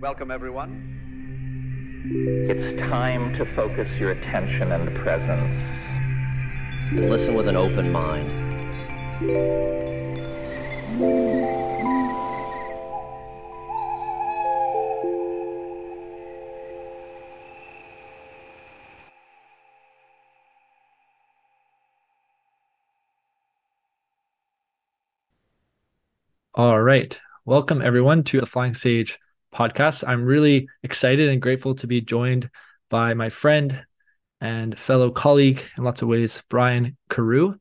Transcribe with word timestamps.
Welcome, 0.00 0.30
everyone. 0.30 0.96
It's 2.48 2.72
time 2.80 3.34
to 3.34 3.44
focus 3.44 4.00
your 4.00 4.12
attention 4.12 4.72
and 4.72 4.96
presence. 4.96 5.84
And 6.88 7.10
listen 7.10 7.34
with 7.34 7.48
an 7.48 7.56
open 7.56 7.92
mind. 7.92 8.30
All 26.54 26.80
right. 26.80 27.20
Welcome, 27.44 27.82
everyone, 27.82 28.24
to 28.24 28.40
the 28.40 28.46
Flying 28.46 28.72
Sage 28.72 29.18
podcast. 29.54 30.04
I'm 30.06 30.24
really 30.24 30.68
excited 30.82 31.28
and 31.28 31.42
grateful 31.42 31.74
to 31.76 31.86
be 31.86 32.00
joined 32.00 32.50
by 32.88 33.14
my 33.14 33.28
friend 33.28 33.84
and 34.40 34.78
fellow 34.78 35.10
colleague 35.10 35.62
in 35.76 35.84
lots 35.84 36.02
of 36.02 36.08
ways, 36.08 36.42
Brian 36.48 36.96
Carew. 37.08 37.54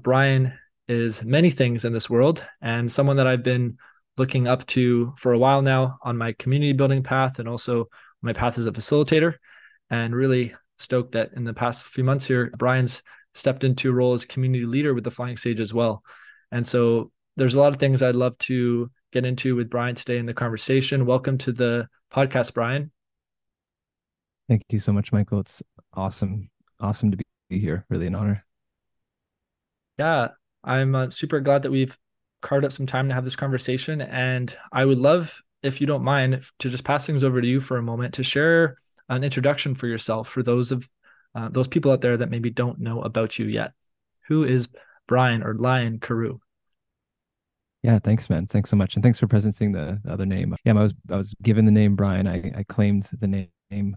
Brian 0.00 0.52
is 0.88 1.24
many 1.24 1.50
things 1.50 1.84
in 1.84 1.92
this 1.92 2.10
world 2.10 2.46
and 2.60 2.90
someone 2.90 3.16
that 3.16 3.26
I've 3.26 3.42
been 3.42 3.76
looking 4.16 4.46
up 4.46 4.66
to 4.66 5.14
for 5.16 5.32
a 5.32 5.38
while 5.38 5.62
now 5.62 5.98
on 6.02 6.18
my 6.18 6.32
community 6.32 6.72
building 6.72 7.02
path 7.02 7.38
and 7.38 7.48
also 7.48 7.88
my 8.20 8.32
path 8.32 8.58
as 8.58 8.66
a 8.66 8.72
facilitator. 8.72 9.34
And 9.90 10.14
really 10.14 10.54
stoked 10.78 11.12
that 11.12 11.32
in 11.34 11.44
the 11.44 11.54
past 11.54 11.84
few 11.84 12.02
months 12.02 12.26
here, 12.26 12.50
Brian's 12.56 13.02
stepped 13.34 13.64
into 13.64 13.90
a 13.90 13.94
role 13.94 14.14
as 14.14 14.24
community 14.24 14.64
leader 14.64 14.94
with 14.94 15.04
the 15.04 15.10
Flying 15.10 15.36
Sage 15.36 15.60
as 15.60 15.74
well. 15.74 16.02
And 16.50 16.66
so 16.66 17.10
there's 17.36 17.54
a 17.54 17.58
lot 17.58 17.72
of 17.72 17.78
things 17.78 18.02
I'd 18.02 18.16
love 18.16 18.36
to 18.38 18.90
get 19.12 19.26
into 19.26 19.54
with 19.54 19.68
Brian 19.68 19.94
today 19.94 20.16
in 20.16 20.26
the 20.26 20.34
conversation. 20.34 21.04
Welcome 21.04 21.36
to 21.38 21.52
the 21.52 21.86
podcast, 22.10 22.54
Brian. 22.54 22.90
Thank 24.48 24.62
you 24.70 24.78
so 24.78 24.92
much, 24.92 25.12
Michael. 25.12 25.40
It's 25.40 25.62
awesome, 25.92 26.50
awesome 26.80 27.10
to 27.10 27.18
be 27.18 27.58
here. 27.58 27.84
Really 27.90 28.06
an 28.06 28.14
honor. 28.14 28.44
Yeah, 29.98 30.28
I'm 30.64 30.94
uh, 30.94 31.10
super 31.10 31.40
glad 31.40 31.62
that 31.62 31.70
we've 31.70 31.96
carved 32.40 32.64
up 32.64 32.72
some 32.72 32.86
time 32.86 33.08
to 33.08 33.14
have 33.14 33.24
this 33.24 33.36
conversation, 33.36 34.00
and 34.00 34.56
I 34.72 34.84
would 34.84 34.98
love, 34.98 35.40
if 35.62 35.80
you 35.80 35.86
don't 35.86 36.02
mind, 36.02 36.42
to 36.60 36.70
just 36.70 36.82
pass 36.82 37.06
things 37.06 37.22
over 37.22 37.40
to 37.40 37.46
you 37.46 37.60
for 37.60 37.76
a 37.76 37.82
moment 37.82 38.14
to 38.14 38.22
share 38.22 38.76
an 39.10 39.24
introduction 39.24 39.74
for 39.74 39.86
yourself 39.86 40.28
for 40.28 40.42
those 40.42 40.72
of 40.72 40.88
uh, 41.34 41.50
those 41.50 41.68
people 41.68 41.92
out 41.92 42.00
there 42.00 42.16
that 42.16 42.30
maybe 42.30 42.50
don't 42.50 42.80
know 42.80 43.02
about 43.02 43.38
you 43.38 43.46
yet. 43.46 43.72
Who 44.28 44.44
is 44.44 44.68
Brian 45.06 45.42
or 45.42 45.54
Lion 45.54 46.00
Carew? 46.00 46.38
Yeah, 47.82 47.98
thanks, 47.98 48.30
man. 48.30 48.46
Thanks 48.46 48.70
so 48.70 48.76
much, 48.76 48.94
and 48.94 49.02
thanks 49.02 49.18
for 49.18 49.26
presenting 49.26 49.72
the, 49.72 50.00
the 50.04 50.12
other 50.12 50.26
name. 50.26 50.54
Yeah, 50.64 50.72
I 50.72 50.82
was 50.82 50.94
I 51.10 51.16
was 51.16 51.34
given 51.42 51.64
the 51.64 51.72
name 51.72 51.96
Brian. 51.96 52.28
I 52.28 52.52
I 52.56 52.62
claimed 52.68 53.08
the 53.18 53.48
name 53.70 53.96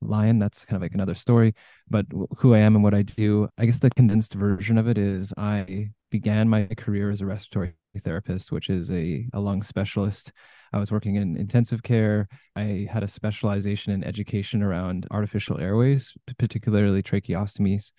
Lion. 0.00 0.38
That's 0.38 0.64
kind 0.64 0.76
of 0.76 0.82
like 0.82 0.94
another 0.94 1.14
story. 1.14 1.54
But 1.88 2.06
who 2.38 2.54
I 2.54 2.58
am 2.58 2.74
and 2.74 2.82
what 2.82 2.94
I 2.94 3.02
do, 3.02 3.48
I 3.56 3.66
guess 3.66 3.78
the 3.78 3.90
condensed 3.90 4.34
version 4.34 4.78
of 4.78 4.88
it 4.88 4.98
is 4.98 5.32
I 5.36 5.90
began 6.10 6.48
my 6.48 6.66
career 6.76 7.10
as 7.10 7.20
a 7.20 7.26
respiratory 7.26 7.74
therapist, 8.04 8.50
which 8.50 8.68
is 8.68 8.90
a, 8.90 9.26
a 9.32 9.38
lung 9.40 9.62
specialist. 9.62 10.32
I 10.72 10.78
was 10.78 10.90
working 10.90 11.16
in 11.16 11.36
intensive 11.36 11.82
care. 11.82 12.28
I 12.56 12.88
had 12.90 13.02
a 13.04 13.08
specialization 13.08 13.92
in 13.92 14.02
education 14.02 14.62
around 14.62 15.06
artificial 15.10 15.60
airways, 15.60 16.12
particularly 16.38 17.02
tracheostomies. 17.02 17.90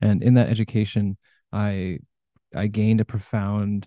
And 0.00 0.22
in 0.22 0.34
that 0.34 0.48
education, 0.48 1.16
I 1.52 1.98
I 2.54 2.66
gained 2.66 3.00
a 3.00 3.04
profound 3.04 3.86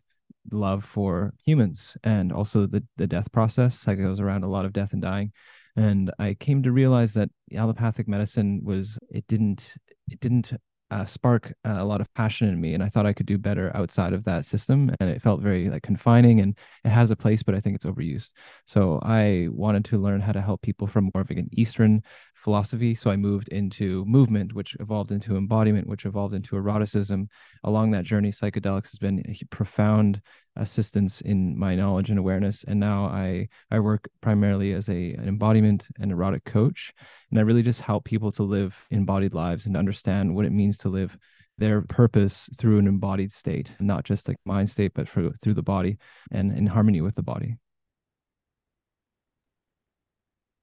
love 0.51 0.83
for 0.83 1.33
humans 1.45 1.97
and 2.03 2.31
also 2.31 2.65
the 2.65 2.83
the 2.97 3.07
death 3.07 3.31
process. 3.31 3.87
I 3.87 3.95
goes 3.95 4.19
around 4.19 4.43
a 4.43 4.49
lot 4.49 4.65
of 4.65 4.73
death 4.73 4.93
and 4.93 5.01
dying, 5.01 5.31
and 5.75 6.11
I 6.19 6.35
came 6.35 6.63
to 6.63 6.71
realize 6.71 7.13
that 7.13 7.29
allopathic 7.55 8.07
medicine 8.07 8.61
was 8.63 8.97
it 9.09 9.25
didn't 9.27 9.73
it 10.09 10.19
didn't 10.19 10.53
uh, 10.91 11.05
spark 11.07 11.53
a 11.63 11.83
lot 11.83 12.01
of 12.01 12.13
passion 12.13 12.47
in 12.47 12.61
me, 12.61 12.75
and 12.75 12.83
I 12.83 12.89
thought 12.89 13.07
I 13.07 13.13
could 13.13 13.25
do 13.25 13.39
better 13.39 13.75
outside 13.75 14.13
of 14.13 14.25
that 14.25 14.45
system, 14.45 14.91
and 14.99 15.09
it 15.09 15.23
felt 15.23 15.41
very 15.41 15.69
like 15.69 15.81
confining, 15.81 16.39
and 16.39 16.55
it 16.83 16.89
has 16.89 17.09
a 17.09 17.15
place, 17.15 17.41
but 17.41 17.55
I 17.55 17.59
think 17.59 17.75
it's 17.75 17.85
overused. 17.85 18.29
So 18.67 18.99
I 19.01 19.47
wanted 19.51 19.85
to 19.85 19.97
learn 19.97 20.21
how 20.21 20.33
to 20.33 20.41
help 20.41 20.61
people 20.61 20.85
from 20.85 21.09
more 21.13 21.21
of 21.21 21.31
an 21.31 21.49
Eastern 21.51 22.03
philosophy. 22.43 22.93
So 22.93 23.09
I 23.09 23.15
moved 23.15 23.47
into 23.49 24.03
movement, 24.05 24.53
which 24.53 24.75
evolved 24.79 25.11
into 25.11 25.37
embodiment, 25.37 25.87
which 25.87 26.05
evolved 26.05 26.33
into 26.33 26.55
eroticism. 26.55 27.29
Along 27.63 27.91
that 27.91 28.03
journey, 28.03 28.31
psychedelics 28.31 28.91
has 28.91 28.99
been 28.99 29.23
a 29.27 29.45
profound 29.55 30.21
assistance 30.57 31.21
in 31.21 31.57
my 31.57 31.75
knowledge 31.75 32.09
and 32.09 32.19
awareness. 32.19 32.65
And 32.67 32.79
now 32.79 33.05
I 33.05 33.47
I 33.71 33.79
work 33.79 34.09
primarily 34.21 34.73
as 34.73 34.89
a 34.89 35.13
an 35.13 35.27
embodiment 35.27 35.87
and 35.99 36.11
erotic 36.11 36.43
coach, 36.43 36.93
and 37.31 37.39
I 37.39 37.43
really 37.43 37.63
just 37.63 37.81
help 37.81 38.03
people 38.03 38.31
to 38.33 38.43
live 38.43 38.75
embodied 38.91 39.33
lives 39.33 39.65
and 39.65 39.77
understand 39.77 40.35
what 40.35 40.45
it 40.45 40.51
means 40.51 40.77
to 40.79 40.89
live 40.89 41.17
their 41.57 41.81
purpose 41.81 42.49
through 42.57 42.79
an 42.79 42.87
embodied 42.87 43.31
state, 43.31 43.71
not 43.79 44.03
just 44.03 44.27
like 44.27 44.37
mind 44.43 44.69
state, 44.69 44.91
but 44.93 45.07
through 45.07 45.33
through 45.41 45.53
the 45.53 45.63
body 45.63 45.97
and 46.31 46.55
in 46.57 46.67
harmony 46.67 46.99
with 47.01 47.15
the 47.15 47.23
body. 47.23 47.57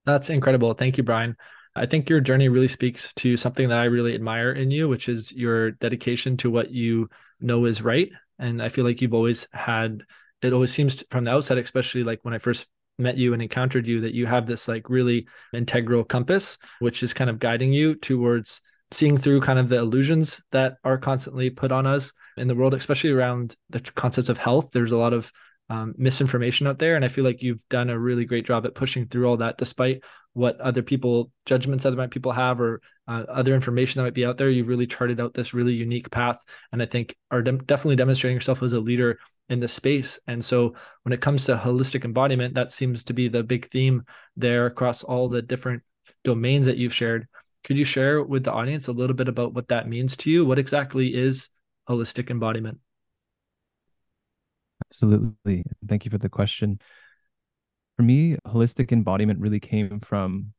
That's 0.07 0.31
incredible. 0.31 0.75
Thank 0.75 0.99
you, 0.99 1.05
Brian. 1.05 1.37
I 1.77 1.87
think 1.87 2.11
your 2.11 2.21
journey 2.21 2.49
really 2.49 2.69
speaks 2.69 3.13
to 3.15 3.37
something 3.37 3.69
that 3.69 3.79
I 3.79 3.85
really 3.85 4.15
admire 4.15 4.51
in 4.51 4.71
you, 4.71 4.89
which 4.89 5.09
is 5.09 5.33
your 5.33 5.73
dedication 5.73 6.37
to 6.39 6.51
what 6.51 6.71
you 6.71 7.09
know 7.41 7.65
is 7.65 7.83
right. 7.83 8.11
And 8.39 8.63
I 8.63 8.69
feel 8.69 8.85
like 8.85 9.01
you've 9.01 9.15
always 9.15 9.47
had 9.53 10.03
it 10.43 10.53
always 10.53 10.73
seems 10.73 11.05
from 11.11 11.25
the 11.25 11.31
outset, 11.31 11.59
especially 11.59 12.03
like 12.03 12.21
when 12.23 12.35
I 12.35 12.39
first 12.39 12.67
met 12.99 13.17
you 13.17 13.33
and 13.33 13.43
encountered 13.43 13.87
you, 13.87 14.01
that 14.01 14.15
you 14.15 14.27
have 14.27 14.47
this 14.47 14.69
like 14.69 14.89
really 14.89 15.27
integral 15.53 16.05
compass, 16.05 16.59
which 16.81 17.03
is 17.03 17.13
kind 17.13 17.31
of 17.31 17.39
guiding 17.39 17.73
you 17.73 17.95
towards 17.95 18.61
seeing 18.93 19.17
through 19.17 19.41
kind 19.41 19.59
of 19.59 19.69
the 19.69 19.79
illusions 19.79 20.43
that 20.51 20.77
are 20.85 20.99
constantly 20.99 21.49
put 21.51 21.71
on 21.71 21.87
us 21.87 22.13
in 22.37 22.49
the 22.49 22.55
world, 22.55 22.75
especially 22.75 23.11
around 23.11 23.55
the 23.71 23.81
concepts 23.81 24.29
of 24.29 24.39
health. 24.39 24.71
There's 24.73 24.93
a 24.93 24.97
lot 24.97 25.13
of 25.13 25.31
um, 25.71 25.95
misinformation 25.97 26.67
out 26.67 26.81
there. 26.81 26.97
And 26.97 27.05
I 27.05 27.09
feel 27.09 27.25
like 27.25 27.43
you've 27.43 27.67
done 27.69 27.91
a 27.91 27.99
really 27.99 28.25
great 28.25 28.45
job 28.45 28.67
at 28.67 28.75
pushing 28.75 29.07
through 29.07 29.29
all 29.29 29.37
that, 29.37 29.57
despite 29.57 30.03
what 30.33 30.61
other 30.61 30.83
people 30.83 31.31
judgments 31.47 31.87
other 31.87 32.09
people 32.09 32.33
have 32.33 32.61
or 32.61 32.83
uh, 33.07 33.25
other 33.29 33.55
information 33.55 33.99
that 33.99 34.05
might 34.05 34.15
be 34.15 34.27
out 34.27 34.37
there. 34.37 34.51
You've 34.51 34.69
really 34.69 34.89
charted 34.89 35.21
out 35.21 35.33
this 35.33 35.55
really 35.55 35.73
unique 35.73 36.11
path, 36.11 36.45
and 36.73 36.83
I 36.83 36.87
think 36.87 37.15
are 37.31 37.41
de- 37.41 37.53
definitely 37.53 37.97
demonstrating 37.97 38.37
yourself 38.37 38.65
as 38.65 38.73
a 38.73 38.81
leader 38.81 39.21
in 39.49 39.61
the 39.61 39.69
space. 39.69 40.19
And 40.27 40.45
so, 40.45 40.75
when 41.05 41.13
it 41.13 41.21
comes 41.21 41.45
to 41.45 41.57
holistic 41.57 42.05
embodiment, 42.05 42.55
that 42.55 42.73
seems 42.73 43.05
to 43.05 43.13
be 43.13 43.29
the 43.29 43.45
big 43.45 43.67
theme 43.67 44.05
there 44.37 44.67
across 44.67 45.05
all 45.05 45.29
the 45.29 45.41
different 45.41 45.85
domains 46.25 46.67
that 46.67 46.79
you've 46.79 46.95
shared. 46.95 47.29
Could 47.63 47.77
you 47.77 47.85
share 47.85 48.25
with 48.25 48.43
the 48.43 48.53
audience 48.53 48.89
a 48.89 48.93
little 48.93 49.15
bit 49.15 49.29
about 49.29 49.55
what 49.55 49.69
that 49.69 49.89
means 49.89 50.17
to 50.19 50.31
you? 50.31 50.45
What 50.45 50.59
exactly 50.59 51.15
is 51.15 51.51
holistic 51.89 52.29
embodiment? 52.31 52.81
Absolutely. 54.87 55.65
Thank 55.89 56.05
you 56.05 56.11
for 56.11 56.19
the 56.19 56.29
question. 56.29 56.81
For 57.97 58.03
me, 58.03 58.37
holistic 58.47 58.93
embodiment 58.93 59.41
really 59.41 59.61
came 59.61 60.01
from. 60.01 60.53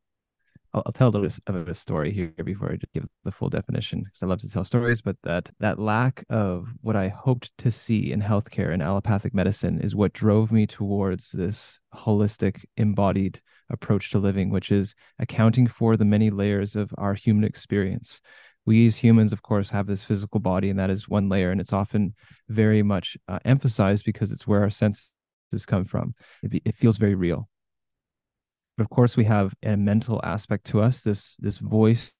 I'll, 0.73 0.83
I'll 0.85 0.93
tell 0.93 1.09
a 1.09 1.11
little 1.11 1.29
bit 1.29 1.55
of 1.55 1.67
a 1.67 1.73
story 1.75 2.13
here 2.13 2.31
before 2.45 2.71
I 2.71 2.77
give 2.93 3.05
the 3.23 3.31
full 3.31 3.49
definition 3.49 4.03
because 4.03 4.23
I 4.23 4.25
love 4.27 4.41
to 4.41 4.49
tell 4.49 4.63
stories. 4.63 5.01
But 5.01 5.17
that 5.23 5.49
that 5.59 5.79
lack 5.79 6.23
of 6.29 6.69
what 6.81 6.95
I 6.95 7.09
hoped 7.09 7.51
to 7.59 7.71
see 7.71 8.11
in 8.11 8.21
healthcare 8.21 8.73
and 8.73 8.81
allopathic 8.81 9.33
medicine 9.33 9.81
is 9.81 9.95
what 9.95 10.13
drove 10.13 10.51
me 10.51 10.67
towards 10.67 11.31
this 11.31 11.79
holistic, 11.93 12.63
embodied 12.77 13.41
approach 13.69 14.11
to 14.11 14.19
living, 14.19 14.49
which 14.49 14.71
is 14.71 14.93
accounting 15.19 15.67
for 15.67 15.97
the 15.97 16.05
many 16.05 16.29
layers 16.29 16.75
of 16.75 16.93
our 16.97 17.15
human 17.15 17.43
experience 17.43 18.21
we 18.65 18.87
as 18.87 18.97
humans 18.97 19.33
of 19.33 19.41
course 19.41 19.69
have 19.69 19.87
this 19.87 20.03
physical 20.03 20.39
body 20.39 20.69
and 20.69 20.79
that 20.79 20.89
is 20.89 21.09
one 21.09 21.29
layer 21.29 21.51
and 21.51 21.59
it's 21.59 21.73
often 21.73 22.13
very 22.49 22.83
much 22.83 23.17
uh, 23.27 23.39
emphasized 23.45 24.05
because 24.05 24.31
it's 24.31 24.47
where 24.47 24.61
our 24.61 24.69
senses 24.69 25.11
come 25.65 25.85
from. 25.85 26.13
It, 26.43 26.61
it 26.65 26.75
feels 26.75 26.97
very 26.97 27.15
real. 27.15 27.49
But 28.77 28.83
of 28.83 28.89
course 28.89 29.17
we 29.17 29.25
have 29.25 29.53
a 29.63 29.75
mental 29.75 30.21
aspect 30.23 30.65
to 30.67 30.81
us 30.81 31.01
this 31.01 31.35
this 31.39 31.57
voice 31.57 32.11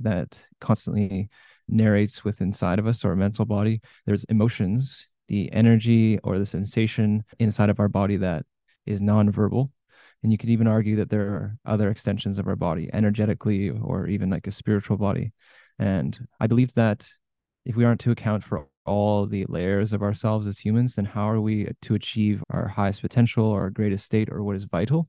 that 0.00 0.44
constantly 0.60 1.30
narrates 1.68 2.24
with 2.24 2.40
inside 2.40 2.78
of 2.78 2.86
us 2.86 3.04
or 3.04 3.12
a 3.12 3.16
mental 3.16 3.44
body. 3.44 3.80
There's 4.06 4.24
emotions 4.24 5.06
the 5.28 5.50
energy 5.52 6.18
or 6.22 6.38
the 6.38 6.46
sensation 6.46 7.24
inside 7.38 7.70
of 7.70 7.80
our 7.80 7.88
body 7.88 8.18
that 8.18 8.44
is 8.86 9.00
nonverbal 9.00 9.70
and 10.22 10.32
you 10.32 10.38
could 10.38 10.48
even 10.48 10.66
argue 10.66 10.96
that 10.96 11.10
there 11.10 11.28
are 11.28 11.56
other 11.66 11.90
extensions 11.90 12.38
of 12.38 12.48
our 12.48 12.56
body 12.56 12.88
energetically 12.92 13.70
or 13.70 14.06
even 14.06 14.30
like 14.30 14.46
a 14.46 14.52
spiritual 14.52 14.96
body 14.96 15.32
and 15.78 16.26
i 16.40 16.46
believe 16.46 16.74
that 16.74 17.08
if 17.64 17.76
we 17.76 17.84
aren't 17.84 18.00
to 18.00 18.10
account 18.10 18.44
for 18.44 18.68
all 18.86 19.26
the 19.26 19.46
layers 19.48 19.92
of 19.92 20.02
ourselves 20.02 20.46
as 20.46 20.58
humans 20.58 20.94
then 20.94 21.04
how 21.04 21.28
are 21.28 21.40
we 21.40 21.68
to 21.82 21.94
achieve 21.94 22.42
our 22.50 22.68
highest 22.68 23.00
potential 23.00 23.44
or 23.44 23.62
our 23.62 23.70
greatest 23.70 24.04
state 24.04 24.28
or 24.30 24.42
what 24.42 24.56
is 24.56 24.64
vital? 24.64 25.08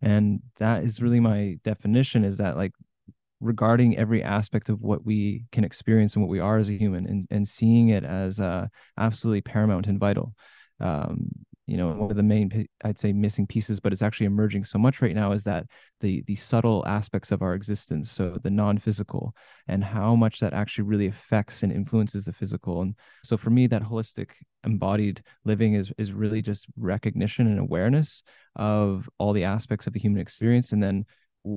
And 0.00 0.40
that 0.58 0.84
is 0.84 1.00
really 1.00 1.20
my 1.20 1.58
definition 1.64 2.24
is 2.24 2.38
that 2.38 2.56
like 2.56 2.72
regarding 3.40 3.96
every 3.96 4.22
aspect 4.22 4.68
of 4.68 4.80
what 4.80 5.04
we 5.04 5.46
can 5.52 5.64
experience 5.64 6.14
and 6.14 6.22
what 6.22 6.30
we 6.30 6.40
are 6.40 6.58
as 6.58 6.68
a 6.68 6.78
human 6.78 7.06
and, 7.06 7.26
and 7.30 7.48
seeing 7.48 7.88
it 7.88 8.04
as 8.04 8.38
uh, 8.38 8.66
absolutely 8.98 9.40
paramount 9.40 9.86
and 9.86 9.98
vital. 9.98 10.34
Um, 10.80 11.28
of 12.12 12.16
the 12.16 12.22
main 12.22 12.66
i'd 12.84 12.98
say 12.98 13.12
missing 13.12 13.46
pieces 13.46 13.80
but 13.80 13.92
it's 13.92 14.02
actually 14.02 14.26
emerging 14.26 14.64
so 14.64 14.78
much 14.78 15.02
right 15.02 15.14
now 15.14 15.32
is 15.32 15.42
that 15.44 15.66
the 16.00 16.22
the 16.26 16.36
subtle 16.36 16.84
aspects 16.86 17.32
of 17.32 17.42
our 17.42 17.54
existence 17.54 18.10
so 18.10 18.38
the 18.42 18.50
non-physical 18.50 19.34
and 19.68 19.82
how 19.82 20.14
much 20.14 20.40
that 20.40 20.52
actually 20.52 20.84
really 20.84 21.06
affects 21.06 21.62
and 21.62 21.72
influences 21.72 22.24
the 22.24 22.32
physical. 22.32 22.82
And 22.82 22.94
so 23.24 23.36
for 23.36 23.50
me 23.50 23.66
that 23.68 23.82
holistic 23.82 24.30
embodied 24.64 25.22
living 25.44 25.74
is 25.74 25.92
is 25.98 26.12
really 26.12 26.42
just 26.42 26.66
recognition 26.76 27.46
and 27.46 27.58
awareness 27.58 28.22
of 28.56 29.08
all 29.18 29.32
the 29.32 29.44
aspects 29.44 29.86
of 29.86 29.92
the 29.92 30.00
human 30.00 30.20
experience 30.20 30.72
and 30.72 30.82
then 30.82 31.04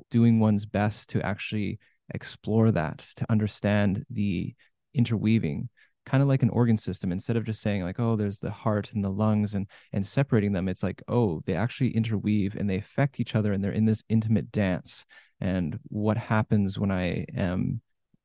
doing 0.10 0.40
one's 0.40 0.66
best 0.66 1.10
to 1.10 1.22
actually 1.22 1.80
explore 2.14 2.72
that 2.72 3.06
to 3.16 3.26
understand 3.30 4.06
the 4.10 4.56
interweaving 4.94 5.70
kind 6.06 6.22
of 6.22 6.30
like 6.30 6.44
an 6.44 6.50
organ 6.50 6.78
system 6.78 7.12
instead 7.12 7.36
of 7.36 7.44
just 7.44 7.62
saying 7.62 7.84
like 7.84 8.00
oh 8.00 8.16
there's 8.16 8.40
the 8.40 8.52
heart 8.52 8.92
and 8.94 9.04
the 9.04 9.10
lungs 9.10 9.54
and 9.54 9.68
and 9.92 10.06
separating 10.06 10.54
them 10.54 10.68
it's 10.68 10.84
like 10.84 11.02
oh 11.08 11.42
they 11.46 11.54
actually 11.54 11.90
interweave 11.96 12.56
and 12.56 12.70
they 12.70 12.78
affect 12.78 13.20
each 13.20 13.36
other 13.36 13.52
and 13.52 13.64
they're 13.64 13.72
in 13.72 13.86
this 13.86 14.04
intimate 14.10 14.52
dance. 14.52 15.06
And 15.42 15.80
what 15.90 16.18
happens 16.18 16.80
when 16.80 16.92
i 16.92 17.26
am 17.36 17.82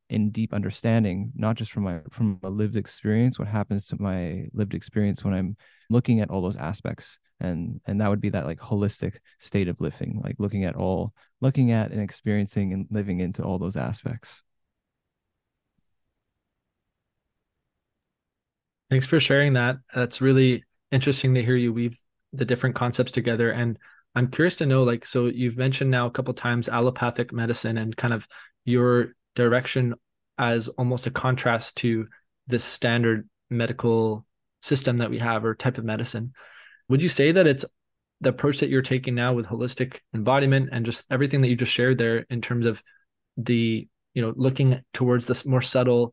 in 0.08 0.30
deep 0.30 0.52
understanding 0.52 1.32
not 1.36 1.56
just 1.56 1.70
from 1.70 1.84
my 1.84 2.00
from 2.10 2.38
a 2.42 2.50
lived 2.50 2.76
experience 2.76 3.38
what 3.38 3.46
happens 3.48 3.86
to 3.86 4.00
my 4.00 4.46
lived 4.52 4.74
experience 4.74 5.24
when 5.24 5.34
i'm 5.34 5.56
looking 5.88 6.20
at 6.20 6.30
all 6.30 6.42
those 6.42 6.56
aspects? 6.56 7.18
And 7.40 7.80
and 7.86 8.00
that 8.00 8.08
would 8.10 8.20
be 8.20 8.30
that 8.30 8.46
like 8.46 8.60
holistic 8.60 9.14
state 9.40 9.68
of 9.68 9.80
living 9.80 10.20
like 10.22 10.36
looking 10.38 10.64
at 10.64 10.76
all 10.76 11.14
looking 11.40 11.72
at 11.72 11.90
and 11.90 12.00
experiencing 12.00 12.72
and 12.74 12.86
living 12.90 13.20
into 13.20 13.42
all 13.42 13.58
those 13.58 13.76
aspects 13.76 14.42
Thanks 18.90 19.06
for 19.06 19.20
sharing 19.20 19.52
that. 19.52 19.76
That's 19.94 20.20
really 20.20 20.64
interesting 20.90 21.34
to 21.34 21.44
hear 21.44 21.56
you 21.56 21.72
weave 21.72 21.96
the 22.32 22.44
different 22.44 22.74
concepts 22.74 23.12
together. 23.12 23.52
And 23.52 23.78
I'm 24.16 24.28
curious 24.28 24.56
to 24.56 24.66
know, 24.66 24.82
like, 24.82 25.06
so 25.06 25.26
you've 25.26 25.56
mentioned 25.56 25.90
now 25.90 26.06
a 26.06 26.10
couple 26.10 26.34
times 26.34 26.68
allopathic 26.68 27.32
medicine 27.32 27.78
and 27.78 27.96
kind 27.96 28.12
of 28.12 28.26
your 28.64 29.14
direction 29.36 29.94
as 30.38 30.68
almost 30.68 31.06
a 31.06 31.10
contrast 31.10 31.76
to 31.78 32.08
this 32.48 32.64
standard 32.64 33.28
medical 33.48 34.26
system 34.62 34.98
that 34.98 35.10
we 35.10 35.18
have 35.18 35.44
or 35.44 35.54
type 35.54 35.78
of 35.78 35.84
medicine. 35.84 36.32
Would 36.88 37.02
you 37.02 37.08
say 37.08 37.30
that 37.30 37.46
it's 37.46 37.64
the 38.20 38.30
approach 38.30 38.58
that 38.58 38.70
you're 38.70 38.82
taking 38.82 39.14
now 39.14 39.32
with 39.32 39.46
holistic 39.46 40.00
embodiment 40.14 40.70
and 40.72 40.84
just 40.84 41.06
everything 41.10 41.40
that 41.42 41.48
you 41.48 41.56
just 41.56 41.72
shared 41.72 41.98
there 41.98 42.26
in 42.28 42.40
terms 42.40 42.66
of 42.66 42.82
the, 43.36 43.88
you 44.14 44.22
know, 44.22 44.34
looking 44.36 44.80
towards 44.92 45.26
this 45.26 45.46
more 45.46 45.62
subtle 45.62 46.12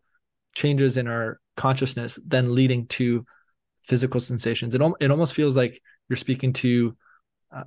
changes 0.57 0.97
in 0.97 1.07
our 1.07 1.39
consciousness 1.55 2.19
then 2.25 2.55
leading 2.55 2.87
to 2.87 3.23
physical 3.83 4.19
sensations 4.19 4.73
it, 4.73 4.81
it 4.99 5.11
almost 5.11 5.35
feels 5.35 5.55
like 5.55 5.79
you're 6.09 6.17
speaking 6.17 6.51
to 6.51 6.97
uh, 7.55 7.63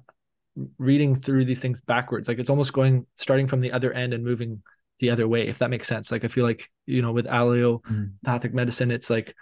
reading 0.77 1.15
through 1.15 1.45
these 1.45 1.63
things 1.63 1.81
backwards 1.81 2.27
like 2.27 2.41
it's 2.41 2.51
almost 2.51 2.73
going 2.73 3.07
starting 3.17 3.47
from 3.47 3.61
the 3.61 3.71
other 3.71 3.93
end 3.93 4.13
and 4.13 4.25
moving 4.25 4.61
the 4.99 5.09
other 5.09 5.29
way 5.29 5.47
if 5.47 5.59
that 5.59 5.71
makes 5.71 5.87
sense 5.87 6.11
like 6.11 6.25
i 6.25 6.29
feel 6.29 6.45
like 6.45 6.69
you 6.85 7.01
know 7.01 7.13
with 7.13 7.29
allopathic 7.29 8.51
mm. 8.51 8.55
medicine 8.55 8.91
it's 8.91 9.09
like 9.09 9.37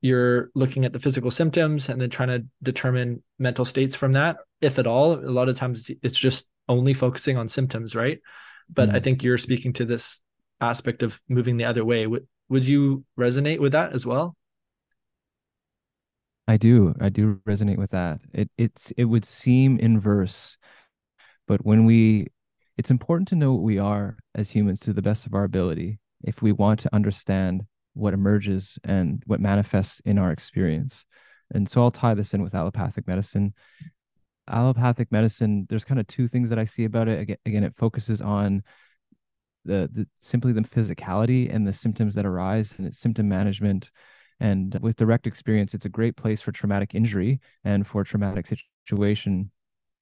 you're 0.00 0.50
looking 0.54 0.84
at 0.84 0.92
the 0.92 1.00
physical 1.00 1.32
symptoms 1.32 1.88
and 1.88 2.00
then 2.00 2.08
trying 2.08 2.28
to 2.28 2.46
determine 2.62 3.20
mental 3.40 3.64
states 3.64 3.96
from 3.96 4.12
that 4.12 4.36
if 4.60 4.78
at 4.78 4.86
all 4.86 5.14
a 5.14 5.34
lot 5.38 5.48
of 5.48 5.56
times 5.56 5.90
it's 6.04 6.18
just 6.18 6.46
only 6.68 6.94
focusing 6.94 7.36
on 7.36 7.48
symptoms 7.48 7.96
right 7.96 8.20
but 8.72 8.90
mm. 8.90 8.94
i 8.94 9.00
think 9.00 9.24
you're 9.24 9.38
speaking 9.38 9.72
to 9.72 9.84
this 9.84 10.20
aspect 10.60 11.02
of 11.02 11.20
moving 11.28 11.56
the 11.56 11.64
other 11.64 11.84
way 11.84 12.06
would 12.48 12.66
you 12.66 13.04
resonate 13.18 13.60
with 13.60 13.72
that 13.72 13.92
as 13.92 14.06
well? 14.06 14.36
I 16.48 16.56
do. 16.56 16.94
I 17.00 17.08
do 17.08 17.40
resonate 17.46 17.78
with 17.78 17.90
that. 17.90 18.20
It 18.32 18.50
it's 18.56 18.92
it 18.96 19.04
would 19.06 19.24
seem 19.24 19.78
inverse, 19.78 20.56
but 21.48 21.64
when 21.64 21.84
we 21.84 22.28
it's 22.76 22.90
important 22.90 23.28
to 23.28 23.34
know 23.34 23.52
what 23.52 23.62
we 23.62 23.78
are 23.78 24.18
as 24.34 24.50
humans 24.50 24.80
to 24.80 24.92
the 24.92 25.02
best 25.02 25.26
of 25.26 25.34
our 25.34 25.44
ability 25.44 25.98
if 26.22 26.42
we 26.42 26.52
want 26.52 26.80
to 26.80 26.94
understand 26.94 27.64
what 27.94 28.14
emerges 28.14 28.78
and 28.84 29.22
what 29.26 29.40
manifests 29.40 30.00
in 30.04 30.18
our 30.18 30.30
experience. 30.30 31.04
And 31.52 31.68
so 31.68 31.82
I'll 31.82 31.90
tie 31.90 32.14
this 32.14 32.34
in 32.34 32.42
with 32.42 32.54
allopathic 32.54 33.06
medicine. 33.06 33.54
Allopathic 34.48 35.10
medicine, 35.10 35.66
there's 35.68 35.84
kind 35.84 35.98
of 35.98 36.06
two 36.06 36.28
things 36.28 36.50
that 36.50 36.58
I 36.58 36.66
see 36.66 36.84
about 36.84 37.08
it. 37.08 37.20
Again, 37.20 37.36
again 37.46 37.64
it 37.64 37.74
focuses 37.76 38.20
on 38.20 38.62
the, 39.66 39.90
the 39.92 40.06
simply 40.20 40.52
the 40.52 40.62
physicality 40.62 41.52
and 41.52 41.66
the 41.66 41.72
symptoms 41.72 42.14
that 42.14 42.26
arise 42.26 42.74
and 42.76 42.86
its 42.86 42.98
symptom 42.98 43.28
management. 43.28 43.90
And 44.38 44.78
with 44.80 44.96
direct 44.96 45.26
experience 45.26 45.74
it's 45.74 45.84
a 45.84 45.90
great 45.90 46.16
place 46.16 46.40
for 46.40 46.52
traumatic 46.52 46.94
injury 46.94 47.40
and 47.64 47.86
for 47.86 48.04
traumatic 48.04 48.46
situation. 48.46 49.50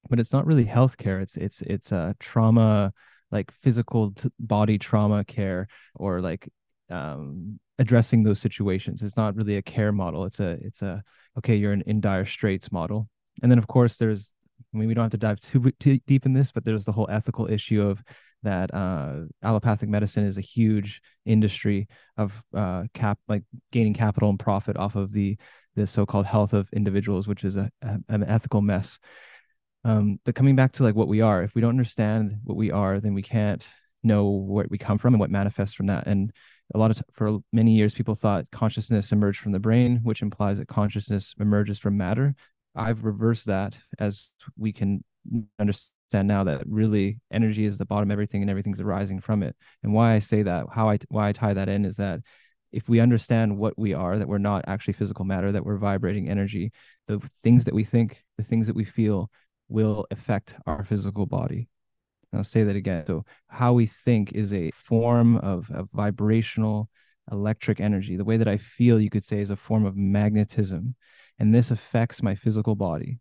But 0.09 0.19
it's 0.19 0.33
not 0.33 0.45
really 0.45 0.65
healthcare. 0.65 1.21
It's 1.21 1.37
it's 1.37 1.61
it's 1.61 1.91
a 1.91 2.15
trauma 2.19 2.93
like 3.31 3.51
physical 3.51 4.11
t- 4.11 4.29
body 4.39 4.77
trauma 4.77 5.23
care 5.23 5.67
or 5.95 6.21
like 6.21 6.47
um, 6.89 7.59
addressing 7.79 8.23
those 8.23 8.39
situations. 8.39 9.01
It's 9.01 9.17
not 9.17 9.35
really 9.35 9.57
a 9.57 9.61
care 9.61 9.91
model. 9.91 10.25
It's 10.25 10.39
a 10.39 10.57
it's 10.61 10.81
a 10.81 11.03
okay 11.37 11.55
you're 11.55 11.73
in, 11.73 11.81
in 11.81 12.01
dire 12.01 12.25
straits 12.25 12.71
model. 12.71 13.09
And 13.41 13.51
then 13.51 13.57
of 13.57 13.67
course 13.67 13.97
there's 13.97 14.35
I 14.73 14.77
mean, 14.77 14.87
we 14.87 14.93
don't 14.93 15.05
have 15.05 15.11
to 15.11 15.17
dive 15.17 15.39
too, 15.39 15.71
too 15.79 15.99
deep 16.05 16.25
in 16.25 16.33
this, 16.33 16.51
but 16.51 16.65
there's 16.65 16.85
the 16.85 16.91
whole 16.91 17.07
ethical 17.09 17.49
issue 17.49 17.81
of 17.81 18.03
that 18.45 18.73
uh, 18.73 19.25
allopathic 19.43 19.89
medicine 19.89 20.25
is 20.25 20.37
a 20.37 20.41
huge 20.41 21.01
industry 21.25 21.87
of 22.17 22.33
uh, 22.55 22.83
cap 22.93 23.19
like 23.27 23.43
gaining 23.71 23.93
capital 23.93 24.29
and 24.29 24.39
profit 24.39 24.77
off 24.77 24.95
of 24.95 25.11
the 25.11 25.37
the 25.75 25.85
so-called 25.85 26.25
health 26.25 26.53
of 26.53 26.69
individuals, 26.73 27.27
which 27.27 27.43
is 27.43 27.57
a, 27.57 27.69
a 27.81 27.97
an 28.09 28.23
ethical 28.23 28.61
mess. 28.61 28.97
Um, 29.83 30.19
but 30.25 30.35
coming 30.35 30.55
back 30.55 30.71
to 30.73 30.83
like 30.83 30.95
what 30.95 31.07
we 31.07 31.21
are, 31.21 31.43
if 31.43 31.53
we 31.53 31.61
don't 31.61 31.69
understand 31.69 32.37
what 32.43 32.57
we 32.57 32.71
are, 32.71 32.99
then 32.99 33.13
we 33.13 33.21
can't 33.21 33.67
know 34.03 34.29
where 34.29 34.65
we 34.69 34.77
come 34.77 34.97
from 34.97 35.13
and 35.13 35.19
what 35.19 35.29
manifests 35.29 35.75
from 35.75 35.87
that. 35.87 36.07
And 36.07 36.31
a 36.73 36.77
lot 36.77 36.91
of 36.91 36.97
t- 36.97 37.03
for 37.13 37.39
many 37.53 37.75
years, 37.75 37.93
people 37.93 38.15
thought 38.15 38.45
consciousness 38.51 39.11
emerged 39.11 39.39
from 39.39 39.51
the 39.51 39.59
brain, 39.59 39.99
which 40.03 40.21
implies 40.21 40.57
that 40.57 40.67
consciousness 40.67 41.35
emerges 41.39 41.77
from 41.77 41.97
matter. 41.97 42.35
I've 42.75 43.03
reversed 43.03 43.45
that 43.45 43.77
as 43.99 44.29
we 44.57 44.73
can 44.73 45.03
understand 45.59 45.91
understand 46.11 46.27
now 46.27 46.43
that 46.43 46.63
really 46.67 47.19
energy 47.31 47.65
is 47.65 47.77
the 47.77 47.85
bottom 47.85 48.11
everything 48.11 48.41
and 48.41 48.49
everything's 48.49 48.81
arising 48.81 49.21
from 49.21 49.43
it. 49.43 49.55
And 49.83 49.93
why 49.93 50.13
I 50.13 50.19
say 50.19 50.43
that, 50.43 50.65
how 50.71 50.89
I 50.89 50.99
why 51.09 51.29
I 51.29 51.33
tie 51.33 51.53
that 51.53 51.69
in 51.69 51.85
is 51.85 51.97
that 51.97 52.21
if 52.71 52.89
we 52.89 52.99
understand 52.99 53.57
what 53.57 53.77
we 53.77 53.93
are, 53.93 54.17
that 54.17 54.27
we're 54.27 54.37
not 54.37 54.65
actually 54.67 54.93
physical 54.93 55.25
matter, 55.25 55.51
that 55.51 55.65
we're 55.65 55.77
vibrating 55.77 56.29
energy, 56.29 56.71
the 57.07 57.19
things 57.43 57.65
that 57.65 57.73
we 57.73 57.83
think, 57.83 58.23
the 58.37 58.43
things 58.43 58.67
that 58.67 58.75
we 58.75 58.83
feel 58.85 59.29
will 59.69 60.05
affect 60.11 60.55
our 60.67 60.83
physical 60.83 61.25
body. 61.25 61.69
And 62.31 62.39
I'll 62.39 62.43
say 62.43 62.63
that 62.63 62.75
again. 62.75 63.05
So 63.07 63.23
how 63.47 63.73
we 63.73 63.87
think 63.87 64.33
is 64.33 64.51
a 64.51 64.71
form 64.71 65.37
of, 65.37 65.69
of 65.71 65.89
vibrational 65.93 66.89
electric 67.31 67.79
energy. 67.79 68.17
The 68.17 68.25
way 68.25 68.37
that 68.37 68.47
I 68.47 68.57
feel, 68.57 68.99
you 68.99 69.09
could 69.09 69.23
say, 69.23 69.39
is 69.39 69.49
a 69.49 69.55
form 69.55 69.85
of 69.85 69.95
magnetism. 69.95 70.95
And 71.39 71.55
this 71.55 71.71
affects 71.71 72.21
my 72.21 72.35
physical 72.35 72.75
body. 72.75 73.19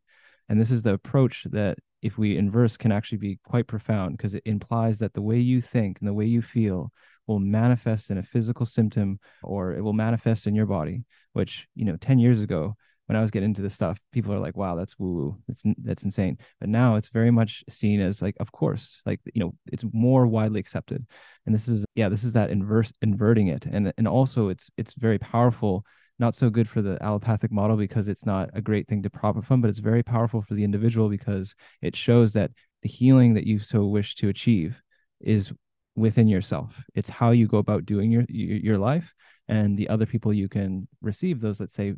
And 0.49 0.61
this 0.61 0.71
is 0.71 0.83
the 0.83 0.93
approach 0.93 1.47
that 1.51 1.79
if 2.05 2.19
we 2.19 2.37
inverse 2.37 2.77
can 2.77 2.93
actually 2.93 3.19
be 3.19 3.39
quite 3.45 3.67
profound 3.67 4.17
because 4.17 4.35
it 4.35 4.43
implies 4.45 4.99
that 4.99 5.15
the 5.15 5.23
way 5.23 5.39
you 5.39 5.61
think 5.61 5.99
and 5.99 6.09
the 6.09 6.15
way 6.15 6.27
you 6.27 6.43
feel 6.43 6.93
will 7.27 7.41
manifest 7.41 8.11
in 8.11 8.19
a 8.19 8.23
physical 8.23 8.67
symptom 8.67 9.19
or 9.43 9.73
it 9.73 9.81
will 9.81 9.93
manifest 9.93 10.47
in 10.47 10.55
your 10.55 10.67
body 10.67 11.05
which 11.33 11.67
you 11.75 11.85
know 11.85 11.97
10 11.97 12.19
years 12.19 12.41
ago 12.41 12.77
when 13.07 13.17
i 13.17 13.23
was 13.23 13.31
getting 13.31 13.49
into 13.49 13.63
this 13.63 13.75
stuff 13.75 13.99
people 14.13 14.33
are 14.33 14.39
like 14.39 14.57
wow 14.57 14.77
that's 14.77 14.99
woo 14.99 15.15
woo 15.15 15.37
that's 15.49 15.63
that's 15.83 16.03
insane. 16.03 16.39
But 16.61 16.69
now 16.69 16.97
it's 16.97 17.09
very 17.09 17.31
much 17.31 17.65
seen 17.69 18.01
as 18.01 18.23
like 18.23 18.37
of 18.41 18.53
course 18.53 19.01
like 19.07 19.21
you 19.33 19.41
know 19.41 19.55
it's 19.73 19.85
more 19.93 20.27
widely 20.27 20.61
accepted. 20.61 21.07
And 21.47 21.55
this 21.55 21.69
is 21.69 21.85
yeah 21.95 22.09
this 22.09 22.25
is 22.25 22.33
that 22.35 22.51
inverse 22.51 22.93
inverting 23.03 23.49
it. 23.49 23.67
And 23.67 23.93
and 23.97 24.09
also 24.09 24.49
it's 24.49 24.71
it's 24.77 24.95
very 24.95 25.19
powerful 25.19 25.85
not 26.19 26.35
so 26.35 26.51
good 26.51 26.69
for 26.69 26.83
the 26.83 27.03
allopathic 27.03 27.51
model 27.51 27.77
because 27.77 28.09
it's 28.09 28.25
not 28.25 28.51
a 28.55 28.61
great 28.61 28.87
thing 28.87 29.03
to 29.03 29.11
profit 29.11 29.45
from, 29.45 29.61
but 29.61 29.71
it's 29.71 29.81
very 29.81 30.03
powerful 30.03 30.43
for 30.43 30.55
the 30.55 30.65
individual 30.65 31.09
because 31.09 31.55
it 31.83 31.97
shows 31.97 32.33
that 32.35 32.51
the 32.83 32.89
healing 32.89 33.35
that 33.35 33.47
you 33.47 33.59
so 33.59 33.85
wish 33.85 34.15
to 34.17 34.29
achieve 34.29 34.81
is 35.21 35.53
within 35.97 36.29
yourself. 36.29 36.75
It's 36.95 37.09
how 37.09 37.31
you 37.31 37.47
go 37.49 37.59
about 37.59 37.87
doing 37.87 38.11
your 38.11 38.25
your 38.29 38.79
life 38.79 39.13
and 39.49 39.77
the 39.77 39.89
other 39.89 40.07
people 40.07 40.33
you 40.33 40.49
can 40.49 40.89
receive 41.03 41.41
those 41.41 41.61
let's 41.61 41.75
say 41.75 41.95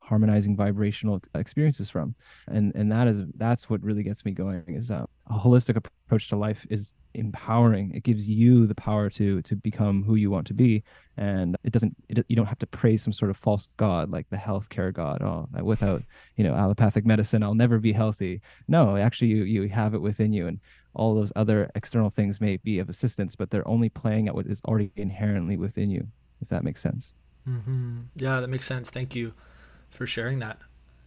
harmonizing 0.00 0.56
vibrational 0.56 1.20
experiences 1.34 1.90
from 1.90 2.14
and 2.48 2.74
and 2.74 2.90
that 2.90 3.06
is 3.06 3.22
that's 3.36 3.70
what 3.70 3.82
really 3.82 4.02
gets 4.02 4.24
me 4.24 4.32
going 4.32 4.64
is 4.66 4.90
uh, 4.90 5.04
a 5.30 5.38
holistic 5.38 5.76
approach 5.76 6.28
to 6.28 6.36
life 6.36 6.66
is 6.70 6.94
empowering. 7.14 7.92
It 7.94 8.02
gives 8.02 8.28
you 8.28 8.66
the 8.66 8.74
power 8.74 9.10
to 9.10 9.42
to 9.42 9.56
become 9.56 10.02
who 10.02 10.14
you 10.14 10.30
want 10.30 10.46
to 10.48 10.54
be. 10.54 10.84
And 11.16 11.56
it 11.64 11.72
doesn't 11.72 11.96
it, 12.08 12.24
you 12.28 12.36
don't 12.36 12.46
have 12.46 12.58
to 12.60 12.66
praise 12.66 13.02
some 13.02 13.12
sort 13.12 13.30
of 13.30 13.36
false 13.36 13.68
god 13.76 14.10
like 14.10 14.28
the 14.30 14.36
healthcare 14.36 14.92
god. 14.92 15.22
Oh 15.22 15.48
without 15.62 16.02
you 16.36 16.44
know 16.44 16.54
allopathic 16.54 17.04
medicine 17.04 17.42
i'll 17.42 17.54
never 17.54 17.78
be 17.78 17.92
healthy. 17.92 18.40
No 18.68 18.96
actually 18.96 19.28
you 19.28 19.42
you 19.44 19.68
have 19.68 19.94
it 19.94 20.02
within 20.02 20.32
you. 20.32 20.46
And 20.46 20.60
all 20.94 21.14
those 21.14 21.32
other 21.36 21.70
external 21.74 22.10
things 22.10 22.40
may 22.40 22.56
be 22.56 22.78
of 22.78 22.88
assistance 22.88 23.36
but 23.36 23.50
they're 23.50 23.68
only 23.68 23.88
playing 23.88 24.28
at 24.28 24.34
what 24.34 24.46
is 24.46 24.60
already 24.66 24.90
inherently 24.96 25.56
within 25.56 25.90
you 25.90 26.06
if 26.40 26.48
that 26.48 26.64
makes 26.64 26.80
sense. 26.80 27.12
Mm-hmm. 27.48 28.00
yeah 28.16 28.40
that 28.40 28.48
makes 28.48 28.66
sense. 28.66 28.90
Thank 28.90 29.14
you 29.14 29.32
for 29.90 30.06
sharing 30.06 30.38
that. 30.40 30.58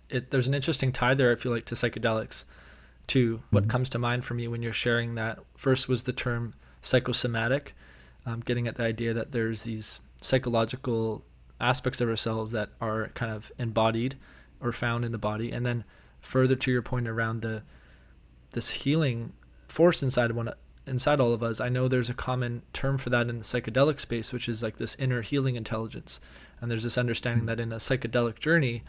It, 0.10 0.30
there's 0.30 0.48
an 0.48 0.54
interesting 0.54 0.92
tie 0.92 1.14
there. 1.14 1.32
I 1.32 1.36
feel 1.36 1.54
like 1.54 1.66
to 1.66 1.76
psychedelics. 1.76 2.44
To 3.12 3.44
what 3.50 3.64
mm-hmm. 3.64 3.72
comes 3.72 3.90
to 3.90 4.00
mind 4.00 4.24
for 4.24 4.36
me 4.36 4.48
when 4.48 4.62
you're 4.62 4.72
sharing 4.72 5.16
that 5.16 5.40
first 5.58 5.90
was 5.90 6.04
the 6.04 6.14
term 6.14 6.54
psychosomatic, 6.82 7.76
um, 8.26 8.40
getting 8.40 8.70
at 8.70 8.76
the 8.78 8.84
idea 8.84 9.14
that 9.14 9.34
there's 9.34 9.64
these 9.64 10.00
psychological 10.22 11.26
aspects 11.60 12.00
of 12.00 12.08
ourselves 12.08 12.54
that 12.54 12.70
are 12.80 13.10
kind 13.10 13.34
of 13.34 13.52
embodied 13.60 14.16
or 14.62 14.72
found 14.72 15.04
in 15.04 15.12
the 15.12 15.18
body, 15.18 15.52
and 15.52 15.66
then 15.66 15.84
further 16.22 16.56
to 16.56 16.72
your 16.72 16.82
point 16.82 17.06
around 17.06 17.42
the 17.42 17.64
this 18.52 18.70
healing 18.70 19.34
force 19.68 20.02
inside 20.02 20.32
one 20.32 20.54
inside 20.88 21.20
all 21.20 21.34
of 21.34 21.44
us. 21.44 21.60
I 21.60 21.68
know 21.68 21.90
there's 21.90 22.10
a 22.10 22.14
common 22.14 22.62
term 22.72 22.98
for 22.98 23.10
that 23.10 23.28
in 23.28 23.40
the 23.40 23.44
psychedelic 23.44 24.00
space, 24.00 24.32
which 24.32 24.48
is 24.48 24.64
like 24.64 24.78
this 24.78 24.96
inner 24.98 25.22
healing 25.22 25.58
intelligence. 25.58 26.22
And 26.62 26.72
there's 26.72 26.84
this 26.84 26.98
understanding 26.98 27.46
that 27.48 27.60
in 27.60 27.74
a 27.74 27.76
psychedelic 27.76 28.40
journey, 28.40 28.84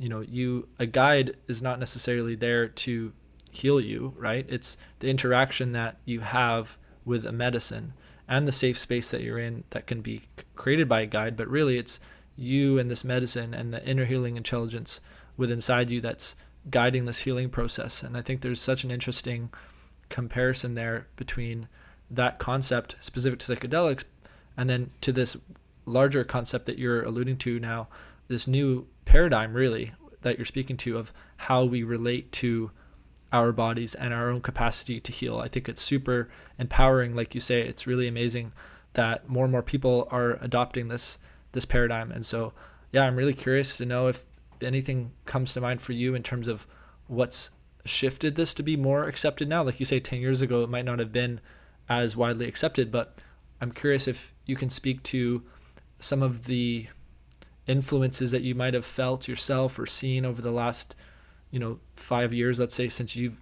you 0.00 0.08
know, 0.08 0.20
you 0.20 0.66
a 0.80 0.86
guide 0.86 1.36
is 1.46 1.62
not 1.62 1.78
necessarily 1.78 2.34
there 2.34 2.66
to 2.66 3.12
heal 3.52 3.80
you, 3.80 4.12
right? 4.16 4.44
It's 4.48 4.76
the 4.98 5.08
interaction 5.08 5.72
that 5.72 5.98
you 6.04 6.20
have 6.20 6.76
with 7.04 7.24
a 7.24 7.32
medicine 7.32 7.92
and 8.26 8.48
the 8.48 8.52
safe 8.52 8.78
space 8.78 9.10
that 9.10 9.20
you're 9.22 9.38
in 9.38 9.62
that 9.70 9.86
can 9.86 10.00
be 10.00 10.22
created 10.56 10.88
by 10.88 11.02
a 11.02 11.06
guide, 11.06 11.36
but 11.36 11.48
really 11.48 11.78
it's 11.78 12.00
you 12.34 12.78
and 12.78 12.90
this 12.90 13.04
medicine 13.04 13.52
and 13.54 13.72
the 13.72 13.84
inner 13.86 14.06
healing 14.06 14.36
intelligence 14.36 15.00
within 15.36 15.58
inside 15.58 15.90
you 15.90 16.00
that's 16.00 16.34
guiding 16.70 17.04
this 17.04 17.18
healing 17.18 17.50
process. 17.50 18.02
And 18.02 18.16
I 18.16 18.22
think 18.22 18.40
there's 18.40 18.60
such 18.60 18.84
an 18.84 18.90
interesting 18.90 19.50
comparison 20.08 20.74
there 20.74 21.06
between 21.16 21.68
that 22.10 22.38
concept 22.38 22.96
specific 23.00 23.38
to 23.40 23.54
psychedelics 23.54 24.04
and 24.56 24.68
then 24.68 24.90
to 25.02 25.12
this 25.12 25.36
larger 25.86 26.24
concept 26.24 26.66
that 26.66 26.78
you're 26.78 27.02
alluding 27.02 27.36
to 27.38 27.58
now, 27.58 27.88
this 28.28 28.46
new 28.46 28.86
paradigm 29.04 29.52
really 29.52 29.92
that 30.22 30.38
you're 30.38 30.44
speaking 30.44 30.76
to 30.76 30.96
of 30.96 31.12
how 31.36 31.64
we 31.64 31.82
relate 31.82 32.30
to 32.32 32.70
our 33.32 33.52
bodies 33.52 33.94
and 33.94 34.12
our 34.12 34.30
own 34.30 34.40
capacity 34.40 35.00
to 35.00 35.12
heal. 35.12 35.38
I 35.38 35.48
think 35.48 35.68
it's 35.68 35.82
super 35.82 36.28
empowering 36.58 37.16
like 37.16 37.34
you 37.34 37.40
say 37.40 37.62
it's 37.62 37.86
really 37.86 38.08
amazing 38.08 38.52
that 38.94 39.28
more 39.28 39.44
and 39.44 39.52
more 39.52 39.62
people 39.62 40.06
are 40.10 40.38
adopting 40.42 40.88
this 40.88 41.18
this 41.52 41.64
paradigm 41.64 42.12
and 42.12 42.24
so 42.24 42.52
yeah, 42.92 43.04
I'm 43.04 43.16
really 43.16 43.34
curious 43.34 43.78
to 43.78 43.86
know 43.86 44.08
if 44.08 44.24
anything 44.60 45.12
comes 45.24 45.54
to 45.54 45.60
mind 45.60 45.80
for 45.80 45.92
you 45.92 46.14
in 46.14 46.22
terms 46.22 46.46
of 46.46 46.66
what's 47.08 47.50
shifted 47.84 48.36
this 48.36 48.54
to 48.54 48.62
be 48.62 48.76
more 48.76 49.08
accepted 49.08 49.48
now? 49.48 49.62
Like 49.62 49.80
you 49.80 49.86
say, 49.86 49.98
10 49.98 50.20
years 50.20 50.42
ago, 50.42 50.62
it 50.62 50.70
might 50.70 50.84
not 50.84 50.98
have 50.98 51.12
been 51.12 51.40
as 51.88 52.16
widely 52.16 52.46
accepted, 52.46 52.92
but 52.92 53.18
I'm 53.60 53.72
curious 53.72 54.06
if 54.06 54.32
you 54.46 54.56
can 54.56 54.68
speak 54.68 55.02
to 55.04 55.42
some 56.00 56.22
of 56.22 56.44
the 56.44 56.86
influences 57.66 58.30
that 58.30 58.42
you 58.42 58.54
might 58.54 58.74
have 58.74 58.84
felt 58.84 59.26
yourself 59.26 59.78
or 59.78 59.86
seen 59.86 60.24
over 60.24 60.42
the 60.42 60.50
last, 60.50 60.94
you 61.52 61.60
know, 61.60 61.78
five 61.94 62.34
years, 62.34 62.58
let's 62.58 62.74
say, 62.74 62.88
since 62.88 63.14
you've, 63.14 63.40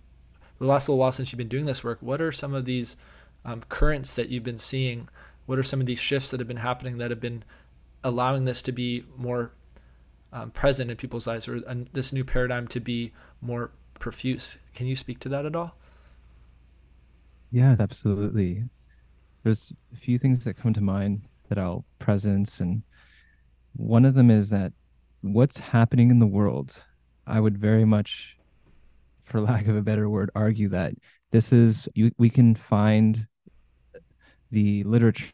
the 0.59 0.67
last 0.67 0.88
little 0.88 0.99
while 0.99 1.12
since 1.12 1.33
you've 1.33 1.38
been 1.38 1.49
doing 1.49 1.64
this 1.64 1.83
work. 1.83 1.97
What 2.02 2.21
are 2.21 2.33
some 2.33 2.52
of 2.52 2.67
these 2.67 2.99
um, 3.47 3.62
currents 3.71 4.14
that 4.17 4.29
you've 4.29 4.45
been 4.45 4.59
seeing? 4.59 5.09
What 5.47 5.59
are 5.59 5.62
some 5.62 5.81
of 5.81 5.87
these 5.87 5.99
shifts 5.99 6.31
that 6.31 6.40
have 6.40 6.49
been 6.49 6.59
happening 6.59 6.99
that 6.99 7.11
have 7.11 7.21
been 7.21 7.43
allowing 8.05 8.45
this 8.45 8.61
to 8.62 8.73
be 8.73 9.05
more 9.17 9.52
um, 10.33 10.50
present 10.50 10.90
in 10.90 10.97
people's 10.97 11.26
lives 11.26 11.49
or 11.49 11.61
uh, 11.67 11.75
this 11.93 12.12
new 12.12 12.25
paradigm 12.25 12.69
to 12.69 12.81
be 12.81 13.12
more 13.40 13.73
profuse. 13.99 14.59
Can 14.75 14.87
you 14.87 14.97
speak 14.97 15.19
to 15.21 15.29
that 15.31 15.47
at 15.47 15.57
all? 15.57 15.76
Yeah, 17.50 17.76
absolutely. 17.79 18.64
There's 19.43 19.73
a 19.93 19.97
few 19.97 20.19
things 20.19 20.45
that 20.45 20.55
come 20.55 20.73
to 20.75 20.81
mind 20.81 21.23
that 21.49 21.59
I'll 21.59 21.85
presence, 21.99 22.61
and 22.61 22.83
one 23.75 24.05
of 24.05 24.14
them 24.14 24.31
is 24.31 24.50
that 24.50 24.73
what's 25.23 25.59
happening 25.59 26.11
in 26.11 26.21
the 26.21 26.26
world, 26.26 26.76
I 27.31 27.41
would 27.41 27.59
very 27.59 27.85
much, 27.85 28.37
for 29.25 29.41
lack 29.41 29.69
of 29.69 29.77
a 29.77 29.83
better 29.83 30.09
word, 30.09 30.31
argue 30.35 30.69
that 30.71 30.95
this 31.31 31.53
is 31.53 31.89
you, 31.95 32.11
we 32.19 32.29
can 32.29 32.55
find 32.55 33.27
the 34.51 34.83
literature 34.85 35.31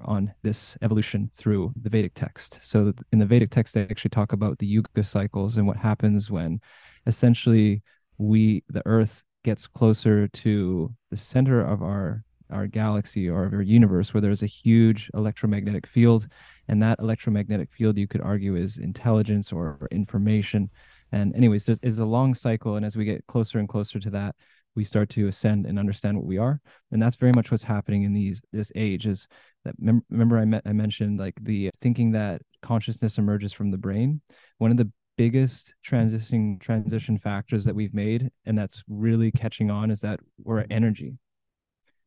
on 0.00 0.32
this 0.42 0.76
evolution 0.82 1.30
through 1.34 1.72
the 1.80 1.90
Vedic 1.90 2.12
text. 2.14 2.58
So 2.62 2.92
in 3.12 3.18
the 3.18 3.26
Vedic 3.26 3.50
text, 3.50 3.74
they 3.74 3.82
actually 3.82 4.08
talk 4.10 4.32
about 4.32 4.58
the 4.58 4.66
yuga 4.66 5.04
cycles 5.04 5.56
and 5.56 5.66
what 5.66 5.76
happens 5.76 6.30
when 6.30 6.60
essentially 7.06 7.82
we 8.18 8.64
the 8.68 8.82
Earth 8.86 9.24
gets 9.44 9.66
closer 9.66 10.28
to 10.28 10.94
the 11.10 11.16
center 11.16 11.60
of 11.60 11.82
our 11.82 12.24
our 12.52 12.66
galaxy 12.66 13.28
or 13.28 13.50
our 13.52 13.62
universe 13.62 14.12
where 14.12 14.20
there's 14.20 14.42
a 14.42 14.46
huge 14.46 15.10
electromagnetic 15.14 15.86
field 15.86 16.28
and 16.68 16.82
that 16.82 16.98
electromagnetic 16.98 17.70
field 17.72 17.96
you 17.96 18.06
could 18.06 18.20
argue 18.20 18.56
is 18.56 18.76
intelligence 18.76 19.52
or, 19.52 19.78
or 19.80 19.88
information. 19.90 20.70
And 21.12 21.34
anyways 21.34 21.64
there's 21.64 21.78
is 21.82 21.98
a 21.98 22.04
long 22.04 22.34
cycle 22.34 22.76
and 22.76 22.86
as 22.86 22.96
we 22.96 23.04
get 23.04 23.26
closer 23.26 23.58
and 23.58 23.68
closer 23.68 23.98
to 24.00 24.10
that 24.10 24.34
we 24.76 24.84
start 24.84 25.08
to 25.10 25.28
ascend 25.28 25.66
and 25.66 25.78
understand 25.78 26.16
what 26.16 26.26
we 26.26 26.38
are. 26.38 26.60
And 26.92 27.02
that's 27.02 27.16
very 27.16 27.32
much 27.32 27.50
what's 27.50 27.64
happening 27.64 28.04
in 28.04 28.12
these 28.12 28.40
this 28.52 28.70
age 28.74 29.06
is 29.06 29.26
that 29.64 29.74
mem- 29.78 30.04
remember 30.10 30.38
I, 30.38 30.44
met, 30.44 30.62
I 30.64 30.72
mentioned 30.72 31.18
like 31.18 31.34
the 31.42 31.70
thinking 31.80 32.12
that 32.12 32.42
consciousness 32.62 33.18
emerges 33.18 33.52
from 33.52 33.70
the 33.70 33.78
brain? 33.78 34.20
One 34.58 34.70
of 34.70 34.76
the 34.76 34.90
biggest 35.16 35.74
transition 35.82 36.58
transition 36.60 37.18
factors 37.18 37.64
that 37.64 37.74
we've 37.74 37.92
made 37.92 38.30
and 38.46 38.56
that's 38.56 38.82
really 38.88 39.30
catching 39.30 39.70
on 39.70 39.90
is 39.90 40.00
that 40.00 40.20
we're 40.42 40.64
energy 40.70 41.18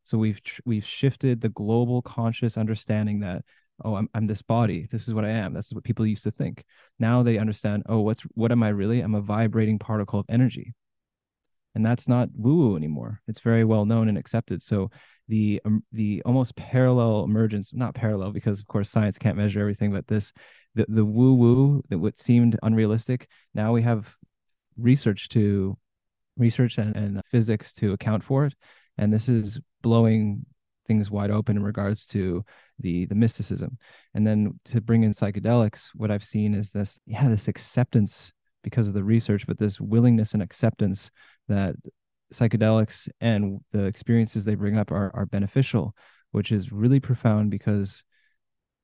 so 0.04 0.18
we've 0.18 0.40
we've 0.66 0.86
shifted 0.86 1.42
the 1.42 1.50
global 1.50 2.02
conscious 2.02 2.58
understanding 2.58 3.20
that 3.22 3.44
oh 3.84 3.96
I'm, 3.96 4.10
I'm 4.14 4.28
this 4.28 4.42
body 4.42 4.88
this 4.92 5.08
is 5.08 5.14
what 5.14 5.26
i 5.26 5.30
am 5.30 5.54
this 5.54 5.68
is 5.68 5.74
what 5.74 5.84
people 5.84 6.06
used 6.06 6.24
to 6.24 6.32
think 6.32 6.64
now 7.00 7.24
they 7.24 7.38
understand 7.38 7.84
oh 7.88 8.00
what's 8.00 8.22
what 8.36 8.52
am 8.52 8.64
i 8.64 8.70
really 8.70 9.02
i'm 9.02 9.16
a 9.16 9.22
vibrating 9.22 9.80
particle 9.80 10.20
of 10.20 10.26
energy 10.30 10.74
and 11.76 11.86
that's 11.86 12.08
not 12.08 12.30
woo 12.36 12.56
woo 12.56 12.76
anymore. 12.76 13.22
It's 13.28 13.40
very 13.40 13.64
well 13.64 13.86
known 13.86 14.08
and 14.08 14.18
accepted. 14.18 14.62
So 14.62 14.92
the 15.28 15.62
um, 15.66 15.84
the 15.92 16.22
almost 16.26 16.56
parallel 16.56 17.24
emergence, 17.24 17.72
not 17.74 17.96
parallel 17.96 18.32
because 18.32 18.60
of 18.60 18.68
course 18.68 18.90
science 18.90 19.18
can't 19.18 19.38
measure 19.38 19.60
everything, 19.60 19.92
but 19.92 20.08
this 20.08 20.32
the 20.76 20.86
the 20.88 21.06
woo 21.06 21.34
woo 21.34 21.84
that 21.90 21.98
what 21.98 22.18
seemed 22.18 22.60
unrealistic. 22.62 23.28
Now 23.54 23.74
we 23.74 23.82
have 23.84 24.14
research 24.78 25.30
to 25.30 25.78
research 26.38 26.78
and, 26.78 26.96
and 26.96 27.22
physics 27.32 27.74
to 27.74 27.94
account 27.94 28.24
for 28.24 28.46
it, 28.46 28.54
and 28.98 29.12
this 29.12 29.28
is 29.30 29.60
blowing 29.82 30.46
things 30.88 31.10
wide 31.10 31.32
open 31.32 31.58
in 31.58 31.64
regards 31.64 32.06
to 32.08 32.44
the 32.80 33.06
the 33.06 33.16
mysticism. 33.16 33.78
And 34.14 34.28
then 34.28 34.60
to 34.66 34.82
bring 34.82 35.04
in 35.04 35.14
psychedelics 35.14 35.90
what 35.96 36.12
i've 36.12 36.24
seen 36.24 36.54
is 36.54 36.72
this 36.72 37.00
yeah 37.06 37.30
this 37.30 37.48
acceptance 37.48 38.32
because 38.64 38.88
of 38.88 38.94
the 38.94 39.04
research 39.04 39.46
but 39.46 39.60
this 39.60 39.80
willingness 39.80 40.34
and 40.34 40.42
acceptance 40.42 41.12
that 41.48 41.76
psychedelics 42.34 43.08
and 43.22 43.62
the 43.72 43.84
experiences 43.84 44.44
they 44.44 44.56
bring 44.56 44.78
up 44.78 44.92
are, 44.92 45.12
are 45.16 45.26
beneficial, 45.26 45.96
which 46.32 46.52
is 46.52 46.72
really 46.72 47.00
profound 47.00 47.50
because 47.50 48.04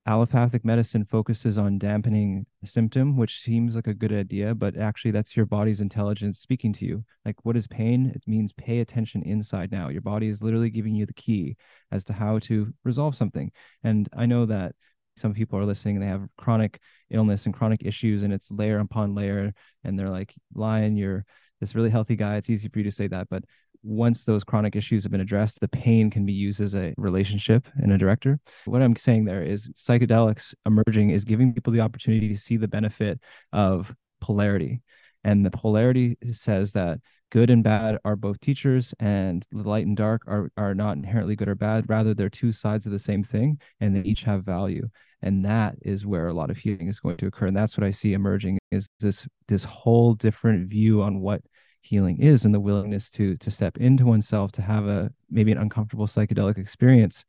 allopathic 0.09 0.65
medicine 0.65 1.05
focuses 1.05 1.55
on 1.55 1.77
dampening 1.77 2.43
a 2.63 2.67
symptom, 2.67 3.15
which 3.15 3.41
seems 3.41 3.75
like 3.75 3.85
a 3.85 3.93
good 3.93 4.11
idea, 4.11 4.55
but 4.55 4.75
actually 4.75 5.11
that's 5.11 5.37
your 5.37 5.45
body's 5.45 5.81
intelligence 5.81 6.39
speaking 6.39 6.73
to 6.73 6.83
you. 6.83 7.05
Like 7.25 7.35
what 7.45 7.55
is 7.55 7.67
pain? 7.67 8.11
It 8.15 8.23
means 8.25 8.51
pay 8.51 8.79
attention 8.79 9.21
inside 9.21 9.71
now. 9.71 9.89
Your 9.89 10.01
body 10.01 10.27
is 10.27 10.41
literally 10.41 10.71
giving 10.71 10.95
you 10.95 11.05
the 11.05 11.13
key 11.13 11.57
as 11.91 12.03
to 12.05 12.13
how 12.13 12.39
to 12.39 12.73
resolve 12.83 13.15
something. 13.15 13.51
And 13.83 14.09
I 14.17 14.25
know 14.25 14.47
that 14.47 14.73
some 15.15 15.35
people 15.35 15.59
are 15.59 15.65
listening 15.65 15.97
and 15.97 16.03
they 16.03 16.09
have 16.09 16.27
chronic 16.39 16.79
illness 17.11 17.45
and 17.45 17.53
chronic 17.53 17.83
issues 17.85 18.23
and 18.23 18.33
it's 18.33 18.49
layer 18.49 18.79
upon 18.79 19.13
layer 19.13 19.53
and 19.83 19.99
they're 19.99 20.09
like, 20.09 20.33
Lion, 20.55 20.97
you're 20.97 21.23
this 21.59 21.75
really 21.75 21.91
healthy 21.91 22.15
guy. 22.15 22.37
It's 22.37 22.49
easy 22.49 22.67
for 22.67 22.79
you 22.79 22.85
to 22.85 22.91
say 22.91 23.05
that, 23.09 23.29
but 23.29 23.43
once 23.83 24.25
those 24.25 24.43
chronic 24.43 24.75
issues 24.75 25.03
have 25.03 25.11
been 25.11 25.21
addressed, 25.21 25.59
the 25.59 25.67
pain 25.67 26.09
can 26.09 26.25
be 26.25 26.33
used 26.33 26.59
as 26.59 26.75
a 26.75 26.93
relationship 26.97 27.67
and 27.75 27.91
a 27.91 27.97
director. 27.97 28.39
What 28.65 28.81
I'm 28.81 28.95
saying 28.95 29.25
there 29.25 29.43
is 29.43 29.67
psychedelics 29.69 30.53
emerging 30.65 31.11
is 31.11 31.25
giving 31.25 31.53
people 31.53 31.73
the 31.73 31.81
opportunity 31.81 32.27
to 32.29 32.37
see 32.37 32.57
the 32.57 32.67
benefit 32.67 33.19
of 33.53 33.93
polarity. 34.21 34.81
And 35.23 35.45
the 35.45 35.51
polarity 35.51 36.17
says 36.31 36.73
that 36.73 36.99
good 37.31 37.49
and 37.49 37.63
bad 37.63 37.99
are 38.03 38.15
both 38.15 38.39
teachers 38.39 38.93
and 38.99 39.45
the 39.51 39.67
light 39.67 39.85
and 39.85 39.95
dark 39.95 40.23
are, 40.27 40.51
are 40.57 40.73
not 40.73 40.97
inherently 40.97 41.35
good 41.35 41.49
or 41.49 41.55
bad. 41.55 41.85
Rather, 41.87 42.13
they're 42.13 42.29
two 42.29 42.51
sides 42.51 42.85
of 42.85 42.91
the 42.91 42.99
same 42.99 43.23
thing 43.23 43.59
and 43.79 43.95
they 43.95 44.01
each 44.01 44.23
have 44.23 44.43
value 44.43 44.89
and 45.21 45.45
that 45.45 45.75
is 45.81 46.05
where 46.05 46.27
a 46.27 46.33
lot 46.33 46.49
of 46.49 46.57
healing 46.57 46.87
is 46.87 46.99
going 46.99 47.17
to 47.17 47.27
occur 47.27 47.47
and 47.47 47.57
that's 47.57 47.77
what 47.77 47.85
i 47.85 47.91
see 47.91 48.13
emerging 48.13 48.57
is 48.71 48.89
this 48.99 49.27
this 49.47 49.63
whole 49.63 50.13
different 50.13 50.69
view 50.69 51.01
on 51.01 51.19
what 51.19 51.41
healing 51.81 52.21
is 52.21 52.45
and 52.45 52.53
the 52.53 52.59
willingness 52.59 53.09
to 53.09 53.35
to 53.37 53.49
step 53.51 53.77
into 53.77 54.05
oneself 54.05 54.51
to 54.51 54.61
have 54.61 54.87
a 54.87 55.11
maybe 55.29 55.51
an 55.51 55.57
uncomfortable 55.57 56.07
psychedelic 56.07 56.57
experience 56.57 57.25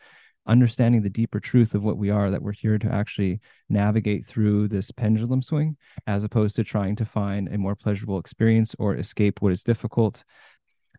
understanding 0.46 1.02
the 1.02 1.10
deeper 1.10 1.38
truth 1.38 1.74
of 1.74 1.82
what 1.82 1.98
we 1.98 2.10
are 2.10 2.30
that 2.30 2.42
we're 2.42 2.52
here 2.52 2.78
to 2.78 2.90
actually 2.90 3.40
navigate 3.68 4.26
through 4.26 4.66
this 4.68 4.90
pendulum 4.90 5.42
swing 5.42 5.76
as 6.06 6.24
opposed 6.24 6.56
to 6.56 6.64
trying 6.64 6.96
to 6.96 7.04
find 7.04 7.48
a 7.48 7.58
more 7.58 7.76
pleasurable 7.76 8.18
experience 8.18 8.74
or 8.78 8.96
escape 8.96 9.40
what 9.40 9.52
is 9.52 9.62
difficult. 9.62 10.24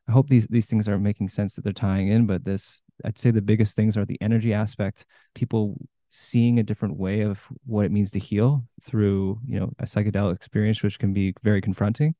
I 0.08 0.12
hope 0.12 0.30
these 0.30 0.48
these 0.48 0.68
things 0.68 0.88
are 0.88 1.00
making 1.00 1.30
sense 1.30 1.56
that 1.56 1.64
they're 1.64 1.74
tying 1.74 2.08
in 2.10 2.26
but 2.26 2.44
this 2.44 2.82
i'd 3.06 3.18
say 3.18 3.32
the 3.32 3.42
biggest 3.42 3.76
things 3.76 3.98
are 3.98 4.06
the 4.06 4.22
energy 4.22 4.54
aspect 4.54 5.06
people 5.36 5.78
seeing 6.10 6.60
a 6.60 6.64
different 6.64 6.98
way 6.98 7.22
of 7.22 7.40
what 7.66 7.86
it 7.86 7.92
means 7.92 8.12
to 8.12 8.20
heal 8.20 8.64
through 8.82 9.40
you 9.48 9.60
know 9.60 9.72
a 9.80 9.86
psychedelic 9.86 10.36
experience 10.36 10.84
which 10.84 11.00
can 11.00 11.14
be 11.14 11.34
very 11.44 11.62
confronting 11.62 12.14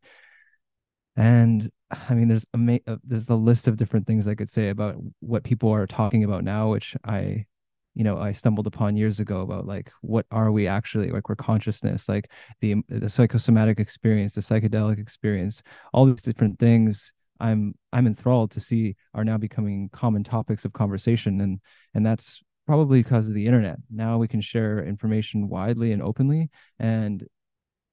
and 1.22 1.70
i 1.92 2.14
mean 2.16 2.28
there's 2.28 2.46
a 2.56 2.80
uh, 2.88 2.98
there's 3.04 3.30
a 3.30 3.36
list 3.36 3.68
of 3.68 3.78
different 3.78 4.08
things 4.08 4.28
i 4.28 4.34
could 4.34 4.50
say 4.50 4.70
about 4.70 4.96
what 5.20 5.44
people 5.44 5.70
are 5.70 5.86
talking 5.86 6.24
about 6.24 6.44
now 6.44 6.70
which 6.72 6.96
i 7.06 7.46
you 7.94 8.04
know 8.04 8.18
i 8.18 8.32
stumbled 8.32 8.66
upon 8.66 8.98
years 8.98 9.20
ago 9.20 9.42
about 9.42 9.68
like 9.68 9.92
what 10.02 10.26
are 10.32 10.52
we 10.52 10.68
actually 10.68 11.12
like 11.12 11.30
we're 11.30 11.36
consciousness 11.36 12.10
like 12.10 12.30
the 12.60 12.76
the 12.90 13.10
psychosomatic 13.10 13.80
experience 13.80 14.34
the 14.34 14.42
psychedelic 14.42 15.00
experience 15.00 15.62
all 15.94 16.06
these 16.06 16.24
different 16.24 16.58
things 16.58 17.14
i'm 17.40 17.76
i'm 17.94 18.08
enthralled 18.08 18.50
to 18.50 18.60
see 18.60 18.96
are 19.14 19.24
now 19.24 19.38
becoming 19.38 19.90
common 19.94 20.24
topics 20.24 20.66
of 20.66 20.74
conversation 20.74 21.40
and 21.42 21.60
and 21.94 22.04
that's 22.04 22.42
probably 22.68 23.02
because 23.04 23.28
of 23.28 23.34
the 23.34 23.46
internet. 23.48 23.78
Now 23.90 24.18
we 24.18 24.28
can 24.28 24.40
share 24.40 24.86
information 24.86 25.50
widely 25.50 25.92
and 25.92 26.02
openly, 26.02 26.50
and 26.80 27.28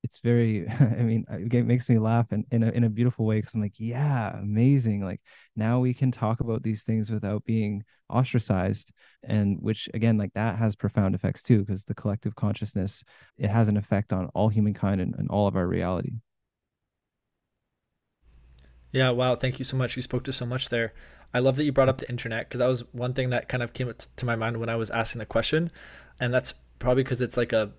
it's 0.02 0.21
very. 0.21 0.69
I 0.69 1.02
mean, 1.02 1.25
uh, 1.31 1.37
it 1.38 1.67
makes 1.67 1.88
me 1.88 1.99
laugh 1.99 2.33
in 2.33 2.45
in 2.50 2.62
a 2.62 2.71
in 2.71 2.85
a 2.85 2.88
beautiful 2.90 3.26
way 3.26 3.38
because 3.38 3.55
I'm 3.55 3.62
like, 3.62 3.78
yeah, 3.78 4.38
amazing. 4.38 5.05
Like 5.05 5.21
now 5.57 5.81
we 5.81 5.95
can 5.95 6.11
talk 6.12 6.40
about 6.40 6.62
these 6.62 6.83
things 6.85 7.11
without 7.11 7.45
being 7.45 7.85
ostracized, 8.11 8.93
and 9.23 9.59
which 9.61 9.88
again, 9.95 10.19
like 10.19 10.33
that 10.35 10.59
has 10.59 10.76
profound 10.76 11.14
effects 11.14 11.43
too, 11.43 11.61
because 11.64 11.85
the 11.85 11.95
collective 11.95 12.35
consciousness 12.37 13.05
it 13.38 13.49
has 13.50 13.69
an 13.69 13.76
effect 13.76 14.12
on 14.12 14.26
all 14.35 14.49
humankind 14.49 15.00
and, 15.00 15.14
and 15.17 15.28
all 15.31 15.47
of 15.49 15.57
our 15.57 15.67
reality. 15.67 16.12
Yeah, 18.93 19.11
wow. 19.11 19.35
Thank 19.35 19.59
you 19.59 19.64
so 19.64 19.76
much. 19.76 19.97
You 19.97 20.02
spoke 20.02 20.25
to 20.25 20.33
so 20.33 20.47
much 20.47 20.69
there. 20.71 20.93
I 21.35 21.40
love 21.40 21.57
that 21.57 21.64
you 21.64 21.73
brought 21.73 21.88
up 21.90 21.99
the 21.99 22.09
internet 22.09 22.49
because 22.49 22.59
that 22.61 22.67
was 22.67 22.85
one 22.93 23.12
thing 23.12 23.31
that 23.31 23.49
kind 23.49 23.62
of 23.62 23.73
came 23.75 23.93
to 24.17 24.26
my 24.26 24.35
mind 24.37 24.57
when 24.59 24.69
I 24.71 24.76
was 24.76 24.90
asking 24.90 25.19
the 25.21 25.26
question. 25.26 25.71
And 26.21 26.33
that's 26.33 26.55
probably 26.78 27.02
because 27.02 27.21
it's 27.21 27.37
like 27.37 27.52
a 27.52 27.73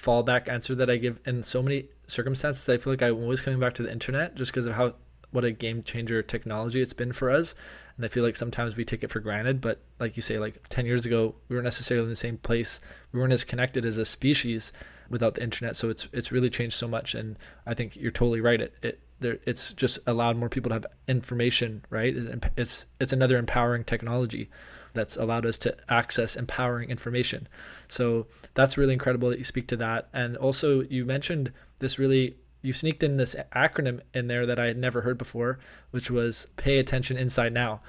fallback 0.00 0.48
answer 0.48 0.74
that 0.76 0.90
I 0.90 0.96
give 0.96 1.20
in 1.26 1.42
so 1.42 1.62
many 1.62 1.88
circumstances. 2.06 2.68
I 2.68 2.78
feel 2.78 2.92
like 2.92 3.02
I'm 3.02 3.14
always 3.14 3.40
coming 3.40 3.60
back 3.60 3.74
to 3.74 3.82
the 3.82 3.92
internet 3.92 4.34
just 4.34 4.52
because 4.52 4.66
of 4.66 4.74
how 4.74 4.94
what 5.32 5.44
a 5.44 5.52
game 5.52 5.82
changer 5.82 6.22
technology 6.22 6.80
it's 6.80 6.92
been 6.92 7.12
for 7.12 7.30
us. 7.30 7.54
And 7.96 8.04
I 8.04 8.08
feel 8.08 8.24
like 8.24 8.36
sometimes 8.36 8.76
we 8.76 8.84
take 8.84 9.04
it 9.04 9.10
for 9.10 9.20
granted. 9.20 9.60
But 9.60 9.80
like 10.00 10.16
you 10.16 10.22
say, 10.22 10.38
like 10.38 10.68
10 10.70 10.86
years 10.86 11.06
ago, 11.06 11.34
we 11.48 11.54
weren't 11.54 11.64
necessarily 11.64 12.04
in 12.04 12.10
the 12.10 12.16
same 12.16 12.38
place. 12.38 12.80
We 13.12 13.20
weren't 13.20 13.32
as 13.32 13.44
connected 13.44 13.84
as 13.84 13.98
a 13.98 14.04
species 14.04 14.72
without 15.08 15.34
the 15.34 15.42
internet. 15.42 15.76
So 15.76 15.90
it's 15.90 16.08
it's 16.12 16.32
really 16.32 16.50
changed 16.50 16.76
so 16.76 16.88
much. 16.88 17.14
And 17.14 17.38
I 17.66 17.74
think 17.74 17.96
you're 17.96 18.10
totally 18.10 18.40
right. 18.40 18.60
It, 18.60 18.74
it 18.82 19.00
there 19.20 19.38
it's 19.44 19.72
just 19.74 19.98
allowed 20.06 20.36
more 20.36 20.48
people 20.48 20.70
to 20.70 20.74
have 20.74 20.86
information 21.06 21.84
right 21.90 22.14
it's 22.56 22.86
it's 22.98 23.12
another 23.12 23.36
empowering 23.36 23.84
technology 23.84 24.48
that's 24.92 25.16
allowed 25.16 25.46
us 25.46 25.58
to 25.58 25.76
access 25.88 26.36
empowering 26.36 26.90
information. 26.90 27.48
So 27.88 28.26
that's 28.54 28.78
really 28.78 28.92
incredible 28.92 29.30
that 29.30 29.38
you 29.38 29.44
speak 29.44 29.68
to 29.68 29.76
that. 29.76 30.08
And 30.12 30.36
also 30.36 30.82
you 30.82 31.04
mentioned 31.04 31.52
this 31.78 31.98
really 31.98 32.36
you 32.62 32.72
sneaked 32.72 33.02
in 33.02 33.16
this 33.16 33.34
acronym 33.56 34.00
in 34.12 34.26
there 34.26 34.44
that 34.46 34.58
I 34.58 34.66
had 34.66 34.76
never 34.76 35.00
heard 35.00 35.16
before 35.16 35.58
which 35.92 36.10
was 36.10 36.46
pay 36.56 36.78
attention 36.78 37.16
inside 37.16 37.54
now 37.54 37.80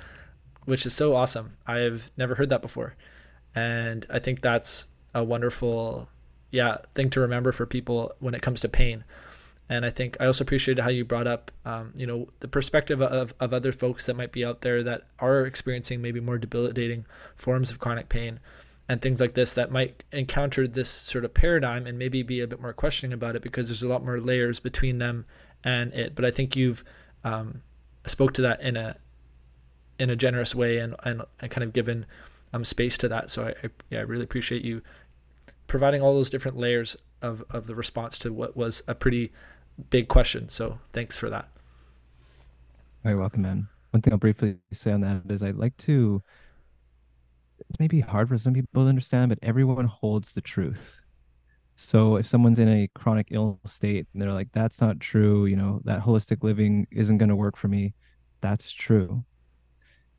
which 0.65 0.85
is 0.85 0.93
so 0.93 1.15
awesome. 1.15 1.57
I've 1.65 2.11
never 2.17 2.35
heard 2.35 2.49
that 2.49 2.61
before. 2.61 2.95
And 3.55 4.05
I 4.09 4.19
think 4.19 4.41
that's 4.41 4.85
a 5.13 5.23
wonderful 5.23 6.07
yeah 6.51 6.77
thing 6.95 7.09
to 7.09 7.19
remember 7.21 7.51
for 7.51 7.65
people 7.65 8.13
when 8.19 8.33
it 8.33 8.41
comes 8.41 8.61
to 8.61 8.69
pain 8.69 9.03
and 9.71 9.85
I 9.85 9.89
think 9.89 10.17
I 10.19 10.25
also 10.25 10.43
appreciated 10.43 10.81
how 10.81 10.89
you 10.89 11.05
brought 11.05 11.27
up, 11.27 11.49
um, 11.63 11.93
you 11.95 12.05
know, 12.05 12.27
the 12.41 12.49
perspective 12.49 13.01
of, 13.01 13.33
of 13.39 13.53
other 13.53 13.71
folks 13.71 14.05
that 14.05 14.17
might 14.17 14.33
be 14.33 14.43
out 14.43 14.59
there 14.59 14.83
that 14.83 15.03
are 15.17 15.45
experiencing 15.45 16.01
maybe 16.01 16.19
more 16.19 16.37
debilitating 16.37 17.05
forms 17.37 17.71
of 17.71 17.79
chronic 17.79 18.09
pain 18.09 18.41
and 18.89 19.01
things 19.01 19.21
like 19.21 19.33
this 19.33 19.53
that 19.53 19.71
might 19.71 20.03
encounter 20.11 20.67
this 20.67 20.89
sort 20.89 21.23
of 21.23 21.33
paradigm 21.33 21.87
and 21.87 21.97
maybe 21.97 22.21
be 22.21 22.41
a 22.41 22.47
bit 22.47 22.59
more 22.59 22.73
questioning 22.73 23.13
about 23.13 23.37
it 23.37 23.41
because 23.41 23.69
there's 23.69 23.81
a 23.81 23.87
lot 23.87 24.03
more 24.03 24.19
layers 24.19 24.59
between 24.59 24.97
them 24.97 25.25
and 25.63 25.93
it. 25.93 26.15
But 26.15 26.25
I 26.25 26.31
think 26.31 26.57
you've 26.57 26.83
um, 27.23 27.61
spoke 28.05 28.33
to 28.33 28.41
that 28.41 28.61
in 28.61 28.75
a 28.75 28.97
in 29.97 30.09
a 30.09 30.17
generous 30.17 30.53
way 30.53 30.79
and 30.79 30.97
and, 31.03 31.21
and 31.39 31.49
kind 31.49 31.63
of 31.63 31.71
given 31.71 32.05
um, 32.51 32.65
space 32.65 32.97
to 32.97 33.07
that. 33.07 33.29
So 33.29 33.45
I, 33.45 33.49
I 33.63 33.69
yeah 33.89 33.99
I 33.99 34.01
really 34.01 34.25
appreciate 34.25 34.65
you 34.65 34.81
providing 35.67 36.01
all 36.01 36.13
those 36.13 36.29
different 36.29 36.57
layers 36.57 36.97
of 37.21 37.41
of 37.51 37.67
the 37.67 37.75
response 37.75 38.17
to 38.17 38.33
what 38.33 38.57
was 38.57 38.83
a 38.89 38.93
pretty 38.93 39.31
big 39.89 40.07
question. 40.07 40.49
So 40.49 40.79
thanks 40.93 41.17
for 41.17 41.29
that. 41.29 41.47
Very 43.03 43.15
welcome, 43.15 43.41
man. 43.41 43.67
One 43.91 44.01
thing 44.01 44.13
I'll 44.13 44.19
briefly 44.19 44.57
say 44.71 44.91
on 44.91 45.01
that 45.01 45.23
is 45.29 45.43
I'd 45.43 45.55
like 45.55 45.75
to. 45.77 46.21
It 47.69 47.79
may 47.79 47.87
be 47.87 47.99
hard 47.99 48.29
for 48.29 48.37
some 48.37 48.53
people 48.53 48.83
to 48.83 48.89
understand, 48.89 49.29
but 49.29 49.39
everyone 49.41 49.85
holds 49.85 50.33
the 50.33 50.41
truth. 50.41 50.99
So 51.75 52.15
if 52.15 52.27
someone's 52.27 52.59
in 52.59 52.67
a 52.69 52.89
chronic 52.95 53.27
ill 53.31 53.59
state 53.65 54.07
and 54.13 54.21
they're 54.21 54.33
like, 54.33 54.49
"That's 54.53 54.81
not 54.81 54.99
true," 54.99 55.45
you 55.45 55.55
know, 55.55 55.81
that 55.85 56.01
holistic 56.01 56.43
living 56.43 56.87
isn't 56.91 57.17
going 57.17 57.29
to 57.29 57.35
work 57.35 57.57
for 57.57 57.67
me. 57.67 57.93
That's 58.41 58.71
true. 58.71 59.25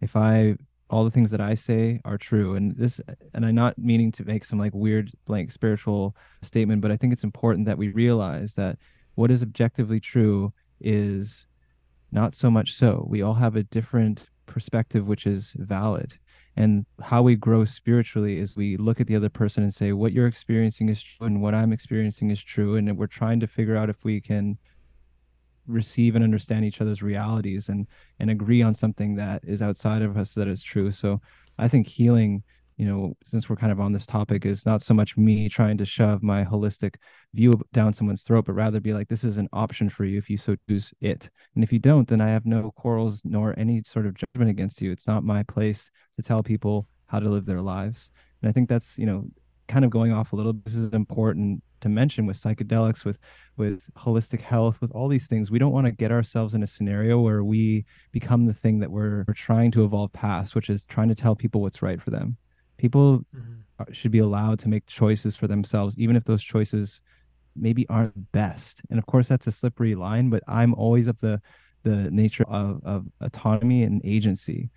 If 0.01 0.16
I 0.16 0.57
all 0.92 1.05
the 1.05 1.11
things 1.11 1.31
that 1.31 1.40
I 1.40 1.55
say 1.55 2.01
are 2.05 2.18
true. 2.18 2.55
And 2.55 2.77
this, 2.77 3.01
and 3.33 3.46
I'm 3.46 3.55
not 3.55 3.79
meaning 3.79 4.12
to 4.12 4.25
make 4.25 4.44
some 4.44 4.59
like 4.59 4.75
weird 4.75 5.11
blank 5.27 5.51
spiritual 5.51 6.14
statement, 6.42 6.83
but 6.83 6.92
I 6.92 6.98
think 6.98 7.14
it's 7.14 7.25
important 7.25 7.66
that 7.66 7.79
we 7.79 7.88
realize 7.88 8.55
that 8.55 8.79
what 9.14 9.31
is 9.31 9.42
objectively 9.42 10.01
true 10.01 10.53
is 10.81 11.46
not 12.11 12.35
so 12.35 12.51
much 12.51 12.75
so. 12.75 13.07
We 13.09 13.22
all 13.22 13.35
have 13.35 13.57
a 13.57 13.62
different 13.62 14.27
perspective, 14.46 15.07
which 15.07 15.27
is 15.27 15.55
valid. 15.57 16.14
And 16.55 16.85
how 17.01 17.22
we 17.22 17.37
grow 17.37 17.64
spiritually 17.64 18.38
is 18.38 18.57
we 18.57 18.77
look 18.77 19.01
at 19.01 19.07
the 19.07 19.16
other 19.16 19.31
person 19.31 19.62
and 19.62 19.72
say, 19.72 19.92
what 19.92 20.12
you're 20.12 20.27
experiencing 20.27 20.90
is 20.90 21.03
true 21.03 21.27
and 21.27 21.40
what 21.40 21.55
I'm 21.55 21.72
experiencing 21.72 22.31
is 22.31 22.42
true. 22.42 22.77
And 22.77 22.98
we're 22.98 23.07
trying 23.07 23.40
to 23.40 23.46
figure 23.46 23.77
out 23.77 23.88
if 23.88 24.05
we 24.05 24.20
can 24.20 24.59
receive 25.66 26.14
and 26.14 26.25
understand 26.25 26.64
each 26.64 26.81
other's 26.81 27.03
realities 27.03 27.68
and 27.68 27.87
and 28.18 28.31
agree 28.31 28.62
on 28.62 28.75
something 28.75 29.14
that 29.14 29.40
is 29.44 29.62
outside 29.62 30.03
of 30.03 30.16
us 30.16 30.35
that 30.35 30.48
is 30.48 30.62
true. 30.62 30.90
So 30.92 31.20
I 31.59 31.68
think 31.68 31.87
healing 31.87 32.42
you 32.76 32.87
know, 32.87 33.14
since 33.24 33.48
we're 33.48 33.56
kind 33.56 33.72
of 33.72 33.80
on 33.80 33.92
this 33.92 34.06
topic, 34.06 34.46
is 34.46 34.66
not 34.66 34.82
so 34.82 34.94
much 34.94 35.16
me 35.16 35.48
trying 35.48 35.78
to 35.78 35.85
shove 35.85 36.22
my 36.22 36.44
holistic 36.44 36.94
view 37.35 37.52
down 37.72 37.92
someone's 37.92 38.22
throat, 38.22 38.46
but 38.46 38.54
rather 38.54 38.80
be 38.80 38.92
like, 38.92 39.08
this 39.08 39.24
is 39.24 39.37
an 39.37 39.48
option 39.52 39.90
for 39.90 40.04
you 40.04 40.18
if 40.18 40.30
you 40.30 40.38
so 40.38 40.56
choose 40.68 40.92
it. 41.00 41.30
And 41.54 41.62
if 41.62 41.72
you 41.72 41.78
don't, 41.78 42.08
then 42.08 42.20
I 42.20 42.30
have 42.30 42.46
no 42.46 42.70
quarrels 42.72 43.20
nor 43.24 43.54
any 43.58 43.82
sort 43.87 44.06
of 44.06 44.14
judgment 44.14 44.50
against 44.50 44.80
you. 44.80 44.90
It's 44.90 45.06
not 45.06 45.24
my 45.24 45.42
place 45.42 45.90
to 46.16 46.22
tell 46.22 46.42
people 46.42 46.88
how 47.06 47.20
to 47.20 47.28
live 47.28 47.46
their 47.46 47.61
lives. 47.61 48.11
And 48.40 48.48
I 48.48 48.52
think 48.52 48.68
that's, 48.68 48.96
you 48.96 49.06
know, 49.06 49.26
kind 49.68 49.85
of 49.85 49.90
going 49.90 50.12
off 50.12 50.32
a 50.32 50.37
little. 50.37 50.52
This 50.52 50.74
is 50.74 50.92
important 50.92 51.62
to 51.82 51.88
mention 51.88 52.26
with 52.26 52.40
psychedelics, 52.40 53.04
with 53.04 53.18
with 53.56 53.82
holistic 53.98 54.40
health, 54.40 54.80
with 54.80 54.90
all 54.92 55.08
these 55.08 55.26
things. 55.26 55.50
We 55.50 55.58
don't 55.58 55.72
want 55.72 55.87
to 55.87 55.92
get 55.92 56.11
ourselves 56.11 56.54
in 56.54 56.62
a 56.62 56.66
scenario 56.66 57.20
where 57.20 57.44
we 57.44 57.85
become 58.12 58.46
the 58.46 58.54
thing 58.54 58.80
that 58.80 58.90
we're, 58.90 59.24
we're 59.28 59.35
trying 59.35 59.70
to 59.72 59.85
evolve 59.85 60.12
past, 60.12 60.54
which 60.54 60.70
is 60.70 60.87
trying 60.87 61.08
to 61.11 61.14
tell 61.14 61.37
people 61.37 61.61
what's 61.61 61.82
right 61.82 62.00
for 62.00 62.11
them 62.11 62.38
people 62.83 63.25
mm-hmm. 63.35 63.92
should 63.92 64.11
be 64.11 64.18
allowed 64.18 64.59
to 64.59 64.68
make 64.68 64.85
choices 64.87 65.37
for 65.37 65.47
themselves 65.47 65.97
even 65.99 66.16
if 66.16 66.25
those 66.25 66.42
choices 66.42 67.01
maybe 67.55 67.87
aren't 67.88 68.33
best. 68.33 68.83
And 68.90 68.99
of 68.99 69.07
course 69.07 69.29
that's 69.29 69.47
a 69.47 69.53
slippery 69.53 69.95
line 69.95 70.29
but 70.31 70.42
i'm 70.49 70.75
always 70.75 71.07
of 71.07 71.18
the 71.21 71.40
the 71.85 72.11
nature 72.11 72.45
of, 72.49 72.81
of 72.85 73.07
autonomy 73.21 73.85
and 73.85 74.01
agency. 74.05 74.71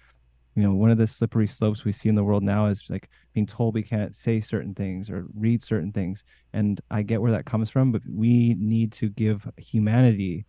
You 0.56 0.64
know 0.64 0.74
one 0.74 0.92
of 0.92 1.00
the 1.00 1.08
slippery 1.08 1.48
slopes 1.48 1.84
we 1.84 1.92
see 1.92 2.10
in 2.10 2.16
the 2.16 2.24
world 2.24 2.44
now 2.44 2.68
is 2.68 2.84
like 2.90 3.10
being 3.34 3.48
told 3.48 3.74
we 3.74 3.84
can't 3.84 4.16
say 4.16 4.40
certain 4.40 4.74
things 4.76 5.10
or 5.10 5.26
read 5.46 5.64
certain 5.64 5.92
things. 5.92 6.24
And 6.54 6.80
i 6.92 7.02
get 7.02 7.22
where 7.22 7.32
that 7.32 7.52
comes 7.52 7.72
from 7.72 7.92
but 7.92 8.04
we 8.08 8.56
need 8.60 8.92
to 9.00 9.10
give 9.10 9.50
humanity 9.58 10.46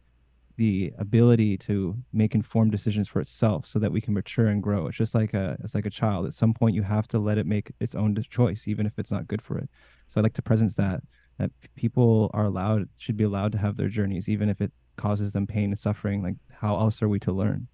the 0.57 0.92
ability 0.99 1.59
to 1.59 1.97
make 2.12 2.35
informed 2.35 2.73
decisions 2.73 3.09
for 3.09 3.21
itself 3.21 3.66
so 3.66 3.79
that 3.79 3.92
we 3.92 4.01
can 4.01 4.14
mature 4.14 4.47
and 4.47 4.62
grow. 4.62 4.87
It's 4.87 4.97
just 4.97 5.14
like 5.14 5.35
a 5.35 5.57
it's 5.62 5.75
like 5.75 5.87
a 5.87 5.90
child. 5.90 6.27
At 6.27 6.35
some 6.35 6.55
point 6.55 6.75
you 6.75 6.83
have 6.83 7.07
to 7.09 7.19
let 7.19 7.38
it 7.38 7.47
make 7.47 7.73
its 7.79 7.95
own 7.95 8.16
choice 8.29 8.66
even 8.66 8.87
if 8.87 8.99
it's 8.99 9.11
not 9.11 9.29
good 9.29 9.42
for 9.42 9.59
it. 9.59 9.69
So 10.09 10.21
i 10.21 10.23
like 10.23 10.35
to 10.35 10.42
presence 10.42 10.75
that 10.77 11.03
that 11.38 11.51
people 11.75 12.31
are 12.33 12.47
allowed 12.47 12.88
should 12.97 13.16
be 13.16 13.25
allowed 13.25 13.53
to 13.53 13.59
have 13.59 13.77
their 13.77 13.88
journeys 13.88 14.29
even 14.29 14.49
if 14.49 14.61
it 14.61 14.73
causes 14.97 15.33
them 15.35 15.47
pain 15.47 15.71
and 15.71 15.79
suffering. 15.79 16.23
Like 16.23 16.37
how 16.51 16.79
else 16.79 17.03
are 17.03 17.09
we 17.09 17.21
to 17.21 17.33
learn? 17.33 17.69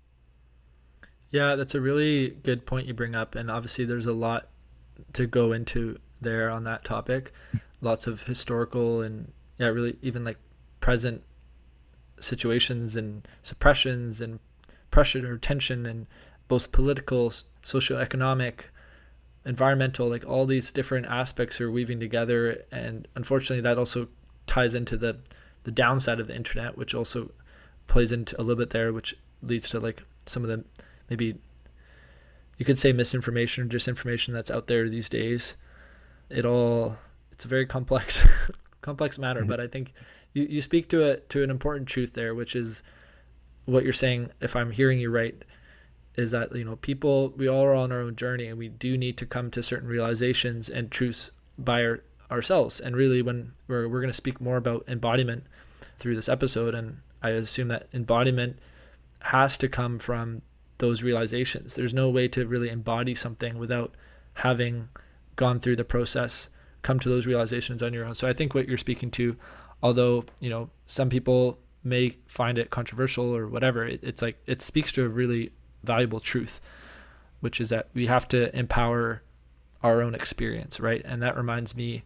Yeah 1.31 1.55
that's 1.55 1.75
a 1.75 1.81
really 1.81 2.31
good 2.31 2.67
point 2.67 2.87
you 2.87 2.95
bring 2.95 3.15
up 3.15 3.37
and 3.37 3.51
obviously 3.51 3.85
there's 3.85 4.07
a 4.07 4.13
lot 4.13 4.49
to 5.13 5.27
go 5.27 5.53
into 5.53 5.99
there 6.21 6.51
on 6.51 6.65
that 6.65 6.85
topic. 6.85 7.33
Hmm. 7.53 7.59
Lots 7.81 8.07
of 8.09 8.25
historical 8.25 9.03
and 9.03 9.31
yeah 9.59 9.69
really 9.69 9.97
even 10.03 10.25
like 10.25 10.39
present 10.81 11.23
situations 12.23 12.97
and 12.97 13.27
suppressions 13.43 14.21
and 14.21 14.39
pressure 14.91 15.33
or 15.33 15.39
tension 15.39 15.87
and 15.87 16.07
both 16.49 16.73
political, 16.73 17.31
socioeconomic, 17.63 18.61
environmental, 19.45 20.09
like 20.09 20.27
all 20.27 20.47
these 20.47 20.71
different 20.73 21.07
aspects 21.07 21.61
are 21.61 21.71
weaving 21.71 22.01
together. 22.01 22.65
And 22.71 23.09
unfortunately, 23.15 23.63
that 23.63 23.79
also 23.79 24.09
ties 24.47 24.75
into 24.75 24.97
the 24.97 25.19
the 25.65 25.73
downside 25.73 26.19
of 26.19 26.27
the 26.27 26.35
internet, 26.35 26.77
which 26.77 26.95
also 26.95 27.31
plays 27.87 28.11
into 28.11 28.39
a 28.41 28.43
little 28.43 28.61
bit 28.61 28.71
there, 28.71 28.93
which 28.93 29.15
leads 29.43 29.69
to 29.71 29.81
like 29.81 30.03
some 30.27 30.43
of 30.43 30.49
the 30.49 30.65
maybe 31.09 31.39
you 32.59 32.65
could 32.65 32.79
say 32.79 32.93
misinformation 32.93 33.65
or 33.65 33.69
disinformation 33.69 34.33
that's 34.33 34.51
out 34.51 34.67
there 34.67 34.89
these 34.89 35.09
days. 35.09 35.57
it 36.31 36.45
all 36.45 36.97
it's 37.31 37.45
a 37.45 37.49
very 37.49 37.67
complex 37.67 38.27
complex 38.83 39.19
matter, 39.19 39.41
mm-hmm. 39.41 39.49
but 39.49 39.61
I 39.61 39.67
think 39.67 39.93
you, 40.33 40.45
you 40.45 40.63
speak 40.63 40.89
to 40.89 41.03
it 41.03 41.29
to 41.31 41.43
an 41.43 41.51
important 41.51 41.89
truth 41.89 42.15
there, 42.15 42.35
which 42.35 42.57
is 42.57 42.83
what 43.65 43.85
you're 43.85 43.93
saying, 43.93 44.31
if 44.41 44.57
I'm 44.57 44.71
hearing 44.71 44.99
you 44.99 45.11
right, 45.11 45.45
is 46.17 46.31
that 46.33 46.55
you 46.55 46.65
know 46.65 46.77
people 46.77 47.31
we 47.37 47.49
all 47.49 47.65
are 47.65 47.75
on 47.75 47.93
our 47.93 48.01
own 48.01 48.17
journey 48.17 48.47
and 48.47 48.59
we 48.59 48.69
do 48.69 48.99
need 48.99 49.17
to 49.19 49.27
come 49.27 49.51
to 49.51 49.63
certain 49.63 49.89
realizations 49.89 50.69
and 50.69 50.91
truths 50.91 51.31
by 51.59 51.85
our, 51.85 52.03
ourselves. 52.31 52.81
And 52.81 52.97
really 52.97 53.23
when 53.23 53.53
we're, 53.67 53.89
we're 53.89 54.01
going 54.01 54.11
to 54.11 54.15
speak 54.15 54.41
more 54.41 54.57
about 54.57 54.85
embodiment 54.89 55.45
through 55.99 56.15
this 56.17 56.29
episode 56.29 56.75
and 56.75 56.99
i 57.23 57.31
assume 57.31 57.69
that 57.69 57.87
embodiment 57.93 58.59
has 59.21 59.57
to 59.57 59.69
come 59.69 59.99
from 59.99 60.43
those 60.79 61.03
realizations. 61.03 61.77
There's 61.77 61.95
no 61.95 62.11
way 62.11 62.27
to 62.29 62.47
really 62.47 62.69
embody 62.69 63.15
something 63.15 63.57
without 63.57 63.95
having 64.35 64.89
gone 65.37 65.61
through 65.61 65.77
the 65.77 65.85
process 65.85 66.49
come 66.83 66.99
to 66.99 67.09
those 67.09 67.27
realizations 67.27 67.83
on 67.83 67.93
your 67.93 68.05
own. 68.05 68.15
So 68.15 68.29
i 68.29 68.33
think 68.33 68.55
what 68.55 68.69
you're 68.69 68.77
speaking 68.77 69.11
to 69.13 69.37
although 69.83 70.25
you 70.41 70.51
know 70.51 70.71
some 70.87 71.09
people 71.09 71.59
may 71.85 72.11
find 72.27 72.59
it 72.59 72.71
controversial 72.71 73.35
or 73.35 73.49
whatever 73.49 73.85
it, 73.85 74.01
it's 74.03 74.23
like 74.23 74.37
it 74.47 74.63
speaks 74.63 74.93
to 74.93 75.05
a 75.05 75.09
really 75.09 75.51
valuable 75.83 76.21
truth, 76.21 76.61
which 77.41 77.61
is 77.61 77.71
that 77.71 77.89
we 77.95 78.07
have 78.07 78.29
to 78.29 78.57
empower 78.57 79.23
our 79.83 80.01
own 80.01 80.15
experience, 80.15 80.79
right? 80.79 81.03
And 81.05 81.23
that 81.23 81.37
reminds 81.37 81.75
me, 81.75 82.05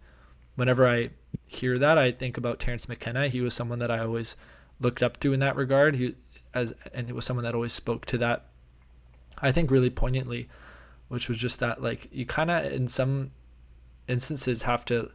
whenever 0.55 0.89
I 0.89 1.11
hear 1.47 1.79
that, 1.79 1.99
I 1.99 2.11
think 2.11 2.39
about 2.39 2.59
Terence 2.59 2.89
McKenna. 2.89 3.29
He 3.29 3.41
was 3.41 3.55
someone 3.55 3.79
that 3.81 3.91
I 3.91 3.99
always 3.99 4.37
looked 4.81 5.03
up 5.03 5.21
to 5.21 5.33
in 5.33 5.41
that 5.41 5.57
regard. 5.57 5.97
He 5.97 6.15
as 6.55 6.75
and 6.95 7.09
it 7.09 7.15
was 7.15 7.25
someone 7.25 7.45
that 7.45 7.55
always 7.55 7.73
spoke 7.73 8.07
to 8.07 8.19
that. 8.19 8.47
I 9.39 9.53
think 9.53 9.71
really 9.71 9.91
poignantly, 9.91 10.49
which 11.09 11.29
was 11.29 11.37
just 11.37 11.61
that 11.61 11.83
like 11.83 12.09
you 12.11 12.25
kind 12.25 12.51
of 12.51 12.73
in 12.73 12.89
some 12.89 13.31
instances 14.09 14.62
have 14.62 14.85
to 14.87 15.11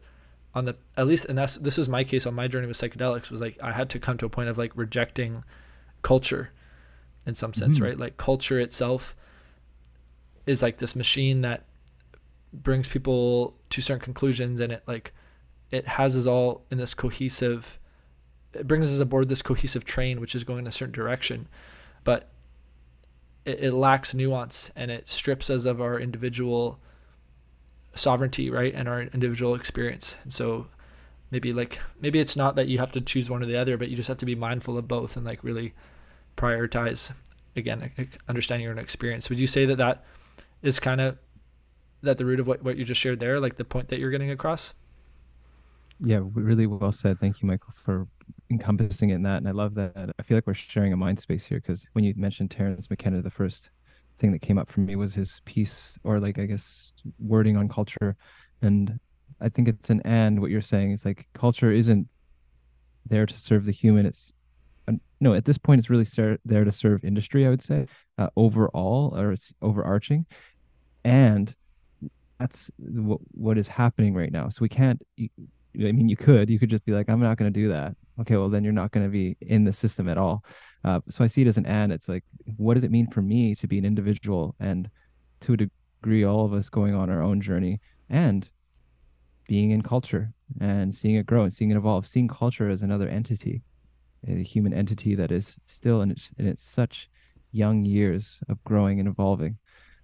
on 0.53 0.65
the 0.65 0.75
at 0.97 1.07
least 1.07 1.25
and 1.25 1.37
that's 1.37 1.55
this 1.57 1.77
was 1.77 1.87
my 1.87 2.03
case 2.03 2.25
on 2.25 2.33
my 2.33 2.47
journey 2.47 2.67
with 2.67 2.77
psychedelics 2.77 3.31
was 3.31 3.39
like 3.41 3.57
I 3.61 3.71
had 3.71 3.89
to 3.91 3.99
come 3.99 4.17
to 4.17 4.25
a 4.25 4.29
point 4.29 4.49
of 4.49 4.57
like 4.57 4.71
rejecting 4.75 5.43
culture 6.01 6.51
in 7.25 7.35
some 7.35 7.53
sense, 7.53 7.75
mm-hmm. 7.75 7.85
right? 7.85 7.99
Like 7.99 8.17
culture 8.17 8.59
itself 8.59 9.15
is 10.45 10.61
like 10.61 10.77
this 10.77 10.95
machine 10.95 11.41
that 11.41 11.65
brings 12.53 12.89
people 12.89 13.55
to 13.69 13.81
certain 13.81 14.03
conclusions 14.03 14.59
and 14.59 14.73
it 14.73 14.83
like 14.87 15.13
it 15.69 15.87
has 15.87 16.17
us 16.17 16.25
all 16.25 16.65
in 16.69 16.77
this 16.77 16.93
cohesive 16.93 17.79
it 18.53 18.67
brings 18.67 18.91
us 18.91 18.99
aboard 18.99 19.29
this 19.29 19.41
cohesive 19.41 19.85
train 19.85 20.19
which 20.19 20.35
is 20.35 20.43
going 20.43 20.59
in 20.59 20.67
a 20.67 20.71
certain 20.71 20.91
direction 20.91 21.47
but 22.03 22.29
it, 23.45 23.63
it 23.63 23.73
lacks 23.73 24.13
nuance 24.13 24.69
and 24.75 24.91
it 24.91 25.07
strips 25.07 25.49
us 25.49 25.63
of 25.63 25.79
our 25.79 25.97
individual 25.97 26.77
sovereignty 27.93 28.49
right 28.49 28.73
and 28.73 28.88
our 28.88 29.01
individual 29.01 29.56
experience. 29.56 30.15
And 30.23 30.32
so 30.32 30.67
maybe 31.32 31.54
like 31.54 31.80
maybe 31.99 32.19
it's 32.19 32.36
not 32.36 32.56
that 32.56 32.67
you 32.67 32.77
have 32.77 32.91
to 32.91 33.01
choose 33.01 33.30
one 33.30 33.41
or 33.41 33.45
the 33.45 33.58
other 33.58 33.77
but 33.77 33.89
you 33.89 33.95
just 33.95 34.10
have 34.10 34.17
to 34.17 34.25
be 34.25 34.36
mindful 34.36 34.77
of 34.77 34.88
both 34.88 35.15
and 35.15 35.25
like 35.25 35.43
really 35.43 35.73
prioritize 36.38 37.12
again 37.56 37.91
understanding 38.27 38.63
your 38.63 38.73
own 38.73 38.80
experience. 38.80 39.30
Would 39.30 39.39
you 39.39 39.47
say 39.47 39.65
that 39.65 39.77
that 39.77 40.04
is 40.62 40.80
kind 40.80 41.01
of 41.01 41.17
that 42.04 42.17
the 42.17 42.25
root 42.25 42.39
of 42.39 42.47
what, 42.47 42.63
what 42.63 42.77
you 42.77 42.84
just 42.86 42.99
shared 42.99 43.19
there 43.19 43.39
like 43.39 43.58
the 43.58 43.65
point 43.65 43.88
that 43.89 43.99
you're 43.99 44.12
getting 44.12 44.32
across? 44.32 44.73
Yeah 45.99 46.21
really 46.34 46.67
well 46.67 46.91
said. 46.91 47.19
Thank 47.19 47.41
you 47.41 47.47
michael 47.47 47.73
for 47.84 48.08
encompassing 48.49 49.10
it 49.10 49.15
in 49.15 49.23
that. 49.23 49.38
And 49.38 49.47
i 49.47 49.51
love 49.51 49.75
that. 49.75 50.12
I 50.19 50.23
feel 50.23 50.38
like 50.38 50.47
we're 50.47 50.54
sharing 50.54 50.93
a 50.93 50.97
mind 50.97 51.19
space 51.19 51.45
here 51.45 51.60
because 51.60 51.88
when 51.93 52.04
you 52.04 52.13
mentioned 52.15 52.51
terence 52.51 52.89
mckenna 52.89 53.21
the 53.21 53.32
first 53.32 53.69
thing 54.21 54.31
that 54.31 54.41
came 54.41 54.57
up 54.57 54.71
for 54.71 54.79
me 54.79 54.95
was 54.95 55.13
his 55.13 55.41
piece 55.45 55.93
or 56.03 56.19
like 56.19 56.39
i 56.39 56.45
guess 56.45 56.93
wording 57.19 57.57
on 57.57 57.67
culture 57.67 58.15
and 58.62 58.99
i 59.41 59.49
think 59.49 59.67
it's 59.67 59.89
an 59.89 60.01
and 60.05 60.39
what 60.39 60.51
you're 60.51 60.62
saying 60.62 60.91
is 60.91 61.03
like 61.03 61.27
culture 61.34 61.71
isn't 61.71 62.07
there 63.05 63.25
to 63.25 63.38
serve 63.38 63.65
the 63.65 63.71
human 63.71 64.05
it's 64.05 64.31
no, 65.21 65.36
at 65.36 65.45
this 65.45 65.57
point, 65.57 65.79
it's 65.79 65.89
really 65.89 66.07
there 66.43 66.63
to 66.63 66.71
serve 66.71 67.03
industry, 67.03 67.45
I 67.45 67.49
would 67.49 67.62
say, 67.62 67.86
uh, 68.17 68.29
overall, 68.36 69.17
or 69.17 69.31
it's 69.31 69.53
overarching. 69.62 70.25
And 71.03 71.53
that's 72.39 72.71
what, 72.77 73.19
what 73.31 73.57
is 73.57 73.67
happening 73.67 74.15
right 74.15 74.31
now. 74.31 74.49
So 74.49 74.60
we 74.62 74.69
can't, 74.69 75.01
I 75.19 75.29
mean, 75.75 76.10
you 76.10 76.17
could, 76.17 76.49
you 76.49 76.57
could 76.57 76.71
just 76.71 76.86
be 76.86 76.91
like, 76.91 77.07
I'm 77.07 77.21
not 77.21 77.38
going 77.38 77.53
to 77.53 77.60
do 77.60 77.69
that. 77.69 77.95
Okay, 78.19 78.36
well, 78.36 78.49
then 78.49 78.63
you're 78.63 78.73
not 78.73 78.91
going 78.91 79.05
to 79.05 79.12
be 79.12 79.38
in 79.41 79.63
the 79.63 79.71
system 79.71 80.10
at 80.10 80.17
all. 80.17 80.43
Uh, 80.83 80.99
so 81.09 81.23
I 81.23 81.27
see 81.27 81.41
it 81.41 81.47
as 81.47 81.57
an 81.57 81.65
and. 81.65 81.91
It's 81.91 82.09
like, 82.09 82.23
what 82.57 82.75
does 82.75 82.83
it 82.83 82.91
mean 82.91 83.07
for 83.07 83.21
me 83.21 83.55
to 83.55 83.67
be 83.67 83.77
an 83.77 83.85
individual 83.85 84.55
and 84.59 84.89
to 85.41 85.53
a 85.53 85.57
degree, 85.57 86.23
all 86.23 86.45
of 86.45 86.53
us 86.53 86.69
going 86.69 86.95
on 86.95 87.09
our 87.09 87.21
own 87.21 87.41
journey 87.41 87.79
and 88.09 88.49
being 89.47 89.71
in 89.71 89.81
culture 89.81 90.33
and 90.59 90.93
seeing 90.95 91.15
it 91.15 91.25
grow 91.25 91.43
and 91.43 91.53
seeing 91.53 91.71
it 91.71 91.77
evolve, 91.77 92.07
seeing 92.07 92.27
culture 92.27 92.69
as 92.69 92.81
another 92.81 93.07
entity 93.07 93.61
a 94.27 94.43
human 94.43 94.73
entity 94.73 95.15
that 95.15 95.31
is 95.31 95.57
still 95.67 96.01
in 96.01 96.11
its, 96.11 96.29
in 96.37 96.47
its 96.47 96.63
such 96.63 97.09
young 97.51 97.85
years 97.85 98.39
of 98.49 98.63
growing 98.63 98.99
and 98.99 99.07
evolving. 99.07 99.57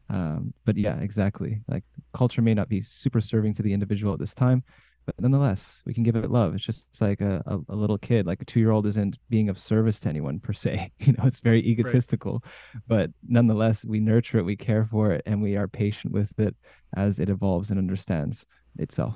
Um, 0.09 0.53
but 0.65 0.77
yeah, 0.77 0.97
exactly. 0.99 1.61
Like 1.67 1.83
culture 2.13 2.41
may 2.41 2.53
not 2.53 2.69
be 2.69 2.81
super 2.81 3.21
serving 3.21 3.53
to 3.55 3.61
the 3.61 3.73
individual 3.73 4.13
at 4.13 4.19
this 4.19 4.33
time, 4.33 4.63
but 5.07 5.15
nonetheless, 5.21 5.81
we 5.85 5.93
can 5.93 6.03
give 6.03 6.17
it 6.17 6.29
love. 6.29 6.53
It's 6.53 6.65
just 6.65 6.85
it's 6.89 6.99
like 6.99 7.21
a, 7.21 7.41
a, 7.45 7.73
a, 7.73 7.75
little 7.75 7.97
kid, 7.97 8.27
like 8.27 8.41
a 8.41 8.45
two 8.45 8.59
year 8.59 8.71
old 8.71 8.85
isn't 8.85 9.17
being 9.29 9.47
of 9.47 9.57
service 9.57 10.01
to 10.01 10.09
anyone 10.09 10.39
per 10.39 10.51
se. 10.53 10.91
You 10.99 11.13
know, 11.13 11.23
it's 11.23 11.39
very 11.39 11.65
egotistical, 11.65 12.43
right. 12.73 12.83
but 12.87 13.09
nonetheless, 13.25 13.85
we 13.85 14.01
nurture 14.01 14.39
it, 14.39 14.43
we 14.43 14.57
care 14.57 14.85
for 14.85 15.13
it, 15.13 15.23
and 15.25 15.41
we 15.41 15.55
are 15.55 15.69
patient 15.69 16.11
with 16.11 16.37
it 16.37 16.53
as 16.97 17.19
it 17.19 17.29
evolves 17.29 17.69
and 17.69 17.79
understands 17.79 18.45
itself. 18.77 19.15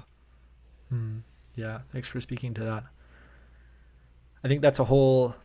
Mm, 0.94 1.24
yeah, 1.56 1.80
thanks 1.92 2.08
for 2.08 2.22
speaking 2.22 2.54
to 2.54 2.64
that. 2.64 2.84
I 4.46 4.48
think 4.48 4.62
that's 4.62 4.80
a 4.80 4.86
whole 4.86 5.36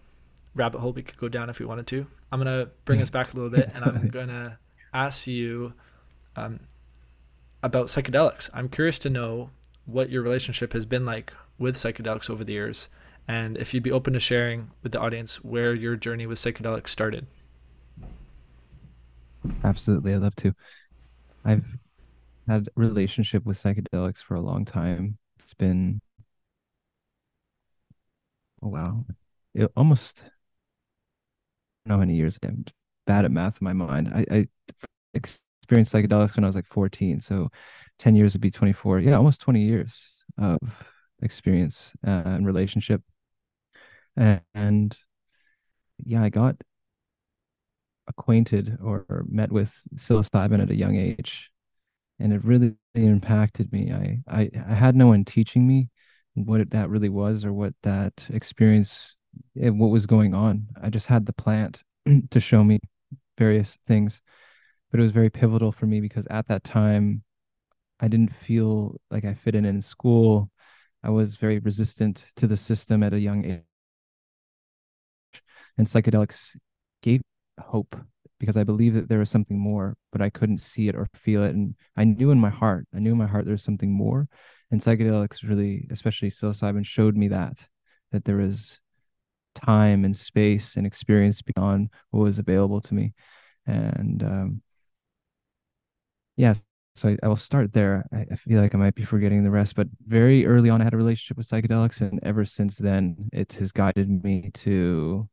rabbit 0.54 0.78
hole 0.78 0.92
we 0.92 1.02
could 1.02 1.18
go 1.18 1.28
down 1.28 1.50
if 1.50 1.58
we 1.58 1.66
wanted 1.66 1.88
to. 1.88 2.06
I'm 2.30 2.38
gonna 2.38 2.68
bring 2.84 3.02
us 3.02 3.10
back 3.10 3.34
a 3.34 3.36
little 3.36 3.50
bit, 3.58 3.72
and 3.74 3.84
I'm 3.84 4.08
gonna 4.08 4.60
ask 4.94 5.26
you 5.26 5.72
um, 6.36 6.60
about 7.64 7.88
psychedelics. 7.88 8.48
I'm 8.54 8.68
curious 8.68 9.00
to 9.00 9.10
know 9.10 9.50
what 9.86 10.10
your 10.10 10.22
relationship 10.22 10.72
has 10.74 10.84
been 10.86 11.06
like 11.06 11.32
with 11.58 11.74
psychedelics 11.76 12.30
over 12.30 12.44
the 12.44 12.52
years, 12.52 12.88
and 13.28 13.56
if 13.56 13.72
you'd 13.74 13.82
be 13.82 13.92
open 13.92 14.12
to 14.12 14.20
sharing 14.20 14.70
with 14.82 14.92
the 14.92 15.00
audience 15.00 15.44
where 15.44 15.74
your 15.74 15.96
journey 15.96 16.26
with 16.26 16.38
psychedelics 16.38 16.88
started. 16.90 17.26
Absolutely, 19.64 20.14
I'd 20.14 20.22
love 20.22 20.36
to. 20.36 20.54
I've 21.44 21.78
had 22.48 22.68
a 22.68 22.72
relationship 22.80 23.44
with 23.46 23.62
psychedelics 23.62 24.18
for 24.18 24.36
a 24.36 24.40
long 24.42 24.64
time. 24.64 25.18
It's 25.40 25.54
been 25.54 26.00
Oh, 28.62 28.68
wow. 28.68 29.04
It 29.54 29.70
almost 29.76 30.22
how 31.88 31.96
many 31.98 32.14
years 32.14 32.38
I'm 32.42 32.64
bad 33.06 33.24
at 33.24 33.30
math 33.30 33.58
in 33.60 33.64
my 33.64 33.72
mind. 33.72 34.08
I, 34.14 34.26
I 34.30 34.48
experienced 35.14 35.92
psychedelics 35.92 36.36
when 36.36 36.44
I 36.44 36.48
was 36.48 36.56
like 36.56 36.66
14. 36.66 37.20
So 37.20 37.50
10 37.98 38.14
years 38.16 38.34
would 38.34 38.40
be 38.40 38.50
24. 38.50 39.00
Yeah, 39.00 39.16
almost 39.16 39.40
20 39.40 39.60
years 39.60 40.00
of 40.38 40.58
experience 41.22 41.92
uh, 42.06 42.22
and 42.24 42.46
relationship. 42.46 43.02
And, 44.16 44.40
and 44.54 44.96
yeah, 46.04 46.22
I 46.22 46.28
got 46.28 46.56
acquainted 48.08 48.78
or, 48.82 49.04
met 49.28 49.50
with 49.50 49.80
psilocybin 49.96 50.62
at 50.62 50.70
a 50.70 50.76
young 50.76 50.96
age 50.96 51.50
and 52.18 52.32
it 52.32 52.44
really 52.44 52.74
impacted 52.94 53.72
me. 53.72 53.92
I, 53.92 54.20
I, 54.28 54.50
I 54.68 54.74
had 54.74 54.94
no 54.94 55.08
one 55.08 55.24
teaching 55.24 55.66
me 55.66 55.90
what 56.36 56.70
that 56.70 56.90
really 56.90 57.08
was 57.08 57.44
or 57.44 57.52
what 57.52 57.74
that 57.82 58.12
experience 58.28 59.14
eh, 59.60 59.70
what 59.70 59.88
was 59.88 60.06
going 60.06 60.34
on 60.34 60.66
i 60.82 60.90
just 60.90 61.06
had 61.06 61.24
the 61.24 61.32
plant 61.32 61.82
to 62.30 62.40
show 62.40 62.62
me 62.62 62.78
various 63.38 63.78
things 63.86 64.20
but 64.90 65.00
it 65.00 65.02
was 65.02 65.12
very 65.12 65.30
pivotal 65.30 65.72
for 65.72 65.86
me 65.86 66.00
because 66.00 66.26
at 66.30 66.46
that 66.46 66.62
time 66.62 67.22
i 68.00 68.08
didn't 68.08 68.34
feel 68.34 69.00
like 69.10 69.24
i 69.24 69.34
fit 69.34 69.54
in 69.54 69.64
in 69.64 69.82
school. 69.82 70.50
I 71.02 71.10
was 71.10 71.36
very 71.36 71.58
resistant 71.60 72.24
to 72.36 72.46
the 72.48 72.56
system 72.56 73.02
at 73.02 73.12
a 73.14 73.20
young 73.20 73.44
age 73.44 73.62
and 75.78 75.86
psychedelics 75.86 76.56
gave 77.02 77.22
hope 77.60 77.96
because 78.38 78.56
i 78.56 78.64
believed 78.64 78.96
that 78.96 79.08
there 79.08 79.18
was 79.18 79.30
something 79.30 79.58
more 79.58 79.96
but 80.12 80.20
i 80.20 80.30
couldn't 80.30 80.58
see 80.58 80.88
it 80.88 80.94
or 80.94 81.08
feel 81.14 81.42
it 81.42 81.54
and 81.54 81.74
i 81.96 82.04
knew 82.04 82.30
in 82.30 82.38
my 82.40 82.50
heart 82.50 82.86
i 82.94 82.98
knew 82.98 83.12
in 83.12 83.18
my 83.18 83.26
heart 83.26 83.44
there 83.44 83.52
was 83.52 83.62
something 83.62 83.90
more 83.92 84.28
and 84.70 84.80
psychedelics 84.82 85.48
really 85.48 85.86
especially 85.90 86.30
psilocybin 86.30 86.84
showed 86.84 87.16
me 87.16 87.28
that 87.28 87.66
that 88.12 88.24
there 88.24 88.40
is 88.40 88.78
time 89.54 90.04
and 90.04 90.16
space 90.16 90.76
and 90.76 90.86
experience 90.86 91.40
beyond 91.42 91.88
what 92.10 92.22
was 92.22 92.38
available 92.38 92.80
to 92.80 92.94
me 92.94 93.14
and 93.66 94.22
um 94.22 94.62
yeah 96.36 96.54
so 96.96 97.08
I, 97.08 97.16
I 97.22 97.28
will 97.28 97.36
start 97.36 97.72
there 97.72 98.04
I, 98.12 98.26
I, 98.32 98.36
feel 98.36 98.60
like 98.60 98.74
i 98.74 98.78
might 98.78 98.94
be 98.94 99.04
forgetting 99.04 99.44
the 99.44 99.50
rest 99.50 99.74
but 99.74 99.88
very 100.06 100.46
early 100.46 100.70
on 100.70 100.80
i 100.80 100.84
had 100.84 100.94
a 100.94 100.96
relationship 100.96 101.36
with 101.36 101.48
psychedelics 101.48 102.00
and 102.00 102.20
ever 102.22 102.44
since 102.44 102.76
then 102.76 103.28
it 103.32 103.52
has 103.54 103.72
guided 103.72 104.24
me 104.24 104.50
to 104.54 105.28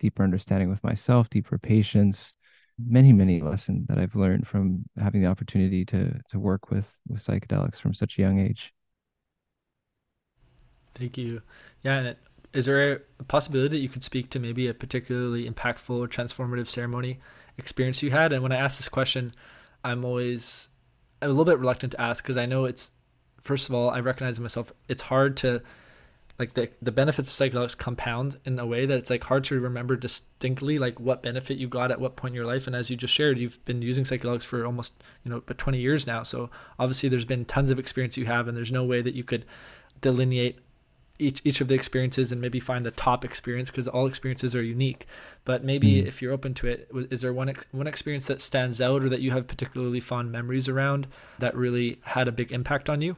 deeper 0.00 0.22
understanding 0.22 0.68
with 0.68 0.82
myself 0.84 1.30
deeper 1.30 1.58
patience 1.58 2.32
many 2.78 3.12
many 3.12 3.40
lessons 3.40 3.86
that 3.88 3.98
I've 3.98 4.14
learned 4.14 4.46
from 4.46 4.84
having 4.98 5.20
the 5.20 5.28
opportunity 5.28 5.84
to 5.86 6.20
to 6.30 6.38
work 6.38 6.70
with 6.70 6.90
with 7.08 7.24
psychedelics 7.24 7.76
from 7.76 7.94
such 7.94 8.18
a 8.18 8.22
young 8.22 8.38
age. 8.38 8.72
Thank 10.94 11.18
you. 11.18 11.42
Yeah, 11.82 12.14
is 12.52 12.66
there 12.66 13.02
a 13.18 13.24
possibility 13.24 13.76
that 13.76 13.82
you 13.82 13.88
could 13.88 14.04
speak 14.04 14.30
to 14.30 14.38
maybe 14.38 14.68
a 14.68 14.74
particularly 14.74 15.48
impactful 15.48 15.90
or 15.90 16.06
transformative 16.06 16.68
ceremony 16.68 17.20
experience 17.58 18.02
you 18.02 18.10
had? 18.10 18.32
And 18.32 18.42
when 18.42 18.52
I 18.52 18.56
ask 18.56 18.78
this 18.78 18.88
question, 18.88 19.32
I'm 19.82 20.04
always 20.04 20.68
a 21.24 21.28
little 21.28 21.44
bit 21.44 21.58
reluctant 21.58 21.92
to 21.92 22.00
ask 22.00 22.22
because 22.22 22.36
I 22.36 22.46
know 22.46 22.64
it's 22.64 22.90
first 23.42 23.68
of 23.68 23.74
all, 23.74 23.90
I 23.90 24.00
recognize 24.00 24.40
myself. 24.40 24.72
It's 24.88 25.02
hard 25.02 25.36
to 25.38 25.62
like 26.38 26.54
the 26.54 26.68
the 26.82 26.90
benefits 26.90 27.30
of 27.30 27.52
psychedelics 27.52 27.76
compound 27.76 28.38
in 28.44 28.58
a 28.58 28.66
way 28.66 28.86
that 28.86 28.98
it's 28.98 29.10
like 29.10 29.22
hard 29.22 29.44
to 29.44 29.60
remember 29.60 29.94
distinctly 29.94 30.78
like 30.78 30.98
what 30.98 31.22
benefit 31.22 31.58
you 31.58 31.68
got 31.68 31.92
at 31.92 32.00
what 32.00 32.16
point 32.16 32.32
in 32.32 32.36
your 32.36 32.44
life 32.44 32.66
and 32.66 32.74
as 32.74 32.90
you 32.90 32.96
just 32.96 33.14
shared 33.14 33.38
you've 33.38 33.64
been 33.64 33.82
using 33.82 34.02
psychedelics 34.02 34.42
for 34.42 34.66
almost 34.66 34.92
you 35.22 35.30
know 35.30 35.42
but 35.46 35.58
20 35.58 35.78
years 35.78 36.08
now 36.08 36.24
so 36.24 36.50
obviously 36.78 37.08
there's 37.08 37.24
been 37.24 37.44
tons 37.44 37.70
of 37.70 37.78
experience 37.78 38.16
you 38.16 38.26
have 38.26 38.48
and 38.48 38.56
there's 38.56 38.72
no 38.72 38.84
way 38.84 39.00
that 39.00 39.14
you 39.14 39.22
could 39.22 39.44
delineate 40.00 40.58
each 41.18 41.40
each 41.44 41.60
of 41.60 41.68
the 41.68 41.74
experiences 41.74 42.32
and 42.32 42.40
maybe 42.40 42.58
find 42.58 42.84
the 42.84 42.90
top 42.90 43.24
experience 43.24 43.70
because 43.70 43.86
all 43.86 44.06
experiences 44.06 44.54
are 44.54 44.62
unique 44.62 45.06
but 45.44 45.62
maybe 45.62 46.02
mm. 46.02 46.06
if 46.06 46.20
you're 46.20 46.32
open 46.32 46.52
to 46.52 46.66
it 46.66 46.88
is 47.10 47.20
there 47.20 47.32
one 47.32 47.52
one 47.70 47.86
experience 47.86 48.26
that 48.26 48.40
stands 48.40 48.80
out 48.80 49.02
or 49.02 49.08
that 49.08 49.20
you 49.20 49.30
have 49.30 49.46
particularly 49.46 50.00
fond 50.00 50.32
memories 50.32 50.68
around 50.68 51.06
that 51.38 51.54
really 51.54 51.98
had 52.02 52.26
a 52.26 52.32
big 52.32 52.50
impact 52.50 52.90
on 52.90 53.00
you 53.00 53.16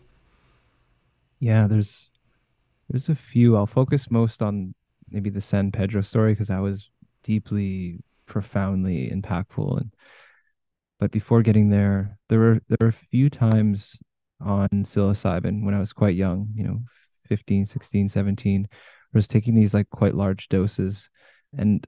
yeah 1.40 1.66
there's 1.66 2.10
there's 2.88 3.08
a 3.08 3.14
few. 3.14 3.56
I'll 3.56 3.66
focus 3.66 4.10
most 4.10 4.42
on 4.42 4.74
maybe 5.10 5.30
the 5.30 5.40
San 5.40 5.72
Pedro 5.72 6.02
story 6.02 6.32
because 6.32 6.48
that 6.48 6.60
was 6.60 6.90
deeply, 7.22 8.00
profoundly 8.26 9.10
impactful. 9.10 9.80
And 9.80 9.94
but 11.00 11.10
before 11.10 11.42
getting 11.42 11.70
there, 11.70 12.18
there 12.28 12.38
were 12.38 12.60
there 12.68 12.78
were 12.80 12.88
a 12.88 12.92
few 13.10 13.28
times 13.28 13.96
on 14.40 14.68
psilocybin 14.70 15.64
when 15.64 15.74
I 15.74 15.80
was 15.80 15.92
quite 15.92 16.14
young, 16.14 16.48
you 16.54 16.64
know, 16.64 16.82
15, 17.26 17.66
16, 17.66 18.08
17, 18.08 18.68
I 18.70 19.18
was 19.18 19.28
taking 19.28 19.54
these 19.54 19.74
like 19.74 19.90
quite 19.90 20.14
large 20.14 20.48
doses. 20.48 21.08
And 21.56 21.86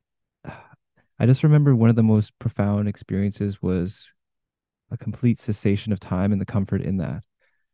I 1.19 1.27
just 1.27 1.43
remember 1.43 1.75
one 1.75 1.91
of 1.91 1.97
the 1.97 2.03
most 2.03 2.39
profound 2.39 2.89
experiences 2.89 3.61
was 3.61 4.13
a 4.91 4.97
complete 4.97 5.41
cessation 5.41 5.93
of 5.93 6.01
time 6.01 6.33
and 6.33 6.41
the 6.41 6.47
comfort 6.47 6.83
in 6.83 6.99
that. 6.99 7.23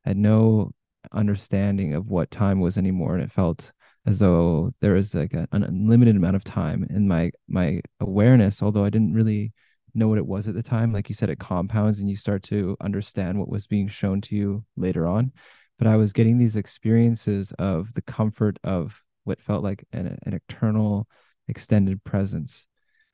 I 0.05 0.11
had 0.11 0.17
no 0.17 0.73
understanding 1.13 1.95
of 1.95 2.09
what 2.09 2.31
time 2.31 2.61
was 2.61 2.79
anymore 2.79 3.15
and 3.15 3.23
it 3.23 3.33
felt 3.33 3.73
as 4.07 4.19
though 4.19 4.73
there 4.81 4.95
was 4.95 5.15
like 5.15 5.33
an 5.33 5.49
unlimited 5.53 6.17
amount 6.17 6.37
of 6.37 6.45
time 6.45 6.87
and 6.91 7.09
my 7.09 7.31
my 7.49 7.81
awareness 8.01 8.63
although 8.63 8.85
i 8.85 8.91
didn't 8.91 9.15
really 9.15 9.53
know 9.95 10.09
what 10.09 10.19
it 10.19 10.27
was 10.27 10.49
at 10.49 10.55
the 10.55 10.63
time 10.63 10.93
like 10.93 11.09
you 11.09 11.15
said 11.15 11.31
it 11.31 11.39
compounds 11.39 11.99
and 11.99 12.09
you 12.09 12.17
start 12.17 12.43
to 12.43 12.77
understand 12.81 13.39
what 13.39 13.49
was 13.49 13.67
being 13.67 13.89
shown 13.89 14.21
to 14.21 14.35
you 14.35 14.65
later 14.77 15.07
on 15.07 15.33
but 15.79 15.87
i 15.87 15.97
was 15.97 16.13
getting 16.13 16.39
these 16.39 16.57
experiences 16.57 17.53
of 17.59 17.93
the 17.95 18.03
comfort 18.03 18.59
of 18.65 19.03
what 19.25 19.41
felt 19.41 19.63
like 19.63 19.85
an, 19.93 20.19
an 20.25 20.35
eternal 20.35 21.07
extended 21.49 22.03
presence 22.05 22.67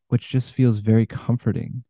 which 0.08 0.28
just 0.28 0.52
feels 0.52 0.78
very 0.78 1.06
comforting 1.06 1.84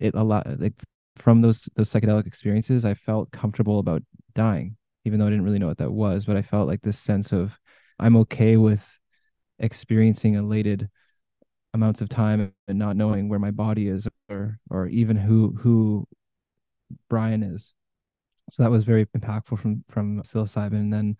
it 0.00 0.14
a 0.14 0.22
lot 0.22 0.46
like 0.60 0.74
from 1.16 1.40
those 1.40 1.68
those 1.76 1.90
psychedelic 1.90 2.26
experiences 2.26 2.84
i 2.84 2.94
felt 2.94 3.30
comfortable 3.30 3.78
about 3.78 4.02
dying 4.34 4.76
even 5.06 5.20
though 5.20 5.28
I 5.28 5.30
didn't 5.30 5.44
really 5.44 5.60
know 5.60 5.68
what 5.68 5.78
that 5.78 5.92
was. 5.92 6.26
But 6.26 6.36
I 6.36 6.42
felt 6.42 6.66
like 6.66 6.82
this 6.82 6.98
sense 6.98 7.32
of 7.32 7.58
I'm 7.98 8.16
okay 8.16 8.56
with 8.56 8.98
experiencing 9.58 10.34
elated 10.34 10.90
amounts 11.72 12.00
of 12.00 12.08
time 12.08 12.52
and 12.66 12.78
not 12.78 12.96
knowing 12.96 13.28
where 13.28 13.38
my 13.38 13.52
body 13.52 13.88
is 13.88 14.08
or 14.28 14.58
or 14.68 14.88
even 14.88 15.16
who 15.16 15.56
who 15.60 16.08
Brian 17.08 17.42
is. 17.44 17.72
So 18.50 18.62
that 18.62 18.70
was 18.70 18.84
very 18.84 19.06
impactful 19.06 19.58
from 19.58 19.84
from 19.88 20.22
psilocybin. 20.22 20.72
And 20.72 20.92
then 20.92 21.16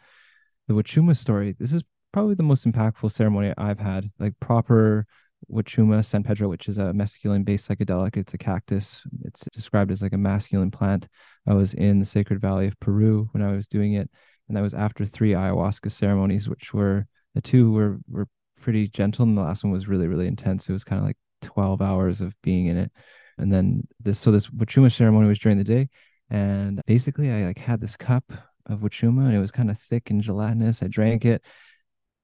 the 0.69 0.75
Wachuma 0.75 1.17
story. 1.17 1.57
This 1.59 1.73
is 1.73 1.83
probably 2.13 2.35
the 2.35 2.43
most 2.43 2.67
impactful 2.67 3.13
ceremony 3.13 3.53
I've 3.59 3.81
had, 3.81 4.11
like 4.19 4.35
proper 4.41 5.07
Wachuma 5.51 6.05
San 6.05 6.23
Pedro, 6.23 6.49
which 6.49 6.69
is 6.69 6.79
a 6.79 6.93
mescaline 6.93 7.45
based 7.45 7.69
psychedelic. 7.69 8.17
It's 8.17 8.35
a 8.35 8.39
cactus. 8.39 9.03
It's 9.25 9.45
described 9.53 9.91
as 9.91 10.03
like 10.03 10.13
a 10.13 10.19
masculine 10.19 10.71
plant. 10.71 11.09
I 11.47 11.55
was 11.55 11.75
in 11.75 12.01
the 12.01 12.07
Sacred 12.07 12.41
Valley 12.41 12.67
of 12.67 12.79
Peru 12.81 13.29
when 13.33 13.43
I 13.43 13.53
was 13.53 13.69
doing 13.69 13.95
it. 13.95 14.11
And 14.49 14.57
that 14.57 14.63
was 14.63 14.75
after 14.75 15.05
three 15.05 15.33
ayahuasca 15.33 15.91
ceremonies, 15.91 16.49
which 16.49 16.73
were 16.73 17.07
the 17.35 17.41
two 17.41 17.73
were 17.73 17.99
were 18.09 18.29
pretty 18.61 18.89
gentle. 18.89 19.25
And 19.25 19.37
the 19.37 19.43
last 19.43 19.65
one 19.65 19.73
was 19.73 19.89
really, 19.89 20.07
really 20.07 20.27
intense. 20.27 20.69
It 20.69 20.73
was 20.73 20.85
kind 20.85 21.01
of 21.01 21.07
like 21.07 21.19
12 21.43 21.83
hours 21.83 22.21
of 22.21 22.35
being 22.43 22.67
in 22.67 22.77
it. 22.77 22.93
And 23.39 23.53
then 23.53 23.87
this 24.01 24.19
so 24.19 24.31
this 24.31 24.49
Wachuma 24.49 24.93
ceremony 24.93 25.29
was 25.29 25.39
during 25.39 25.59
the 25.59 25.65
day. 25.65 25.89
And 26.31 26.81
basically 26.87 27.31
I 27.31 27.45
like 27.45 27.59
had 27.59 27.81
this 27.81 27.97
cup 27.97 28.25
of 28.67 28.81
Wachuma 28.81 29.27
and 29.27 29.35
it 29.35 29.41
was 29.41 29.53
kind 29.53 29.71
of 29.71 29.79
thick 29.79 30.11
and 30.11 30.23
gelatinous. 30.23 30.83
I 30.83 30.89
drank 30.89 31.25
it, 31.25 31.43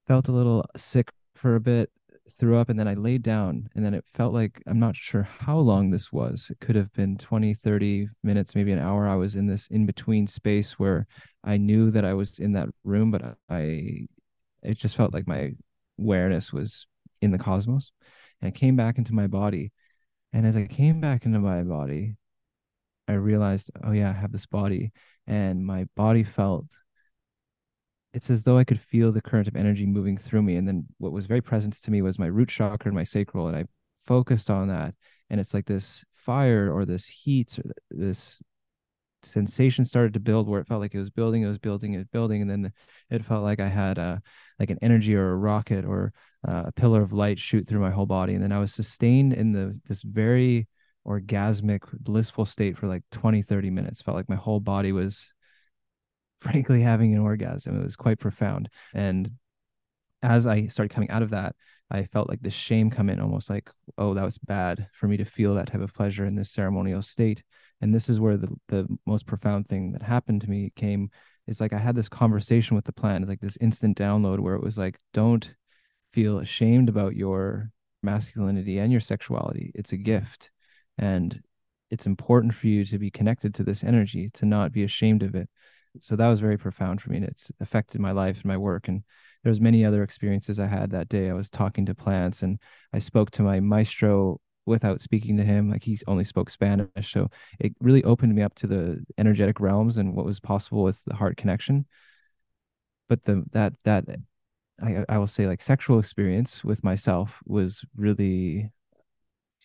felt 0.07 0.27
a 0.27 0.33
little 0.33 0.65
sick 0.75 1.09
for 1.35 1.55
a 1.55 1.61
bit 1.61 1.89
threw 2.37 2.57
up 2.57 2.69
and 2.69 2.79
then 2.79 2.87
I 2.87 2.95
laid 2.95 3.21
down 3.21 3.69
and 3.75 3.85
then 3.85 3.93
it 3.93 4.05
felt 4.13 4.33
like 4.33 4.61
I'm 4.67 4.79
not 4.79 4.95
sure 4.95 5.23
how 5.23 5.57
long 5.59 5.91
this 5.91 6.11
was. 6.11 6.47
It 6.49 6.59
could 6.59 6.75
have 6.75 6.91
been 6.93 7.17
20, 7.17 7.53
30 7.53 8.09
minutes, 8.23 8.55
maybe 8.55 8.71
an 8.71 8.79
hour. 8.79 9.07
I 9.07 9.15
was 9.15 9.35
in 9.35 9.47
this 9.47 9.67
in 9.67 9.85
between 9.85 10.27
space 10.27 10.73
where 10.73 11.07
I 11.43 11.57
knew 11.57 11.91
that 11.91 12.05
I 12.05 12.13
was 12.13 12.39
in 12.39 12.53
that 12.53 12.69
room, 12.83 13.11
but 13.11 13.37
I 13.49 14.07
it 14.63 14.77
just 14.77 14.95
felt 14.95 15.13
like 15.13 15.27
my 15.27 15.51
awareness 15.99 16.51
was 16.51 16.87
in 17.21 17.31
the 17.31 17.37
cosmos. 17.37 17.91
And 18.41 18.47
I 18.47 18.51
came 18.51 18.75
back 18.75 18.97
into 18.97 19.13
my 19.13 19.27
body. 19.27 19.71
And 20.31 20.47
as 20.47 20.55
I 20.55 20.65
came 20.65 20.99
back 20.99 21.25
into 21.25 21.39
my 21.39 21.63
body, 21.63 22.15
I 23.07 23.13
realized, 23.13 23.71
oh 23.83 23.91
yeah, 23.91 24.09
I 24.09 24.13
have 24.13 24.31
this 24.31 24.45
body. 24.45 24.91
And 25.27 25.65
my 25.65 25.87
body 25.95 26.23
felt 26.23 26.65
it's 28.13 28.29
as 28.29 28.43
though 28.43 28.57
I 28.57 28.63
could 28.63 28.79
feel 28.79 29.11
the 29.11 29.21
current 29.21 29.47
of 29.47 29.55
energy 29.55 29.85
moving 29.85 30.17
through 30.17 30.43
me. 30.43 30.55
And 30.55 30.67
then 30.67 30.85
what 30.99 31.11
was 31.11 31.25
very 31.25 31.41
present 31.41 31.81
to 31.81 31.91
me 31.91 32.01
was 32.01 32.19
my 32.19 32.27
root 32.27 32.49
chakra 32.49 32.89
and 32.89 32.95
my 32.95 33.03
sacral. 33.03 33.47
And 33.47 33.57
I 33.57 33.65
focused 34.05 34.49
on 34.49 34.67
that. 34.67 34.93
And 35.29 35.39
it's 35.39 35.53
like 35.53 35.65
this 35.65 36.03
fire 36.13 36.71
or 36.71 36.85
this 36.85 37.07
heat 37.07 37.57
or 37.57 37.71
this 37.89 38.39
sensation 39.23 39.83
started 39.83 40.13
to 40.13 40.19
build 40.19 40.47
where 40.47 40.61
it 40.61 40.67
felt 40.67 40.81
like 40.81 40.93
it 40.93 40.99
was 40.99 41.09
building, 41.09 41.41
it 41.41 41.47
was 41.47 41.57
building, 41.57 41.93
it 41.93 41.97
was 41.97 42.07
building. 42.07 42.41
And 42.41 42.51
then 42.51 42.71
it 43.09 43.25
felt 43.25 43.43
like 43.43 43.59
I 43.59 43.69
had 43.69 43.97
a, 43.97 44.21
like 44.59 44.69
an 44.69 44.79
energy 44.81 45.15
or 45.15 45.31
a 45.31 45.35
rocket 45.35 45.83
or 45.83 46.13
uh, 46.47 46.63
a 46.67 46.71
pillar 46.71 47.01
of 47.01 47.13
light 47.13 47.39
shoot 47.39 47.67
through 47.67 47.79
my 47.79 47.91
whole 47.91 48.05
body. 48.05 48.35
And 48.35 48.43
then 48.43 48.51
I 48.51 48.59
was 48.59 48.73
sustained 48.73 49.33
in 49.33 49.53
the, 49.53 49.79
this 49.87 50.03
very 50.03 50.67
orgasmic, 51.07 51.81
blissful 51.99 52.45
state 52.45 52.77
for 52.77 52.87
like 52.87 53.03
20, 53.11 53.41
30 53.41 53.69
minutes. 53.69 54.01
Felt 54.01 54.17
like 54.17 54.29
my 54.29 54.35
whole 54.35 54.59
body 54.59 54.91
was 54.91 55.23
frankly 56.39 56.81
having 56.81 57.13
an 57.13 57.19
orgasm. 57.21 57.79
It 57.79 57.83
was 57.83 57.95
quite 57.95 58.19
profound. 58.19 58.69
And 58.93 59.31
as 60.21 60.47
I 60.47 60.67
started 60.67 60.93
coming 60.93 61.09
out 61.09 61.21
of 61.21 61.31
that, 61.31 61.55
I 61.91 62.05
felt 62.05 62.29
like 62.29 62.41
the 62.41 62.49
shame 62.49 62.89
come 62.89 63.09
in 63.09 63.19
almost 63.19 63.49
like, 63.49 63.69
oh, 63.97 64.13
that 64.13 64.23
was 64.23 64.37
bad 64.37 64.87
for 64.93 65.07
me 65.07 65.17
to 65.17 65.25
feel 65.25 65.53
that 65.55 65.67
type 65.67 65.81
of 65.81 65.93
pleasure 65.93 66.25
in 66.25 66.35
this 66.35 66.51
ceremonial 66.51 67.01
state. 67.01 67.43
And 67.81 67.93
this 67.93 68.09
is 68.09 68.19
where 68.19 68.37
the, 68.37 68.47
the 68.69 68.87
most 69.05 69.27
profound 69.27 69.67
thing 69.67 69.91
that 69.91 70.01
happened 70.01 70.41
to 70.41 70.49
me 70.49 70.71
came 70.75 71.11
is 71.45 71.59
like 71.59 71.73
I 71.73 71.77
had 71.77 71.95
this 71.95 72.09
conversation 72.09 72.75
with 72.75 72.85
the 72.85 72.93
plant, 72.93 73.27
like 73.27 73.41
this 73.41 73.57
instant 73.59 73.97
download 73.97 74.39
where 74.39 74.55
it 74.55 74.63
was 74.63 74.77
like, 74.77 74.97
don't 75.13 75.53
feel 76.13 76.39
ashamed 76.39 76.89
about 76.89 77.15
your 77.15 77.71
masculinity 78.01 78.79
and 78.79 78.91
your 78.91 79.01
sexuality. 79.01 79.71
It's 79.75 79.91
a 79.91 79.97
gift. 79.97 80.49
And 80.97 81.41
it's 81.89 82.05
important 82.05 82.55
for 82.55 82.67
you 82.67 82.85
to 82.85 82.97
be 82.97 83.11
connected 83.11 83.53
to 83.55 83.63
this 83.63 83.83
energy, 83.83 84.29
to 84.35 84.45
not 84.45 84.71
be 84.71 84.83
ashamed 84.83 85.23
of 85.23 85.35
it. 85.35 85.49
So 85.99 86.15
that 86.15 86.27
was 86.27 86.39
very 86.39 86.57
profound 86.57 87.01
for 87.01 87.11
me 87.11 87.17
and 87.17 87.25
it's 87.25 87.51
affected 87.59 88.01
my 88.01 88.11
life 88.11 88.37
and 88.37 88.45
my 88.45 88.57
work 88.57 88.87
and 88.87 89.03
there's 89.43 89.59
many 89.59 89.85
other 89.85 90.03
experiences 90.03 90.57
i 90.57 90.65
had 90.65 90.89
that 90.91 91.09
day. 91.09 91.29
I 91.29 91.33
was 91.33 91.51
talking 91.51 91.85
to 91.85 91.93
plants 91.93 92.41
and 92.41 92.59
i 92.93 92.99
spoke 92.99 93.29
to 93.31 93.43
my 93.43 93.59
maestro 93.59 94.39
without 94.65 95.01
speaking 95.01 95.37
to 95.37 95.43
him 95.43 95.69
like 95.69 95.83
he 95.83 95.99
only 96.07 96.23
spoke 96.23 96.49
spanish 96.49 97.11
so 97.11 97.29
it 97.59 97.73
really 97.79 98.03
opened 98.03 98.33
me 98.33 98.41
up 98.41 98.55
to 98.55 98.67
the 98.67 99.03
energetic 99.17 99.59
realms 99.59 99.97
and 99.97 100.15
what 100.15 100.25
was 100.25 100.39
possible 100.39 100.83
with 100.83 101.03
the 101.05 101.15
heart 101.15 101.37
connection. 101.37 101.85
But 103.09 103.23
the 103.23 103.43
that 103.51 103.73
that 103.83 104.05
I, 104.81 105.03
I 105.07 105.17
will 105.17 105.27
say 105.27 105.47
like 105.47 105.61
sexual 105.61 105.99
experience 105.99 106.63
with 106.63 106.83
myself 106.83 107.39
was 107.45 107.83
really 107.95 108.71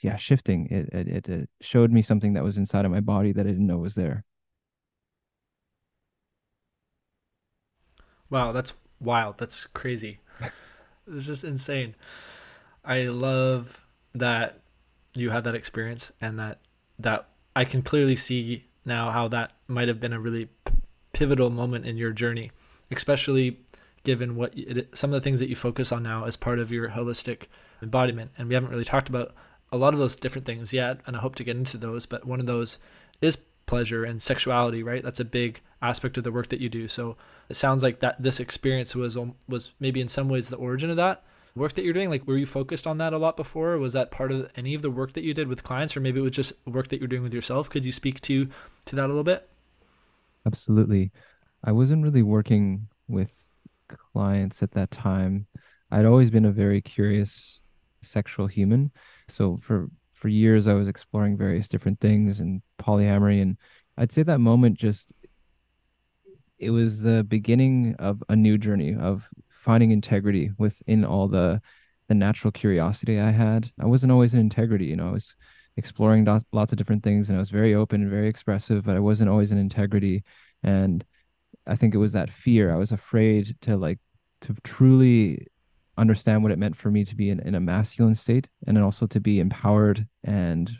yeah 0.03 0.17
shifting 0.17 0.67
it, 0.71 0.89
it 0.93 1.29
it 1.29 1.51
showed 1.61 1.91
me 1.91 2.03
something 2.03 2.33
that 2.35 2.45
was 2.45 2.57
inside 2.57 2.85
of 2.85 2.91
my 2.91 3.01
body 3.01 3.33
that 3.33 3.47
i 3.47 3.51
didn't 3.51 3.67
know 3.67 3.79
was 3.79 3.95
there 3.95 4.25
Wow, 8.31 8.53
that's 8.53 8.73
wild. 9.01 9.39
That's 9.39 9.67
crazy. 9.67 10.19
it's 11.07 11.27
just 11.27 11.45
insane. 11.45 11.95
I 12.85 13.05
love 13.05 13.85
that 14.15 14.61
you 15.15 15.31
had 15.31 15.45
that 15.45 15.55
experience 15.55 16.13
and 16.21 16.39
that 16.39 16.61
that 16.99 17.29
I 17.57 17.65
can 17.65 17.83
clearly 17.83 18.17
see 18.17 18.67
now 18.85 19.11
how 19.11 19.29
that 19.29 19.53
might 19.67 19.89
have 19.89 20.01
been 20.01 20.13
a 20.13 20.21
really 20.21 20.49
pivotal 21.13 21.51
moment 21.51 21.87
in 21.87 21.97
your 21.97 22.13
journey, 22.13 22.51
especially 22.91 23.61
given 24.05 24.37
what 24.37 24.57
it, 24.57 24.97
some 24.97 25.11
of 25.11 25.15
the 25.15 25.21
things 25.21 25.41
that 25.41 25.49
you 25.49 25.57
focus 25.57 25.93
on 25.93 26.03
now 26.03 26.25
as 26.25 26.37
part 26.37 26.59
of 26.59 26.71
your 26.71 26.91
holistic 26.91 27.45
embodiment. 27.83 28.31
And 28.37 28.49
we 28.49 28.55
haven't 28.55 28.71
really 28.71 28.85
talked 28.85 29.09
about 29.09 29.35
a 29.73 29.77
lot 29.77 29.93
of 29.93 30.01
those 30.01 30.17
different 30.17 30.47
things 30.47 30.73
yet, 30.73 31.01
and 31.07 31.17
I 31.17 31.21
hope 31.21 31.35
to 31.37 31.45
get 31.45 31.57
into 31.57 31.77
those. 31.77 32.07
But 32.07 32.27
one 32.27 32.41
of 32.41 32.47
those 32.47 32.79
is 33.21 33.39
pleasure 33.67 34.05
and 34.05 34.21
sexuality, 34.21 34.83
right? 34.83 35.03
That's 35.03 35.21
a 35.21 35.25
big 35.25 35.61
aspect 35.83 36.17
of 36.17 36.25
the 36.25 36.33
work 36.33 36.49
that 36.49 36.61
you 36.61 36.69
do. 36.69 36.89
So 36.89 37.17
it 37.49 37.55
sounds 37.55 37.83
like 37.83 38.01
that 38.01 38.21
this 38.23 38.41
experience 38.41 38.95
was 38.95 39.17
um, 39.17 39.35
was 39.49 39.73
maybe 39.79 40.01
in 40.01 40.09
some 40.09 40.29
ways 40.29 40.49
the 40.49 40.57
origin 40.57 40.91
of 40.91 40.97
that 40.97 41.23
work 41.55 41.75
that 41.75 41.85
you're 41.85 41.93
doing. 41.93 42.09
Like, 42.09 42.27
were 42.27 42.37
you 42.37 42.47
focused 42.47 42.87
on 42.87 42.99
that 42.99 43.13
a 43.13 43.19
lot 43.19 43.37
before? 43.37 43.79
was 43.79 43.93
that 43.93 44.11
part 44.11 44.33
of 44.33 44.51
any 44.57 44.75
of 44.75 44.83
the 44.83 44.91
work 44.91 45.13
that 45.15 45.25
you 45.25 45.35
did 45.35 45.49
with 45.49 45.63
clients, 45.63 45.97
or 45.97 46.01
maybe 46.01 46.21
it 46.21 46.23
was 46.23 46.33
just 46.33 46.53
work 46.67 46.89
that 46.89 46.99
you're 46.99 47.09
doing 47.09 47.23
with 47.23 47.35
yourself? 47.35 47.69
Could 47.69 47.85
you 47.85 47.93
speak 47.93 48.21
to 48.23 48.49
to 48.87 48.97
that 48.97 49.07
a 49.07 49.09
little 49.09 49.25
bit? 49.25 49.49
Absolutely. 50.47 51.11
I 51.65 51.73
wasn't 51.73 52.05
really 52.05 52.23
working 52.23 52.89
with 53.09 53.35
clients 54.13 54.63
at 54.63 54.73
that 54.73 54.91
time. 54.91 55.47
I'd 55.91 56.07
always 56.07 56.31
been 56.31 56.45
a 56.45 56.53
very 56.53 56.81
curious 56.81 57.61
sexual 58.03 58.47
human. 58.47 58.93
So 59.29 59.59
for 59.63 59.89
for 60.13 60.29
years 60.29 60.67
I 60.67 60.75
was 60.75 60.89
exploring 60.89 61.37
various 61.37 61.69
different 61.69 62.01
things 62.01 62.41
and 62.41 62.63
polyamory 62.81 63.41
and 63.41 63.57
I'd 63.97 64.13
say 64.13 64.23
that 64.25 64.39
moment 64.39 64.79
just 64.79 65.09
it 66.59 66.71
was 66.71 67.03
the 67.03 67.25
beginning 67.25 67.95
of 67.99 68.23
a 68.29 68.37
new 68.37 68.59
journey 68.59 68.95
of 68.95 69.29
finding 69.49 69.91
integrity 69.91 70.51
within 70.59 71.05
all 71.05 71.29
the 71.29 71.61
the 72.09 72.15
natural 72.15 72.51
curiosity 72.51 73.21
I 73.21 73.31
had. 73.31 73.71
I 73.79 73.85
wasn't 73.85 74.13
always 74.13 74.33
in 74.33 74.41
integrity, 74.41 74.87
you 74.87 74.97
know, 74.97 75.11
I 75.11 75.13
was 75.13 75.37
exploring 75.77 76.27
lots 76.53 76.73
of 76.73 76.79
different 76.79 77.03
things 77.03 77.29
and 77.29 77.37
I 77.37 77.39
was 77.39 77.51
very 77.51 77.75
open 77.75 78.01
and 78.01 78.11
very 78.11 78.29
expressive, 78.29 78.85
but 78.85 78.97
I 78.97 79.01
wasn't 79.01 79.29
always 79.29 79.51
in 79.51 79.59
integrity 79.59 80.25
and 80.63 81.05
I 81.67 81.77
think 81.77 81.95
it 81.95 81.99
was 81.99 82.13
that 82.13 82.31
fear. 82.33 82.73
I 82.73 82.79
was 82.79 82.93
afraid 82.93 83.57
to 83.63 83.77
like 83.77 83.99
to 84.43 84.55
truly 84.65 85.47
understand 85.99 86.43
what 86.43 86.53
it 86.53 86.59
meant 86.59 86.77
for 86.77 86.91
me 86.91 87.05
to 87.05 87.17
be 87.17 87.31
in, 87.31 87.41
in 87.41 87.55
a 87.55 87.61
masculine 87.61 88.15
state 88.15 88.49
and 88.67 88.77
then 88.77 88.85
also 88.85 89.07
to 89.07 89.21
be 89.21 89.41
empowered 89.41 90.07
and 90.25 90.71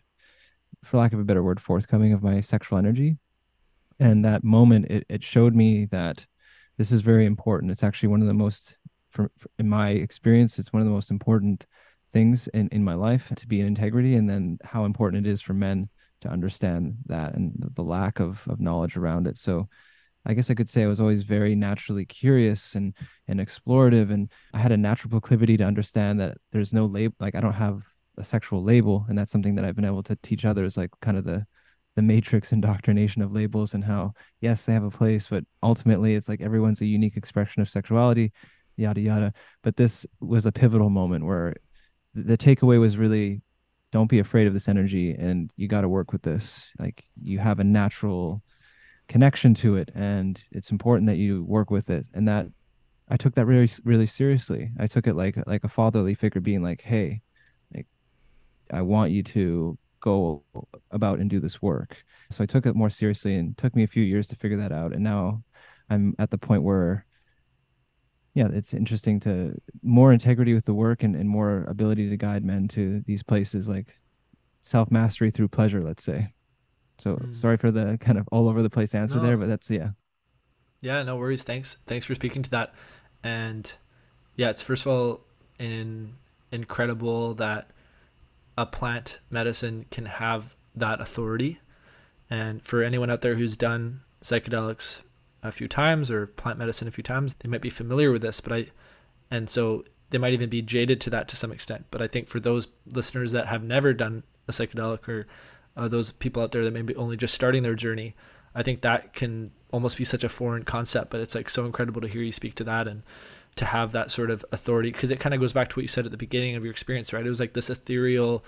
for 0.85 0.99
lack 0.99 1.13
of 1.13 1.21
a 1.21 1.25
better 1.25 1.43
word 1.43 1.61
forthcoming 1.61 2.13
of 2.13 2.23
my 2.23 2.41
sexual 2.41 2.79
energy. 2.79 3.19
And 3.99 4.25
that 4.25 4.45
moment 4.45 4.87
it, 4.91 5.05
it 5.09 5.25
showed 5.25 5.55
me 5.55 5.87
that 5.87 6.27
this 6.77 6.93
is 6.93 7.01
very 7.01 7.27
important. 7.27 7.73
It's 7.73 7.83
actually 7.83 8.11
one 8.11 8.23
of 8.23 8.29
the 8.29 8.35
most 8.35 8.77
for, 9.11 9.31
for, 9.39 9.51
in 9.59 9.69
my 9.69 9.91
experience 9.91 10.59
it's 10.59 10.73
one 10.73 10.83
of 10.83 10.87
the 10.87 10.93
most 10.93 11.11
important 11.11 11.67
things 12.13 12.47
in, 12.49 12.69
in 12.69 12.85
my 12.85 12.95
life 12.95 13.33
to 13.35 13.47
be 13.47 13.61
in 13.61 13.67
integrity 13.67 14.15
and 14.15 14.29
then 14.29 14.59
how 14.63 14.85
important 14.85 15.27
it 15.27 15.31
is 15.31 15.41
for 15.41 15.55
men 15.55 15.89
to 16.21 16.29
understand 16.29 16.97
that 17.07 17.35
and 17.35 17.53
the, 17.59 17.71
the 17.71 17.83
lack 17.83 18.21
of, 18.21 18.43
of 18.49 18.61
knowledge 18.61 18.97
around 18.97 19.27
it. 19.27 19.39
So 19.39 19.69
I 20.27 20.35
guess 20.35 20.51
I 20.51 20.55
could 20.55 20.69
say 20.69 20.83
I 20.83 20.89
was 20.89 21.01
always 21.01 21.23
very 21.23 21.55
naturally 21.55 22.05
curious 22.05 22.75
and 22.75 22.95
and 23.27 23.41
explorative, 23.41 24.11
and 24.13 24.31
I 24.53 24.59
had 24.59 24.73
a 24.73 24.77
natural 24.77 25.11
proclivity 25.11 25.57
to 25.57 25.65
understand 25.65 26.21
that 26.21 26.39
there's 26.53 26.73
no 26.73 26.87
label. 26.87 27.15
Like 27.21 27.35
I 27.35 27.41
don't 27.41 27.53
have 27.53 27.83
a 28.17 28.25
sexual 28.25 28.63
label, 28.63 29.07
and 29.09 29.17
that's 29.19 29.33
something 29.33 29.55
that 29.55 29.65
I've 29.65 29.77
been 29.77 29.85
able 29.85 30.03
to 30.05 30.17
teach 30.17 30.45
others. 30.45 30.77
Like 30.77 30.91
kind 31.01 31.17
of 31.17 31.25
the 31.25 31.47
the 31.97 32.03
matrix 32.03 32.53
indoctrination 32.53 33.23
of 33.23 33.33
labels 33.33 33.75
and 33.75 33.83
how 33.85 34.13
yes 34.41 34.65
they 34.65 34.73
have 34.73 34.85
a 34.85 34.91
place, 34.91 35.27
but 35.29 35.45
ultimately 35.63 36.15
it's 36.15 36.29
like 36.29 36.41
everyone's 36.41 36.81
a 36.81 36.87
unique 36.87 37.17
expression 37.17 37.63
of 37.63 37.69
sexuality, 37.69 38.33
yada 38.77 39.01
yada. 39.01 39.33
But 39.63 39.77
this 39.77 40.07
was 40.21 40.47
a 40.47 40.53
pivotal 40.53 40.91
moment 40.91 41.25
where 41.27 41.55
the 42.15 42.39
takeaway 42.39 42.81
was 42.81 42.97
really 42.97 43.43
don't 43.91 44.11
be 44.11 44.19
afraid 44.19 44.47
of 44.47 44.53
this 44.53 44.69
energy 44.69 45.13
and 45.13 45.51
you 45.57 45.67
got 45.67 45.81
to 45.81 45.89
work 45.89 46.13
with 46.13 46.23
this 46.23 46.71
like 46.79 47.05
you 47.23 47.39
have 47.39 47.59
a 47.59 47.65
natural 47.65 48.43
connection 49.09 49.55
to 49.55 49.77
it 49.77 49.91
and 49.95 50.43
it's 50.53 50.71
important 50.71 51.09
that 51.09 51.17
you 51.17 51.43
work 51.45 51.71
with 51.71 51.91
it. 51.91 52.07
And 52.15 52.29
that 52.29 52.47
i 53.11 53.17
took 53.17 53.35
that 53.35 53.47
really 53.47 53.71
really 53.85 54.07
seriously. 54.07 54.71
I 54.79 54.87
took 54.87 55.07
it 55.07 55.15
like 55.15 55.37
like 55.47 55.65
a 55.65 55.69
fatherly 55.69 56.15
figure 56.15 56.41
being 56.41 56.63
like 56.63 56.83
hey 56.83 57.23
like 57.75 57.87
i 58.71 58.83
want 58.83 59.11
you 59.11 59.23
to 59.23 59.79
go 60.01 60.45
about 60.91 61.19
and 61.19 61.29
do 61.31 61.41
this 61.41 61.61
work. 61.63 61.97
So 62.31 62.43
i 62.45 62.47
took 62.47 62.67
it 62.67 62.77
more 62.77 62.91
seriously 62.91 63.35
and 63.37 63.57
took 63.57 63.75
me 63.75 63.83
a 63.83 63.89
few 63.89 64.03
years 64.03 64.29
to 64.29 64.37
figure 64.37 64.59
that 64.59 64.73
out. 64.73 64.93
And 64.93 65.03
now 65.03 65.43
i'm 65.91 66.15
at 66.19 66.31
the 66.31 66.39
point 66.39 66.63
where 66.63 67.07
yeah 68.35 68.49
it's 68.53 68.75
interesting 68.75 69.19
to 69.21 69.61
more 69.83 70.13
integrity 70.13 70.55
with 70.55 70.65
the 70.65 70.75
work 70.75 71.03
and, 71.03 71.17
and 71.17 71.29
more 71.29 71.65
ability 71.69 72.09
to 72.09 72.17
guide 72.17 72.45
men 72.45 72.69
to 72.69 73.03
these 73.07 73.23
places 73.23 73.69
like 73.69 73.99
self 74.63 74.91
mastery 74.91 75.31
through 75.31 75.49
pleasure 75.49 75.83
let's 75.83 76.05
say 76.05 76.29
so 77.01 77.17
mm. 77.17 77.35
sorry 77.35 77.57
for 77.57 77.71
the 77.71 77.99
kind 78.01 78.19
of 78.19 78.29
all 78.33 78.49
over 78.49 78.63
the 78.63 78.71
place 78.71 78.95
answer 78.95 79.17
no. 79.17 79.23
there, 79.23 79.37
but 79.37 79.49
that's 79.49 79.71
yeah. 79.71 79.91
Yeah, 80.81 81.03
no 81.03 81.17
worries. 81.17 81.43
Thanks. 81.43 81.77
Thanks 81.87 82.07
for 82.07 82.15
speaking 82.15 82.43
to 82.43 82.51
that. 82.51 82.75
And 83.23 83.71
yeah, 84.37 84.51
it's 84.51 84.63
first 84.63 84.87
of 84.87 84.93
all 84.93 85.21
in 85.59 86.15
incredible 86.53 87.35
that 87.35 87.71
a 88.57 88.67
plant 88.67 89.21
medicine 89.31 89.87
can 89.91 90.07
have 90.07 90.57
that 90.77 91.01
authority. 91.01 91.61
And 92.31 92.63
for 92.63 92.83
anyone 92.83 93.11
out 93.11 93.23
there 93.23 93.35
who's 93.35 93.57
done 93.57 94.01
psychedelics 94.23 95.01
a 95.43 95.53
few 95.53 95.69
times 95.69 96.11
or 96.11 96.27
plant 96.27 96.59
medicine 96.59 96.89
a 96.89 96.91
few 96.91 97.05
times, 97.05 97.35
they 97.35 97.49
might 97.49 97.63
be 97.63 97.71
familiar 97.71 98.11
with 98.11 98.23
this, 98.23 98.41
but 98.41 98.53
I 98.53 98.67
and 99.31 99.49
so 99.49 99.85
they 100.11 100.19
might 100.19 100.33
even 100.33 100.49
be 100.49 100.63
jaded 100.63 101.01
to 101.03 101.11
that 101.11 101.29
to 101.29 101.37
some 101.37 101.53
extent. 101.53 101.87
But 101.91 102.03
I 102.03 102.07
think 102.07 102.29
for 102.29 102.41
those 102.41 102.69
listeners 102.93 103.33
that 103.33 103.47
have 103.47 103.63
never 103.63 103.93
done 103.93 104.23
a 104.49 104.53
psychedelic 104.53 105.07
or 105.09 105.27
uh, 105.79 105.89
those 105.89 106.13
people 106.13 106.43
out 106.43 106.51
there 106.51 106.65
that 106.65 106.73
may 106.73 106.83
be 106.83 106.97
only 106.97 107.17
just 107.17 107.35
starting 107.35 107.63
their 107.63 107.75
journey, 107.75 108.15
I 108.55 108.63
think 108.63 108.83
that 108.83 109.13
can 109.15 109.53
almost 109.71 109.97
be 109.97 110.05
such 110.05 110.25
a 110.25 110.29
foreign 110.29 110.65
concept. 110.65 111.11
But 111.11 111.21
it's 111.21 111.35
like 111.35 111.49
so 111.49 111.65
incredible 111.65 112.01
to 112.01 112.09
hear 112.09 112.23
you 112.23 112.33
speak 112.33 112.57
to 112.57 112.65
that 112.65 112.89
and 112.89 113.03
to 113.57 113.65
have 113.65 113.93
that 113.93 114.11
sort 114.11 114.31
of 114.31 114.45
authority 114.53 114.91
because 114.91 115.11
it 115.11 115.21
kind 115.21 115.35
of 115.35 115.41
goes 115.41 115.53
back 115.53 115.71
to 115.71 115.77
what 115.77 115.83
you 115.83 115.89
said 115.89 116.05
at 116.05 116.11
the 116.11 116.19
beginning 116.19 116.57
of 116.57 116.65
your 116.65 116.73
experience, 116.73 117.13
right? 117.13 117.25
It 117.25 117.29
was 117.29 117.41
like 117.41 117.55
this 117.55 117.71
ethereal, 117.71 118.45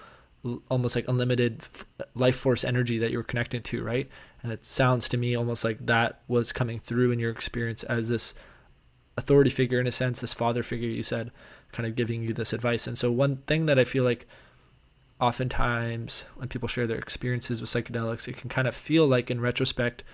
almost 0.69 0.97
like 0.97 1.09
unlimited 1.09 1.63
life 2.15 2.37
force 2.37 2.65
energy 2.65 2.99
that 2.99 3.11
you 3.11 3.19
were 3.19 3.25
connected 3.25 3.65
to, 3.67 3.83
right? 3.83 4.09
And 4.43 4.53
it 4.53 4.65
sounds 4.65 5.09
to 5.11 5.17
me 5.17 5.37
almost 5.37 5.65
like 5.65 5.79
that 5.87 6.21
was 6.29 6.53
coming 6.53 6.79
through 6.79 7.13
in 7.13 7.19
your 7.19 7.31
experience 7.31 7.83
as 7.85 8.09
this 8.09 8.35
authority 9.17 9.51
figure 9.51 9.81
in 9.81 9.87
a 9.87 9.93
sense, 9.93 10.21
this 10.21 10.35
father 10.35 10.63
figure 10.63 10.89
you 10.89 11.03
said, 11.03 11.31
kind 11.73 11.87
of 11.87 11.95
giving 11.95 12.23
you 12.23 12.33
this 12.33 12.53
advice. 12.53 12.87
And 12.87 12.97
so 12.97 13.13
one 13.13 13.37
thing 13.47 13.67
that 13.67 13.79
I 13.79 13.85
feel 13.85 14.05
like 14.05 14.27
oftentimes 15.21 16.25
when 16.37 16.49
people 16.49 16.69
share 16.69 16.87
their 16.87 16.99
experiences 16.99 17.61
with 17.61 17.71
psychedelics, 17.71 18.29
it 18.29 18.37
can 18.37 18.49
kind 18.49 18.67
of 18.69 18.75
feel 18.75 19.07
like 19.07 19.31
in 19.31 19.41
retrospect, 19.41 20.05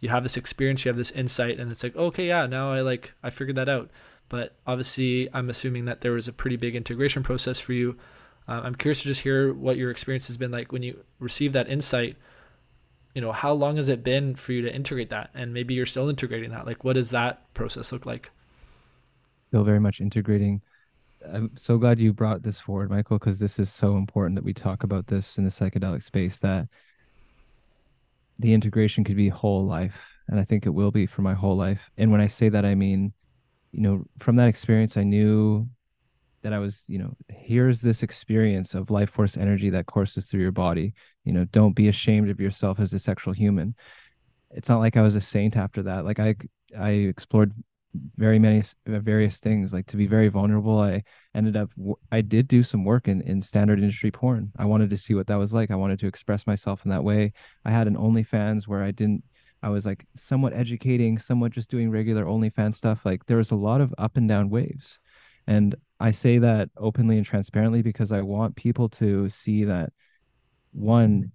you 0.00 0.08
have 0.08 0.22
this 0.22 0.36
experience, 0.36 0.84
you 0.84 0.88
have 0.90 0.96
this 0.96 1.10
insight, 1.12 1.58
and 1.58 1.70
it's 1.70 1.82
like, 1.82 1.96
okay, 1.96 2.28
yeah, 2.28 2.46
now 2.46 2.72
I 2.72 2.80
like 2.80 3.12
I 3.22 3.30
figured 3.30 3.56
that 3.56 3.68
out. 3.68 3.90
But 4.28 4.56
obviously, 4.66 5.28
I'm 5.32 5.50
assuming 5.50 5.84
that 5.86 6.00
there 6.00 6.12
was 6.12 6.28
a 6.28 6.32
pretty 6.32 6.56
big 6.56 6.74
integration 6.74 7.22
process 7.22 7.60
for 7.60 7.72
you. 7.72 7.96
Uh, 8.48 8.60
I'm 8.64 8.74
curious 8.74 9.02
to 9.02 9.08
just 9.08 9.22
hear 9.22 9.52
what 9.54 9.76
your 9.76 9.90
experience 9.90 10.26
has 10.28 10.36
been 10.36 10.50
like 10.50 10.72
when 10.72 10.82
you 10.82 11.02
receive 11.18 11.52
that 11.52 11.68
insight. 11.68 12.16
You 13.14 13.22
know, 13.22 13.32
how 13.32 13.52
long 13.52 13.76
has 13.76 13.88
it 13.88 14.04
been 14.04 14.34
for 14.34 14.52
you 14.52 14.62
to 14.62 14.74
integrate 14.74 15.10
that, 15.10 15.30
and 15.34 15.54
maybe 15.54 15.74
you're 15.74 15.86
still 15.86 16.08
integrating 16.08 16.50
that? 16.50 16.66
Like, 16.66 16.84
what 16.84 16.94
does 16.94 17.10
that 17.10 17.52
process 17.54 17.92
look 17.92 18.04
like? 18.04 18.30
Still 19.48 19.64
very 19.64 19.80
much 19.80 20.00
integrating 20.00 20.60
I'm 21.32 21.50
so 21.56 21.78
glad 21.78 21.98
you 21.98 22.12
brought 22.12 22.42
this 22.42 22.60
forward, 22.60 22.90
Michael, 22.90 23.18
because 23.18 23.38
this 23.38 23.58
is 23.58 23.72
so 23.72 23.96
important 23.96 24.36
that 24.36 24.44
we 24.44 24.54
talk 24.54 24.82
about 24.82 25.06
this 25.06 25.38
in 25.38 25.44
the 25.44 25.50
psychedelic 25.50 26.02
space 26.02 26.38
that 26.40 26.68
the 28.38 28.52
integration 28.52 29.04
could 29.04 29.16
be 29.16 29.28
whole 29.28 29.66
life. 29.66 30.00
And 30.28 30.38
I 30.38 30.44
think 30.44 30.66
it 30.66 30.70
will 30.70 30.90
be 30.90 31.06
for 31.06 31.22
my 31.22 31.34
whole 31.34 31.56
life. 31.56 31.90
And 31.96 32.10
when 32.10 32.20
I 32.20 32.26
say 32.26 32.48
that, 32.48 32.64
I 32.64 32.74
mean, 32.74 33.12
you 33.72 33.80
know, 33.80 34.04
from 34.18 34.36
that 34.36 34.48
experience, 34.48 34.96
I 34.96 35.04
knew 35.04 35.68
that 36.42 36.52
I 36.52 36.58
was, 36.58 36.82
you 36.86 36.98
know, 36.98 37.14
here's 37.28 37.80
this 37.80 38.02
experience 38.02 38.74
of 38.74 38.90
life 38.90 39.10
force 39.10 39.36
energy 39.36 39.70
that 39.70 39.86
courses 39.86 40.26
through 40.26 40.42
your 40.42 40.52
body. 40.52 40.94
You 41.24 41.32
know, 41.32 41.44
don't 41.44 41.74
be 41.74 41.88
ashamed 41.88 42.30
of 42.30 42.40
yourself 42.40 42.78
as 42.78 42.92
a 42.92 42.98
sexual 42.98 43.32
human. 43.32 43.74
It's 44.50 44.68
not 44.68 44.78
like 44.78 44.96
I 44.96 45.02
was 45.02 45.14
a 45.14 45.20
saint 45.20 45.56
after 45.56 45.82
that. 45.84 46.04
Like 46.04 46.20
I, 46.20 46.36
I 46.78 46.90
explored 46.90 47.52
very 48.16 48.38
many 48.38 48.60
uh, 48.60 48.98
various 48.98 49.38
things 49.38 49.72
like 49.72 49.86
to 49.86 49.96
be 49.96 50.06
very 50.06 50.28
vulnerable 50.28 50.80
i 50.80 51.02
ended 51.34 51.56
up 51.56 51.70
i 52.12 52.20
did 52.20 52.48
do 52.48 52.62
some 52.62 52.84
work 52.84 53.08
in 53.08 53.20
in 53.22 53.42
standard 53.42 53.78
industry 53.78 54.10
porn. 54.10 54.52
I 54.58 54.64
wanted 54.64 54.90
to 54.90 54.96
see 54.96 55.14
what 55.14 55.26
that 55.28 55.36
was 55.36 55.52
like. 55.52 55.70
I 55.70 55.76
wanted 55.76 55.98
to 56.00 56.06
express 56.06 56.46
myself 56.46 56.84
in 56.84 56.90
that 56.90 57.04
way. 57.04 57.32
I 57.64 57.70
had 57.70 57.86
an 57.86 57.96
onlyfans 57.96 58.66
where 58.66 58.82
i 58.82 58.90
didn't 58.90 59.24
i 59.62 59.68
was 59.68 59.86
like 59.86 60.06
somewhat 60.16 60.52
educating 60.52 61.18
somewhat 61.18 61.52
just 61.52 61.70
doing 61.70 61.90
regular 61.90 62.24
onlyfans 62.24 62.74
stuff. 62.74 63.00
Like 63.04 63.26
there 63.26 63.38
was 63.38 63.50
a 63.50 63.56
lot 63.56 63.80
of 63.80 63.94
up 63.98 64.16
and 64.16 64.28
down 64.28 64.50
waves. 64.50 64.98
And 65.46 65.74
i 66.00 66.10
say 66.10 66.38
that 66.38 66.68
openly 66.76 67.16
and 67.16 67.26
transparently 67.26 67.82
because 67.82 68.12
i 68.12 68.20
want 68.20 68.56
people 68.56 68.88
to 68.88 69.28
see 69.30 69.64
that 69.64 69.92
one 70.72 71.32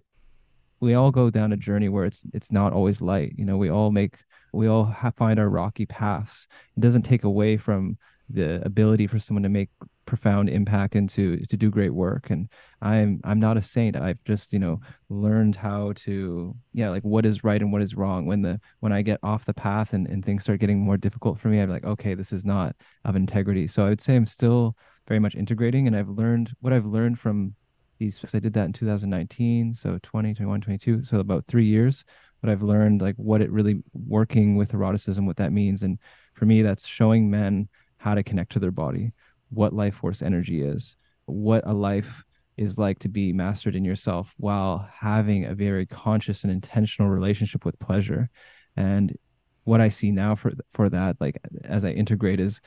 we 0.82 0.94
all 0.94 1.12
go 1.12 1.30
down 1.30 1.52
a 1.52 1.56
journey 1.56 1.88
where 1.88 2.04
it's 2.04 2.22
it's 2.34 2.50
not 2.50 2.72
always 2.72 3.00
light. 3.00 3.32
You 3.38 3.44
know 3.44 3.56
we 3.56 3.70
all 3.70 3.92
make 3.92 4.16
we 4.52 4.66
all 4.66 4.84
have, 4.84 5.14
find 5.16 5.38
our 5.38 5.48
rocky 5.48 5.86
paths. 5.86 6.46
It 6.76 6.80
doesn't 6.80 7.02
take 7.02 7.24
away 7.24 7.56
from 7.56 7.98
the 8.28 8.64
ability 8.64 9.06
for 9.06 9.18
someone 9.18 9.42
to 9.42 9.48
make 9.48 9.68
profound 10.04 10.48
impact 10.48 10.94
and 10.94 11.08
to 11.08 11.38
to 11.46 11.56
do 11.56 11.70
great 11.70 11.94
work 11.94 12.28
and 12.30 12.48
i'm 12.80 13.20
i'm 13.24 13.38
not 13.38 13.56
a 13.56 13.62
saint 13.62 13.96
i've 13.96 14.22
just 14.24 14.52
you 14.52 14.58
know 14.58 14.80
learned 15.08 15.54
how 15.54 15.92
to 15.94 16.54
yeah 16.72 16.90
like 16.90 17.04
what 17.04 17.24
is 17.24 17.44
right 17.44 17.62
and 17.62 17.72
what 17.72 17.82
is 17.82 17.94
wrong 17.94 18.26
when 18.26 18.42
the 18.42 18.60
when 18.80 18.92
i 18.92 19.00
get 19.00 19.20
off 19.22 19.44
the 19.44 19.54
path 19.54 19.92
and, 19.92 20.08
and 20.08 20.24
things 20.24 20.42
start 20.42 20.58
getting 20.58 20.80
more 20.80 20.96
difficult 20.96 21.38
for 21.38 21.48
me 21.48 21.60
i'm 21.60 21.70
like 21.70 21.84
okay 21.84 22.14
this 22.14 22.32
is 22.32 22.44
not 22.44 22.74
of 23.04 23.14
integrity 23.14 23.68
so 23.68 23.84
i 23.84 23.88
would 23.88 24.00
say 24.00 24.16
i'm 24.16 24.26
still 24.26 24.76
very 25.06 25.20
much 25.20 25.36
integrating 25.36 25.86
and 25.86 25.96
i've 25.96 26.08
learned 26.08 26.52
what 26.60 26.72
i've 26.72 26.86
learned 26.86 27.18
from 27.18 27.54
these 28.02 28.20
I 28.34 28.40
did 28.40 28.52
that 28.54 28.64
in 28.64 28.72
2019, 28.72 29.74
so 29.74 29.98
20, 30.02 30.34
21, 30.34 30.60
22, 30.60 31.04
so 31.04 31.18
about 31.18 31.46
three 31.46 31.66
years. 31.66 32.04
But 32.42 32.50
I've 32.50 32.62
learned 32.62 33.00
like 33.00 33.14
what 33.16 33.40
it 33.40 33.50
really 33.50 33.82
working 33.94 34.56
with 34.56 34.74
eroticism, 34.74 35.24
what 35.24 35.38
that 35.38 35.52
means, 35.52 35.82
and 35.82 35.98
for 36.34 36.44
me, 36.44 36.62
that's 36.62 36.86
showing 36.86 37.30
men 37.30 37.68
how 37.98 38.14
to 38.14 38.22
connect 38.22 38.52
to 38.52 38.58
their 38.58 38.70
body, 38.72 39.12
what 39.50 39.72
life 39.72 39.94
force 39.94 40.20
energy 40.20 40.62
is, 40.62 40.96
what 41.26 41.62
a 41.66 41.72
life 41.72 42.24
is 42.56 42.78
like 42.78 42.98
to 42.98 43.08
be 43.08 43.32
mastered 43.32 43.74
in 43.74 43.84
yourself 43.84 44.32
while 44.36 44.88
having 44.92 45.44
a 45.44 45.54
very 45.54 45.86
conscious 45.86 46.42
and 46.42 46.52
intentional 46.52 47.10
relationship 47.10 47.64
with 47.64 47.78
pleasure. 47.78 48.28
And 48.76 49.16
what 49.64 49.80
I 49.80 49.88
see 49.88 50.10
now 50.10 50.34
for 50.34 50.52
for 50.74 50.88
that, 50.88 51.16
like 51.20 51.38
as 51.64 51.84
I 51.84 51.90
integrate, 51.90 52.40
is 52.40 52.60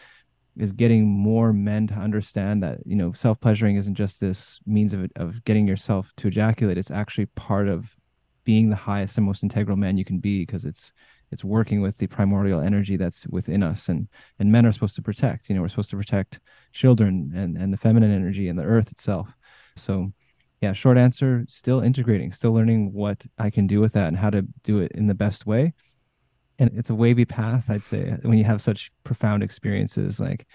is 0.57 0.71
getting 0.71 1.05
more 1.05 1.51
men 1.51 1.85
to 1.87 1.93
understand 1.95 2.63
that 2.63 2.79
you 2.85 2.95
know 2.95 3.11
self 3.13 3.39
pleasuring 3.39 3.75
isn't 3.75 3.95
just 3.95 4.19
this 4.19 4.59
means 4.65 4.93
of 4.93 5.09
of 5.15 5.43
getting 5.43 5.67
yourself 5.67 6.11
to 6.17 6.27
ejaculate. 6.27 6.77
It's 6.77 6.91
actually 6.91 7.27
part 7.27 7.67
of 7.67 7.95
being 8.45 8.69
the 8.69 8.75
highest 8.75 9.17
and 9.17 9.25
most 9.25 9.43
integral 9.43 9.75
man 9.75 9.97
you 9.97 10.05
can 10.05 10.19
be 10.19 10.41
because 10.41 10.65
it's 10.65 10.93
it's 11.31 11.43
working 11.43 11.81
with 11.81 11.97
the 11.97 12.07
primordial 12.07 12.61
energy 12.61 12.95
that's 12.95 13.27
within 13.27 13.63
us. 13.63 13.89
And 13.89 14.07
and 14.39 14.51
men 14.51 14.65
are 14.65 14.71
supposed 14.71 14.95
to 14.95 15.01
protect 15.01 15.49
you 15.49 15.55
know 15.55 15.61
we're 15.61 15.69
supposed 15.69 15.89
to 15.89 15.97
protect 15.97 16.39
children 16.71 17.33
and 17.35 17.57
and 17.57 17.73
the 17.73 17.77
feminine 17.77 18.11
energy 18.11 18.47
and 18.47 18.57
the 18.57 18.63
earth 18.63 18.91
itself. 18.91 19.29
So 19.75 20.13
yeah 20.61 20.71
short 20.71 20.97
answer 20.97 21.45
still 21.49 21.81
integrating 21.81 22.31
still 22.31 22.53
learning 22.53 22.93
what 22.93 23.21
i 23.37 23.49
can 23.49 23.67
do 23.67 23.81
with 23.81 23.91
that 23.91 24.07
and 24.07 24.15
how 24.15 24.29
to 24.29 24.41
do 24.63 24.79
it 24.79 24.91
in 24.93 25.07
the 25.07 25.13
best 25.13 25.45
way. 25.45 25.73
And 26.57 26.71
it's 26.77 26.89
a 26.89 26.95
wavy 26.95 27.25
path 27.25 27.65
i'd 27.69 27.83
say 27.83 28.17
when 28.21 28.37
you 28.37 28.45
have 28.45 28.61
such 28.61 28.91
profound 29.03 29.43
experiences. 29.43 30.19
Like 30.19 30.47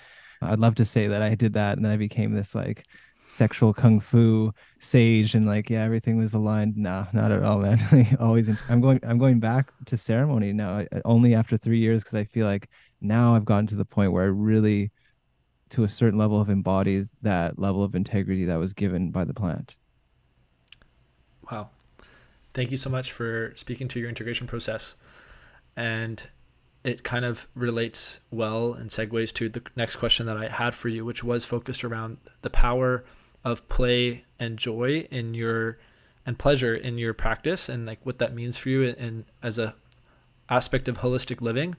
i'd 0.43 0.61
love 0.61 0.76
to 0.76 0.84
say 0.84 1.09
that 1.09 1.22
i 1.22 1.34
did 1.34 1.53
that 1.55 1.76
and 1.76 1.84
then 1.84 1.93
i 1.93 1.97
became 1.97 2.32
this 2.32 2.55
like 2.55 2.86
sexual 3.31 3.72
kung 3.72 4.01
fu 4.01 4.53
sage 4.81 5.35
and 5.35 5.47
like 5.47 5.70
yeah 5.70 5.83
everything 5.83 6.18
was 6.18 6.35
aligned. 6.35 6.76
Nah 6.76 7.07
not 7.12 7.31
at 7.33 7.43
all 7.43 7.59
man. 7.59 8.16
Always 8.20 8.49
i'm 8.68 8.81
going 8.81 9.01
i'm 9.03 9.18
going 9.18 9.41
back 9.41 9.72
to 9.87 9.97
ceremony 9.97 10.53
now 10.53 10.81
uh, 10.93 11.01
only 11.05 11.35
after 11.35 11.57
three 11.57 11.78
years 11.78 12.03
because 12.03 12.18
i 12.18 12.24
feel 12.24 12.47
like 12.47 12.68
now 13.01 13.35
i've 13.35 13.45
gotten 13.45 13.66
to 13.68 13.76
the 13.76 13.85
point 13.85 14.12
where 14.12 14.24
i 14.24 14.26
really 14.26 14.91
to 15.70 15.85
a 15.85 15.89
certain 15.89 16.18
level 16.18 16.39
have 16.39 16.51
embodied 16.51 17.09
that 17.22 17.59
level 17.59 17.83
of 17.83 17.95
integrity 17.95 18.45
that 18.45 18.59
was 18.59 18.74
given 18.74 19.11
by 19.11 19.24
the 19.24 19.35
plant. 19.35 19.76
Wow. 21.51 21.70
Thank 22.55 22.70
you 22.70 22.76
so 22.76 22.91
much 22.91 23.12
for 23.12 23.53
speaking 23.55 23.89
to 23.89 24.01
your 24.01 24.09
integration 24.09 24.47
process. 24.47 24.97
And 25.76 26.22
it 26.83 27.05
kind 27.05 27.24
of 27.24 27.47
relates 27.55 28.20
well 28.31 28.74
and 28.74 28.91
segues 28.91 29.33
to 29.35 29.49
the 29.49 29.62
next 29.76 29.97
question 29.97 30.26
that 30.26 30.37
I 30.37 30.49
had 30.49 30.74
for 30.74 30.89
you, 30.89 31.05
which 31.05 31.22
was 31.22 31.45
focused 31.45 31.85
around 31.85 32.18
the 32.43 32.51
power 32.51 33.05
of 33.45 33.68
play 33.68 34.24
and 34.38 34.59
joy 34.59 35.07
in 35.11 35.34
your 35.34 35.78
and 36.26 36.38
pleasure 36.38 36.74
in 36.74 36.99
your 36.99 37.14
practice 37.14 37.68
and 37.68 37.86
like 37.86 37.99
what 38.05 38.18
that 38.18 38.34
means 38.34 38.59
for 38.59 38.68
you 38.68 38.95
and 38.99 39.24
as 39.43 39.59
a 39.59 39.74
aspect 40.49 40.88
of 40.88 40.99
holistic 40.99 41.41
living. 41.41 41.74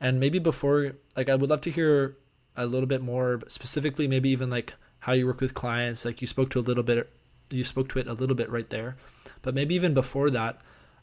And 0.00 0.18
maybe 0.18 0.38
before 0.38 0.92
like 1.16 1.28
I 1.28 1.36
would 1.36 1.50
love 1.50 1.60
to 1.62 1.70
hear 1.70 2.16
a 2.56 2.66
little 2.66 2.86
bit 2.86 3.02
more 3.02 3.40
specifically 3.48 4.08
maybe 4.08 4.30
even 4.30 4.50
like 4.50 4.74
how 4.98 5.12
you 5.12 5.26
work 5.26 5.40
with 5.40 5.54
clients 5.54 6.04
like 6.04 6.20
you 6.20 6.26
spoke 6.26 6.50
to 6.50 6.58
a 6.58 6.60
little 6.60 6.82
bit 6.82 7.08
you 7.50 7.62
spoke 7.62 7.88
to 7.90 7.98
it 7.98 8.08
a 8.08 8.12
little 8.12 8.34
bit 8.34 8.50
right 8.50 8.68
there. 8.70 8.96
But 9.42 9.54
maybe 9.54 9.74
even 9.74 9.94
before 9.94 10.30
that 10.30 10.60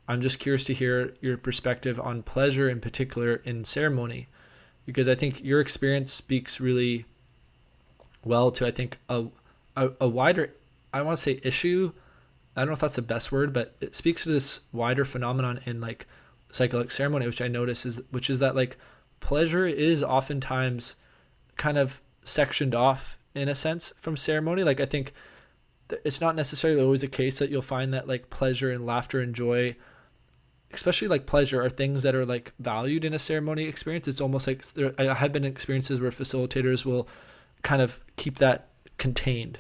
I'm 0.08 0.22
just 0.22 0.40
curious 0.40 0.66
to 0.66 0.74
hear 0.74 1.14
your 1.22 1.38
perspective 1.38 2.00
on 2.00 2.24
pleasure 2.24 2.70
in 2.70 2.82
particular 2.82 3.36
in 3.46 3.64
ceremony, 3.64 4.28
because 4.86 5.08
I 5.08 5.16
think 5.16 5.44
your 5.44 5.62
experience 5.62 6.12
speaks 6.12 6.60
really 6.60 7.06
well 8.26 8.52
to 8.52 8.68
I 8.68 8.72
think 8.72 8.98
a 9.08 9.26
a, 9.76 9.90
a 10.02 10.08
wider 10.08 10.56
I 10.94 11.02
want 11.02 11.18
to 11.18 11.22
say 11.22 11.40
issue. 11.44 11.92
I 12.56 12.62
don't 12.62 12.68
know 12.68 12.74
if 12.74 12.80
that's 12.80 12.96
the 12.96 13.02
best 13.02 13.32
word, 13.32 13.52
but 13.52 13.76
it 13.82 13.96
speaks 13.96 14.24
to 14.24 14.30
this 14.30 14.60
wider 14.72 15.06
phenomenon 15.06 15.60
in 15.66 15.82
like 15.82 16.06
psychedelic 16.52 16.92
ceremony, 16.92 17.26
which 17.26 17.42
I 17.42 17.48
notice 17.48 17.86
is 17.86 18.00
which 18.12 18.30
is 18.30 18.40
that 18.40 18.56
like 18.56 18.78
pleasure 19.20 19.66
is 19.66 20.04
oftentimes 20.04 20.96
kind 21.58 21.78
of 21.78 22.02
sectioned 22.24 22.76
off 22.76 23.18
in 23.34 23.50
a 23.50 23.56
sense 23.56 23.92
from 23.98 24.16
ceremony. 24.16 24.64
Like 24.64 24.80
I 24.80 24.86
think 24.86 25.14
it's 26.06 26.22
not 26.22 26.36
necessarily 26.36 26.82
always 26.82 27.04
a 27.04 27.08
case 27.08 27.40
that 27.40 27.50
you'll 27.50 27.62
find 27.62 27.94
that 27.94 28.08
like 28.08 28.30
pleasure 28.30 28.72
and 28.72 28.86
laughter 28.86 29.20
and 29.20 29.36
joy 29.36 29.76
especially 30.72 31.08
like 31.08 31.28
pleasure 31.28 31.62
are 31.62 31.70
things 31.70 32.02
that 32.02 32.16
are 32.16 32.26
like 32.26 32.52
valued 32.58 33.06
in 33.06 33.14
a 33.14 33.20
ceremony 33.20 33.66
experience 33.66 34.08
it's 34.08 34.22
almost 34.22 34.48
like 34.48 34.66
there 34.74 34.94
i 34.98 35.14
have 35.14 35.32
been 35.32 35.46
experiences 35.46 36.02
where 36.02 36.10
facilitators 36.10 36.84
will 36.84 37.08
kind 37.62 37.80
of 37.80 38.00
keep 38.16 38.40
that 38.40 38.70
contained 38.98 39.60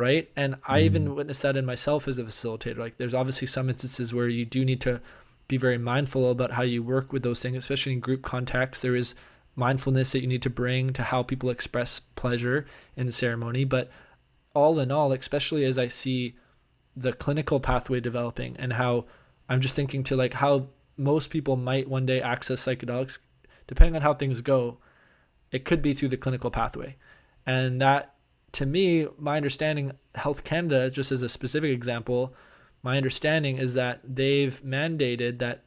right 0.00 0.30
and 0.36 0.56
i 0.66 0.80
mm. 0.80 0.84
even 0.84 1.14
witnessed 1.14 1.42
that 1.42 1.56
in 1.56 1.64
myself 1.64 2.08
as 2.08 2.18
a 2.18 2.24
facilitator 2.24 2.78
like 2.78 2.96
there's 2.96 3.14
obviously 3.14 3.46
some 3.46 3.68
instances 3.68 4.12
where 4.14 4.28
you 4.28 4.44
do 4.44 4.64
need 4.64 4.80
to 4.80 5.00
be 5.48 5.56
very 5.56 5.78
mindful 5.78 6.30
about 6.30 6.52
how 6.52 6.62
you 6.62 6.82
work 6.82 7.12
with 7.12 7.22
those 7.22 7.42
things 7.42 7.56
especially 7.56 7.92
in 7.92 8.00
group 8.00 8.22
contexts 8.22 8.82
there 8.82 8.96
is 8.96 9.14
mindfulness 9.56 10.12
that 10.12 10.20
you 10.20 10.26
need 10.26 10.42
to 10.42 10.50
bring 10.50 10.92
to 10.92 11.02
how 11.02 11.22
people 11.22 11.50
express 11.50 12.00
pleasure 12.16 12.66
in 12.96 13.06
the 13.06 13.12
ceremony 13.12 13.64
but 13.64 13.90
all 14.54 14.78
in 14.78 14.90
all 14.90 15.12
especially 15.12 15.64
as 15.64 15.78
i 15.78 15.86
see 15.86 16.34
the 16.96 17.12
clinical 17.12 17.60
pathway 17.60 18.00
developing 18.00 18.56
and 18.58 18.72
how 18.72 19.04
I'm 19.48 19.60
just 19.60 19.74
thinking 19.74 20.04
to 20.04 20.16
like 20.16 20.32
how 20.32 20.68
most 20.96 21.30
people 21.30 21.56
might 21.56 21.88
one 21.88 22.06
day 22.06 22.22
access 22.22 22.64
psychedelics, 22.64 23.18
depending 23.66 23.96
on 23.96 24.02
how 24.02 24.14
things 24.14 24.40
go, 24.40 24.78
it 25.50 25.64
could 25.64 25.82
be 25.82 25.94
through 25.94 26.08
the 26.08 26.16
clinical 26.16 26.50
pathway. 26.50 26.96
And 27.46 27.80
that, 27.80 28.14
to 28.52 28.66
me, 28.66 29.06
my 29.18 29.36
understanding, 29.36 29.92
Health 30.14 30.44
Canada, 30.44 30.90
just 30.90 31.12
as 31.12 31.22
a 31.22 31.28
specific 31.28 31.70
example, 31.70 32.34
my 32.82 32.96
understanding 32.96 33.58
is 33.58 33.74
that 33.74 34.00
they've 34.04 34.60
mandated 34.62 35.38
that, 35.38 35.64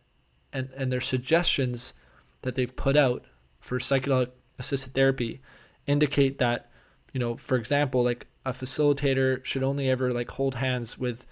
and, 0.52 0.70
and 0.76 0.92
their 0.92 1.02
suggestions 1.02 1.94
that 2.42 2.56
they've 2.56 2.76
put 2.76 2.98
out 2.98 3.26
for 3.60 3.80
psychedelic 3.80 4.32
assisted 4.60 4.94
therapy 4.94 5.42
indicate 5.88 6.40
that, 6.40 6.72
you 7.14 7.20
know, 7.20 7.36
for 7.36 7.58
example, 7.58 8.04
like 8.04 8.28
a 8.46 8.52
facilitator 8.52 9.44
should 9.46 9.64
only 9.64 9.90
ever 9.90 10.12
like 10.12 10.30
hold 10.30 10.56
hands 10.56 10.98
with 10.98 11.26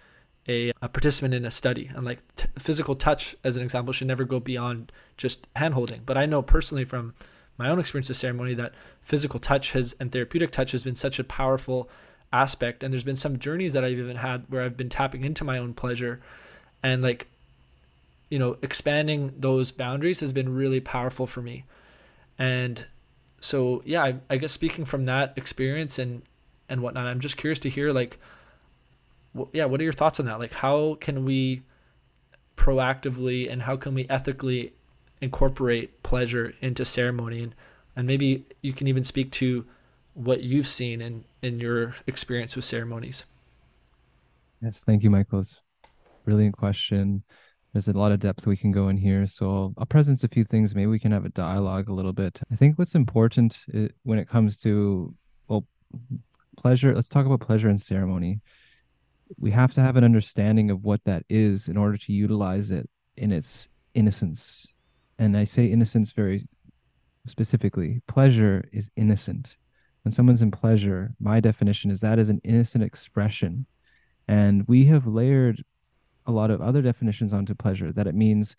a, 0.47 0.72
a 0.82 0.89
participant 0.89 1.34
in 1.34 1.45
a 1.45 1.52
study. 1.52 1.89
And 1.93 2.06
like 2.06 2.20
t- 2.36 2.47
physical 2.58 2.95
touch 2.95 3.36
as 3.43 3.58
an 3.58 3.64
example 3.64 3.93
should 3.93 4.08
never 4.08 4.24
go 4.24 4.39
beyond 4.39 4.91
just 5.18 5.47
hand 5.56 5.74
holding. 5.74 6.02
But 6.06 6.18
i 6.18 6.26
know 6.26 6.41
personally 6.41 6.86
from 6.86 7.14
my 7.58 7.70
own 7.70 7.80
experience 7.80 8.10
of 8.10 8.18
ceremony 8.18 8.54
that 8.56 8.74
physical 9.02 9.39
touch 9.39 9.72
has 9.74 9.95
and 9.99 10.12
therapeutic 10.12 10.52
touch 10.52 10.72
has 10.72 10.84
been 10.84 10.95
such 10.95 11.20
a 11.20 11.24
powerful 11.24 11.89
aspect. 12.34 12.84
And 12.84 12.93
there's 12.93 13.04
been 13.04 13.16
some 13.16 13.39
journeys 13.39 13.74
that 13.74 13.84
i've 13.84 13.91
even 13.97 14.16
had 14.16 14.45
where 14.49 14.64
i've 14.64 14.78
been 14.78 14.89
tapping 14.89 15.24
into 15.24 15.43
my 15.43 15.58
own 15.58 15.74
pleasure. 15.74 16.22
And 16.84 17.02
like 17.02 17.28
you 18.30 18.39
know 18.39 18.58
expanding 18.62 19.34
those 19.38 19.72
boundaries 19.72 20.22
has 20.22 20.34
been 20.34 20.54
really 20.54 20.80
powerful 20.80 21.28
for 21.28 21.41
me. 21.41 21.66
And 22.39 22.86
so 23.39 23.82
yeah 23.86 24.04
I, 24.04 24.16
I 24.30 24.38
guess 24.38 24.52
speaking 24.52 24.86
from 24.86 25.06
that 25.06 25.34
experience 25.36 25.99
and 25.99 26.22
and 26.70 26.82
whatnot 26.82 27.06
i'm 27.06 27.20
just 27.20 27.36
curious 27.36 27.60
to 27.60 27.70
hear 27.70 27.91
like 27.91 28.18
yeah, 29.54 29.66
what 29.66 29.80
are 29.80 29.84
your 29.84 29.93
thoughts 29.93 30.20
on 30.20 30.26
that? 30.26 30.39
Like, 30.39 30.54
how 30.54 30.95
can 30.95 31.26
we 31.26 31.64
proactively 32.56 33.52
and 33.52 33.62
how 33.62 33.76
can 33.76 33.93
we 33.93 34.06
ethically 34.10 34.74
incorporate 35.22 36.03
pleasure 36.03 36.53
into 36.61 36.86
ceremony? 36.86 37.43
And, 37.43 37.55
and 37.95 38.07
maybe 38.07 38.45
you 38.61 38.74
can 38.74 38.88
even 38.88 39.03
speak 39.03 39.32
to 39.34 39.65
what 40.13 40.41
you've 40.41 40.67
seen 40.67 41.01
in, 41.01 41.24
in 41.41 41.59
your 41.59 41.95
experience 42.07 42.55
with 42.55 42.65
ceremonies. 42.65 43.26
Yes, 44.61 44.84
thank 44.86 45.03
you, 45.03 45.09
Michael. 45.09 45.39
It's 45.39 45.55
brilliant 46.26 46.57
question. 46.57 47.24
There's 47.74 47.88
a 47.88 47.93
lot 47.93 48.11
of 48.11 48.19
depth 48.19 48.45
we 48.45 48.57
can 48.57 48.72
go 48.72 48.89
in 48.89 48.97
here. 48.97 49.26
So 49.28 49.74
I'll, 49.78 49.86
presence 49.86 50.24
a 50.24 50.28
few 50.28 50.43
things. 50.43 50.76
Maybe 50.76 50.88
we 50.88 50.99
can 50.99 51.13
have 51.13 51.26
a 51.26 51.30
dialogue 51.30 51.88
a 51.88 51.93
little 51.93 52.11
bit. 52.11 52.41
I 52.51 52.55
think 52.55 52.78
what's 52.78 52.95
important 52.95 53.59
eh, 53.74 53.88
when 54.03 54.19
it 54.19 54.28
comes 54.28 54.57
to, 54.59 55.15
well, 55.47 55.65
pleasure, 56.57 56.93
let's 56.93 57.07
talk 57.07 57.26
about 57.26 57.39
pleasure 57.39 57.69
and 57.69 57.82
ceremony 57.82 58.41
we 59.38 59.51
have 59.51 59.74
to 59.74 59.82
have 59.82 59.95
an 59.95 60.03
understanding 60.03 60.72
of 60.72 60.84
what 60.84 61.03
that 61.05 61.24
is 61.30 61.67
in 61.67 61.78
order 61.78 61.97
to 61.97 62.11
utilize 62.11 62.72
it 62.72 62.89
in 63.17 63.32
its 63.32 63.67
innocence. 63.93 64.65
And 65.22 65.38
I 65.38 65.43
say 65.43 65.67
innocence 65.67 66.13
very 66.13 66.47
specifically. 67.28 68.01
Pleasure 68.07 68.67
is 68.74 68.89
innocent. 68.95 69.55
When 70.01 70.11
someone's 70.11 70.41
in 70.41 70.49
pleasure, 70.49 71.13
my 71.19 71.39
definition 71.39 71.91
is 71.91 71.99
that 71.99 72.17
is 72.17 72.30
an 72.30 72.41
innocent 72.43 72.84
expression. 72.84 73.67
And 74.28 74.67
we 74.67 74.86
have 74.86 75.05
layered 75.05 75.63
a 76.26 76.32
lot 76.32 76.49
of 76.49 76.59
other 76.59 76.82
definitions 76.82 77.34
onto 77.34 77.53
pleasure 77.53 77.93
that 77.93 78.07
it 78.07 78.15
means 78.15 78.55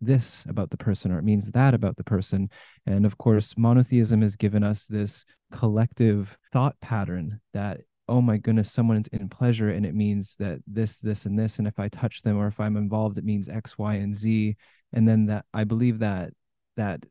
this 0.00 0.42
about 0.48 0.70
the 0.70 0.78
person 0.78 1.12
or 1.12 1.18
it 1.18 1.24
means 1.24 1.50
that 1.50 1.74
about 1.74 1.98
the 1.98 2.04
person. 2.04 2.48
And 2.86 3.04
of 3.04 3.18
course, 3.18 3.52
monotheism 3.58 4.22
has 4.22 4.36
given 4.36 4.64
us 4.64 4.86
this 4.86 5.26
collective 5.52 6.38
thought 6.50 6.80
pattern 6.80 7.42
that 7.52 7.82
oh 8.08 8.22
my 8.22 8.38
goodness, 8.38 8.72
someone's 8.72 9.08
in 9.08 9.28
pleasure 9.28 9.68
and 9.68 9.84
it 9.84 9.94
means 9.94 10.36
that 10.38 10.60
this, 10.66 10.98
this, 10.98 11.26
and 11.26 11.38
this. 11.38 11.58
And 11.58 11.66
if 11.66 11.78
I 11.78 11.88
touch 11.88 12.22
them 12.22 12.38
or 12.38 12.46
if 12.46 12.60
I'm 12.60 12.76
involved, 12.76 13.18
it 13.18 13.24
means 13.24 13.48
X, 13.48 13.76
Y, 13.76 13.94
and 13.94 14.16
Z. 14.16 14.56
And 14.92 15.08
then 15.08 15.26
that 15.26 15.44
I 15.52 15.64
believe 15.64 15.98
that 16.00 16.32
that 16.76 17.04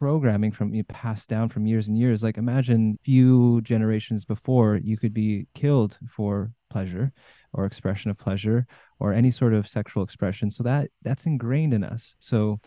programming 0.00 0.50
from 0.50 0.74
you 0.74 0.82
passed 0.84 1.28
down 1.28 1.48
from 1.48 1.66
years 1.66 1.86
and 1.86 1.96
years. 1.98 2.22
Like 2.22 2.38
imagine 2.38 2.98
few 3.04 3.60
generations 3.60 4.24
before 4.24 4.76
you 4.76 4.96
could 4.96 5.12
be 5.12 5.46
killed 5.54 5.98
for 6.08 6.52
pleasure 6.70 7.12
or 7.52 7.66
expression 7.66 8.10
of 8.10 8.16
pleasure 8.16 8.66
or 8.98 9.12
any 9.12 9.30
sort 9.30 9.52
of 9.52 9.68
sexual 9.68 10.02
expression. 10.02 10.50
So 10.50 10.62
that 10.62 10.88
that's 11.02 11.26
ingrained 11.26 11.74
in 11.74 11.84
us. 11.84 12.16
So 12.18 12.60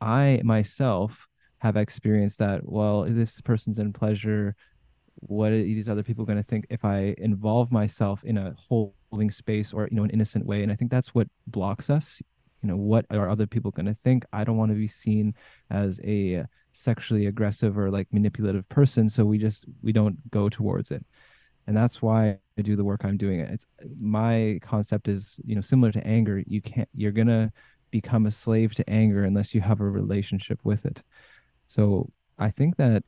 I 0.00 0.40
myself 0.44 1.26
have 1.58 1.76
experienced 1.76 2.38
that. 2.38 2.60
Well, 2.64 3.04
this 3.08 3.40
person's 3.40 3.78
in 3.78 3.92
pleasure. 3.92 4.54
What 5.16 5.52
are 5.52 5.62
these 5.62 5.88
other 5.88 6.04
people 6.04 6.24
going 6.24 6.38
to 6.38 6.44
think 6.44 6.66
if 6.70 6.84
I 6.84 7.14
involve 7.18 7.72
myself 7.72 8.22
in 8.24 8.38
a 8.38 8.54
holding 8.56 9.30
space 9.30 9.72
or 9.72 9.88
you 9.90 9.96
know 9.96 10.04
an 10.04 10.10
innocent 10.10 10.46
way? 10.46 10.62
And 10.62 10.70
I 10.70 10.76
think 10.76 10.90
that's 10.90 11.14
what 11.14 11.26
blocks 11.48 11.90
us. 11.90 12.20
You 12.62 12.68
know, 12.68 12.76
what 12.76 13.06
are 13.10 13.28
other 13.28 13.46
people 13.46 13.70
going 13.70 13.86
to 13.86 13.96
think? 14.04 14.24
I 14.32 14.44
don't 14.44 14.56
want 14.56 14.70
to 14.70 14.76
be 14.76 14.88
seen 14.88 15.34
as 15.70 16.00
a 16.04 16.44
sexually 16.72 17.26
aggressive 17.26 17.78
or 17.78 17.90
like 17.90 18.08
manipulative 18.12 18.68
person, 18.68 19.08
so 19.10 19.24
we 19.24 19.38
just 19.38 19.64
we 19.82 19.92
don't 19.92 20.30
go 20.30 20.48
towards 20.48 20.90
it. 20.90 21.04
And 21.66 21.76
that's 21.76 22.02
why 22.02 22.38
I 22.58 22.62
do 22.62 22.76
the 22.76 22.84
work 22.84 23.04
I'm 23.04 23.16
doing. 23.16 23.40
It's 23.40 23.66
my 24.00 24.58
concept 24.62 25.08
is 25.08 25.36
you 25.44 25.54
know 25.54 25.60
similar 25.62 25.92
to 25.92 26.06
anger. 26.06 26.42
You 26.46 26.60
can't 26.60 26.88
you're 26.94 27.12
gonna 27.12 27.52
become 27.90 28.26
a 28.26 28.30
slave 28.30 28.74
to 28.76 28.90
anger 28.90 29.24
unless 29.24 29.54
you 29.54 29.60
have 29.60 29.80
a 29.80 29.88
relationship 29.88 30.60
with 30.64 30.84
it. 30.86 31.02
So 31.66 32.10
I 32.38 32.50
think 32.50 32.76
that 32.76 33.04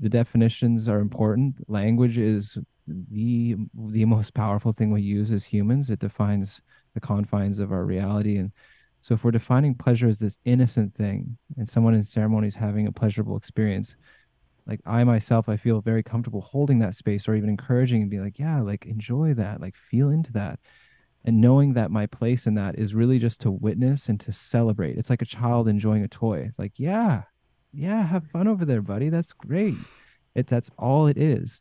the 0.00 0.08
definitions 0.08 0.88
are 0.88 1.00
important. 1.00 1.56
Language 1.68 2.18
is 2.18 2.58
the 2.86 3.56
the 3.74 4.04
most 4.04 4.34
powerful 4.34 4.72
thing 4.72 4.90
we 4.90 5.02
use 5.02 5.30
as 5.32 5.44
humans. 5.44 5.90
It 5.90 6.00
defines 6.00 6.60
the 6.94 7.00
confines 7.00 7.58
of 7.58 7.72
our 7.72 7.84
reality. 7.84 8.36
And 8.38 8.52
so 9.02 9.14
if 9.14 9.24
we're 9.24 9.30
defining 9.30 9.74
pleasure 9.74 10.08
as 10.08 10.18
this 10.18 10.38
innocent 10.44 10.94
thing 10.94 11.38
and 11.56 11.68
someone 11.68 11.94
in 11.94 12.04
ceremony 12.04 12.48
is 12.48 12.54
having 12.54 12.86
a 12.86 12.92
pleasurable 12.92 13.36
experience, 13.36 13.96
like 14.66 14.80
I 14.84 15.04
myself, 15.04 15.48
I 15.48 15.56
feel 15.56 15.80
very 15.80 16.02
comfortable 16.02 16.42
holding 16.42 16.78
that 16.80 16.94
space 16.94 17.26
or 17.26 17.34
even 17.34 17.48
encouraging 17.48 18.02
and 18.02 18.10
be 18.10 18.20
like, 18.20 18.38
yeah, 18.38 18.60
like 18.60 18.84
enjoy 18.84 19.34
that, 19.34 19.60
like 19.60 19.74
feel 19.90 20.10
into 20.10 20.32
that. 20.32 20.60
And 21.24 21.40
knowing 21.40 21.74
that 21.74 21.90
my 21.90 22.06
place 22.06 22.46
in 22.46 22.54
that 22.54 22.78
is 22.78 22.94
really 22.94 23.18
just 23.18 23.40
to 23.42 23.50
witness 23.50 24.08
and 24.08 24.20
to 24.20 24.32
celebrate. 24.32 24.96
It's 24.96 25.10
like 25.10 25.22
a 25.22 25.26
child 25.26 25.68
enjoying 25.68 26.04
a 26.04 26.08
toy. 26.08 26.44
It's 26.48 26.58
like 26.58 26.72
yeah 26.76 27.22
yeah 27.72 28.02
have 28.02 28.26
fun 28.26 28.48
over 28.48 28.64
there 28.64 28.82
buddy. 28.82 29.08
That's 29.08 29.32
great. 29.32 29.74
It 30.34 30.46
that's 30.46 30.70
all 30.78 31.06
it 31.06 31.18
is. 31.18 31.60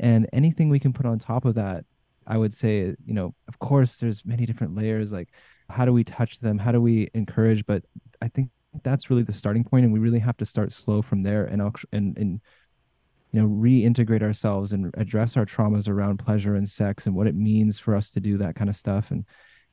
And 0.00 0.28
anything 0.32 0.68
we 0.68 0.80
can 0.80 0.92
put 0.92 1.06
on 1.06 1.18
top 1.18 1.44
of 1.44 1.54
that 1.54 1.84
i 2.30 2.36
would 2.36 2.52
say 2.52 2.94
you 3.06 3.14
know 3.14 3.34
of 3.48 3.58
course 3.58 3.96
there's 3.96 4.22
many 4.24 4.44
different 4.44 4.76
layers 4.76 5.10
like 5.10 5.30
how 5.68 5.84
do 5.84 5.92
we 5.92 6.04
touch 6.04 6.38
them? 6.40 6.58
How 6.58 6.72
do 6.72 6.80
we 6.80 7.10
encourage? 7.14 7.64
But 7.66 7.84
i 8.20 8.28
think 8.28 8.50
that's 8.82 9.10
really 9.10 9.22
the 9.22 9.32
starting 9.32 9.64
point 9.64 9.84
and 9.84 9.92
we 9.92 9.98
really 9.98 10.18
have 10.18 10.36
to 10.36 10.46
start 10.46 10.72
slow 10.72 11.02
from 11.02 11.22
there 11.22 11.46
and 11.46 11.62
and 11.92 12.16
and 12.18 12.40
you 13.32 13.40
know 13.40 13.48
reintegrate 13.48 14.22
ourselves 14.22 14.72
and 14.72 14.92
address 14.96 15.36
our 15.36 15.44
traumas 15.44 15.88
around 15.88 16.18
pleasure 16.18 16.54
and 16.54 16.68
sex 16.68 17.06
and 17.06 17.14
what 17.14 17.26
it 17.26 17.34
means 17.34 17.78
for 17.78 17.94
us 17.94 18.10
to 18.10 18.20
do 18.20 18.38
that 18.38 18.54
kind 18.54 18.70
of 18.70 18.76
stuff 18.76 19.10
and 19.10 19.24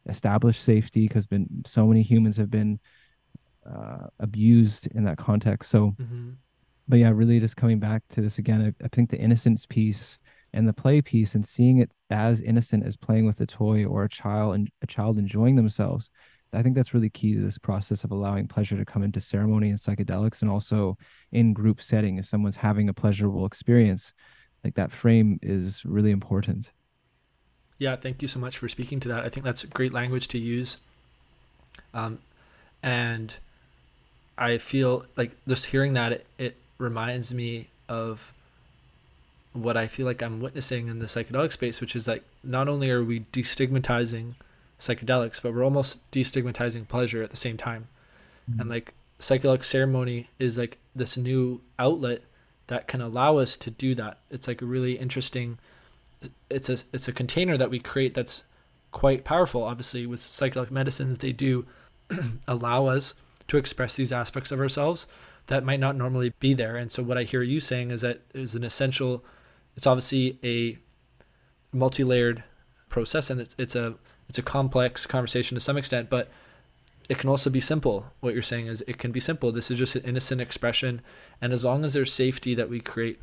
establish 0.08 0.60
safety 0.60 1.08
because 1.08 1.26
been 1.26 1.48
so 1.66 1.88
many 1.88 2.02
humans 2.02 2.38
have 2.38 2.52
been 2.52 2.80
uh, 3.66 4.08
abused 4.20 4.88
in 4.94 5.04
that 5.06 5.18
context. 5.18 5.72
So 5.72 5.96
mm-hmm. 6.00 6.32
but 6.88 7.00
yeah 7.00 7.10
really 7.10 7.40
just 7.40 7.56
coming 7.56 7.80
back 7.80 8.04
to 8.10 8.22
this 8.22 8.38
again 8.38 8.76
I, 8.82 8.86
I 8.86 8.88
think 8.90 9.10
the 9.10 9.18
innocence 9.18 9.66
piece 9.66 10.20
and 10.56 10.68
the 10.68 10.74
play 10.74 11.02
piece 11.02 11.36
and 11.36 11.46
seeing 11.46 11.78
it 11.78 11.92
as 12.10 12.42
innocent 12.42 12.86
as 12.86 12.98
playing 12.98 13.26
with 13.26 13.40
a 13.40 13.46
toy 13.46 13.86
or 13.86 14.04
a 14.04 14.10
child 14.10 14.56
and 14.56 14.70
a 14.82 14.88
child 14.88 15.18
enjoying 15.18 15.56
themselves 15.56 16.10
I 16.56 16.64
think 16.64 16.76
that's 16.76 16.94
really 16.94 17.10
key 17.10 17.36
to 17.36 17.42
this 17.42 17.58
process 17.58 18.04
of 18.04 18.12
allowing 18.12 18.48
pleasure 18.48 18.78
to 18.78 18.86
come 18.86 19.04
into 19.04 19.20
ceremony 19.22 19.70
and 19.70 19.80
psychedelics 19.80 20.42
and 20.42 20.50
also 20.50 20.98
in 21.32 21.54
group 21.54 21.82
setting. 21.82 22.18
If 22.18 22.28
someone's 22.28 22.56
having 22.56 22.88
a 22.88 22.94
pleasurable 22.94 23.46
experience, 23.46 24.14
like 24.64 24.76
that 24.76 24.92
frame 24.92 25.40
is 25.42 25.84
really 25.86 26.12
important. 26.12 26.72
Yeah, 27.78 27.96
thank 27.98 28.22
you 28.22 28.28
so 28.28 28.40
much 28.40 28.58
for 28.58 28.70
speaking 28.70 29.00
to 29.02 29.10
that. 29.10 29.26
I 29.26 29.30
think 29.30 29.44
that's 29.44 29.66
great 29.66 29.92
language 29.92 30.30
to 30.30 30.40
use. 30.40 30.78
Um, 31.94 32.20
and 32.82 33.36
I 34.38 34.58
feel 34.60 35.06
like 35.18 35.36
just 35.48 35.66
hearing 35.66 35.94
that, 35.96 36.14
it, 36.14 36.26
it 36.38 36.58
reminds 36.78 37.34
me 37.34 37.68
of 37.90 38.34
what 39.56 39.78
I 39.78 39.88
feel 39.88 40.06
like 40.06 40.22
I'm 40.22 40.40
witnessing 40.40 40.88
in 40.88 41.00
the 41.00 41.06
psychedelic 41.06 41.52
space, 41.52 41.82
which 41.82 41.96
is 41.96 42.08
like 42.08 42.24
not 42.44 42.68
only 42.68 42.92
are 42.92 43.04
we 43.04 43.22
destigmatizing 43.32 44.36
psychedelics, 44.80 45.42
but 45.42 45.54
we're 45.54 45.64
almost 45.64 46.00
destigmatizing 46.12 46.88
pleasure 46.88 47.24
at 47.24 47.30
the 47.30 47.38
same 47.38 47.58
time. 47.58 47.88
Mm-hmm. 48.50 48.62
And 48.62 48.70
like 48.70 48.94
psychedelic 49.20 49.64
ceremony 49.64 50.30
is 50.40 50.58
like 50.58 50.78
this 50.96 51.18
new 51.18 51.62
outlet 51.80 52.22
that 52.68 52.88
can 52.88 53.02
allow 53.02 53.38
us 53.38 53.56
to 53.58 53.72
do 53.72 53.96
that. 53.96 54.20
It's 54.30 54.48
like 54.48 54.62
a 54.62 54.66
really 54.66 54.94
interesting 54.94 55.58
it's 56.50 56.70
a 56.70 56.78
it's 56.92 57.08
a 57.08 57.14
container 57.14 57.58
that 57.58 57.70
we 57.70 57.80
create 57.80 58.14
that's 58.14 58.44
quite 58.92 59.24
powerful. 59.24 59.64
Obviously 59.64 60.06
with 60.06 60.20
psychedelic 60.20 60.72
medicines 60.72 61.18
they 61.18 61.32
do 61.32 61.66
allow 62.48 62.88
us 62.88 63.14
to 63.48 63.58
express 63.58 63.96
these 63.96 64.12
aspects 64.12 64.52
of 64.52 64.60
ourselves 64.60 65.08
that 65.48 65.64
might 65.64 65.80
not 65.80 65.96
normally 65.96 66.34
be 66.40 66.54
there. 66.54 66.78
And 66.78 66.92
so 66.92 67.04
what 67.04 67.18
I 67.18 67.24
hear 67.24 67.44
you 67.44 67.60
saying 67.60 67.92
is 67.92 68.02
that 68.02 68.22
is 68.34 68.56
an 68.56 68.64
essential 68.64 69.24
it's 69.76 69.88
obviously 69.88 70.40
a 70.44 70.78
multi-layered 71.76 72.44
process 72.90 73.30
and 73.30 73.42
it's 73.42 73.56
it's 73.58 73.76
a 73.76 73.96
it's 74.30 74.40
a 74.40 74.44
complex 74.44 75.06
conversation 75.06 75.56
to 75.56 75.62
some 75.62 75.78
extent, 75.78 76.10
but 76.10 76.30
it 77.08 77.20
can 77.20 77.30
also 77.30 77.50
be 77.50 77.62
simple. 77.62 78.06
What 78.22 78.34
you're 78.34 78.42
saying 78.42 78.68
is 78.68 78.84
it 78.88 78.98
can 78.98 79.12
be 79.12 79.20
simple. 79.20 79.52
This 79.52 79.70
is 79.70 79.78
just 79.78 79.96
an 79.96 80.04
innocent 80.04 80.42
expression, 80.42 81.02
and 81.42 81.54
as 81.54 81.64
long 81.64 81.86
as 81.86 81.94
there's 81.94 82.12
safety 82.12 82.56
that 82.56 82.70
we 82.70 82.80
create 82.80 83.20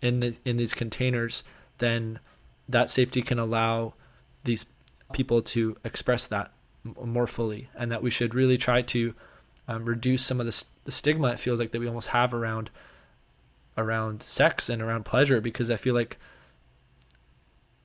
in 0.00 0.20
the 0.20 0.36
in 0.44 0.56
these 0.56 0.74
containers, 0.74 1.42
then 1.78 2.20
that 2.68 2.90
safety 2.90 3.22
can 3.22 3.38
allow 3.38 3.94
these 4.44 4.66
people 5.12 5.42
to 5.42 5.76
express 5.84 6.26
that 6.28 6.52
more 6.84 7.26
fully, 7.26 7.68
and 7.74 7.90
that 7.90 8.02
we 8.02 8.10
should 8.10 8.34
really 8.34 8.58
try 8.58 8.82
to 8.82 9.14
um, 9.66 9.84
reduce 9.84 10.24
some 10.24 10.38
of 10.38 10.46
the, 10.46 10.64
the 10.84 10.92
stigma 10.92 11.28
it 11.28 11.38
feels 11.38 11.58
like 11.58 11.72
that 11.72 11.80
we 11.80 11.88
almost 11.88 12.08
have 12.08 12.32
around 12.32 12.70
around 13.76 14.22
sex 14.22 14.68
and 14.68 14.80
around 14.80 15.04
pleasure, 15.04 15.40
because 15.40 15.70
I 15.70 15.76
feel 15.76 15.94
like 15.94 16.18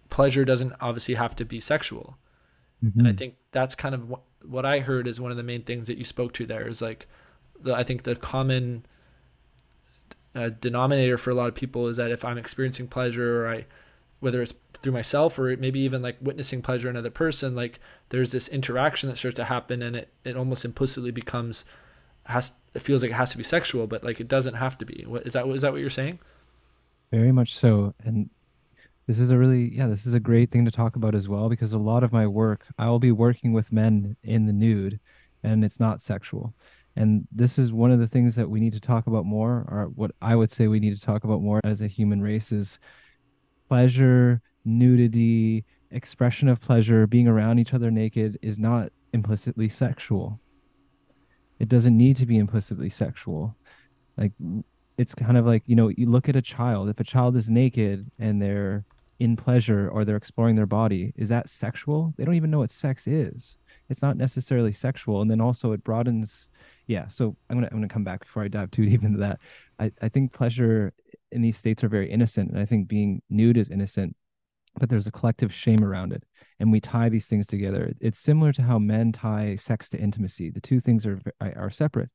pleasure 0.09 0.45
doesn't 0.45 0.73
obviously 0.81 1.15
have 1.15 1.35
to 1.37 1.45
be 1.45 1.59
sexual 1.59 2.17
Mm-hmm. 2.83 2.99
And 2.99 3.07
I 3.07 3.11
mm-hmm. 3.11 3.17
think 3.17 3.35
that's 3.51 3.75
kind 3.75 3.95
of 3.95 4.09
what, 4.09 4.21
what 4.43 4.65
I 4.65 4.79
heard 4.79 5.07
is 5.07 5.19
one 5.19 5.31
of 5.31 5.37
the 5.37 5.43
main 5.43 5.63
things 5.63 5.87
that 5.87 5.97
you 5.97 6.03
spoke 6.03 6.33
to 6.33 6.45
there 6.45 6.67
is 6.67 6.81
like, 6.81 7.07
the, 7.59 7.73
I 7.73 7.83
think 7.83 8.03
the 8.03 8.15
common 8.15 8.85
uh, 10.33 10.49
denominator 10.59 11.17
for 11.17 11.29
a 11.29 11.35
lot 11.35 11.47
of 11.47 11.55
people 11.55 11.87
is 11.87 11.97
that 11.97 12.11
if 12.11 12.25
I'm 12.25 12.37
experiencing 12.37 12.87
pleasure 12.87 13.43
or 13.43 13.49
I, 13.49 13.65
whether 14.19 14.41
it's 14.41 14.53
through 14.73 14.93
myself 14.93 15.37
or 15.37 15.55
maybe 15.57 15.79
even 15.81 16.01
like 16.01 16.17
witnessing 16.21 16.61
pleasure 16.61 16.89
in 16.89 16.95
another 16.95 17.11
person, 17.11 17.55
like 17.55 17.79
there's 18.09 18.31
this 18.31 18.47
interaction 18.47 19.09
that 19.09 19.17
starts 19.17 19.35
to 19.35 19.45
happen 19.45 19.81
and 19.83 19.95
it, 19.95 20.13
it 20.23 20.35
almost 20.35 20.65
implicitly 20.65 21.11
becomes, 21.11 21.65
has, 22.25 22.53
it 22.73 22.79
feels 22.79 23.01
like 23.01 23.11
it 23.11 23.15
has 23.15 23.31
to 23.31 23.37
be 23.37 23.43
sexual, 23.43 23.87
but 23.87 24.03
like 24.03 24.19
it 24.19 24.27
doesn't 24.27 24.55
have 24.55 24.77
to 24.79 24.85
be. 24.85 25.03
What 25.07 25.25
is 25.25 25.33
that? 25.33 25.47
Is 25.47 25.61
that 25.61 25.71
what 25.71 25.81
you're 25.81 25.89
saying? 25.89 26.19
Very 27.11 27.31
much 27.31 27.55
so. 27.55 27.93
And 28.05 28.29
this 29.11 29.19
is 29.19 29.31
a 29.31 29.37
really 29.37 29.75
yeah 29.75 29.87
this 29.87 30.05
is 30.05 30.13
a 30.13 30.21
great 30.21 30.51
thing 30.51 30.63
to 30.63 30.71
talk 30.71 30.95
about 30.95 31.15
as 31.15 31.27
well 31.27 31.49
because 31.49 31.73
a 31.73 31.77
lot 31.77 32.01
of 32.01 32.13
my 32.13 32.25
work 32.25 32.65
i 32.77 32.87
will 32.87 32.99
be 32.99 33.11
working 33.11 33.51
with 33.51 33.71
men 33.71 34.15
in 34.23 34.45
the 34.45 34.53
nude 34.53 34.99
and 35.43 35.65
it's 35.65 35.81
not 35.81 36.01
sexual 36.01 36.53
and 36.95 37.27
this 37.29 37.59
is 37.59 37.73
one 37.73 37.91
of 37.91 37.99
the 37.99 38.07
things 38.07 38.35
that 38.35 38.49
we 38.49 38.61
need 38.61 38.71
to 38.71 38.79
talk 38.79 39.07
about 39.07 39.25
more 39.25 39.65
or 39.69 39.91
what 39.95 40.11
i 40.21 40.33
would 40.33 40.49
say 40.49 40.67
we 40.67 40.79
need 40.79 40.97
to 40.97 41.05
talk 41.05 41.25
about 41.25 41.41
more 41.41 41.59
as 41.65 41.81
a 41.81 41.87
human 41.87 42.21
race 42.21 42.53
is 42.53 42.79
pleasure 43.67 44.41
nudity 44.63 45.65
expression 45.91 46.47
of 46.47 46.61
pleasure 46.61 47.05
being 47.05 47.27
around 47.27 47.59
each 47.59 47.73
other 47.73 47.91
naked 47.91 48.39
is 48.41 48.57
not 48.57 48.91
implicitly 49.11 49.67
sexual 49.67 50.39
it 51.61 51.69
doesn't 51.69 51.95
need 51.95 52.17
to 52.17 52.25
be 52.25 52.39
implicitly 52.39 52.89
sexual. 52.89 53.55
Like 54.17 54.31
it's 54.97 55.13
kind 55.13 55.37
of 55.37 55.45
like 55.45 55.61
you 55.67 55.75
know 55.75 55.89
you 55.89 56.09
look 56.09 56.27
at 56.27 56.35
a 56.35 56.41
child. 56.41 56.89
If 56.89 56.99
a 56.99 57.03
child 57.03 57.37
is 57.37 57.49
naked 57.49 58.09
and 58.17 58.41
they're 58.41 58.83
in 59.19 59.37
pleasure 59.37 59.87
or 59.87 60.03
they're 60.03 60.15
exploring 60.15 60.55
their 60.55 60.65
body 60.65 61.13
is 61.15 61.29
that 61.29 61.49
sexual? 61.51 62.15
They 62.17 62.25
don't 62.25 62.33
even 62.33 62.49
know 62.49 62.57
what 62.57 62.71
sex 62.71 63.05
is. 63.05 63.59
It's 63.89 64.01
not 64.01 64.17
necessarily 64.17 64.73
sexual. 64.73 65.21
And 65.21 65.29
then 65.29 65.39
also 65.39 65.71
it 65.71 65.83
broadens 65.83 66.47
yeah 66.87 67.07
so 67.07 67.37
i'm 67.49 67.57
gonna 67.57 67.67
i'm 67.71 67.77
gonna 67.77 67.87
come 67.87 68.03
back 68.03 68.21
before 68.21 68.43
i 68.43 68.47
dive 68.47 68.71
too 68.71 68.85
deep 68.89 69.03
into 69.03 69.19
that. 69.19 69.39
I, 69.79 69.91
I 70.01 70.09
think 70.09 70.33
pleasure 70.33 70.93
in 71.31 71.43
these 71.43 71.57
states 71.57 71.83
are 71.83 71.89
very 71.89 72.09
innocent. 72.09 72.49
And 72.49 72.59
i 72.59 72.65
think 72.65 72.87
being 72.87 73.21
nude 73.29 73.57
is 73.57 73.69
innocent 73.69 74.15
but 74.79 74.89
there's 74.89 75.07
a 75.07 75.11
collective 75.11 75.53
shame 75.53 75.83
around 75.83 76.13
it 76.13 76.23
and 76.61 76.71
we 76.71 76.79
tie 76.79 77.09
these 77.09 77.25
things 77.25 77.47
together. 77.47 77.91
It's 77.99 78.19
similar 78.19 78.53
to 78.53 78.61
how 78.61 78.77
men 78.77 79.11
tie 79.11 79.55
sex 79.55 79.89
to 79.89 79.99
intimacy. 79.99 80.51
The 80.51 80.61
two 80.61 80.79
things 80.79 81.07
are 81.07 81.19
are 81.41 81.71
separate. 81.71 82.11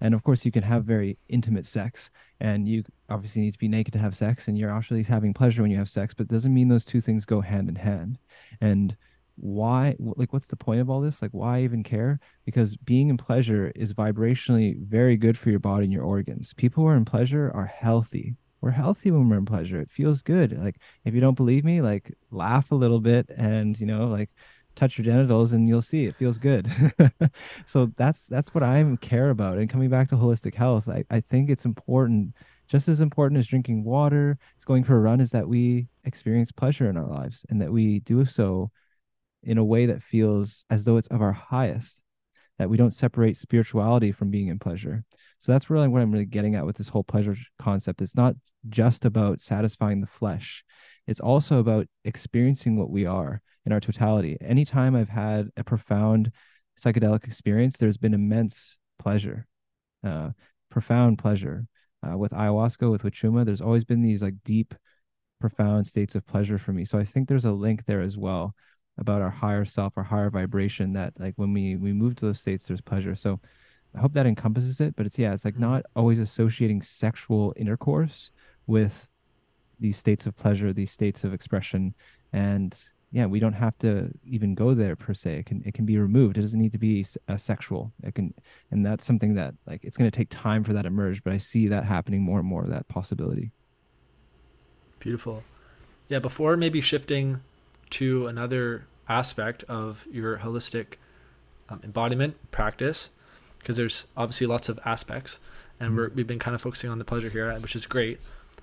And 0.00 0.14
of 0.14 0.22
course, 0.22 0.44
you 0.44 0.52
can 0.52 0.62
have 0.62 0.84
very 0.84 1.18
intimate 1.28 1.66
sex, 1.66 2.08
and 2.38 2.68
you 2.68 2.84
obviously 3.10 3.42
need 3.42 3.54
to 3.54 3.58
be 3.58 3.66
naked 3.66 3.92
to 3.94 3.98
have 3.98 4.16
sex, 4.16 4.46
and 4.46 4.56
you're 4.56 4.70
actually 4.70 5.02
having 5.02 5.34
pleasure 5.34 5.62
when 5.62 5.72
you 5.72 5.78
have 5.78 5.90
sex, 5.90 6.14
but 6.14 6.24
it 6.24 6.28
doesn't 6.28 6.54
mean 6.54 6.68
those 6.68 6.84
two 6.84 7.00
things 7.00 7.24
go 7.24 7.40
hand 7.40 7.68
in 7.68 7.74
hand. 7.74 8.18
And 8.60 8.96
why 9.34 9.96
like 9.98 10.32
what's 10.32 10.46
the 10.46 10.56
point 10.56 10.80
of 10.80 10.88
all 10.88 11.00
this? 11.00 11.20
Like 11.20 11.32
why 11.32 11.62
even 11.62 11.82
care? 11.82 12.20
Because 12.44 12.76
being 12.76 13.08
in 13.08 13.16
pleasure 13.16 13.72
is 13.74 13.94
vibrationally 13.94 14.80
very 14.80 15.16
good 15.16 15.36
for 15.36 15.50
your 15.50 15.60
body 15.60 15.84
and 15.84 15.92
your 15.92 16.04
organs. 16.04 16.52
People 16.54 16.84
who 16.84 16.88
are 16.88 16.96
in 16.96 17.04
pleasure 17.04 17.50
are 17.52 17.66
healthy 17.66 18.36
we're 18.60 18.70
healthy 18.70 19.10
when 19.10 19.28
we're 19.28 19.38
in 19.38 19.44
pleasure 19.44 19.80
it 19.80 19.90
feels 19.90 20.22
good 20.22 20.56
like 20.58 20.76
if 21.04 21.14
you 21.14 21.20
don't 21.20 21.36
believe 21.36 21.64
me 21.64 21.80
like 21.80 22.12
laugh 22.30 22.70
a 22.70 22.74
little 22.74 23.00
bit 23.00 23.28
and 23.36 23.78
you 23.78 23.86
know 23.86 24.06
like 24.06 24.30
touch 24.76 24.96
your 24.96 25.04
genitals 25.04 25.52
and 25.52 25.68
you'll 25.68 25.82
see 25.82 26.06
it 26.06 26.16
feels 26.16 26.38
good 26.38 26.70
so 27.66 27.90
that's 27.96 28.26
that's 28.26 28.54
what 28.54 28.62
i 28.62 28.84
care 29.00 29.30
about 29.30 29.58
and 29.58 29.70
coming 29.70 29.88
back 29.88 30.08
to 30.08 30.16
holistic 30.16 30.54
health 30.54 30.88
I, 30.88 31.04
I 31.10 31.20
think 31.20 31.50
it's 31.50 31.64
important 31.64 32.34
just 32.68 32.86
as 32.86 33.00
important 33.00 33.40
as 33.40 33.46
drinking 33.46 33.82
water 33.82 34.38
going 34.66 34.84
for 34.84 34.96
a 34.96 35.00
run 35.00 35.20
is 35.20 35.30
that 35.30 35.48
we 35.48 35.88
experience 36.04 36.52
pleasure 36.52 36.88
in 36.88 36.96
our 36.96 37.06
lives 37.06 37.44
and 37.48 37.60
that 37.60 37.72
we 37.72 38.00
do 38.00 38.24
so 38.24 38.70
in 39.42 39.58
a 39.58 39.64
way 39.64 39.86
that 39.86 40.02
feels 40.02 40.64
as 40.70 40.84
though 40.84 40.96
it's 40.96 41.08
of 41.08 41.22
our 41.22 41.32
highest, 41.32 42.00
that 42.58 42.68
we 42.68 42.76
don't 42.76 42.94
separate 42.94 43.36
spirituality 43.36 44.12
from 44.12 44.30
being 44.30 44.48
in 44.48 44.58
pleasure. 44.58 45.04
So 45.38 45.52
that's 45.52 45.70
really 45.70 45.88
what 45.88 46.02
I'm 46.02 46.12
really 46.12 46.24
getting 46.24 46.54
at 46.54 46.66
with 46.66 46.76
this 46.76 46.88
whole 46.88 47.04
pleasure 47.04 47.36
concept. 47.58 48.02
It's 48.02 48.16
not 48.16 48.34
just 48.68 49.04
about 49.04 49.40
satisfying 49.40 50.00
the 50.00 50.06
flesh, 50.06 50.64
it's 51.06 51.20
also 51.20 51.58
about 51.58 51.86
experiencing 52.04 52.76
what 52.76 52.90
we 52.90 53.06
are 53.06 53.40
in 53.64 53.72
our 53.72 53.80
totality. 53.80 54.36
Anytime 54.40 54.94
I've 54.94 55.08
had 55.08 55.50
a 55.56 55.64
profound 55.64 56.32
psychedelic 56.80 57.24
experience, 57.24 57.76
there's 57.76 57.96
been 57.96 58.14
immense 58.14 58.76
pleasure, 58.98 59.46
uh, 60.04 60.30
profound 60.70 61.18
pleasure. 61.18 61.66
Uh, 62.06 62.16
with 62.16 62.30
ayahuasca, 62.30 62.88
with 62.88 63.02
Wachuma, 63.02 63.44
there's 63.44 63.60
always 63.60 63.84
been 63.84 64.02
these 64.02 64.22
like 64.22 64.34
deep, 64.44 64.74
profound 65.40 65.86
states 65.86 66.14
of 66.14 66.26
pleasure 66.26 66.58
for 66.58 66.72
me. 66.72 66.84
So 66.84 66.98
I 66.98 67.04
think 67.04 67.28
there's 67.28 67.44
a 67.44 67.52
link 67.52 67.84
there 67.86 68.00
as 68.02 68.16
well 68.16 68.54
about 68.98 69.22
our 69.22 69.30
higher 69.30 69.64
self, 69.64 69.94
our 69.96 70.04
higher 70.04 70.30
vibration. 70.30 70.92
That 70.92 71.14
like 71.18 71.34
when 71.36 71.52
we 71.52 71.76
we 71.76 71.92
move 71.92 72.16
to 72.16 72.26
those 72.26 72.40
states, 72.40 72.66
there's 72.66 72.80
pleasure. 72.80 73.16
So 73.16 73.40
I 73.94 74.00
hope 74.00 74.12
that 74.14 74.26
encompasses 74.26 74.80
it. 74.80 74.94
But 74.96 75.06
it's 75.06 75.18
yeah, 75.18 75.32
it's 75.32 75.44
like 75.44 75.54
mm-hmm. 75.54 75.62
not 75.62 75.86
always 75.96 76.18
associating 76.18 76.82
sexual 76.82 77.54
intercourse 77.56 78.30
with 78.68 79.08
these 79.80 79.98
states 79.98 80.26
of 80.26 80.36
pleasure, 80.36 80.72
these 80.72 80.92
states 80.92 81.24
of 81.24 81.34
expression, 81.34 81.94
and 82.32 82.76
yeah, 83.10 83.26
we 83.26 83.40
don't 83.40 83.54
have 83.54 83.76
to 83.78 84.10
even 84.24 84.54
go 84.54 84.74
there 84.74 84.94
per 84.94 85.14
se. 85.14 85.38
It 85.38 85.46
can 85.46 85.62
it 85.64 85.74
can 85.74 85.86
be 85.86 85.98
removed. 85.98 86.36
It 86.36 86.42
doesn't 86.42 86.58
need 86.60 86.72
to 86.72 86.78
be 86.78 87.06
uh, 87.28 87.38
sexual. 87.38 87.92
It 88.02 88.14
can, 88.14 88.34
and 88.70 88.84
that's 88.84 89.04
something 89.04 89.34
that 89.34 89.54
like 89.66 89.82
it's 89.82 89.96
going 89.96 90.10
to 90.10 90.16
take 90.16 90.28
time 90.30 90.62
for 90.62 90.74
that 90.74 90.82
to 90.82 90.88
emerge. 90.88 91.24
But 91.24 91.32
I 91.32 91.38
see 91.38 91.68
that 91.68 91.84
happening 91.84 92.22
more 92.22 92.38
and 92.38 92.46
more. 92.46 92.66
That 92.66 92.86
possibility. 92.88 93.50
Beautiful. 94.98 95.42
Yeah. 96.08 96.18
Before 96.18 96.56
maybe 96.56 96.80
shifting 96.82 97.40
to 97.90 98.26
another 98.26 98.86
aspect 99.08 99.64
of 99.64 100.06
your 100.10 100.38
holistic 100.38 100.94
um, 101.70 101.80
embodiment 101.82 102.36
practice 102.50 103.08
because 103.58 103.76
there's 103.76 104.06
obviously 104.16 104.46
lots 104.46 104.68
of 104.68 104.78
aspects 104.84 105.38
and 105.80 105.92
mm-hmm. 105.92 106.14
we 106.14 106.20
have 106.20 106.26
been 106.26 106.38
kind 106.38 106.54
of 106.54 106.60
focusing 106.60 106.90
on 106.90 106.98
the 106.98 107.04
pleasure 107.04 107.30
here 107.30 107.52
which 107.60 107.74
is 107.74 107.86
great 107.86 108.20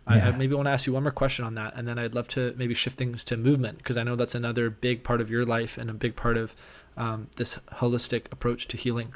yeah. 0.10 0.16
I, 0.16 0.28
I, 0.30 0.32
maybe 0.32 0.56
want 0.56 0.68
to 0.68 0.72
ask 0.72 0.86
you 0.88 0.94
one 0.94 1.04
more 1.04 1.12
question 1.12 1.46
on 1.46 1.56
that 1.56 1.74
and 1.76 1.88
then 1.88 1.98
i'd 1.98 2.14
love 2.14 2.28
to 2.30 2.54
maybe 2.58 2.74
shift 2.74 2.98
things 2.98 3.24
to 3.26 3.38
movement 3.38 3.78
because 3.80 3.98
i 3.98 4.04
know 4.04 4.16
that's 4.16 4.36
another 4.36 4.70
big 4.70 5.04
part 5.04 5.22
of 5.22 5.30
your 5.30 5.46
life 5.46 5.78
and 5.78 5.90
a 5.90 5.94
big 5.94 6.16
part 6.16 6.38
of 6.38 6.56
um, 6.98 7.28
this 7.36 7.58
holistic 7.74 8.32
approach 8.32 8.68
to 8.68 8.78
healing 8.78 9.14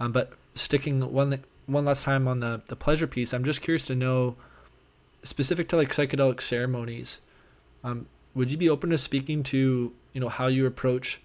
um, 0.00 0.12
but 0.12 0.32
sticking 0.54 1.00
one 1.12 1.42
one 1.66 1.84
last 1.84 2.04
time 2.04 2.28
on 2.28 2.40
the 2.40 2.62
the 2.66 2.76
pleasure 2.76 3.06
piece 3.06 3.32
i'm 3.32 3.44
just 3.44 3.62
curious 3.62 3.86
to 3.86 3.94
know 3.94 4.36
specific 5.22 5.68
to 5.68 5.76
like 5.76 5.90
psychedelic 5.92 6.40
ceremonies 6.40 7.20
um, 7.82 8.06
would 8.34 8.50
you 8.50 8.56
be 8.56 8.68
open 8.68 8.90
to 8.90 8.98
speaking 8.98 9.42
to 9.42 9.92
you 10.12 10.20
know 10.20 10.28
how 10.28 10.46
you 10.46 10.66
approach 10.66 11.20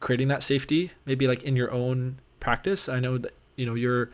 creating 0.00 0.28
that 0.28 0.42
safety 0.42 0.90
maybe 1.06 1.26
like 1.26 1.42
in 1.42 1.56
your 1.56 1.72
own 1.72 2.18
practice 2.40 2.88
i 2.88 3.00
know 3.00 3.16
that 3.16 3.32
you 3.56 3.64
know 3.64 3.74
you're 3.74 4.10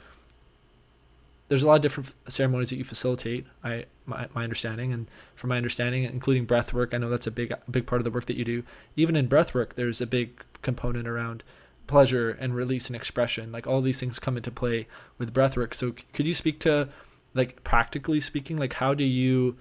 there's 1.53 1.63
a 1.63 1.67
lot 1.67 1.77
of 1.77 1.83
different 1.83 2.13
ceremonies 2.29 2.71
that 2.71 2.77
you 2.77 2.85
facilitate 2.85 3.47
i 3.63 3.85
my, 4.07 4.27
my 4.35 4.43
understanding 4.43 4.93
and 4.93 5.07
from 5.35 5.49
my 5.49 5.57
understanding 5.57 6.05
including 6.05 6.45
breath 6.45 6.73
work 6.73 6.95
i 6.95 6.99
know 6.99 7.11
that's 7.11 7.27
a 7.27 7.31
big 7.31 7.53
big 7.71 7.87
part 7.87 8.01
of 8.01 8.05
the 8.05 8.11
work 8.11 8.27
that 8.27 8.37
you 8.37 8.45
do 8.45 8.63
even 8.97 9.17
in 9.17 9.27
breath 9.27 9.55
work 9.55 9.75
there's 9.75 10.01
a 10.01 10.07
big 10.07 10.45
component 10.63 11.07
around 11.07 11.43
pleasure 11.87 12.31
and 12.31 12.55
release 12.55 12.87
and 12.87 12.97
expression 12.97 13.53
like 13.53 13.67
all 13.67 13.81
these 13.81 14.01
things 14.01 14.19
come 14.19 14.37
into 14.37 14.51
play 14.51 14.87
with 15.19 15.33
breath 15.33 15.57
work 15.57 15.75
so 15.75 15.93
could 16.13 16.27
you 16.27 16.35
speak 16.35 16.59
to 16.61 16.89
like 17.35 17.63
practically 17.65 18.21
speaking 18.21 18.57
like 18.57 18.75
how 18.75 18.95
do 18.95 19.05
you 19.05 19.57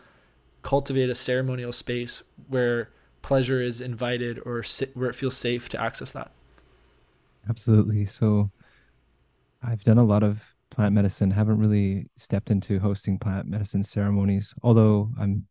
cultivate 0.62 1.10
a 1.10 1.16
ceremonial 1.16 1.72
space 1.72 2.24
where 2.48 2.90
pleasure 3.22 3.62
is 3.62 3.82
invited 3.82 4.40
or 4.46 4.64
where 4.94 5.10
it 5.10 5.16
feels 5.16 5.38
safe 5.38 5.70
to 5.70 5.82
access 5.82 6.12
that. 6.14 6.32
Absolutely. 7.50 8.06
So 8.06 8.52
I've 9.64 9.84
done 9.84 9.98
a 9.98 10.04
lot 10.04 10.24
of 10.24 10.42
plant 10.72 10.94
medicine, 10.94 11.32
haven't 11.32 11.60
really 11.60 12.08
stepped 12.18 12.50
into 12.50 12.80
hosting 12.80 13.20
plant 13.20 13.48
medicine 13.48 13.84
ceremonies, 13.84 14.54
although 14.64 15.12
I'm 15.20 15.48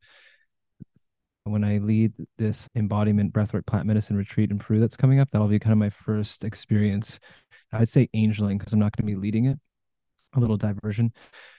when 1.45 1.65
I 1.65 1.79
lead 1.79 2.13
this 2.39 2.69
embodiment 2.75 3.33
breathwork 3.33 3.67
plant 3.67 3.87
medicine 3.87 4.17
retreat 4.17 4.51
in 4.51 4.59
Peru 4.59 4.79
that's 4.79 4.97
coming 4.97 5.21
up, 5.21 5.31
that'll 5.31 5.49
be 5.49 5.59
kind 5.59 5.73
of 5.73 5.79
my 5.79 5.91
first 5.91 6.45
experience. 6.45 7.19
I'd 7.73 7.89
say 7.89 8.09
angeling 8.15 8.59
because 8.59 8.73
I'm 8.73 8.79
not 8.79 8.97
going 8.97 9.07
to 9.07 9.15
be 9.15 9.21
leading 9.21 9.47
it. 9.47 9.59
A 10.35 10.41
little 10.41 10.57
diversion. 10.57 11.13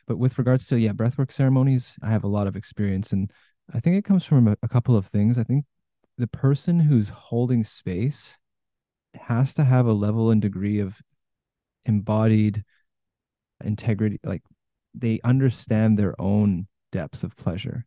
But 0.07 0.18
with 0.18 0.38
regards 0.38 0.66
to 0.68 0.80
yeah, 0.80 0.93
breathwork 0.93 1.32
ceremonies, 1.32 1.93
I 2.01 2.09
have 2.09 2.24
a 2.24 2.30
lot 2.30 2.47
of 2.47 2.55
experience 2.55 3.12
and 3.12 3.32
I 3.74 3.80
think 3.80 3.97
it 3.97 4.05
comes 4.05 4.24
from 4.24 4.47
a, 4.47 4.57
a 4.64 4.68
couple 4.68 4.95
of 4.95 5.07
things. 5.07 5.38
I 5.38 5.43
think 5.43 5.66
the 6.18 6.28
person 6.28 6.80
who's 6.80 7.09
holding 7.09 7.64
space 7.64 8.38
has 9.14 9.53
to 9.55 9.64
have 9.64 9.86
a 9.86 9.93
level 9.93 10.32
and 10.32 10.41
degree 10.41 10.80
of 10.80 11.01
embodied 11.86 12.64
integrity 13.66 14.20
like 14.24 14.43
they 14.93 15.20
understand 15.24 15.97
their 15.97 16.20
own 16.20 16.68
depths 16.91 17.24
of 17.24 17.36
pleasure. 17.36 17.86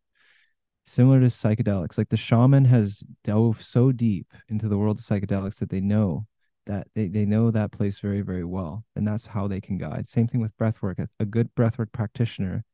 Similar 0.86 1.20
to 1.20 1.26
psychedelics 1.26 1.96
like 1.96 2.10
the 2.10 2.16
shaman 2.16 2.66
has 2.66 3.02
dove 3.22 3.62
so 3.62 3.92
deep 3.92 4.32
into 4.48 4.68
the 4.68 4.78
world 4.78 4.98
of 4.98 5.04
psychedelics 5.04 5.56
that 5.56 5.70
they 5.70 5.80
know 5.80 6.26
that 6.66 6.88
they, 6.94 7.08
they 7.08 7.26
know 7.26 7.50
that 7.50 7.72
place 7.72 7.98
very 7.98 8.22
very 8.22 8.44
well 8.44 8.84
and 8.96 9.06
that's 9.06 9.26
how 9.28 9.48
they 9.48 9.60
can 9.60 9.78
guide. 9.78 10.08
Same 10.08 10.26
thing 10.26 10.40
with 10.40 10.56
breathwork. 10.58 10.98
A, 10.98 11.08
a 11.18 11.24
good 11.24 11.54
breathwork 11.54 11.92
practitioner 11.92 12.64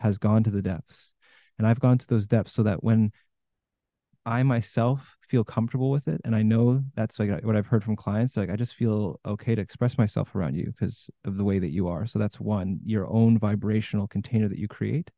has 0.00 0.18
gone 0.18 0.44
to 0.44 0.50
the 0.50 0.62
depths 0.62 1.12
and 1.58 1.66
i've 1.66 1.80
gone 1.80 1.98
to 1.98 2.06
those 2.06 2.28
depths 2.28 2.52
so 2.52 2.62
that 2.62 2.82
when 2.82 3.12
I 4.28 4.42
myself 4.42 5.16
feel 5.26 5.42
comfortable 5.42 5.90
with 5.90 6.06
it. 6.06 6.20
And 6.24 6.36
I 6.36 6.42
know 6.42 6.84
that's 6.94 7.18
like 7.18 7.30
what 7.42 7.56
I've 7.56 7.66
heard 7.66 7.82
from 7.82 7.96
clients. 7.96 8.36
Like, 8.36 8.50
I 8.50 8.56
just 8.56 8.74
feel 8.74 9.18
okay 9.24 9.54
to 9.54 9.62
express 9.62 9.96
myself 9.96 10.34
around 10.34 10.54
you 10.54 10.66
because 10.66 11.08
of 11.24 11.38
the 11.38 11.44
way 11.44 11.58
that 11.58 11.70
you 11.70 11.88
are. 11.88 12.06
So 12.06 12.18
that's 12.18 12.38
one, 12.38 12.78
your 12.84 13.10
own 13.10 13.38
vibrational 13.38 14.06
container 14.06 14.46
that 14.48 14.58
you 14.58 14.68
create. 14.68 15.10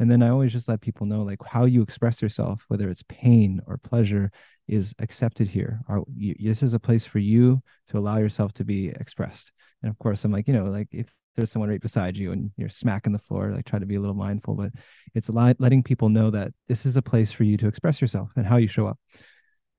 And 0.00 0.10
then 0.10 0.22
I 0.24 0.30
always 0.30 0.52
just 0.52 0.68
let 0.68 0.80
people 0.80 1.06
know 1.06 1.22
like 1.22 1.38
how 1.44 1.66
you 1.66 1.82
express 1.82 2.20
yourself, 2.20 2.64
whether 2.66 2.90
it's 2.90 3.04
pain 3.08 3.60
or 3.66 3.78
pleasure, 3.78 4.32
is 4.66 4.92
accepted 4.98 5.48
here. 5.48 5.80
Are 5.88 6.02
you, 6.14 6.34
this 6.40 6.62
is 6.62 6.74
a 6.74 6.80
place 6.80 7.04
for 7.04 7.20
you 7.20 7.62
to 7.88 7.98
allow 7.98 8.18
yourself 8.18 8.52
to 8.54 8.64
be 8.64 8.88
expressed. 8.88 9.52
And 9.82 9.90
of 9.90 9.98
course, 9.98 10.24
I'm 10.24 10.32
like, 10.32 10.48
you 10.48 10.54
know, 10.54 10.66
like 10.66 10.88
if 10.90 11.12
there's 11.38 11.50
someone 11.50 11.70
right 11.70 11.80
beside 11.80 12.16
you 12.16 12.32
and 12.32 12.50
you're 12.56 12.68
smacking 12.68 13.12
the 13.12 13.18
floor 13.18 13.52
like 13.52 13.64
try 13.64 13.78
to 13.78 13.86
be 13.86 13.94
a 13.94 14.00
little 14.00 14.14
mindful 14.14 14.54
but 14.54 14.70
it's 15.14 15.30
letting 15.30 15.82
people 15.82 16.08
know 16.08 16.30
that 16.30 16.52
this 16.66 16.84
is 16.84 16.96
a 16.96 17.02
place 17.02 17.32
for 17.32 17.44
you 17.44 17.56
to 17.56 17.68
express 17.68 18.00
yourself 18.00 18.30
and 18.36 18.44
how 18.44 18.56
you 18.56 18.68
show 18.68 18.86
up. 18.86 18.98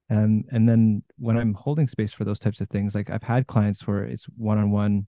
And 0.09 0.45
and 0.51 0.67
then 0.67 1.03
when 1.17 1.37
i'm 1.37 1.53
holding 1.53 1.87
space 1.87 2.11
for 2.11 2.23
those 2.23 2.39
types 2.39 2.61
of 2.61 2.69
things 2.69 2.95
like 2.95 3.11
i've 3.11 3.21
had 3.21 3.45
clients 3.45 3.85
where 3.85 4.03
it's 4.03 4.25
one-on-one 4.37 5.05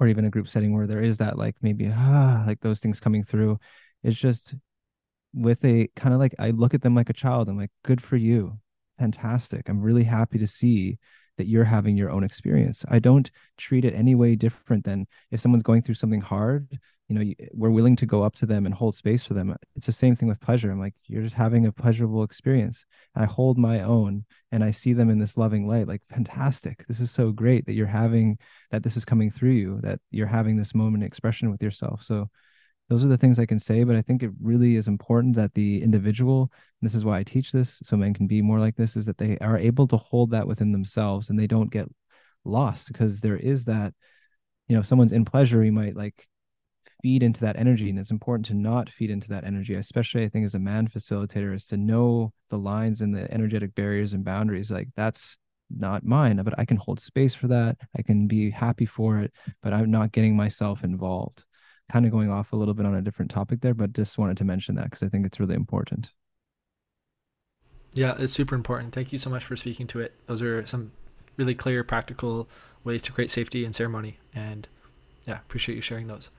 or 0.00 0.08
even 0.08 0.24
a 0.24 0.30
group 0.30 0.48
setting 0.48 0.74
where 0.74 0.86
there 0.86 1.02
is 1.02 1.18
that 1.18 1.38
like 1.38 1.56
maybe 1.60 1.90
ah 1.94 2.42
like 2.46 2.60
those 2.60 2.80
things 2.80 2.98
coming 2.98 3.22
through. 3.22 3.58
It's 4.02 4.18
just 4.18 4.54
with 5.32 5.64
a 5.64 5.88
kind 5.94 6.12
of 6.12 6.18
like 6.18 6.34
i 6.40 6.50
look 6.50 6.74
at 6.74 6.82
them 6.82 6.94
like 6.94 7.10
a 7.10 7.14
child. 7.14 7.48
I'm 7.48 7.58
like 7.58 7.70
good 7.84 8.02
for 8.02 8.16
you. 8.16 8.58
Fantastic. 8.98 9.68
I'm 9.68 9.80
really 9.80 10.04
happy 10.04 10.38
to 10.38 10.46
see 10.46 10.98
that 11.40 11.48
you're 11.48 11.64
having 11.64 11.96
your 11.96 12.10
own 12.10 12.22
experience. 12.22 12.84
I 12.88 12.98
don't 12.98 13.30
treat 13.56 13.86
it 13.86 13.94
any 13.94 14.14
way 14.14 14.36
different 14.36 14.84
than 14.84 15.06
if 15.30 15.40
someone's 15.40 15.62
going 15.62 15.80
through 15.80 15.94
something 15.94 16.20
hard, 16.20 16.78
you 17.08 17.18
know, 17.18 17.34
we're 17.52 17.70
willing 17.70 17.96
to 17.96 18.06
go 18.06 18.22
up 18.22 18.36
to 18.36 18.46
them 18.46 18.66
and 18.66 18.74
hold 18.74 18.94
space 18.94 19.24
for 19.24 19.32
them. 19.32 19.56
It's 19.74 19.86
the 19.86 19.92
same 19.92 20.14
thing 20.14 20.28
with 20.28 20.38
pleasure. 20.38 20.70
I'm 20.70 20.78
like, 20.78 20.94
you're 21.06 21.22
just 21.22 21.34
having 21.34 21.64
a 21.64 21.72
pleasurable 21.72 22.22
experience. 22.22 22.84
I 23.16 23.24
hold 23.24 23.56
my 23.56 23.80
own 23.80 24.26
and 24.52 24.62
I 24.62 24.70
see 24.70 24.92
them 24.92 25.08
in 25.08 25.18
this 25.18 25.38
loving 25.38 25.66
light, 25.66 25.88
like, 25.88 26.02
fantastic. 26.10 26.86
This 26.86 27.00
is 27.00 27.10
so 27.10 27.32
great 27.32 27.64
that 27.66 27.72
you're 27.72 27.86
having 27.86 28.38
that 28.70 28.84
this 28.84 28.98
is 28.98 29.06
coming 29.06 29.30
through 29.30 29.52
you, 29.52 29.80
that 29.82 29.98
you're 30.10 30.28
having 30.28 30.56
this 30.56 30.74
moment 30.74 31.02
expression 31.02 31.50
with 31.50 31.62
yourself. 31.62 32.04
So, 32.04 32.28
those 32.90 33.04
are 33.04 33.08
the 33.08 33.16
things 33.16 33.38
I 33.38 33.46
can 33.46 33.60
say, 33.60 33.84
but 33.84 33.94
I 33.94 34.02
think 34.02 34.22
it 34.22 34.32
really 34.42 34.74
is 34.74 34.88
important 34.88 35.36
that 35.36 35.54
the 35.54 35.80
individual, 35.80 36.50
this 36.82 36.94
is 36.94 37.04
why 37.04 37.20
I 37.20 37.22
teach 37.22 37.52
this, 37.52 37.78
so 37.84 37.96
men 37.96 38.12
can 38.12 38.26
be 38.26 38.42
more 38.42 38.58
like 38.58 38.74
this, 38.74 38.96
is 38.96 39.06
that 39.06 39.16
they 39.16 39.38
are 39.38 39.56
able 39.56 39.86
to 39.88 39.96
hold 39.96 40.32
that 40.32 40.48
within 40.48 40.72
themselves 40.72 41.30
and 41.30 41.38
they 41.38 41.46
don't 41.46 41.70
get 41.70 41.88
lost 42.44 42.88
because 42.88 43.20
there 43.20 43.36
is 43.36 43.64
that, 43.66 43.94
you 44.66 44.74
know, 44.74 44.80
if 44.80 44.86
someone's 44.86 45.12
in 45.12 45.24
pleasure, 45.24 45.62
you 45.62 45.70
might 45.70 45.96
like 45.96 46.26
feed 47.00 47.22
into 47.22 47.42
that 47.42 47.56
energy. 47.56 47.90
And 47.90 47.98
it's 47.98 48.10
important 48.10 48.46
to 48.46 48.54
not 48.54 48.90
feed 48.90 49.10
into 49.10 49.28
that 49.28 49.44
energy, 49.44 49.74
especially 49.74 50.24
I 50.24 50.28
think 50.28 50.44
as 50.44 50.56
a 50.56 50.58
man 50.58 50.88
facilitator, 50.88 51.54
is 51.54 51.66
to 51.66 51.76
know 51.76 52.32
the 52.50 52.58
lines 52.58 53.02
and 53.02 53.14
the 53.14 53.32
energetic 53.32 53.76
barriers 53.76 54.14
and 54.14 54.24
boundaries. 54.24 54.68
Like 54.68 54.88
that's 54.96 55.36
not 55.70 56.04
mine, 56.04 56.42
but 56.42 56.58
I 56.58 56.64
can 56.64 56.76
hold 56.76 56.98
space 56.98 57.34
for 57.34 57.46
that. 57.46 57.76
I 57.96 58.02
can 58.02 58.26
be 58.26 58.50
happy 58.50 58.86
for 58.86 59.20
it, 59.20 59.32
but 59.62 59.72
I'm 59.72 59.92
not 59.92 60.10
getting 60.10 60.36
myself 60.36 60.82
involved. 60.82 61.44
Kind 61.90 62.06
of 62.06 62.12
going 62.12 62.30
off 62.30 62.52
a 62.52 62.56
little 62.56 62.74
bit 62.74 62.86
on 62.86 62.94
a 62.94 63.02
different 63.02 63.30
topic 63.30 63.60
there, 63.62 63.74
but 63.74 63.92
just 63.92 64.16
wanted 64.16 64.36
to 64.36 64.44
mention 64.44 64.76
that 64.76 64.84
because 64.84 65.02
I 65.02 65.08
think 65.08 65.26
it's 65.26 65.40
really 65.40 65.54
important. 65.54 66.10
Yeah, 67.94 68.14
it's 68.16 68.32
super 68.32 68.54
important. 68.54 68.94
Thank 68.94 69.12
you 69.12 69.18
so 69.18 69.28
much 69.28 69.44
for 69.44 69.56
speaking 69.56 69.88
to 69.88 70.00
it. 70.00 70.14
Those 70.26 70.40
are 70.40 70.64
some 70.66 70.92
really 71.36 71.54
clear, 71.54 71.82
practical 71.82 72.48
ways 72.84 73.02
to 73.02 73.12
create 73.12 73.30
safety 73.30 73.64
and 73.64 73.74
ceremony. 73.74 74.18
And 74.34 74.68
yeah, 75.26 75.38
appreciate 75.38 75.74
you 75.74 75.80
sharing 75.80 76.06
those. 76.06 76.30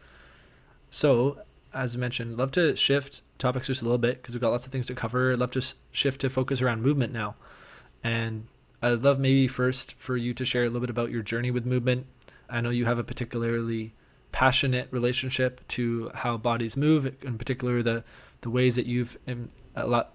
So, 0.89 1.39
as 1.73 1.95
I 1.95 1.99
mentioned, 1.99 2.37
love 2.37 2.51
to 2.51 2.75
shift 2.77 3.21
topics 3.37 3.67
just 3.67 3.81
a 3.81 3.85
little 3.85 3.97
bit 3.97 4.21
because 4.21 4.33
we've 4.33 4.41
got 4.41 4.51
lots 4.51 4.65
of 4.65 4.71
things 4.71 4.87
to 4.87 4.95
cover. 4.95 5.33
I'd 5.33 5.39
love 5.39 5.51
to 5.51 5.75
shift 5.91 6.21
to 6.21 6.29
focus 6.29 6.61
around 6.61 6.81
movement 6.81 7.11
now. 7.11 7.35
And 8.03 8.47
I'd 8.81 9.01
love 9.01 9.19
maybe 9.19 9.49
first 9.49 9.95
for 9.97 10.15
you 10.15 10.33
to 10.35 10.45
share 10.45 10.63
a 10.63 10.67
little 10.67 10.81
bit 10.81 10.89
about 10.89 11.11
your 11.11 11.21
journey 11.21 11.51
with 11.51 11.65
movement. 11.65 12.05
I 12.49 12.61
know 12.61 12.69
you 12.69 12.85
have 12.85 12.99
a 12.99 13.03
particularly 13.03 13.93
passionate 14.31 14.87
relationship 14.91 15.65
to 15.69 16.09
how 16.13 16.37
bodies 16.37 16.77
move, 16.77 17.05
in 17.23 17.37
particular 17.37 17.83
the 17.83 18.03
the 18.41 18.49
ways 18.49 18.75
that 18.75 18.87
you've 18.87 19.17
um, 19.27 19.49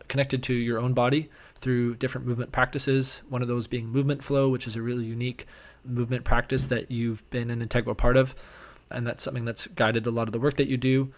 connected 0.09 0.43
to 0.43 0.53
your 0.53 0.81
own 0.81 0.93
body 0.93 1.31
through 1.61 1.95
different 1.95 2.27
movement 2.27 2.51
practices. 2.51 3.23
One 3.29 3.41
of 3.41 3.49
those 3.49 3.69
being 3.69 3.87
movement 3.87 4.23
flow, 4.23 4.49
which 4.49 4.67
is 4.67 4.75
a 4.75 4.83
really 4.83 5.05
unique 5.05 5.47
movement 5.85 6.25
practice 6.25 6.67
that 6.69 6.91
you've 6.91 7.29
been 7.31 7.51
an 7.51 7.63
integral 7.63 7.95
part 7.95 8.17
of, 8.17 8.35
and 8.91 9.07
that's 9.07 9.23
something 9.23 9.45
that's 9.45 9.69
guided 9.69 10.07
a 10.07 10.11
lot 10.11 10.27
of 10.27 10.33
the 10.33 10.41
work 10.41 10.57
that 10.57 10.69
you 10.69 10.77
do. 10.77 11.13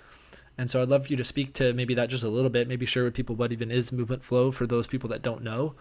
And 0.58 0.68
so 0.68 0.82
I'd 0.82 0.88
love 0.88 1.06
for 1.06 1.12
you 1.12 1.16
to 1.16 1.24
speak 1.24 1.54
to 1.54 1.72
maybe 1.72 1.94
that 1.94 2.10
just 2.10 2.24
a 2.24 2.28
little 2.28 2.50
bit, 2.50 2.68
maybe 2.68 2.84
share 2.84 3.04
with 3.04 3.14
people 3.14 3.36
what 3.36 3.52
even 3.52 3.70
is 3.70 3.92
movement 3.92 4.24
flow 4.24 4.50
for 4.50 4.66
those 4.66 4.86
people 4.86 5.08
that 5.10 5.22
don't 5.22 5.42
know. 5.42 5.74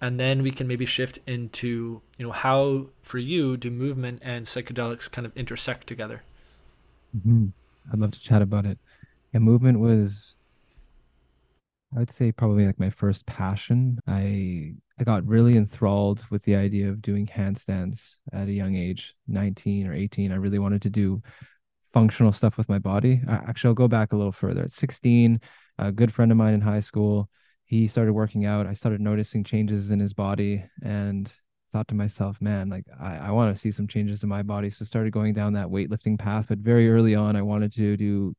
And 0.00 0.18
then 0.18 0.42
we 0.42 0.50
can 0.50 0.66
maybe 0.66 0.86
shift 0.86 1.20
into, 1.26 2.02
you 2.18 2.26
know, 2.26 2.32
how 2.32 2.88
for 3.02 3.18
you 3.18 3.56
do 3.56 3.70
movement 3.70 4.18
and 4.22 4.44
psychedelics 4.44 5.10
kind 5.10 5.24
of 5.24 5.34
intersect 5.36 5.86
together? 5.86 6.22
Mm-hmm. 7.16 7.46
I'd 7.92 7.98
love 7.98 8.12
to 8.12 8.20
chat 8.20 8.42
about 8.42 8.66
it. 8.66 8.78
Yeah, 9.32 9.40
movement 9.40 9.80
was, 9.80 10.34
I 11.94 12.00
would 12.00 12.10
say, 12.10 12.32
probably 12.32 12.66
like 12.66 12.78
my 12.78 12.90
first 12.90 13.26
passion. 13.26 13.98
I 14.06 14.74
I 14.98 15.04
got 15.04 15.26
really 15.26 15.56
enthralled 15.56 16.24
with 16.30 16.44
the 16.44 16.54
idea 16.54 16.88
of 16.88 17.02
doing 17.02 17.26
handstands 17.26 18.00
at 18.32 18.48
a 18.48 18.52
young 18.52 18.76
age, 18.76 19.14
19 19.26 19.86
or 19.86 19.94
18. 19.94 20.32
I 20.32 20.36
really 20.36 20.58
wanted 20.58 20.82
to 20.82 20.90
do 20.90 21.22
functional 21.92 22.32
stuff 22.32 22.56
with 22.56 22.68
my 22.68 22.78
body. 22.78 23.22
Actually, 23.28 23.68
I'll 23.68 23.74
go 23.74 23.88
back 23.88 24.12
a 24.12 24.16
little 24.16 24.32
further. 24.32 24.62
At 24.62 24.72
16, 24.72 25.40
a 25.78 25.92
good 25.92 26.12
friend 26.12 26.30
of 26.32 26.38
mine 26.38 26.54
in 26.54 26.60
high 26.60 26.80
school, 26.80 27.28
he 27.66 27.88
started 27.88 28.12
working 28.12 28.44
out. 28.44 28.66
I 28.66 28.74
started 28.74 29.00
noticing 29.00 29.44
changes 29.44 29.90
in 29.90 30.00
his 30.00 30.12
body 30.12 30.64
and 30.82 31.30
thought 31.74 31.88
to 31.88 31.94
myself, 31.96 32.40
man, 32.40 32.68
like 32.68 32.84
I, 33.00 33.16
I 33.16 33.30
want 33.32 33.54
to 33.54 33.60
see 33.60 33.72
some 33.72 33.88
changes 33.88 34.22
in 34.22 34.28
my 34.28 34.44
body. 34.44 34.70
So 34.70 34.84
started 34.84 35.12
going 35.12 35.34
down 35.34 35.54
that 35.54 35.66
weightlifting 35.66 36.16
path. 36.16 36.46
But 36.48 36.58
very 36.58 36.88
early 36.88 37.16
on, 37.16 37.34
I 37.34 37.42
wanted 37.42 37.74
to 37.74 37.96
do 37.96 38.32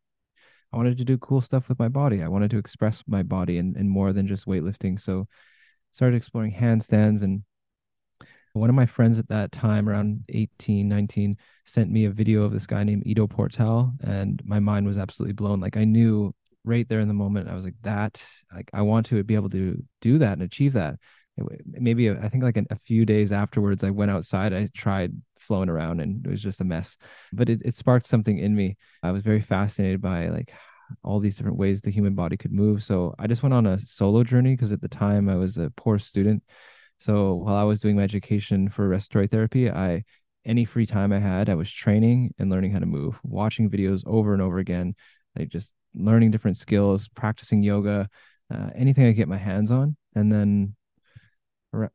I 0.72 0.78
wanted 0.78 0.98
to 1.00 1.04
do 1.04 1.18
cool 1.18 1.42
stuff 1.42 1.68
with 1.68 1.78
my 1.78 1.90
body. 1.90 2.24
I 2.24 2.30
wanted 2.30 2.52
to 2.52 2.58
express 2.58 3.04
my 3.08 3.24
body 3.24 3.58
and, 3.58 3.76
and 3.76 3.90
more 3.90 4.14
than 4.14 4.26
just 4.26 4.46
weightlifting. 4.46 5.00
So 5.02 5.28
started 5.92 6.16
exploring 6.16 6.54
handstands 6.54 7.24
and 7.24 7.44
one 8.54 8.70
of 8.70 8.76
my 8.76 8.86
friends 8.86 9.20
at 9.20 9.28
that 9.28 9.52
time 9.52 9.90
around 9.90 10.24
18 10.30 10.88
19 10.88 11.36
sent 11.66 11.92
me 11.92 12.06
a 12.06 12.10
video 12.10 12.44
of 12.44 12.54
this 12.54 12.66
guy 12.66 12.86
named 12.86 13.04
Ido 13.06 13.28
Portal 13.28 13.92
and 14.02 14.42
my 14.46 14.62
mind 14.62 14.88
was 14.88 14.98
absolutely 14.98 15.34
blown 15.34 15.60
like 15.60 15.76
i 15.76 15.84
knew 15.84 16.34
right 16.64 16.88
there 16.88 17.02
in 17.02 17.10
the 17.10 17.14
moment 17.14 17.50
i 17.50 17.54
was 17.54 17.66
like 17.66 17.76
that 17.82 18.22
like 18.54 18.70
i 18.72 18.82
want 18.82 19.06
to 19.08 19.22
be 19.26 19.36
able 19.36 19.50
to 19.50 19.84
do 20.00 20.18
that 20.20 20.34
and 20.34 20.42
achieve 20.42 20.72
that 20.72 20.96
maybe 21.66 22.10
I 22.10 22.30
think 22.30 22.44
like 22.44 22.58
a 22.58 22.80
few 22.86 23.06
days 23.06 23.32
afterwards 23.32 23.84
i 23.84 23.90
went 23.90 24.12
outside 24.12 24.54
i 24.54 24.70
tried 24.74 25.14
flowing 25.38 25.70
around 25.70 26.00
and 26.00 26.26
it 26.26 26.30
was 26.30 26.42
just 26.42 26.62
a 26.62 26.64
mess 26.64 26.98
but 27.34 27.50
it, 27.50 27.62
it 27.66 27.76
sparked 27.76 28.08
something 28.08 28.38
in 28.40 28.56
me 28.56 28.78
i 29.04 29.12
was 29.12 29.22
very 29.22 29.42
fascinated 29.42 30.02
by 30.02 30.30
like 30.30 30.52
all 31.04 31.20
these 31.20 31.36
different 31.36 31.58
ways 31.58 31.82
the 31.82 31.92
human 31.92 32.16
body 32.16 32.38
could 32.38 32.52
move. 32.52 32.84
So 32.84 33.16
I 33.20 33.28
just 33.28 33.44
went 33.44 33.54
on 33.54 33.66
a 33.66 33.80
solo 33.86 34.24
journey 34.24 34.56
because 34.56 34.72
at 34.72 34.82
the 34.82 34.88
time 34.88 35.30
I 35.30 35.36
was 35.36 35.58
a 35.58 35.72
poor 35.76 36.00
student. 36.00 36.44
So 37.00 37.36
while 37.36 37.56
I 37.56 37.64
was 37.64 37.80
doing 37.80 37.96
my 37.96 38.04
education 38.04 38.70
for 38.70 38.88
respiratory 38.88 39.28
therapy, 39.28 39.70
I 39.70 40.04
any 40.46 40.64
free 40.64 40.86
time 40.86 41.12
I 41.12 41.20
had, 41.20 41.50
I 41.50 41.56
was 41.56 41.72
training 41.72 42.34
and 42.38 42.52
learning 42.52 42.72
how 42.72 42.80
to 42.80 42.86
move, 42.86 43.20
watching 43.24 43.70
videos 43.70 44.04
over 44.06 44.34
and 44.34 44.42
over 44.42 44.60
again, 44.60 44.96
like 45.36 45.50
just 45.50 45.74
learning 45.96 46.32
different 46.32 46.58
skills, 46.58 47.08
practicing 47.08 47.64
yoga, 47.64 48.10
uh, 48.54 48.70
anything 48.76 49.08
I 49.08 49.12
get 49.12 49.28
my 49.28 49.38
hands 49.38 49.72
on. 49.72 49.98
And 50.14 50.32
then 50.32 50.76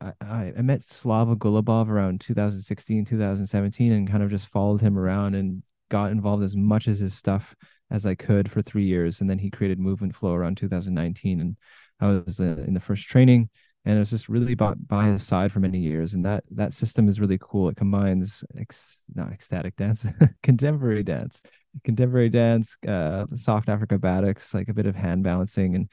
I, 0.01 0.53
I 0.57 0.63
met 0.63 0.85
Slava 0.85 1.37
Gulabov 1.37 1.89
around 1.89 2.21
2016, 2.21 3.05
2017, 3.05 3.93
and 3.93 4.11
kind 4.11 4.23
of 4.23 4.31
just 4.31 4.49
followed 4.49 4.81
him 4.81 4.99
around 4.99 5.35
and 5.35 5.63
got 5.91 6.11
involved 6.11 6.43
as 6.43 6.57
much 6.57 6.89
as 6.89 7.01
his 7.01 7.15
stuff 7.15 7.55
as 7.91 8.07
I 8.07 8.15
could 8.15 8.51
for 8.51 8.63
three 8.63 8.85
years, 8.85 9.21
and 9.21 9.29
then 9.29 9.39
he 9.39 9.51
created 9.51 9.79
Movement 9.79 10.15
Flow 10.15 10.33
around 10.35 10.57
2019, 10.57 11.41
and 11.41 11.57
I 12.01 12.23
was 12.25 12.41
uh, 12.41 12.65
in 12.67 12.75
the 12.75 12.81
first 12.81 13.07
training, 13.07 13.51
and 13.85 13.97
I 13.97 14.01
was 14.01 14.11
just 14.11 14.29
really 14.29 14.55
by, 14.55 14.75
by 14.75 15.07
his 15.07 15.27
side 15.27 15.53
for 15.53 15.61
many 15.61 15.79
years, 15.79 16.15
and 16.15 16.25
that 16.25 16.45
that 16.53 16.73
system 16.73 17.09
is 17.09 17.19
really 17.19 17.39
cool. 17.41 17.69
It 17.69 17.77
combines 17.77 18.45
ex, 18.59 19.03
not 19.15 19.33
ecstatic 19.33 19.77
dance, 19.77 20.05
contemporary 20.43 21.03
dance, 21.03 21.43
contemporary 21.85 22.29
dance, 22.29 22.77
uh, 22.87 23.27
soft 23.37 23.69
acrobatics, 23.69 24.55
like 24.55 24.69
a 24.69 24.75
bit 24.75 24.87
of 24.87 24.95
hand 24.95 25.25
balancing, 25.25 25.75
and 25.75 25.89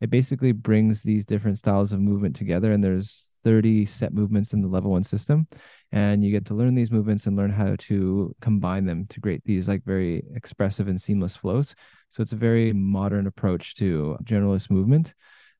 it 0.00 0.10
basically 0.10 0.52
brings 0.52 1.02
these 1.02 1.26
different 1.26 1.58
styles 1.58 1.92
of 1.92 2.00
movement 2.00 2.36
together. 2.36 2.72
And 2.72 2.82
there's 2.82 3.29
30 3.44 3.86
set 3.86 4.12
movements 4.12 4.52
in 4.52 4.62
the 4.62 4.68
level 4.68 4.90
one 4.90 5.04
system, 5.04 5.46
and 5.92 6.24
you 6.24 6.30
get 6.30 6.46
to 6.46 6.54
learn 6.54 6.74
these 6.74 6.90
movements 6.90 7.26
and 7.26 7.36
learn 7.36 7.50
how 7.50 7.76
to 7.78 8.34
combine 8.40 8.86
them 8.86 9.06
to 9.08 9.20
create 9.20 9.42
these 9.44 9.68
like 9.68 9.84
very 9.84 10.22
expressive 10.34 10.88
and 10.88 11.00
seamless 11.00 11.36
flows. 11.36 11.74
So 12.10 12.22
it's 12.22 12.32
a 12.32 12.36
very 12.36 12.72
modern 12.72 13.26
approach 13.26 13.74
to 13.76 14.16
generalist 14.24 14.70
movement 14.70 15.14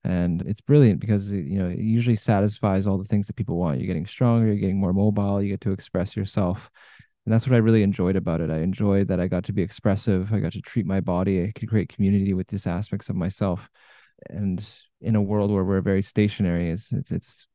and 0.04 0.42
it's 0.42 0.60
brilliant 0.60 0.98
because 1.00 1.30
you 1.30 1.58
know 1.58 1.68
it 1.68 1.78
usually 1.78 2.16
satisfies 2.16 2.86
all 2.86 2.98
the 2.98 3.04
things 3.04 3.26
that 3.26 3.36
people 3.36 3.56
want. 3.56 3.78
You're 3.78 3.86
getting 3.86 4.06
stronger 4.06 4.46
you're 4.46 4.56
getting 4.56 4.80
more 4.80 4.92
mobile 4.92 5.42
you 5.42 5.50
get 5.50 5.60
to 5.62 5.72
express 5.72 6.16
yourself. 6.16 6.70
And 7.26 7.34
that's 7.34 7.46
what 7.46 7.54
i 7.54 7.58
really 7.58 7.82
enjoyed 7.82 8.16
about 8.16 8.40
it. 8.40 8.50
I 8.50 8.58
enjoyed 8.58 9.08
that 9.08 9.20
i 9.20 9.26
got 9.26 9.44
to 9.44 9.52
be 9.52 9.62
expressive 9.62 10.32
i 10.32 10.40
got 10.40 10.52
to 10.52 10.62
treat 10.62 10.86
my 10.86 11.00
body 11.00 11.44
i 11.44 11.52
could 11.58 11.68
create 11.68 11.94
community 11.94 12.32
with 12.34 12.48
these 12.48 12.66
aspects 12.66 13.08
of 13.08 13.16
myself. 13.16 13.68
And 14.28 14.64
in 15.00 15.16
a 15.16 15.22
world 15.22 15.50
where 15.50 15.64
we're 15.64 15.80
very 15.80 16.02
stationary 16.02 16.70
it's 16.70 16.92
it's, 16.92 17.10
it's 17.10 17.46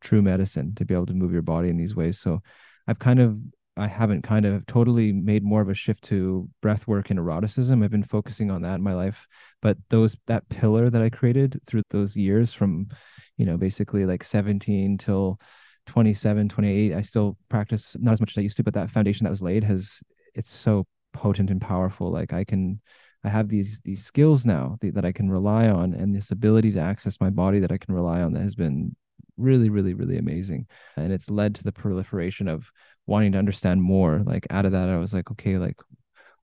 true 0.00 0.22
medicine 0.22 0.74
to 0.76 0.84
be 0.84 0.94
able 0.94 1.06
to 1.06 1.14
move 1.14 1.32
your 1.32 1.42
body 1.42 1.68
in 1.68 1.76
these 1.76 1.94
ways. 1.94 2.18
So 2.18 2.42
I've 2.86 2.98
kind 2.98 3.20
of 3.20 3.38
I 3.78 3.88
haven't 3.88 4.22
kind 4.22 4.46
of 4.46 4.64
totally 4.66 5.12
made 5.12 5.44
more 5.44 5.60
of 5.60 5.68
a 5.68 5.74
shift 5.74 6.02
to 6.04 6.48
breath 6.62 6.86
work 6.86 7.10
and 7.10 7.18
eroticism. 7.18 7.82
I've 7.82 7.90
been 7.90 8.02
focusing 8.02 8.50
on 8.50 8.62
that 8.62 8.76
in 8.76 8.82
my 8.82 8.94
life. 8.94 9.26
But 9.60 9.76
those 9.90 10.16
that 10.28 10.48
pillar 10.48 10.88
that 10.88 11.02
I 11.02 11.10
created 11.10 11.60
through 11.66 11.82
those 11.90 12.16
years 12.16 12.54
from, 12.54 12.88
you 13.36 13.44
know, 13.44 13.58
basically 13.58 14.06
like 14.06 14.24
17 14.24 14.96
till 14.96 15.38
27, 15.86 16.48
28, 16.48 16.94
I 16.94 17.02
still 17.02 17.36
practice 17.50 17.94
not 18.00 18.12
as 18.12 18.20
much 18.20 18.32
as 18.32 18.38
I 18.38 18.42
used 18.42 18.56
to, 18.56 18.64
but 18.64 18.74
that 18.74 18.90
foundation 18.90 19.24
that 19.24 19.30
was 19.30 19.42
laid 19.42 19.64
has 19.64 20.00
it's 20.34 20.50
so 20.50 20.86
potent 21.12 21.50
and 21.50 21.60
powerful. 21.60 22.10
Like 22.10 22.32
I 22.32 22.44
can 22.44 22.80
I 23.24 23.28
have 23.28 23.48
these 23.48 23.80
these 23.84 24.04
skills 24.04 24.46
now 24.46 24.78
that 24.80 25.04
I 25.04 25.12
can 25.12 25.30
rely 25.30 25.68
on 25.68 25.92
and 25.92 26.14
this 26.14 26.30
ability 26.30 26.72
to 26.72 26.80
access 26.80 27.20
my 27.20 27.30
body 27.30 27.58
that 27.60 27.72
I 27.72 27.78
can 27.78 27.94
rely 27.94 28.22
on 28.22 28.32
that 28.34 28.42
has 28.42 28.54
been 28.54 28.96
really, 29.36 29.68
really, 29.68 29.94
really 29.94 30.18
amazing. 30.18 30.66
And 30.96 31.12
it's 31.12 31.30
led 31.30 31.54
to 31.56 31.64
the 31.64 31.72
proliferation 31.72 32.48
of 32.48 32.70
wanting 33.06 33.32
to 33.32 33.38
understand 33.38 33.82
more. 33.82 34.22
Like 34.24 34.46
out 34.50 34.66
of 34.66 34.72
that, 34.72 34.88
I 34.88 34.98
was 34.98 35.12
like, 35.14 35.30
okay, 35.32 35.58
like 35.58 35.76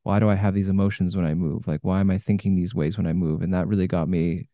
why 0.03 0.19
do 0.19 0.29
I 0.29 0.35
have 0.35 0.53
these 0.53 0.69
emotions 0.69 1.15
when 1.15 1.25
I 1.25 1.33
move? 1.33 1.67
Like 1.67 1.81
why 1.83 1.99
am 1.99 2.11
I 2.11 2.17
thinking 2.17 2.55
these 2.55 2.75
ways 2.75 2.97
when 2.97 3.07
I 3.07 3.13
move? 3.13 3.41
And 3.41 3.53
that 3.53 3.67
really 3.67 3.87
got 3.87 4.09
me 4.09 4.49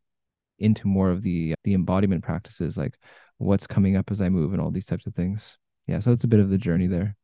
into 0.60 0.88
more 0.88 1.10
of 1.10 1.22
the 1.22 1.56
the 1.64 1.74
embodiment 1.74 2.24
practices, 2.24 2.78
like 2.78 2.94
what's 3.38 3.68
coming 3.68 3.96
up 3.96 4.12
as 4.12 4.22
I 4.22 4.30
move 4.30 4.54
and 4.54 4.62
all 4.62 4.72
these 4.72 4.86
types 4.86 5.08
of 5.08 5.16
things. 5.16 5.58
Yeah, 5.88 6.00
so 6.00 6.12
it's 6.12 6.24
a 6.24 6.28
bit 6.28 6.40
of 6.40 6.50
the 6.50 6.58
journey 6.58 6.88
there. 6.88 7.16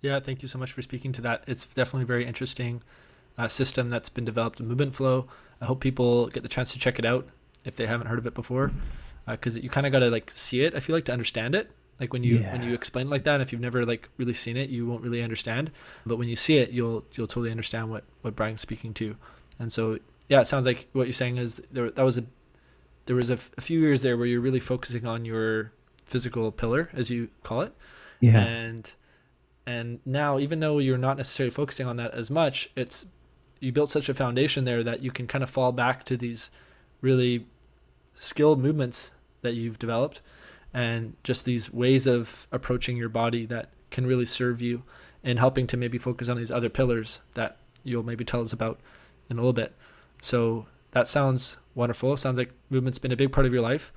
Yeah, 0.00 0.20
thank 0.20 0.42
you 0.42 0.48
so 0.48 0.58
much 0.58 0.72
for 0.72 0.80
speaking 0.80 1.12
to 1.12 1.22
that. 1.22 1.44
It's 1.46 1.66
definitely 1.66 2.04
very 2.04 2.24
interesting 2.24 2.82
uh, 3.36 3.48
system 3.48 3.90
that's 3.90 4.08
been 4.08 4.24
developed 4.24 4.60
in 4.60 4.68
Movement 4.68 4.94
Flow. 4.94 5.26
I 5.60 5.64
hope 5.64 5.80
people 5.80 6.28
get 6.28 6.42
the 6.42 6.48
chance 6.48 6.72
to 6.72 6.78
check 6.78 6.98
it 6.98 7.04
out 7.04 7.26
if 7.64 7.76
they 7.76 7.86
haven't 7.86 8.06
heard 8.06 8.20
of 8.20 8.26
it 8.26 8.34
before 8.34 8.70
because 9.30 9.56
uh, 9.56 9.60
you 9.60 9.68
kind 9.68 9.86
of 9.86 9.92
got 9.92 10.00
to 10.00 10.10
like 10.10 10.30
see 10.34 10.62
it. 10.62 10.74
I 10.74 10.80
feel 10.80 10.96
like 10.96 11.04
to 11.06 11.12
understand 11.12 11.54
it. 11.54 11.70
Like 12.00 12.12
when 12.12 12.22
you 12.22 12.38
yeah. 12.38 12.52
when 12.52 12.62
you 12.62 12.74
explain 12.74 13.08
it 13.08 13.10
like 13.10 13.24
that, 13.24 13.34
and 13.34 13.42
if 13.42 13.52
you've 13.52 13.60
never 13.60 13.84
like 13.84 14.08
really 14.18 14.34
seen 14.34 14.56
it, 14.56 14.70
you 14.70 14.86
won't 14.86 15.02
really 15.02 15.22
understand. 15.22 15.70
But 16.06 16.16
when 16.16 16.28
you 16.28 16.36
see 16.36 16.58
it, 16.58 16.70
you'll 16.70 17.04
you'll 17.14 17.26
totally 17.26 17.50
understand 17.50 17.90
what 17.90 18.04
what 18.22 18.36
Brian's 18.36 18.60
speaking 18.60 18.94
to. 18.94 19.16
And 19.58 19.72
so 19.72 19.98
yeah, 20.28 20.40
it 20.40 20.46
sounds 20.46 20.66
like 20.66 20.88
what 20.92 21.06
you're 21.06 21.14
saying 21.14 21.38
is 21.38 21.60
there 21.72 21.90
that 21.90 22.04
was 22.04 22.18
a 22.18 22.24
there 23.06 23.16
was 23.16 23.30
a, 23.30 23.34
f- 23.34 23.50
a 23.56 23.60
few 23.60 23.80
years 23.80 24.02
there 24.02 24.16
where 24.16 24.26
you're 24.26 24.40
really 24.40 24.60
focusing 24.60 25.06
on 25.06 25.24
your 25.24 25.72
physical 26.04 26.52
pillar, 26.52 26.90
as 26.92 27.10
you 27.10 27.28
call 27.42 27.62
it. 27.62 27.74
Yeah. 28.20 28.38
And 28.38 28.92
and 29.66 30.00
now 30.06 30.38
even 30.38 30.60
though 30.60 30.78
you're 30.78 30.98
not 30.98 31.16
necessarily 31.16 31.50
focusing 31.50 31.86
on 31.86 31.96
that 31.96 32.14
as 32.14 32.30
much, 32.30 32.70
it's 32.76 33.06
you 33.60 33.72
built 33.72 33.90
such 33.90 34.08
a 34.08 34.14
foundation 34.14 34.64
there 34.64 34.84
that 34.84 35.02
you 35.02 35.10
can 35.10 35.26
kind 35.26 35.42
of 35.42 35.50
fall 35.50 35.72
back 35.72 36.04
to 36.04 36.16
these 36.16 36.50
really 37.00 37.46
skilled 38.14 38.60
movements 38.60 39.12
that 39.42 39.54
you've 39.54 39.78
developed 39.78 40.20
and 40.74 41.16
just 41.24 41.44
these 41.44 41.72
ways 41.72 42.06
of 42.06 42.46
approaching 42.52 42.96
your 42.96 43.08
body 43.08 43.46
that 43.46 43.70
can 43.90 44.06
really 44.06 44.26
serve 44.26 44.60
you 44.60 44.82
in 45.22 45.36
helping 45.36 45.66
to 45.66 45.76
maybe 45.76 45.98
focus 45.98 46.28
on 46.28 46.36
these 46.36 46.50
other 46.50 46.68
pillars 46.68 47.20
that 47.34 47.58
you'll 47.84 48.02
maybe 48.02 48.24
tell 48.24 48.42
us 48.42 48.52
about 48.52 48.80
in 49.30 49.38
a 49.38 49.40
little 49.40 49.52
bit. 49.52 49.74
So 50.20 50.66
that 50.92 51.08
sounds 51.08 51.58
wonderful. 51.74 52.16
Sounds 52.16 52.38
like 52.38 52.52
movement's 52.70 52.98
been 52.98 53.12
a 53.12 53.16
big 53.16 53.32
part 53.32 53.46
of 53.46 53.52
your 53.52 53.62
life 53.62 53.92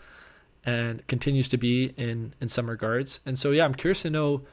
and 0.63 1.05
continues 1.07 1.47
to 1.49 1.57
be 1.57 1.93
in 1.97 2.33
in 2.39 2.47
some 2.47 2.69
regards. 2.69 3.19
And 3.25 3.37
so 3.37 3.51
yeah, 3.51 3.65
I'm 3.65 3.73
curious 3.73 4.03
to 4.03 4.09
know 4.09 4.43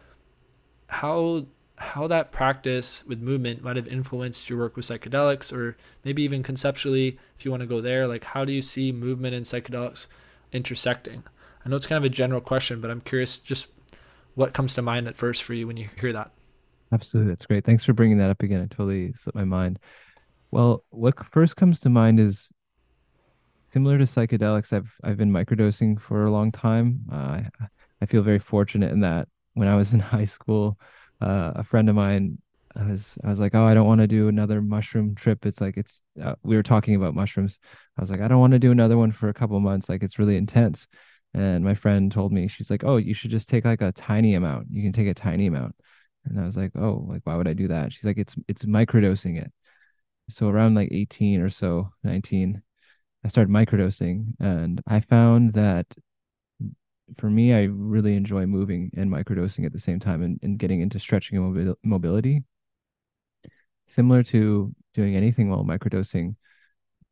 how 0.88 1.46
how 1.76 2.08
that 2.08 2.32
practice 2.32 3.04
with 3.06 3.20
movement 3.20 3.62
might 3.62 3.76
have 3.76 3.86
influenced 3.86 4.50
your 4.50 4.58
work 4.58 4.76
with 4.76 4.84
psychedelics 4.84 5.52
or 5.52 5.76
maybe 6.02 6.22
even 6.22 6.42
conceptually 6.42 7.18
if 7.38 7.44
you 7.44 7.52
want 7.52 7.60
to 7.60 7.68
go 7.68 7.80
there 7.80 8.08
like 8.08 8.24
how 8.24 8.44
do 8.44 8.52
you 8.52 8.62
see 8.62 8.90
movement 8.90 9.32
and 9.32 9.46
psychedelics 9.46 10.08
intersecting. 10.52 11.22
I 11.64 11.68
know 11.68 11.76
it's 11.76 11.86
kind 11.86 11.98
of 11.98 12.04
a 12.04 12.08
general 12.08 12.40
question 12.40 12.80
but 12.80 12.90
i'm 12.90 13.00
curious 13.00 13.38
just 13.38 13.66
what 14.34 14.54
comes 14.54 14.74
to 14.74 14.82
mind 14.82 15.08
at 15.08 15.16
first 15.16 15.42
for 15.42 15.52
you 15.52 15.66
when 15.66 15.76
you 15.76 15.88
hear 16.00 16.12
that. 16.12 16.30
Absolutely. 16.92 17.32
That's 17.32 17.44
great. 17.44 17.64
Thanks 17.64 17.84
for 17.84 17.92
bringing 17.92 18.18
that 18.18 18.30
up 18.30 18.42
again. 18.42 18.60
It 18.60 18.70
totally 18.70 19.12
slipped 19.14 19.34
my 19.36 19.44
mind. 19.44 19.80
Well 20.50 20.84
what 20.90 21.14
first 21.32 21.56
comes 21.56 21.80
to 21.80 21.90
mind 21.90 22.20
is 22.20 22.48
similar 23.60 23.98
to 23.98 24.04
psychedelics 24.04 24.72
i've 24.72 24.90
i've 25.04 25.18
been 25.18 25.30
microdosing 25.30 26.00
for 26.00 26.24
a 26.24 26.30
long 26.30 26.50
time. 26.52 27.00
Uh, 27.12 27.42
i 28.00 28.06
feel 28.06 28.22
very 28.22 28.38
fortunate 28.38 28.92
in 28.92 29.00
that 29.00 29.28
when 29.54 29.68
i 29.68 29.76
was 29.76 29.92
in 29.92 30.00
high 30.14 30.24
school 30.24 30.78
uh, 31.20 31.52
a 31.56 31.64
friend 31.64 31.88
of 31.88 31.94
mine 31.94 32.38
I 32.78 32.84
was 32.92 33.18
I 33.24 33.28
was 33.28 33.40
like, 33.40 33.54
oh, 33.54 33.64
I 33.64 33.74
don't 33.74 33.86
want 33.86 34.00
to 34.00 34.06
do 34.06 34.28
another 34.28 34.62
mushroom 34.62 35.14
trip. 35.14 35.44
It's 35.44 35.60
like 35.60 35.76
it's 35.76 36.02
uh, 36.22 36.34
we 36.42 36.56
were 36.56 36.62
talking 36.62 36.94
about 36.94 37.14
mushrooms. 37.14 37.58
I 37.96 38.00
was 38.02 38.10
like, 38.10 38.20
I 38.20 38.28
don't 38.28 38.40
want 38.40 38.52
to 38.52 38.58
do 38.58 38.70
another 38.70 38.96
one 38.96 39.10
for 39.12 39.28
a 39.28 39.34
couple 39.34 39.58
months. 39.60 39.88
Like 39.88 40.02
it's 40.02 40.18
really 40.18 40.36
intense. 40.36 40.86
And 41.34 41.64
my 41.64 41.74
friend 41.74 42.10
told 42.10 42.32
me, 42.32 42.48
she's 42.48 42.70
like, 42.70 42.84
oh, 42.84 42.96
you 42.96 43.14
should 43.14 43.30
just 43.30 43.48
take 43.48 43.64
like 43.64 43.82
a 43.82 43.92
tiny 43.92 44.34
amount. 44.34 44.68
You 44.70 44.82
can 44.82 44.92
take 44.92 45.08
a 45.08 45.14
tiny 45.14 45.46
amount. 45.46 45.74
And 46.24 46.40
I 46.40 46.44
was 46.44 46.56
like, 46.56 46.72
oh, 46.76 47.04
like 47.08 47.22
why 47.24 47.36
would 47.36 47.48
I 47.48 47.52
do 47.52 47.68
that? 47.68 47.92
She's 47.92 48.04
like, 48.04 48.18
it's 48.18 48.36
it's 48.48 48.64
microdosing 48.64 49.40
it. 49.42 49.52
So 50.30 50.48
around 50.48 50.74
like 50.74 50.90
18 50.92 51.40
or 51.40 51.50
so, 51.50 51.90
19, 52.04 52.62
I 53.24 53.28
started 53.28 53.52
microdosing, 53.52 54.34
and 54.40 54.82
I 54.86 55.00
found 55.00 55.54
that 55.54 55.86
for 57.18 57.30
me, 57.30 57.54
I 57.54 57.64
really 57.64 58.14
enjoy 58.14 58.46
moving 58.46 58.90
and 58.96 59.10
microdosing 59.10 59.64
at 59.64 59.72
the 59.72 59.80
same 59.80 59.98
time 59.98 60.22
and, 60.22 60.38
and 60.42 60.58
getting 60.58 60.80
into 60.80 60.98
stretching 60.98 61.38
and 61.38 61.74
mobility. 61.82 62.44
Similar 63.88 64.22
to 64.24 64.74
doing 64.94 65.16
anything 65.16 65.48
while 65.48 65.64
microdosing, 65.64 66.36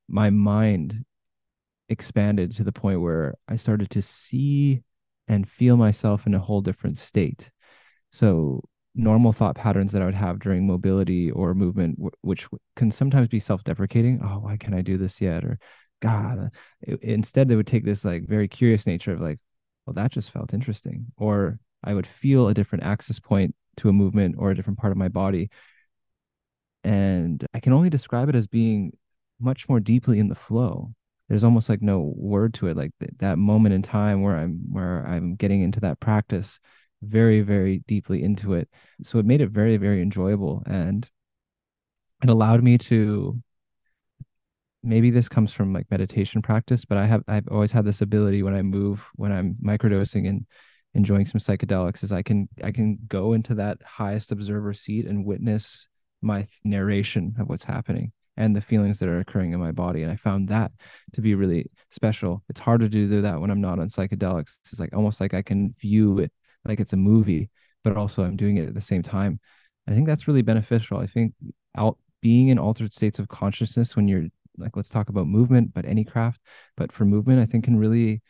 my 0.08 0.30
mind 0.30 1.04
expanded 1.88 2.54
to 2.56 2.64
the 2.64 2.72
point 2.72 3.00
where 3.00 3.34
I 3.48 3.56
started 3.56 3.90
to 3.90 4.02
see 4.02 4.82
and 5.28 5.48
feel 5.48 5.76
myself 5.76 6.26
in 6.26 6.34
a 6.34 6.38
whole 6.38 6.60
different 6.60 6.98
state. 6.98 7.50
So, 8.12 8.62
normal 8.94 9.32
thought 9.32 9.56
patterns 9.56 9.92
that 9.92 10.02
I 10.02 10.06
would 10.06 10.14
have 10.14 10.38
during 10.38 10.66
mobility 10.66 11.30
or 11.30 11.54
movement, 11.54 11.98
which 12.22 12.46
can 12.76 12.90
sometimes 12.90 13.28
be 13.28 13.40
self 13.40 13.64
deprecating. 13.64 14.20
Oh, 14.22 14.40
why 14.40 14.56
can't 14.56 14.74
I 14.74 14.82
do 14.82 14.98
this 14.98 15.20
yet? 15.20 15.44
Or, 15.44 15.58
God, 16.00 16.50
it, 16.80 17.02
instead, 17.02 17.48
they 17.48 17.56
would 17.56 17.66
take 17.66 17.84
this 17.84 18.04
like 18.04 18.26
very 18.28 18.48
curious 18.48 18.86
nature 18.86 19.12
of 19.12 19.20
like, 19.20 19.38
well, 19.84 19.94
that 19.94 20.12
just 20.12 20.30
felt 20.30 20.54
interesting. 20.54 21.06
Or 21.16 21.58
I 21.84 21.94
would 21.94 22.06
feel 22.06 22.48
a 22.48 22.54
different 22.54 22.84
access 22.84 23.18
point 23.18 23.54
to 23.78 23.88
a 23.88 23.92
movement 23.92 24.36
or 24.38 24.50
a 24.50 24.54
different 24.54 24.78
part 24.78 24.92
of 24.92 24.96
my 24.96 25.08
body. 25.08 25.50
And 26.86 27.44
I 27.52 27.58
can 27.58 27.72
only 27.72 27.90
describe 27.90 28.28
it 28.28 28.36
as 28.36 28.46
being 28.46 28.96
much 29.40 29.68
more 29.68 29.80
deeply 29.80 30.20
in 30.20 30.28
the 30.28 30.36
flow. 30.36 30.94
There's 31.28 31.42
almost 31.42 31.68
like 31.68 31.82
no 31.82 32.12
word 32.16 32.54
to 32.54 32.68
it, 32.68 32.76
like 32.76 32.92
th- 33.00 33.10
that 33.18 33.38
moment 33.38 33.74
in 33.74 33.82
time 33.82 34.22
where 34.22 34.36
I'm 34.36 34.60
where 34.70 35.04
I'm 35.04 35.34
getting 35.34 35.62
into 35.62 35.80
that 35.80 35.98
practice 35.98 36.60
very, 37.02 37.40
very 37.40 37.82
deeply 37.88 38.22
into 38.22 38.54
it. 38.54 38.68
So 39.02 39.18
it 39.18 39.26
made 39.26 39.40
it 39.40 39.50
very, 39.50 39.76
very 39.78 40.00
enjoyable. 40.00 40.62
And 40.64 41.08
it 42.22 42.28
allowed 42.28 42.62
me 42.62 42.78
to 42.78 43.42
maybe 44.84 45.10
this 45.10 45.28
comes 45.28 45.52
from 45.52 45.72
like 45.72 45.90
meditation 45.90 46.40
practice, 46.40 46.84
but 46.84 46.98
I 46.98 47.06
have 47.06 47.24
I've 47.26 47.48
always 47.48 47.72
had 47.72 47.84
this 47.84 48.00
ability 48.00 48.44
when 48.44 48.54
I 48.54 48.62
move, 48.62 49.02
when 49.16 49.32
I'm 49.32 49.56
microdosing 49.60 50.28
and 50.28 50.46
enjoying 50.94 51.26
some 51.26 51.40
psychedelics, 51.40 52.04
is 52.04 52.12
I 52.12 52.22
can 52.22 52.48
I 52.62 52.70
can 52.70 52.98
go 53.08 53.32
into 53.32 53.56
that 53.56 53.78
highest 53.84 54.30
observer 54.30 54.72
seat 54.72 55.04
and 55.04 55.24
witness 55.24 55.88
my 56.26 56.46
narration 56.64 57.34
of 57.38 57.48
what's 57.48 57.64
happening 57.64 58.12
and 58.36 58.54
the 58.54 58.60
feelings 58.60 58.98
that 58.98 59.08
are 59.08 59.20
occurring 59.20 59.52
in 59.52 59.60
my 59.60 59.72
body. 59.72 60.02
And 60.02 60.12
I 60.12 60.16
found 60.16 60.48
that 60.48 60.72
to 61.14 61.22
be 61.22 61.34
really 61.34 61.70
special. 61.90 62.42
It's 62.48 62.60
hard 62.60 62.80
to 62.80 62.88
do 62.88 63.22
that 63.22 63.40
when 63.40 63.50
I'm 63.50 63.62
not 63.62 63.78
on 63.78 63.88
psychedelics. 63.88 64.50
It's 64.70 64.78
like 64.78 64.94
almost 64.94 65.20
like 65.20 65.32
I 65.32 65.42
can 65.42 65.74
view 65.80 66.18
it 66.18 66.32
like 66.64 66.80
it's 66.80 66.92
a 66.92 66.96
movie, 66.96 67.48
but 67.82 67.96
also 67.96 68.24
I'm 68.24 68.36
doing 68.36 68.58
it 68.58 68.68
at 68.68 68.74
the 68.74 68.80
same 68.80 69.02
time. 69.02 69.40
I 69.88 69.92
think 69.92 70.06
that's 70.06 70.28
really 70.28 70.42
beneficial. 70.42 70.98
I 70.98 71.06
think 71.06 71.32
out 71.76 71.98
being 72.20 72.48
in 72.48 72.58
altered 72.58 72.92
states 72.92 73.18
of 73.18 73.28
consciousness 73.28 73.94
when 73.94 74.08
you're 74.08 74.26
like 74.58 74.76
let's 74.76 74.88
talk 74.88 75.08
about 75.08 75.26
movement 75.26 75.72
but 75.74 75.84
any 75.84 76.02
craft 76.02 76.40
but 76.76 76.90
for 76.90 77.04
movement 77.04 77.38
i 77.38 77.46
think 77.46 77.64
can 77.64 77.76
really 77.76 78.22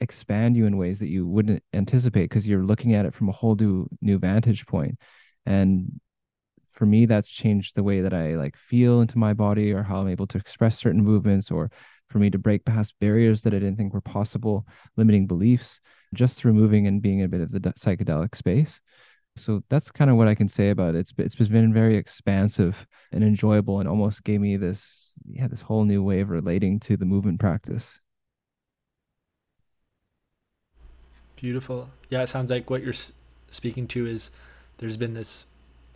expand 0.00 0.56
you 0.56 0.66
in 0.66 0.76
ways 0.76 0.98
that 0.98 1.08
you 1.08 1.26
wouldn't 1.26 1.62
anticipate 1.72 2.24
because 2.24 2.46
you're 2.46 2.64
looking 2.64 2.94
at 2.94 3.04
it 3.06 3.14
from 3.14 3.28
a 3.28 3.32
whole 3.32 3.54
new 3.54 3.86
new 4.00 4.18
vantage 4.18 4.66
point 4.66 4.98
and 5.46 6.00
for 6.82 6.86
me 6.86 7.06
that's 7.06 7.30
changed 7.30 7.76
the 7.76 7.82
way 7.84 8.00
that 8.00 8.12
i 8.12 8.34
like 8.34 8.56
feel 8.56 9.00
into 9.00 9.16
my 9.16 9.32
body 9.32 9.70
or 9.70 9.84
how 9.84 9.98
i'm 9.98 10.08
able 10.08 10.26
to 10.26 10.36
express 10.36 10.76
certain 10.76 11.00
movements 11.00 11.48
or 11.48 11.70
for 12.10 12.18
me 12.18 12.28
to 12.28 12.38
break 12.38 12.64
past 12.64 12.92
barriers 13.00 13.42
that 13.42 13.54
i 13.54 13.58
didn't 13.60 13.76
think 13.76 13.94
were 13.94 14.00
possible 14.00 14.66
limiting 14.96 15.28
beliefs 15.28 15.78
just 16.12 16.36
through 16.36 16.52
moving 16.52 16.88
and 16.88 17.00
being 17.00 17.22
a 17.22 17.28
bit 17.28 17.40
of 17.40 17.52
the 17.52 17.60
psychedelic 17.60 18.34
space 18.34 18.80
so 19.36 19.62
that's 19.70 19.92
kind 19.92 20.10
of 20.10 20.16
what 20.16 20.28
I 20.28 20.34
can 20.34 20.48
say 20.48 20.68
about 20.68 20.94
it. 20.94 20.98
It's 20.98 21.12
it's 21.16 21.36
been 21.36 21.72
very 21.72 21.96
expansive 21.96 22.86
and 23.12 23.24
enjoyable, 23.24 23.80
and 23.80 23.88
almost 23.88 24.24
gave 24.24 24.42
me 24.42 24.58
this 24.58 25.12
yeah 25.24 25.48
this 25.48 25.62
whole 25.62 25.86
new 25.86 26.02
way 26.02 26.20
of 26.20 26.28
relating 26.28 26.78
to 26.80 26.98
the 26.98 27.06
movement 27.06 27.40
practice. 27.40 27.98
Beautiful. 31.36 31.88
Yeah, 32.10 32.22
it 32.22 32.26
sounds 32.26 32.50
like 32.50 32.68
what 32.68 32.82
you're 32.82 32.92
speaking 33.50 33.86
to 33.88 34.06
is 34.06 34.30
there's 34.76 34.98
been 34.98 35.14
this 35.14 35.46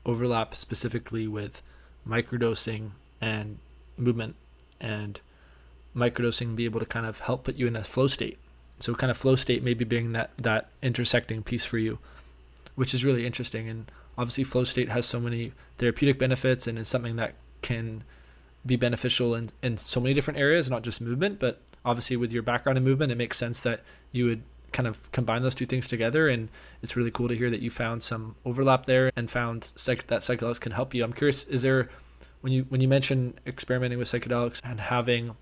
overlap 0.07 0.55
specifically 0.55 1.29
with 1.29 1.61
microdosing 2.09 2.93
and 3.21 3.59
movement, 3.99 4.37
and 4.81 5.21
microdosing 5.95 6.57
be 6.57 6.65
able 6.65 6.81
to 6.81 6.87
kind 6.87 7.05
of 7.05 7.19
help 7.21 7.45
put 7.45 7.57
you 7.57 7.67
in 7.67 7.77
a 7.77 7.85
flow 7.85 8.07
state. 8.07 8.39
So, 8.81 8.95
kind 8.95 9.11
of 9.11 9.19
flow 9.19 9.37
state 9.37 9.63
maybe 9.63 9.85
being 9.85 10.13
that 10.13 10.31
that 10.39 10.71
intersecting 10.81 11.43
piece 11.43 11.67
for 11.67 11.77
you 11.77 11.99
which 12.77 12.95
is 12.95 13.05
really 13.05 13.27
interesting. 13.27 13.69
And 13.69 13.91
obviously, 14.17 14.45
flow 14.45 14.63
state 14.63 14.89
has 14.91 15.05
so 15.05 15.19
many 15.19 15.53
therapeutic 15.79 16.19
benefits 16.19 16.69
and 16.69 16.79
is 16.79 16.87
something 16.87 17.17
that 17.17 17.35
can 17.63 18.05
be 18.65 18.77
beneficial 18.77 19.35
in, 19.35 19.49
in 19.63 19.77
so 19.77 20.01
many 20.01 20.15
different 20.15 20.39
areas, 20.39 20.71
not 20.71 20.83
just 20.83 21.01
movement, 21.01 21.41
but 21.41 21.61
obviously 21.85 22.17
with 22.17 22.33
your 22.33 22.43
background 22.43 22.79
in 22.79 22.85
movement, 22.85 23.13
it 23.13 23.17
makes 23.17 23.39
sense 23.39 23.61
that 23.61 23.83
you 24.13 24.27
would 24.27 24.43
kind 24.73 24.87
of 24.87 25.11
combine 25.13 25.43
those 25.43 25.55
two 25.55 25.67
things 25.67 25.89
together. 25.89 26.29
And 26.29 26.49
it's 26.83 26.97
really 26.97 27.11
cool 27.11 27.29
to 27.29 27.37
hear 27.37 27.51
that 27.51 27.61
you 27.61 27.71
found 27.71 28.03
some 28.03 28.37
overlap 28.45 28.87
there 28.87 29.11
and 29.17 29.31
found 29.31 29.73
psych- 29.77 30.07
that 30.09 30.21
psychedelics 30.21 30.61
can 30.61 30.73
help 30.73 30.95
you. 30.95 31.05
I'm 31.05 31.13
curious, 31.13 31.45
is 31.45 31.63
there 31.63 31.89
when 32.41 32.53
you 32.53 32.67
when 32.69 32.81
you 32.81 32.89
mention 32.89 33.39
experimenting 33.47 33.99
with 33.99 34.09
psychedelics 34.09 34.61
and 34.65 34.81
having 34.81 35.37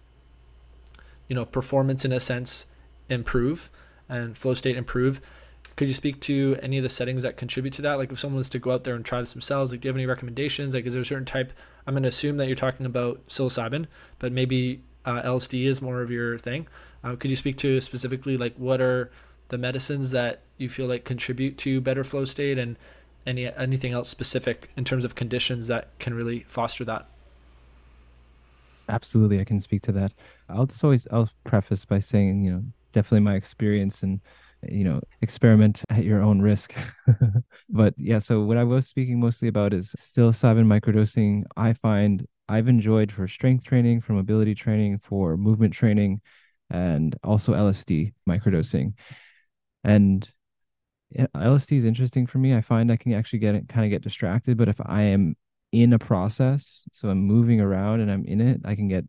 you 1.29 1.35
know 1.35 1.45
performance 1.45 2.05
in 2.05 2.12
a 2.12 2.20
sense 2.20 2.66
improve 3.09 3.70
and 4.09 4.39
flow 4.39 4.55
state 4.55 4.77
improve 4.77 5.20
could 5.77 5.89
you 5.89 5.95
speak 5.95 6.20
to 6.20 6.57
any 6.62 6.79
of 6.79 6.85
the 6.85 6.89
settings 6.89 7.22
that 7.25 7.37
contribute 7.37 7.75
to 7.75 7.83
that? 7.83 7.95
Like 7.95 8.12
if 8.12 8.20
someone 8.20 8.39
was 8.39 8.49
to 8.51 8.59
go 8.59 8.70
out 8.70 8.85
there 8.85 8.95
and 8.95 9.05
try 9.05 9.20
this 9.20 9.33
themselves, 9.33 9.72
like 9.72 9.81
do 9.81 9.89
you 9.89 9.91
have 9.91 9.97
any 9.97 10.07
recommendations? 10.07 10.75
Like 10.75 10.87
is 10.87 10.93
there 10.93 11.03
a 11.03 11.05
certain 11.05 11.25
type? 11.25 11.53
I'm 11.87 11.95
going 11.95 12.05
to 12.05 12.09
assume 12.09 12.37
that 12.37 12.47
you're 12.47 12.57
talking 12.57 12.87
about 12.87 13.27
psilocybin, 13.29 13.87
but 14.18 14.33
maybe 14.33 14.83
uh, 15.05 15.22
LSD 15.22 15.64
is 15.64 15.83
more 15.83 16.01
of 16.01 16.11
your 16.11 16.39
thing. 16.39 16.66
Uh, 17.05 17.14
could 17.16 17.30
you 17.30 17.36
speak 17.36 17.57
to 17.59 17.80
specifically 17.80 18.36
like 18.36 18.55
what 18.57 18.80
are 18.80 19.11
the 19.48 19.59
medicines 19.59 20.11
that 20.11 20.40
you 20.59 20.68
feel 20.68 20.86
like 20.88 21.05
contribute 21.05 21.57
to 21.59 21.80
better 21.80 22.02
flow 22.02 22.24
state 22.24 22.59
and 22.59 22.76
any 23.26 23.46
anything 23.55 23.92
else 23.92 24.09
specific 24.09 24.70
in 24.76 24.84
terms 24.84 25.05
of 25.05 25.14
conditions 25.14 25.66
that 25.68 25.88
can 26.00 26.14
really 26.14 26.40
foster 26.48 26.84
that? 26.84 27.07
Absolutely, 28.88 29.40
I 29.40 29.44
can 29.44 29.61
speak 29.61 29.82
to 29.84 29.92
that. 29.92 30.12
I'll 30.48 30.66
just 30.66 30.84
always 30.84 31.07
I'll 31.11 31.30
preface 31.44 31.84
by 31.86 32.00
saying 32.00 32.44
you 32.44 32.52
know 32.52 32.64
definitely 32.92 33.20
my 33.20 33.34
experience 33.34 34.02
and 34.02 34.20
you 34.68 34.84
know 34.84 35.00
experiment 35.22 35.82
at 35.90 36.05
your 36.05 36.22
own 36.22 36.40
risk 36.40 36.74
but 37.68 37.92
yeah 37.98 38.18
so 38.18 38.42
what 38.44 38.57
i 38.57 38.64
was 38.64 38.86
speaking 38.86 39.20
mostly 39.20 39.46
about 39.48 39.74
is 39.74 39.90
psilocybin 39.98 40.64
microdosing 40.64 41.42
i 41.57 41.72
find 41.74 42.26
i've 42.48 42.66
enjoyed 42.68 43.12
for 43.12 43.28
strength 43.28 43.62
training 43.64 44.00
for 44.00 44.14
mobility 44.14 44.55
training 44.55 44.98
for 44.98 45.36
movement 45.36 45.74
training 45.74 46.18
and 46.71 47.17
also 47.23 47.53
lsd 47.53 48.12
microdosing. 48.29 48.95
And 49.83 50.29
lsd 51.17 51.77
is 51.77 51.85
interesting 51.85 52.27
for 52.27 52.39
me. 52.39 52.55
I 52.55 52.61
find 52.61 52.91
i 52.91 52.97
can 52.97 53.12
actually 53.12 53.39
get 53.41 53.69
kind 53.69 53.85
of 53.85 53.91
get 53.91 54.03
distracted 54.03 54.57
but 54.57 54.69
if 54.69 54.81
i 54.85 55.03
am 55.03 55.37
in 55.73 55.93
a 55.93 55.99
process 55.99 56.85
so 56.93 57.09
i'm 57.09 57.19
moving 57.19 57.61
around 57.61 58.01
and 58.01 58.11
i'm 58.11 58.25
in 58.25 58.41
it 58.41 58.61
i 58.65 58.77
can 58.77 58.87
get 58.87 59.05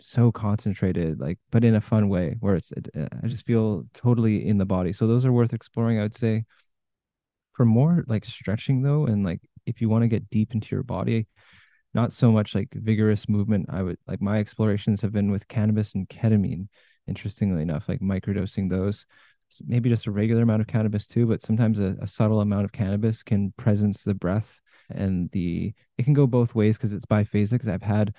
so 0.00 0.32
concentrated 0.32 1.20
like 1.20 1.38
but 1.50 1.64
in 1.64 1.74
a 1.74 1.80
fun 1.80 2.08
way 2.08 2.36
where 2.40 2.56
it's 2.56 2.72
uh, 2.72 3.06
i 3.22 3.26
just 3.26 3.46
feel 3.46 3.84
totally 3.94 4.46
in 4.46 4.58
the 4.58 4.64
body. 4.64 4.92
So 4.92 5.06
those 5.06 5.24
are 5.24 5.32
worth 5.32 5.52
exploring 5.52 5.98
i 5.98 6.02
would 6.02 6.16
say. 6.16 6.44
For 7.52 7.64
more 7.64 8.04
like 8.08 8.24
stretching 8.24 8.82
though 8.82 9.06
and 9.06 9.24
like 9.24 9.40
if 9.64 9.80
you 9.80 9.88
want 9.88 10.02
to 10.02 10.08
get 10.08 10.28
deep 10.28 10.54
into 10.54 10.74
your 10.74 10.82
body 10.82 11.28
not 11.94 12.12
so 12.12 12.32
much 12.32 12.54
like 12.54 12.68
vigorous 12.72 13.28
movement. 13.28 13.66
I 13.70 13.82
would 13.82 13.98
like 14.06 14.20
my 14.20 14.38
explorations 14.38 15.00
have 15.02 15.12
been 15.12 15.30
with 15.30 15.48
cannabis 15.48 15.94
and 15.94 16.08
ketamine 16.08 16.68
interestingly 17.06 17.62
enough 17.62 17.84
like 17.88 18.00
microdosing 18.00 18.70
those. 18.70 19.06
Maybe 19.64 19.88
just 19.88 20.06
a 20.06 20.10
regular 20.10 20.42
amount 20.42 20.62
of 20.62 20.66
cannabis 20.66 21.06
too 21.06 21.26
but 21.26 21.42
sometimes 21.42 21.78
a, 21.78 21.96
a 22.00 22.06
subtle 22.06 22.40
amount 22.40 22.64
of 22.64 22.72
cannabis 22.72 23.22
can 23.22 23.52
presence 23.56 24.02
the 24.02 24.14
breath 24.14 24.60
and 24.90 25.30
the 25.30 25.72
it 25.96 26.04
can 26.04 26.12
go 26.12 26.26
both 26.26 26.54
ways 26.54 26.76
because 26.76 26.92
it's 26.92 27.06
biphasic. 27.06 27.50
Because 27.50 27.68
i've 27.68 27.82
had 27.82 28.12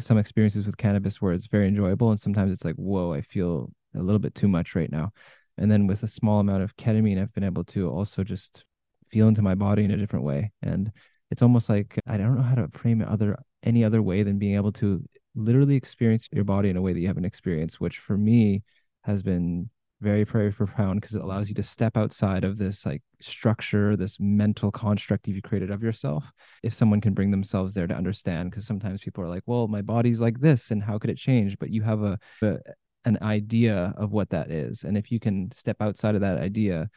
some 0.00 0.18
experiences 0.18 0.66
with 0.66 0.76
cannabis 0.76 1.20
where 1.20 1.32
it's 1.32 1.46
very 1.46 1.68
enjoyable 1.68 2.10
and 2.10 2.20
sometimes 2.20 2.52
it's 2.52 2.64
like 2.64 2.76
whoa 2.76 3.12
i 3.12 3.20
feel 3.20 3.70
a 3.96 4.02
little 4.02 4.18
bit 4.18 4.34
too 4.34 4.48
much 4.48 4.74
right 4.74 4.92
now. 4.92 5.12
And 5.56 5.70
then 5.70 5.86
with 5.86 6.02
a 6.02 6.08
small 6.08 6.40
amount 6.40 6.62
of 6.62 6.76
ketamine 6.76 7.20
i've 7.20 7.32
been 7.32 7.44
able 7.44 7.64
to 7.64 7.88
also 7.88 8.22
just 8.22 8.64
feel 9.10 9.28
into 9.28 9.42
my 9.42 9.54
body 9.54 9.84
in 9.84 9.90
a 9.90 9.96
different 9.96 10.24
way. 10.24 10.52
And 10.62 10.92
it's 11.30 11.42
almost 11.42 11.68
like 11.68 11.98
i 12.06 12.16
don't 12.16 12.36
know 12.36 12.42
how 12.42 12.54
to 12.54 12.68
frame 12.68 13.00
it 13.00 13.08
other 13.08 13.38
any 13.62 13.84
other 13.84 14.02
way 14.02 14.22
than 14.22 14.38
being 14.38 14.54
able 14.54 14.72
to 14.72 15.02
literally 15.34 15.76
experience 15.76 16.28
your 16.32 16.44
body 16.44 16.68
in 16.68 16.76
a 16.76 16.82
way 16.82 16.92
that 16.92 17.00
you 17.00 17.06
haven't 17.06 17.24
experienced 17.24 17.80
which 17.80 17.98
for 17.98 18.16
me 18.16 18.62
has 19.02 19.22
been 19.22 19.68
very 20.00 20.24
very 20.24 20.52
profound 20.52 21.00
because 21.00 21.16
it 21.16 21.22
allows 21.22 21.48
you 21.48 21.54
to 21.54 21.62
step 21.62 21.96
outside 21.96 22.44
of 22.44 22.56
this 22.58 22.86
like 22.86 23.02
structure 23.20 23.96
this 23.96 24.18
mental 24.20 24.70
construct 24.70 25.26
you've 25.26 25.42
created 25.42 25.70
of 25.70 25.82
yourself 25.82 26.24
if 26.62 26.72
someone 26.72 27.00
can 27.00 27.14
bring 27.14 27.30
themselves 27.30 27.74
there 27.74 27.86
to 27.86 27.94
understand 27.94 28.50
because 28.50 28.66
sometimes 28.66 29.00
people 29.00 29.24
are 29.24 29.28
like 29.28 29.42
well 29.46 29.66
my 29.66 29.82
body's 29.82 30.20
like 30.20 30.40
this 30.40 30.70
and 30.70 30.82
how 30.82 30.98
could 30.98 31.10
it 31.10 31.18
change? 31.18 31.58
But 31.58 31.70
you 31.70 31.82
have 31.82 32.02
a, 32.02 32.18
a 32.42 32.58
an 33.04 33.18
idea 33.22 33.94
of 33.96 34.12
what 34.12 34.30
that 34.30 34.50
is 34.50 34.84
and 34.84 34.96
if 34.96 35.10
you 35.10 35.18
can 35.18 35.50
step 35.52 35.76
outside 35.80 36.14
of 36.14 36.20
that 36.20 36.38
idea 36.38 36.88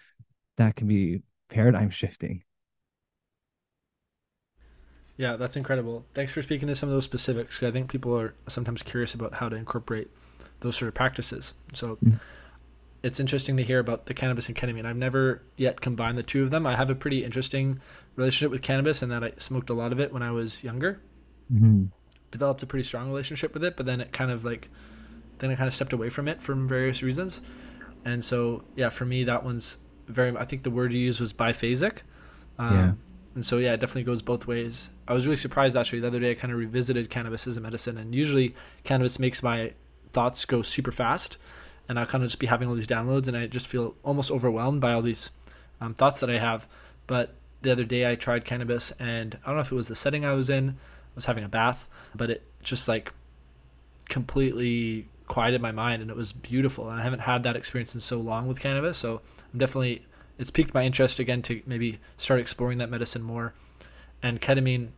that 0.57 0.75
can 0.75 0.87
be 0.87 1.21
paradigm 1.49 1.89
shifting 2.01 2.43
yeah 5.21 5.35
that's 5.35 5.55
incredible 5.55 6.03
thanks 6.13 6.33
for 6.33 6.41
speaking 6.41 6.67
to 6.67 6.75
some 6.75 6.89
of 6.89 6.93
those 6.93 7.03
specifics 7.03 7.61
i 7.63 7.71
think 7.71 7.89
people 7.89 8.17
are 8.17 8.33
sometimes 8.47 8.83
curious 8.83 9.13
about 9.13 9.33
how 9.33 9.47
to 9.47 9.55
incorporate 9.55 10.09
those 10.59 10.75
sort 10.75 10.87
of 10.87 10.93
practices 10.93 11.53
so 11.73 11.95
mm-hmm 11.97 12.15
it's 13.03 13.19
interesting 13.19 13.57
to 13.57 13.63
hear 13.63 13.79
about 13.79 14.05
the 14.05 14.13
cannabis 14.13 14.47
and 14.47 14.55
ketamine. 14.55 14.85
I've 14.85 14.95
never 14.95 15.41
yet 15.57 15.81
combined 15.81 16.17
the 16.17 16.23
two 16.23 16.43
of 16.43 16.51
them. 16.51 16.67
I 16.67 16.75
have 16.75 16.89
a 16.89 16.95
pretty 16.95 17.23
interesting 17.23 17.79
relationship 18.15 18.51
with 18.51 18.61
cannabis 18.61 19.01
in 19.01 19.09
that 19.09 19.23
I 19.23 19.33
smoked 19.37 19.69
a 19.69 19.73
lot 19.73 19.91
of 19.91 19.99
it 19.99 20.13
when 20.13 20.21
I 20.21 20.31
was 20.31 20.63
younger. 20.63 21.01
Mm-hmm. 21.51 21.85
Developed 22.29 22.61
a 22.63 22.67
pretty 22.67 22.83
strong 22.83 23.09
relationship 23.09 23.53
with 23.53 23.63
it, 23.63 23.75
but 23.75 23.85
then 23.85 24.01
it 24.01 24.11
kind 24.11 24.29
of 24.29 24.45
like, 24.45 24.67
then 25.39 25.49
I 25.49 25.55
kind 25.55 25.67
of 25.67 25.73
stepped 25.73 25.93
away 25.93 26.09
from 26.09 26.27
it 26.27 26.41
for 26.41 26.53
various 26.53 27.01
reasons. 27.01 27.41
And 28.05 28.23
so, 28.23 28.63
yeah, 28.75 28.89
for 28.89 29.05
me, 29.05 29.23
that 29.23 29.43
one's 29.43 29.79
very, 30.07 30.35
I 30.37 30.45
think 30.45 30.63
the 30.63 30.71
word 30.71 30.93
you 30.93 30.99
used 30.99 31.19
was 31.19 31.33
biphasic. 31.33 31.99
Um, 32.59 32.75
yeah. 32.75 32.91
And 33.33 33.45
so, 33.45 33.57
yeah, 33.57 33.73
it 33.73 33.79
definitely 33.79 34.03
goes 34.03 34.21
both 34.21 34.45
ways. 34.45 34.89
I 35.07 35.13
was 35.13 35.25
really 35.25 35.37
surprised 35.37 35.77
actually. 35.77 36.01
The 36.01 36.07
other 36.07 36.19
day, 36.19 36.31
I 36.31 36.33
kind 36.35 36.51
of 36.51 36.59
revisited 36.59 37.09
cannabis 37.09 37.47
as 37.47 37.57
a 37.57 37.61
medicine, 37.61 37.97
and 37.97 38.13
usually 38.13 38.55
cannabis 38.83 39.19
makes 39.19 39.41
my 39.41 39.73
thoughts 40.11 40.43
go 40.45 40.61
super 40.61 40.91
fast 40.91 41.37
and 41.91 41.99
I'll 41.99 42.05
kind 42.05 42.23
of 42.23 42.29
just 42.29 42.39
be 42.39 42.47
having 42.47 42.69
all 42.69 42.75
these 42.75 42.87
downloads, 42.87 43.27
and 43.27 43.35
I 43.35 43.47
just 43.47 43.67
feel 43.67 43.95
almost 44.03 44.31
overwhelmed 44.31 44.79
by 44.79 44.93
all 44.93 45.01
these 45.01 45.29
um, 45.81 45.93
thoughts 45.93 46.21
that 46.21 46.29
I 46.29 46.37
have. 46.37 46.65
But 47.05 47.33
the 47.63 47.71
other 47.73 47.83
day 47.83 48.09
I 48.09 48.15
tried 48.15 48.45
cannabis, 48.45 48.91
and 48.97 49.37
I 49.43 49.47
don't 49.47 49.55
know 49.55 49.61
if 49.61 49.73
it 49.73 49.75
was 49.75 49.89
the 49.89 49.95
setting 49.95 50.23
I 50.23 50.31
was 50.31 50.49
in. 50.49 50.69
I 50.69 51.15
was 51.15 51.25
having 51.25 51.43
a 51.43 51.49
bath, 51.49 51.89
but 52.15 52.29
it 52.29 52.43
just 52.63 52.87
like 52.87 53.11
completely 54.07 55.05
quieted 55.27 55.61
my 55.61 55.73
mind, 55.73 56.01
and 56.01 56.09
it 56.09 56.15
was 56.15 56.31
beautiful. 56.31 56.89
And 56.89 56.97
I 56.97 57.03
haven't 57.03 57.19
had 57.19 57.43
that 57.43 57.57
experience 57.57 57.93
in 57.93 57.99
so 57.99 58.21
long 58.21 58.47
with 58.47 58.61
cannabis, 58.61 58.97
so 58.97 59.19
I'm 59.51 59.59
definitely 59.59 60.05
it's 60.41 60.51
piqued 60.51 60.73
my 60.73 60.83
interest 60.83 61.19
again 61.19 61.41
to 61.43 61.61
maybe 61.65 61.99
start 62.17 62.39
exploring 62.39 62.79
that 62.79 62.89
medicine 62.89 63.21
more. 63.21 63.53
And 64.23 64.41
ketamine, 64.41 64.89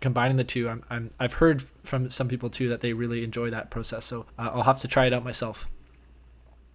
combining 0.00 0.36
the 0.36 0.44
two, 0.44 0.68
I'm, 0.68 0.84
I'm 0.88 1.10
I've 1.18 1.34
heard 1.34 1.62
from 1.82 2.10
some 2.10 2.28
people 2.28 2.48
too 2.48 2.68
that 2.68 2.80
they 2.80 2.92
really 2.92 3.24
enjoy 3.24 3.50
that 3.50 3.70
process. 3.70 4.04
So 4.04 4.26
uh, 4.38 4.50
I'll 4.54 4.62
have 4.62 4.80
to 4.82 4.88
try 4.88 5.06
it 5.06 5.12
out 5.12 5.24
myself. 5.24 5.68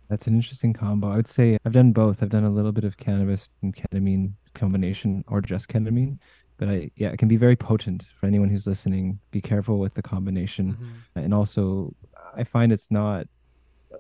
That's 0.10 0.28
an 0.28 0.36
interesting 0.36 0.74
combo. 0.74 1.12
I 1.12 1.16
would 1.16 1.28
say 1.28 1.58
I've 1.66 1.72
done 1.72 1.92
both. 1.92 2.22
I've 2.22 2.30
done 2.30 2.44
a 2.44 2.50
little 2.50 2.72
bit 2.72 2.84
of 2.84 2.98
cannabis 2.98 3.50
and 3.62 3.76
ketamine 3.76 4.34
combination 4.54 5.24
or 5.28 5.40
just 5.40 5.70
ketamine. 5.70 6.18
But 6.58 6.70
I 6.70 6.92
yeah, 6.98 7.10
it 7.10 7.20
can 7.20 7.30
be 7.30 7.38
very 7.38 7.56
potent 7.56 8.06
for 8.20 8.26
anyone 8.26 8.50
who's 8.50 8.68
listening. 8.68 9.20
Be 9.32 9.40
careful 9.40 9.80
with 9.80 9.94
the 9.94 10.02
combination. 10.02 10.74
Mm-hmm. 10.74 11.20
And 11.20 11.34
also 11.34 11.94
I 12.36 12.44
find 12.44 12.74
it's 12.74 12.92
not 12.92 13.28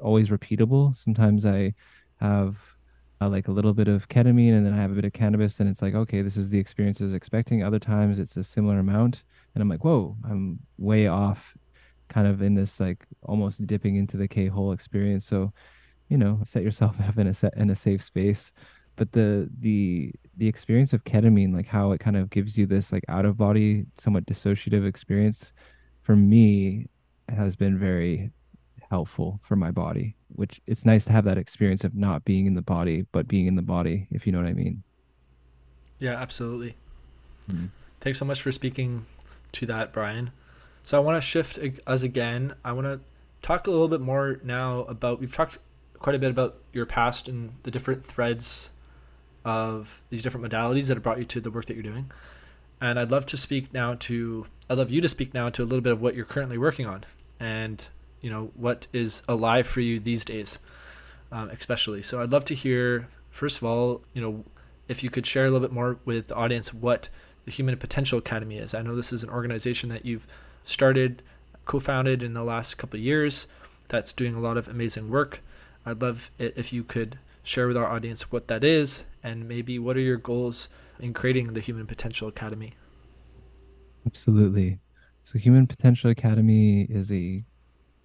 always 0.01 0.29
repeatable. 0.29 0.97
Sometimes 0.97 1.45
I 1.45 1.73
have 2.19 2.57
uh, 3.21 3.29
like 3.29 3.47
a 3.47 3.51
little 3.51 3.73
bit 3.73 3.87
of 3.87 4.07
ketamine 4.07 4.53
and 4.53 4.65
then 4.65 4.73
I 4.73 4.81
have 4.81 4.91
a 4.91 4.95
bit 4.95 5.05
of 5.05 5.13
cannabis 5.13 5.59
and 5.59 5.69
it's 5.69 5.81
like, 5.81 5.93
okay, 5.93 6.21
this 6.21 6.37
is 6.37 6.49
the 6.49 6.59
experience 6.59 7.01
I 7.01 7.05
was 7.05 7.13
expecting. 7.13 7.63
Other 7.63 7.79
times 7.79 8.19
it's 8.19 8.37
a 8.37 8.43
similar 8.43 8.79
amount 8.79 9.23
and 9.53 9.61
I'm 9.61 9.69
like, 9.69 9.83
whoa, 9.83 10.15
I'm 10.29 10.59
way 10.77 11.07
off 11.07 11.55
kind 12.07 12.27
of 12.27 12.41
in 12.41 12.55
this 12.55 12.79
like 12.79 13.05
almost 13.23 13.65
dipping 13.67 13.95
into 13.95 14.17
the 14.17 14.27
K 14.27 14.47
hole 14.47 14.71
experience. 14.71 15.25
So 15.25 15.53
you 16.09 16.17
know 16.17 16.41
set 16.45 16.63
yourself 16.63 16.95
up 17.07 17.17
in 17.17 17.27
a 17.27 17.33
set 17.33 17.55
in 17.55 17.69
a 17.69 17.75
safe 17.75 18.03
space 18.03 18.51
but 18.95 19.11
the 19.13 19.49
the 19.59 20.11
the 20.37 20.47
experience 20.47 20.91
of 20.91 21.03
ketamine 21.05 21.55
like 21.55 21.67
how 21.67 21.91
it 21.91 21.99
kind 21.99 22.17
of 22.17 22.29
gives 22.29 22.57
you 22.57 22.65
this 22.65 22.91
like 22.91 23.05
out 23.07 23.25
of 23.25 23.37
body 23.37 23.85
somewhat 23.97 24.25
dissociative 24.25 24.85
experience 24.85 25.53
for 26.01 26.15
me 26.15 26.87
has 27.29 27.55
been 27.55 27.79
very 27.79 28.31
helpful 28.89 29.39
for 29.43 29.55
my 29.55 29.71
body 29.71 30.15
which 30.35 30.61
it's 30.67 30.85
nice 30.85 31.05
to 31.05 31.11
have 31.11 31.25
that 31.25 31.37
experience 31.37 31.83
of 31.83 31.95
not 31.95 32.23
being 32.25 32.45
in 32.45 32.53
the 32.53 32.61
body 32.61 33.05
but 33.11 33.27
being 33.27 33.47
in 33.47 33.55
the 33.55 33.61
body 33.61 34.07
if 34.11 34.25
you 34.25 34.31
know 34.31 34.39
what 34.39 34.47
i 34.47 34.53
mean. 34.53 34.83
Yeah 35.99 36.13
absolutely. 36.13 36.75
Mm-hmm. 37.49 37.67
thanks 37.99 38.19
so 38.19 38.25
much 38.25 38.41
for 38.41 38.51
speaking 38.51 39.05
to 39.53 39.65
that 39.67 39.93
brian. 39.93 40.31
So 40.85 40.97
i 40.97 41.01
want 41.01 41.21
to 41.21 41.21
shift 41.21 41.59
us 41.87 42.03
again. 42.03 42.53
I 42.63 42.71
want 42.71 42.85
to 42.85 42.99
talk 43.41 43.67
a 43.67 43.71
little 43.71 43.87
bit 43.87 44.01
more 44.01 44.39
now 44.43 44.81
about 44.81 45.19
we've 45.19 45.33
talked 45.33 45.57
quite 45.99 46.15
a 46.15 46.19
bit 46.19 46.31
about 46.31 46.57
your 46.73 46.85
past 46.85 47.27
and 47.27 47.51
the 47.63 47.71
different 47.71 48.03
threads 48.03 48.71
of 49.45 50.01
these 50.09 50.21
different 50.21 50.49
modalities 50.51 50.87
that 50.87 50.95
have 50.95 51.03
brought 51.03 51.17
you 51.17 51.25
to 51.25 51.41
the 51.41 51.51
work 51.51 51.65
that 51.65 51.73
you're 51.73 51.83
doing. 51.83 52.11
And 52.81 52.99
I'd 52.99 53.11
love 53.11 53.25
to 53.27 53.37
speak 53.37 53.73
now 53.73 53.95
to 54.01 54.45
I'd 54.69 54.77
love 54.77 54.91
you 54.91 55.01
to 55.01 55.09
speak 55.09 55.33
now 55.33 55.49
to 55.49 55.63
a 55.63 55.65
little 55.65 55.81
bit 55.81 55.93
of 55.93 56.01
what 56.01 56.15
you're 56.15 56.25
currently 56.25 56.57
working 56.57 56.85
on. 56.85 57.03
And 57.39 57.85
you 58.21 58.29
know 58.29 58.51
what 58.55 58.87
is 58.93 59.21
alive 59.27 59.67
for 59.67 59.81
you 59.81 59.99
these 59.99 60.25
days, 60.25 60.59
um, 61.31 61.49
especially. 61.49 62.01
So 62.03 62.21
I'd 62.21 62.31
love 62.31 62.45
to 62.45 62.55
hear 62.55 63.07
first 63.29 63.57
of 63.57 63.63
all, 63.63 64.01
you 64.13 64.21
know, 64.21 64.43
if 64.87 65.03
you 65.03 65.09
could 65.09 65.25
share 65.25 65.45
a 65.45 65.51
little 65.51 65.65
bit 65.67 65.73
more 65.73 65.99
with 66.05 66.27
the 66.27 66.35
audience 66.35 66.73
what 66.73 67.09
the 67.45 67.51
Human 67.51 67.77
Potential 67.77 68.19
Academy 68.19 68.57
is. 68.57 68.73
I 68.73 68.81
know 68.81 68.95
this 68.95 69.13
is 69.13 69.23
an 69.23 69.29
organization 69.29 69.89
that 69.89 70.05
you've 70.05 70.27
started, 70.65 71.21
co-founded 71.65 72.23
in 72.23 72.33
the 72.33 72.43
last 72.43 72.77
couple 72.77 72.99
of 72.99 73.03
years. 73.03 73.47
That's 73.87 74.13
doing 74.13 74.35
a 74.35 74.39
lot 74.39 74.57
of 74.57 74.67
amazing 74.67 75.09
work. 75.09 75.41
I'd 75.85 76.01
love 76.01 76.29
it 76.37 76.53
if 76.55 76.73
you 76.73 76.83
could 76.83 77.17
share 77.43 77.67
with 77.67 77.77
our 77.77 77.87
audience 77.87 78.31
what 78.31 78.47
that 78.49 78.63
is 78.63 79.05
and 79.23 79.47
maybe 79.47 79.79
what 79.79 79.97
are 79.97 80.01
your 80.01 80.17
goals 80.17 80.69
in 80.99 81.13
creating 81.13 81.53
the 81.53 81.61
Human 81.61 81.87
Potential 81.87 82.27
Academy. 82.27 82.73
Absolutely. 84.05 84.79
So, 85.23 85.39
Human 85.39 85.67
Potential 85.67 86.09
Academy 86.09 86.81
is 86.83 87.11
a 87.11 87.43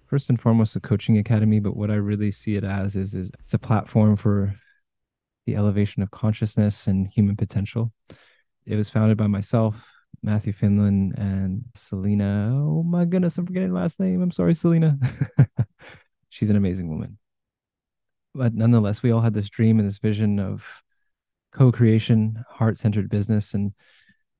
first 0.07 0.29
and 0.29 0.39
foremost 0.39 0.75
a 0.75 0.79
coaching 0.79 1.17
academy, 1.17 1.59
but 1.59 1.75
what 1.75 1.91
I 1.91 1.95
really 1.95 2.31
see 2.31 2.55
it 2.55 2.63
as 2.63 2.95
is, 2.95 3.13
is 3.13 3.31
it's 3.39 3.53
a 3.53 3.59
platform 3.59 4.15
for 4.17 4.55
the 5.45 5.55
elevation 5.55 6.01
of 6.01 6.11
consciousness 6.11 6.87
and 6.87 7.07
human 7.07 7.35
potential. 7.35 7.91
It 8.65 8.75
was 8.75 8.89
founded 8.89 9.17
by 9.17 9.27
myself, 9.27 9.75
Matthew 10.23 10.53
Finland, 10.53 11.15
and 11.17 11.65
Selena. 11.75 12.51
Oh 12.53 12.83
my 12.83 13.05
goodness, 13.05 13.37
I'm 13.37 13.45
forgetting 13.45 13.73
last 13.73 13.99
name. 13.99 14.21
I'm 14.21 14.31
sorry, 14.31 14.55
Selena. 14.55 14.97
She's 16.29 16.49
an 16.49 16.55
amazing 16.55 16.89
woman 16.89 17.17
but 18.35 18.53
nonetheless, 18.53 19.01
we 19.01 19.11
all 19.11 19.21
had 19.21 19.33
this 19.33 19.49
dream 19.49 19.79
and 19.79 19.87
this 19.87 19.97
vision 19.97 20.39
of 20.39 20.63
co-creation, 21.53 22.43
heart-centered 22.49 23.09
business, 23.09 23.53
and 23.53 23.73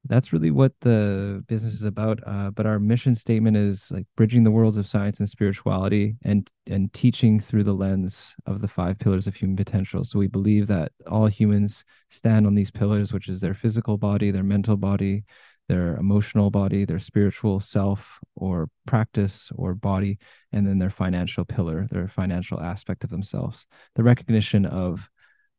that's 0.07 0.31
really 0.31 0.51
what 0.51 0.73
the 0.81 1.43
business 1.47 1.73
is 1.73 1.83
about. 1.83 2.19
Uh, 2.25 2.51
but 2.51 2.65
our 2.65 2.79
mission 2.79 3.15
statement 3.15 3.57
is 3.57 3.89
like 3.91 4.05
bridging 4.15 4.43
the 4.43 4.51
worlds 4.51 4.77
of 4.77 4.87
science 4.87 5.19
and 5.19 5.29
spirituality, 5.29 6.15
and 6.23 6.49
and 6.67 6.93
teaching 6.93 7.39
through 7.39 7.63
the 7.63 7.73
lens 7.73 8.35
of 8.45 8.61
the 8.61 8.67
five 8.67 8.99
pillars 8.99 9.27
of 9.27 9.35
human 9.35 9.55
potential. 9.55 10.03
So 10.03 10.19
we 10.19 10.27
believe 10.27 10.67
that 10.67 10.91
all 11.09 11.27
humans 11.27 11.83
stand 12.11 12.45
on 12.45 12.55
these 12.55 12.71
pillars, 12.71 13.11
which 13.13 13.27
is 13.27 13.41
their 13.41 13.53
physical 13.53 13.97
body, 13.97 14.31
their 14.31 14.43
mental 14.43 14.77
body, 14.77 15.23
their 15.67 15.95
emotional 15.97 16.51
body, 16.51 16.85
their 16.85 16.99
spiritual 16.99 17.59
self 17.59 18.19
or 18.35 18.69
practice 18.85 19.49
or 19.55 19.73
body, 19.73 20.19
and 20.51 20.67
then 20.67 20.79
their 20.79 20.89
financial 20.89 21.45
pillar, 21.45 21.87
their 21.91 22.07
financial 22.07 22.59
aspect 22.59 23.03
of 23.03 23.09
themselves. 23.09 23.65
The 23.95 24.03
recognition 24.03 24.65
of 24.65 25.09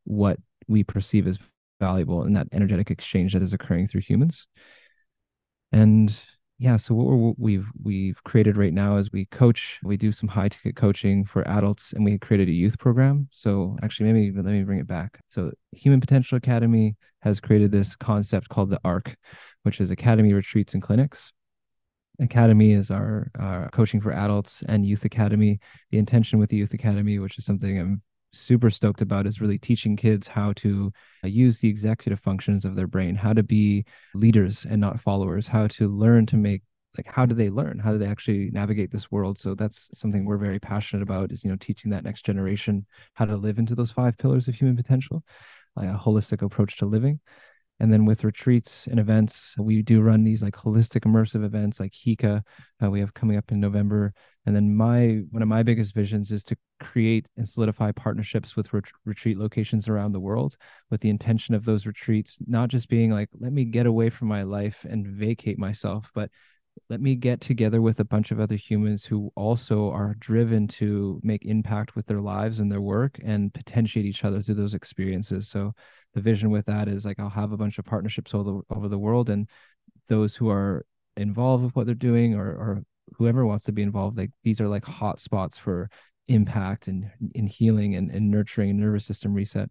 what 0.05 0.39
we 0.69 0.85
perceive 0.85 1.27
as 1.27 1.39
valuable 1.81 2.24
in 2.24 2.33
that 2.35 2.49
energetic 2.53 2.91
exchange 2.91 3.33
that 3.33 3.43
is 3.43 3.53
occurring 3.53 3.89
through 3.89 4.03
humans. 4.03 4.47
And 5.72 6.18
yeah, 6.59 6.77
so 6.77 6.95
what 6.95 7.39
we 7.39 7.55
have 7.57 7.66
we've 7.83 8.22
created 8.24 8.57
right 8.57 8.72
now 8.72 8.97
is 8.97 9.12
we 9.12 9.27
coach, 9.27 9.79
we 9.83 9.99
do 9.99 10.11
some 10.11 10.29
high 10.29 10.49
ticket 10.49 10.74
coaching 10.74 11.24
for 11.24 11.47
adults, 11.47 11.93
and 11.93 12.03
we 12.05 12.18
created 12.18 12.49
a 12.49 12.53
youth 12.53 12.79
program. 12.79 13.29
So 13.31 13.77
actually, 13.83 14.11
maybe 14.11 14.35
let 14.35 14.47
me 14.47 14.62
bring 14.62 14.79
it 14.79 14.87
back. 14.87 15.20
So 15.29 15.53
Human 15.72 16.01
Potential 16.01 16.39
Academy 16.39 16.97
has 17.20 17.41
created 17.41 17.72
this 17.72 17.95
concept 17.95 18.49
called 18.49 18.70
the 18.70 18.81
ARC, 18.85 19.16
which 19.64 19.81
is 19.81 19.91
Academy 19.91 20.33
Retreats 20.33 20.72
and 20.72 20.83
Clinics. 20.83 21.33
Academy 22.20 22.72
is 22.72 22.91
our, 22.91 23.31
our 23.39 23.68
coaching 23.72 24.01
for 24.01 24.12
adults 24.12 24.62
and 24.66 24.87
youth 24.87 25.05
academy. 25.05 25.61
The 25.91 25.99
intention 25.99 26.39
with 26.39 26.49
the 26.49 26.57
youth 26.57 26.72
academy, 26.72 27.18
which 27.18 27.37
is 27.39 27.45
something 27.45 27.79
I'm 27.79 28.01
super 28.39 28.70
stoked 28.70 29.01
about 29.01 29.26
is 29.26 29.41
really 29.41 29.59
teaching 29.59 29.97
kids 29.97 30.26
how 30.26 30.53
to 30.55 30.93
uh, 31.24 31.28
use 31.28 31.59
the 31.61 31.68
executive 31.68 32.20
functions 32.20 32.64
of 32.64 32.76
their 32.76 32.87
brain, 32.87 33.14
how 33.14 33.32
to 33.32 33.43
be 33.43 33.84
leaders 34.14 34.66
and 34.68 34.80
not 34.80 35.01
followers, 35.01 35.47
how 35.47 35.66
to 35.68 35.89
learn 35.89 36.26
to 36.26 36.37
make 36.37 36.62
like 36.97 37.07
how 37.07 37.26
do 37.26 37.34
they 37.34 37.51
learn? 37.51 37.78
How 37.78 37.93
do 37.93 37.99
they 37.99 38.07
actually 38.07 38.51
navigate 38.53 38.91
this 38.91 39.12
world? 39.12 39.39
So 39.39 39.55
that's 39.55 39.91
something 39.95 40.24
we're 40.24 40.39
very 40.39 40.59
passionate 40.59 41.03
about 41.03 41.30
is 41.30 41.45
you 41.45 41.51
know 41.51 41.57
teaching 41.57 41.91
that 41.91 42.05
next 42.05 42.24
generation 42.24 42.87
how 43.14 43.26
to 43.26 43.37
live 43.37 43.59
into 43.59 43.74
those 43.74 43.91
five 43.91 44.16
pillars 44.16 44.49
of 44.49 44.55
human 44.55 44.76
potential 44.76 45.22
like 45.76 45.89
a 45.89 45.99
holistic 45.99 46.43
approach 46.43 46.78
to 46.78 46.87
living. 46.87 47.20
And 47.78 47.93
then 47.93 48.07
with 48.07 48.24
retreats 48.24 48.87
and 48.91 48.99
events, 48.99 49.55
we 49.59 49.82
do 49.82 50.01
run 50.01 50.24
these 50.24 50.43
like 50.43 50.55
holistic 50.55 51.01
immersive 51.01 51.45
events 51.45 51.78
like 51.78 51.93
Hika 51.93 52.43
uh, 52.82 52.91
we 52.91 53.01
have 53.01 53.12
coming 53.12 53.37
up 53.37 53.53
in 53.53 53.61
November. 53.61 54.14
And 54.47 54.57
then 54.57 54.74
my 54.74 55.20
one 55.30 55.43
of 55.43 55.49
my 55.49 55.62
biggest 55.62 55.95
visions 55.95 56.32
is 56.32 56.43
to 56.45 56.57
create 56.81 57.27
and 57.37 57.49
solidify 57.49 57.93
partnerships 57.93 58.57
with 58.57 58.72
ret- 58.72 58.85
retreat 59.05 59.39
locations 59.39 59.89
around 59.89 60.12
the 60.12 60.20
world 60.20 60.57
with 60.91 61.01
the 61.01 61.11
intention 61.11 61.55
of 61.55 61.64
those 61.64 61.87
retreats 61.87 62.39
not 62.47 62.68
just 62.68 62.89
being 62.89 63.11
like 63.11 63.29
let 63.39 63.53
me 63.53 63.64
get 63.64 63.87
away 63.87 64.11
from 64.11 64.29
my 64.29 64.43
life 64.43 64.85
and 64.89 65.07
vacate 65.07 65.59
myself, 65.59 66.11
but 66.14 66.31
let 66.91 67.01
me 67.01 67.14
get 67.14 67.41
together 67.41 67.81
with 67.81 68.01
a 68.01 68.05
bunch 68.05 68.31
of 68.31 68.39
other 68.39 68.55
humans 68.55 69.07
who 69.07 69.33
also 69.35 69.91
are 69.91 70.14
driven 70.18 70.68
to 70.68 71.20
make 71.22 71.45
impact 71.45 71.97
with 71.97 72.07
their 72.07 72.20
lives 72.20 72.61
and 72.61 72.70
their 72.70 72.81
work 72.81 73.18
and 73.24 73.53
potentiate 73.55 74.07
each 74.07 74.24
other 74.24 74.43
through 74.43 74.57
those 74.57 74.74
experiences. 74.74 75.49
So 75.49 75.72
the 76.14 76.20
vision 76.20 76.51
with 76.51 76.66
that 76.66 76.89
is 76.89 77.05
like 77.05 77.18
I'll 77.18 77.31
have 77.31 77.53
a 77.53 77.57
bunch 77.57 77.79
of 77.79 77.85
partnerships 77.85 78.35
over 78.35 78.45
the, 78.45 78.77
over 78.77 78.89
the 78.89 78.99
world 78.99 79.31
and 79.31 79.49
those 80.09 80.37
who 80.37 80.51
are 80.51 80.85
involved 81.16 81.64
with 81.64 81.74
what 81.74 81.87
they're 81.87 81.95
doing 81.95 82.35
or 82.35 82.49
or 82.49 82.83
whoever 83.14 83.47
wants 83.47 83.64
to 83.64 83.72
be 83.72 83.83
involved 83.83 84.18
like 84.18 84.31
these 84.43 84.61
are 84.61 84.68
like 84.68 84.85
hot 84.85 85.20
spots 85.20 85.57
for 85.57 85.89
impact 86.29 86.89
and 86.89 87.11
in 87.35 87.47
healing 87.47 87.95
and, 87.95 88.11
and 88.11 88.31
nurturing 88.31 88.70
and 88.70 88.81
nervous 88.81 89.05
system 89.05 89.35
reset 89.35 89.70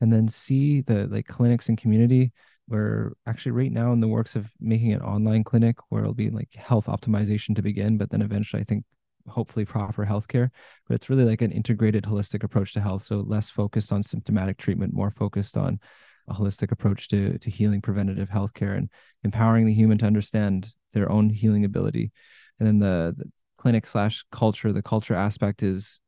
and 0.00 0.12
then 0.12 0.28
see 0.28 0.80
the 0.80 1.06
like 1.06 1.26
clinics 1.26 1.68
and 1.68 1.78
community 1.78 2.32
we're 2.68 3.12
actually 3.26 3.52
right 3.52 3.72
now 3.72 3.92
in 3.92 4.00
the 4.00 4.08
works 4.08 4.36
of 4.36 4.50
making 4.60 4.92
an 4.92 5.02
online 5.02 5.44
clinic 5.44 5.76
where 5.88 6.02
it'll 6.02 6.14
be 6.14 6.30
like 6.30 6.54
health 6.54 6.86
optimization 6.86 7.54
to 7.56 7.62
begin, 7.62 7.98
but 7.98 8.10
then 8.10 8.22
eventually 8.22 8.62
I 8.62 8.64
think 8.64 8.84
hopefully 9.28 9.64
proper 9.64 10.06
healthcare. 10.06 10.50
But 10.88 10.94
it's 10.94 11.10
really 11.10 11.24
like 11.24 11.42
an 11.42 11.52
integrated 11.52 12.04
holistic 12.04 12.42
approach 12.42 12.72
to 12.74 12.80
health. 12.80 13.04
So 13.04 13.24
less 13.26 13.50
focused 13.50 13.92
on 13.92 14.02
symptomatic 14.02 14.58
treatment, 14.58 14.94
more 14.94 15.10
focused 15.10 15.56
on 15.56 15.80
a 16.28 16.34
holistic 16.34 16.70
approach 16.70 17.08
to 17.08 17.36
to 17.38 17.50
healing 17.50 17.82
preventative 17.82 18.30
healthcare 18.30 18.76
and 18.76 18.88
empowering 19.24 19.66
the 19.66 19.74
human 19.74 19.98
to 19.98 20.06
understand 20.06 20.72
their 20.92 21.10
own 21.10 21.30
healing 21.30 21.64
ability. 21.64 22.12
And 22.58 22.66
then 22.66 22.78
the, 22.78 23.14
the 23.16 23.30
clinic 23.62 23.86
slash 23.86 24.24
culture, 24.32 24.72
the 24.72 24.82
culture 24.82 25.14
aspect 25.14 25.62
is 25.62 26.00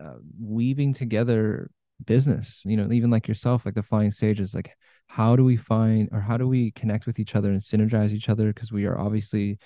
uh, 0.00 0.14
weaving 0.40 0.94
together 0.94 1.68
business, 2.06 2.62
you 2.64 2.76
know, 2.76 2.90
even 2.92 3.10
like 3.10 3.26
yourself, 3.26 3.66
like 3.66 3.74
the 3.74 3.82
flying 3.82 4.12
sages, 4.12 4.54
like 4.54 4.70
how 5.08 5.34
do 5.34 5.44
we 5.44 5.56
find 5.56 6.08
or 6.12 6.20
how 6.20 6.36
do 6.36 6.46
we 6.46 6.70
connect 6.70 7.06
with 7.06 7.18
each 7.18 7.34
other 7.34 7.50
and 7.50 7.60
synergize 7.60 8.12
each 8.12 8.28
other? 8.28 8.52
Because 8.52 8.70
we 8.70 8.84
are 8.86 8.96
obviously 8.96 9.58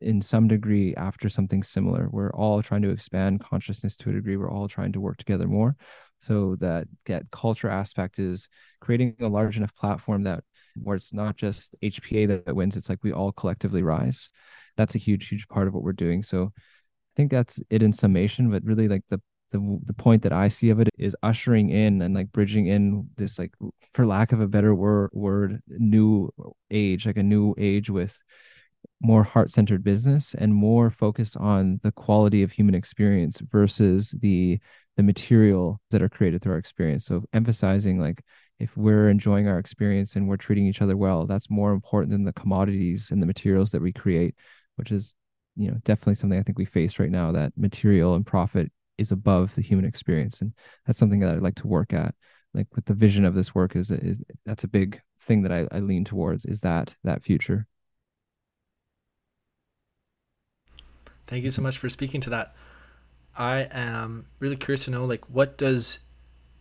in 0.00 0.22
some 0.22 0.46
degree 0.46 0.94
after 0.94 1.28
something 1.28 1.64
similar. 1.64 2.08
We're 2.08 2.30
all 2.30 2.62
trying 2.62 2.82
to 2.82 2.90
expand 2.90 3.40
consciousness 3.40 3.96
to 3.98 4.10
a 4.10 4.12
degree. 4.12 4.36
We're 4.36 4.52
all 4.52 4.68
trying 4.68 4.92
to 4.92 5.00
work 5.00 5.16
together 5.16 5.48
more. 5.48 5.74
So 6.22 6.56
that 6.60 6.86
get 7.04 7.32
culture 7.32 7.68
aspect 7.68 8.20
is 8.20 8.48
creating 8.80 9.16
a 9.20 9.26
large 9.26 9.56
enough 9.56 9.74
platform 9.74 10.22
that 10.22 10.44
where 10.80 10.96
it's 10.96 11.12
not 11.12 11.36
just 11.36 11.74
hpa 11.82 12.28
that, 12.28 12.44
that 12.44 12.54
wins 12.54 12.76
it's 12.76 12.90
like 12.90 13.02
we 13.02 13.12
all 13.12 13.32
collectively 13.32 13.82
rise. 13.82 14.28
That's 14.76 14.94
a 14.94 14.98
huge 14.98 15.28
huge 15.28 15.48
part 15.48 15.66
of 15.66 15.74
what 15.74 15.82
we're 15.82 15.92
doing. 15.92 16.22
So 16.22 16.52
think 17.16 17.30
that's 17.30 17.58
it 17.70 17.82
in 17.82 17.92
summation 17.92 18.50
but 18.50 18.62
really 18.64 18.88
like 18.88 19.02
the 19.08 19.20
the 19.52 19.80
the 19.84 19.92
point 19.92 20.22
that 20.22 20.32
I 20.32 20.48
see 20.48 20.70
of 20.70 20.80
it 20.80 20.88
is 20.98 21.16
ushering 21.22 21.70
in 21.70 22.02
and 22.02 22.14
like 22.14 22.32
bridging 22.32 22.66
in 22.66 23.08
this 23.16 23.38
like 23.38 23.54
for 23.94 24.06
lack 24.06 24.32
of 24.32 24.40
a 24.40 24.48
better 24.48 24.74
word 24.74 25.10
word 25.12 25.62
new 25.68 26.30
age 26.70 27.06
like 27.06 27.16
a 27.16 27.22
new 27.22 27.54
age 27.56 27.88
with 27.88 28.22
more 29.00 29.22
heart-centered 29.22 29.84
business 29.84 30.34
and 30.38 30.54
more 30.54 30.90
focused 30.90 31.36
on 31.36 31.80
the 31.82 31.92
quality 31.92 32.42
of 32.42 32.52
human 32.52 32.74
experience 32.74 33.40
versus 33.50 34.14
the 34.20 34.58
the 34.96 35.02
material 35.02 35.80
that 35.90 36.02
are 36.02 36.08
created 36.08 36.40
through 36.42 36.52
our 36.52 36.58
experience. 36.58 37.04
So 37.04 37.24
emphasizing 37.32 38.00
like 38.00 38.24
if 38.58 38.74
we're 38.76 39.10
enjoying 39.10 39.46
our 39.46 39.58
experience 39.58 40.16
and 40.16 40.26
we're 40.26 40.38
treating 40.38 40.66
each 40.66 40.80
other 40.80 40.96
well 40.96 41.26
that's 41.26 41.50
more 41.50 41.72
important 41.72 42.12
than 42.12 42.24
the 42.24 42.32
commodities 42.32 43.10
and 43.10 43.20
the 43.20 43.26
materials 43.26 43.70
that 43.72 43.82
we 43.82 43.92
create 43.92 44.34
which 44.76 44.90
is 44.90 45.14
you 45.56 45.70
know 45.70 45.78
definitely 45.84 46.14
something 46.14 46.38
i 46.38 46.42
think 46.42 46.58
we 46.58 46.64
face 46.64 46.98
right 46.98 47.10
now 47.10 47.32
that 47.32 47.52
material 47.56 48.14
and 48.14 48.26
profit 48.26 48.70
is 48.98 49.12
above 49.12 49.54
the 49.54 49.62
human 49.62 49.84
experience 49.84 50.40
and 50.40 50.52
that's 50.86 50.98
something 50.98 51.20
that 51.20 51.30
i'd 51.30 51.42
like 51.42 51.54
to 51.56 51.66
work 51.66 51.92
at. 51.92 52.14
Like 52.56 52.74
with 52.74 52.86
the 52.86 52.94
vision 52.94 53.26
of 53.26 53.34
this 53.34 53.54
work 53.54 53.76
is, 53.76 53.90
is 53.90 54.16
that's 54.46 54.64
a 54.64 54.68
big 54.68 55.02
thing 55.20 55.42
that 55.42 55.52
I, 55.52 55.68
I 55.70 55.80
lean 55.80 56.04
towards 56.04 56.46
is 56.46 56.62
that 56.62 56.94
that 57.04 57.22
future. 57.22 57.66
Thank 61.26 61.44
you 61.44 61.50
so 61.50 61.60
much 61.60 61.76
for 61.76 61.90
speaking 61.90 62.22
to 62.22 62.30
that. 62.30 62.54
I 63.36 63.68
am 63.70 64.26
really 64.38 64.56
curious 64.56 64.86
to 64.86 64.90
know 64.90 65.04
like 65.04 65.28
what 65.28 65.58
does 65.58 65.98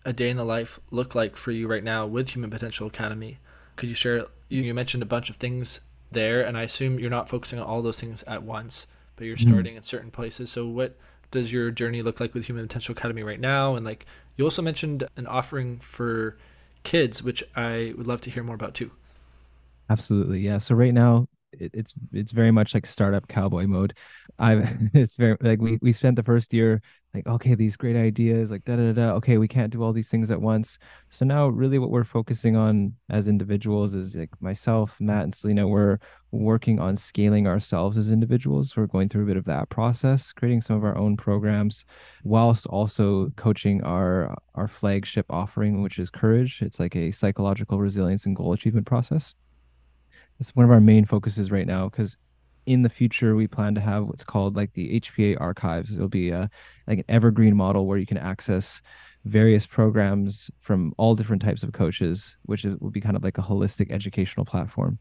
a 0.03 0.11
day 0.11 0.29
in 0.29 0.35
the 0.35 0.43
life 0.43 0.79
look 0.91 1.15
like 1.15 1.37
for 1.37 1.51
you 1.51 1.67
right 1.67 1.83
now 1.83 2.05
with 2.05 2.29
human 2.29 2.49
potential 2.49 2.87
academy? 2.87 3.39
Could 3.77 3.87
you 3.87 3.95
share 3.95 4.25
you, 4.49 4.61
you 4.61 4.73
mentioned 4.73 5.01
a 5.01 5.05
bunch 5.05 5.29
of 5.29 5.37
things 5.37 5.79
there 6.15 6.45
and 6.45 6.57
i 6.57 6.63
assume 6.63 6.99
you're 6.99 7.11
not 7.11 7.29
focusing 7.29 7.59
on 7.59 7.65
all 7.67 7.83
those 7.83 7.99
things 7.99 8.23
at 8.23 8.41
once 8.41 8.87
but 9.15 9.25
you're 9.25 9.35
mm-hmm. 9.35 9.47
starting 9.47 9.71
mm-hmm. 9.73 9.77
in 9.77 9.83
certain 9.83 10.09
places 10.09 10.51
so 10.51 10.65
what 10.65 10.97
does 11.31 11.51
your 11.51 11.69
journey 11.69 12.01
look 12.01 12.19
like 12.19 12.33
with 12.33 12.45
Human 12.45 12.67
Potential 12.67 12.93
Academy 12.93 13.21
right 13.21 13.39
now? 13.39 13.75
And 13.75 13.85
like 13.85 14.05
you 14.35 14.43
also 14.43 14.61
mentioned 14.61 15.07
an 15.17 15.27
offering 15.27 15.79
for 15.79 16.37
kids, 16.83 17.21
which 17.21 17.43
I 17.55 17.93
would 17.97 18.07
love 18.07 18.21
to 18.21 18.29
hear 18.29 18.43
more 18.43 18.55
about 18.55 18.73
too. 18.73 18.91
Absolutely, 19.89 20.39
yeah. 20.39 20.57
So 20.57 20.75
right 20.75 20.93
now 20.93 21.27
it, 21.51 21.71
it's 21.73 21.93
it's 22.11 22.31
very 22.31 22.51
much 22.51 22.73
like 22.73 22.85
startup 22.85 23.27
cowboy 23.27 23.67
mode. 23.67 23.93
I've 24.39 24.69
it's 24.93 25.15
very 25.15 25.37
like 25.41 25.59
we 25.59 25.77
we 25.81 25.93
spent 25.93 26.15
the 26.15 26.23
first 26.23 26.53
year 26.53 26.81
like 27.15 27.27
okay 27.27 27.55
these 27.55 27.77
great 27.77 27.95
ideas 27.95 28.51
like 28.51 28.65
da 28.65 28.75
da 28.75 28.91
da 28.91 29.13
okay 29.13 29.37
we 29.37 29.47
can't 29.47 29.71
do 29.71 29.81
all 29.81 29.93
these 29.93 30.09
things 30.09 30.29
at 30.31 30.41
once. 30.41 30.77
So 31.09 31.25
now 31.25 31.47
really 31.47 31.79
what 31.79 31.89
we're 31.89 32.03
focusing 32.03 32.55
on 32.55 32.93
as 33.09 33.27
individuals 33.27 33.93
is 33.93 34.15
like 34.15 34.29
myself, 34.41 34.91
Matt, 34.99 35.23
and 35.23 35.33
Selena. 35.33 35.67
We're 35.67 35.99
working 36.31 36.79
on 36.79 36.97
scaling 36.97 37.47
ourselves 37.47 37.97
as 37.97 38.09
individuals. 38.09 38.75
We're 38.75 38.87
going 38.87 39.07
through 39.07 39.23
a 39.23 39.27
bit 39.27 39.37
of 39.37 39.45
that 39.45 39.69
process, 39.69 40.33
creating 40.33 40.61
some 40.61 40.75
of 40.75 40.83
our 40.83 40.97
own 40.97 41.15
programs, 41.15 41.85
whilst 42.23 42.67
also 42.67 43.31
coaching 43.37 43.81
our 43.83 44.37
our 44.55 44.67
flagship 44.67 45.25
offering, 45.29 45.81
which 45.81 45.97
is 45.97 46.09
Courage. 46.09 46.61
It's 46.61 46.79
like 46.79 46.95
a 46.95 47.11
psychological 47.11 47.79
resilience 47.79 48.25
and 48.25 48.35
goal 48.35 48.53
achievement 48.53 48.85
process 48.85 49.33
it's 50.39 50.55
one 50.55 50.65
of 50.65 50.71
our 50.71 50.81
main 50.81 51.05
focuses 51.05 51.51
right 51.51 51.67
now 51.67 51.89
because 51.89 52.17
in 52.65 52.81
the 52.81 52.89
future 52.89 53.35
we 53.35 53.47
plan 53.47 53.75
to 53.75 53.81
have 53.81 54.05
what's 54.05 54.23
called 54.23 54.55
like 54.55 54.73
the 54.73 54.99
HPA 54.99 55.39
archives. 55.39 55.93
It'll 55.93 56.07
be 56.07 56.29
a 56.29 56.49
like 56.87 56.99
an 56.99 57.05
evergreen 57.09 57.55
model 57.55 57.85
where 57.85 57.97
you 57.97 58.05
can 58.05 58.17
access 58.17 58.81
various 59.25 59.65
programs 59.65 60.51
from 60.61 60.93
all 60.97 61.15
different 61.15 61.41
types 61.41 61.63
of 61.63 61.73
coaches, 61.73 62.35
which 62.43 62.63
is, 62.63 62.77
will 62.79 62.91
be 62.91 63.01
kind 63.01 63.15
of 63.15 63.23
like 63.23 63.37
a 63.37 63.41
holistic 63.41 63.91
educational 63.91 64.45
platform. 64.45 64.99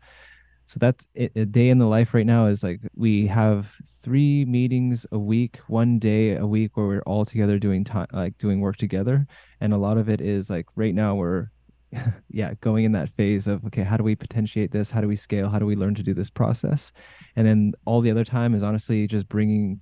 So 0.67 0.79
that's 0.79 1.07
it, 1.15 1.33
a 1.37 1.45
day 1.45 1.69
in 1.69 1.79
the 1.79 1.87
life 1.87 2.15
right 2.15 2.25
now 2.25 2.47
is 2.47 2.63
like 2.63 2.81
we 2.95 3.27
have 3.27 3.67
three 4.03 4.47
meetings 4.47 5.05
a 5.13 5.19
week, 5.19 5.59
one 5.67 5.99
day 5.99 6.37
a 6.37 6.47
week 6.47 6.77
where 6.77 6.87
we're 6.87 7.03
all 7.03 7.27
together 7.27 7.59
doing 7.59 7.85
time, 7.85 8.07
like 8.13 8.39
doing 8.39 8.61
work 8.61 8.79
together. 8.79 9.27
And 9.61 9.75
a 9.75 9.79
lot 9.79 9.99
of 9.99 10.09
it 10.09 10.23
is 10.23 10.49
like 10.49 10.67
right 10.75 10.95
now 10.95 11.17
we're 11.17 11.49
yeah, 12.31 12.55
going 12.61 12.85
in 12.85 12.93
that 12.93 13.11
phase 13.17 13.47
of 13.47 13.65
okay, 13.67 13.83
how 13.83 13.97
do 13.97 14.05
we 14.05 14.15
potentiate 14.15 14.73
this? 14.73 14.91
How 14.91 15.01
do 15.01 15.09
we 15.09 15.17
scale? 15.17 15.49
How 15.49 15.59
do 15.59 15.67
we 15.67 15.77
learn 15.77 15.95
to 15.95 16.03
do 16.03 16.15
this 16.15 16.31
process? 16.31 16.93
And 17.37 17.47
then 17.47 17.73
all 17.85 18.01
the 18.01 18.11
other 18.11 18.25
time 18.25 18.55
is 18.55 18.63
honestly 18.63 19.07
just 19.07 19.29
bringing 19.29 19.81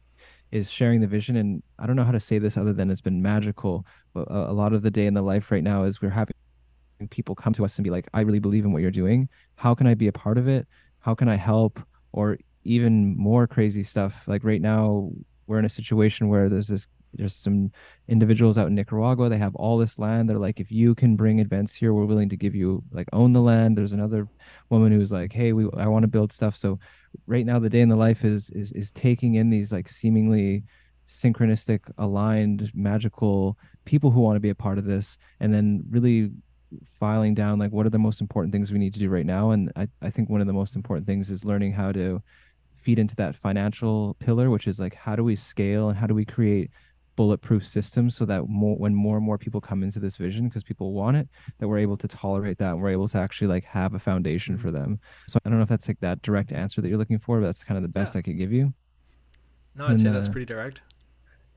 is 0.51 0.71
sharing 0.71 1.01
the 1.01 1.07
vision 1.07 1.37
and 1.37 1.63
I 1.79 1.87
don't 1.87 1.97
know 1.97 2.05
how 2.05 2.13
to 2.13 2.21
say 2.21 2.39
this 2.39 2.59
other 2.59 2.75
than 2.75 2.91
it's 2.91 3.01
been 3.01 3.23
magical. 3.23 3.87
But 4.13 4.29
a, 4.31 4.51
a 4.51 4.53
lot 4.53 4.75
of 4.75 4.83
the 4.83 4.91
day 4.91 5.07
in 5.07 5.15
the 5.15 5.23
life 5.23 5.51
right 5.51 5.65
now 5.65 5.85
is 5.85 6.03
we're 6.03 6.11
having 6.11 6.35
people 7.11 7.35
come 7.35 7.55
to 7.55 7.65
us 7.65 7.77
and 7.77 7.85
be 7.85 7.91
like, 7.91 8.09
I 8.13 8.21
really 8.21 8.39
believe 8.39 8.65
in 8.65 8.73
what 8.73 8.83
you're 8.83 8.91
doing. 8.91 9.29
How 9.57 9.75
can 9.75 9.87
I 9.87 9.95
be 9.95 10.09
a 10.09 10.13
part 10.13 10.39
of 10.39 10.49
it? 10.49 10.67
How 11.01 11.15
can 11.15 11.29
I 11.29 11.37
help? 11.37 11.81
Or 12.13 12.39
even 12.65 13.17
more 13.17 13.47
crazy 13.47 13.83
stuff. 13.83 14.15
Like 14.27 14.45
right 14.45 14.61
now, 14.61 15.11
we're 15.47 15.59
in 15.59 15.65
a 15.65 15.71
situation 15.71 16.29
where 16.29 16.49
there's 16.49 16.69
this 16.69 16.87
there's 17.15 17.35
some 17.35 17.73
individuals 18.09 18.57
out 18.57 18.69
in 18.69 18.75
Nicaragua. 18.75 19.29
They 19.29 19.39
have 19.39 19.55
all 19.57 19.79
this 19.79 19.99
land. 19.99 20.29
They're 20.29 20.39
like, 20.39 20.61
if 20.61 20.73
you 20.73 20.95
can 20.95 21.17
bring 21.17 21.39
events 21.39 21.75
here, 21.75 21.93
we're 21.93 22.05
willing 22.05 22.29
to 22.31 22.37
give 22.37 22.55
you 22.55 22.83
like 22.91 23.09
own 23.13 23.33
the 23.33 23.41
land. 23.41 23.77
There's 23.77 23.93
another 23.93 24.29
woman 24.71 24.93
who's 24.93 25.13
like, 25.13 25.33
hey, 25.33 25.53
we 25.53 25.69
I 25.77 25.87
want 25.87 26.05
to 26.05 26.09
build 26.09 26.33
stuff. 26.33 26.57
So 26.57 26.79
right 27.27 27.47
now 27.47 27.59
the 27.59 27.69
day 27.69 27.81
in 27.81 27.89
the 27.89 27.97
life 27.97 28.25
is 28.25 28.51
is 28.51 28.73
is 28.73 28.91
taking 28.93 29.35
in 29.35 29.51
these 29.51 29.73
like 29.73 29.89
seemingly 29.89 30.65
synchronistic 31.09 31.81
aligned 31.99 32.71
magical 32.75 33.59
people 33.85 34.11
who 34.11 34.21
want 34.21 34.37
to 34.37 34.41
be 34.41 34.51
a 34.51 34.55
part 34.55 34.79
of 34.79 34.85
this 34.85 35.19
and 35.41 35.53
then 35.53 35.83
really 35.91 36.31
filing 36.99 37.35
down 37.35 37.59
like 37.59 37.71
what 37.71 37.85
are 37.85 37.91
the 37.91 37.99
most 37.99 38.21
important 38.21 38.53
things 38.53 38.73
we 38.73 38.79
need 38.79 38.95
to 38.95 39.01
do 39.01 39.11
right 39.11 39.27
now 39.27 39.51
and 39.51 39.71
I, 39.77 39.89
I 40.01 40.11
think 40.11 40.31
one 40.31 40.41
of 40.41 40.47
the 40.47 40.53
most 40.55 40.75
important 40.75 41.07
things 41.07 41.31
is 41.31 41.45
learning 41.45 41.73
how 41.73 41.93
to 41.93 42.23
feed 42.77 42.99
into 42.99 43.15
that 43.17 43.37
financial 43.37 44.17
pillar 44.21 44.49
which 44.49 44.67
is 44.67 44.79
like 44.79 44.95
how 44.95 45.15
do 45.15 45.23
we 45.23 45.37
scale 45.37 45.91
and 45.91 45.99
how 45.99 46.07
do 46.07 46.15
we 46.15 46.25
create 46.25 46.71
bulletproof 47.17 47.67
systems 47.67 48.17
so 48.17 48.25
that 48.25 48.49
more 48.49 48.77
when 48.77 48.95
more 48.95 49.17
and 49.17 49.25
more 49.27 49.37
people 49.39 49.61
come 49.61 49.83
into 49.83 49.99
this 50.01 50.17
vision 50.17 50.49
because 50.49 50.63
people 50.65 50.93
want 50.93 51.17
it 51.17 51.29
that 51.59 51.69
we're 51.69 51.79
able 51.79 51.97
to 51.97 52.09
tolerate 52.09 52.59
that 52.59 52.73
and 52.73 52.81
we're 52.83 52.89
able 52.91 53.09
to 53.09 53.19
actually 53.19 53.47
like 53.47 53.65
have 53.65 53.95
a 53.95 53.99
foundation 53.99 54.57
for 54.57 54.71
them 54.71 54.99
so 55.29 55.39
i 55.45 55.49
don't 55.49 55.59
know 55.59 55.63
if 55.63 55.69
that's 55.69 55.89
like 55.89 56.01
that 56.01 56.21
direct 56.23 56.53
answer 56.53 56.81
that 56.81 56.89
you're 56.89 56.99
looking 56.99 57.19
for 57.19 57.39
but 57.41 57.47
that's 57.47 57.63
kind 57.63 57.77
of 57.77 57.83
the 57.83 57.89
best 57.89 58.15
Yeah. 58.15 58.19
i 58.21 58.23
could 58.23 58.39
give 58.39 58.53
you 58.53 58.73
No, 59.77 59.85
I'd 59.87 59.91
And, 59.93 60.01
say 60.01 60.11
that's 60.11 60.29
uh, 60.29 60.33
pretty 60.33 60.47
direct. 60.47 60.81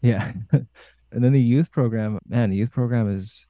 yeah 0.01 0.33
and 0.51 1.23
then 1.23 1.31
the 1.31 1.41
youth 1.41 1.71
program 1.71 2.19
man 2.27 2.49
the 2.49 2.57
youth 2.57 2.71
program 2.71 3.09
is 3.09 3.45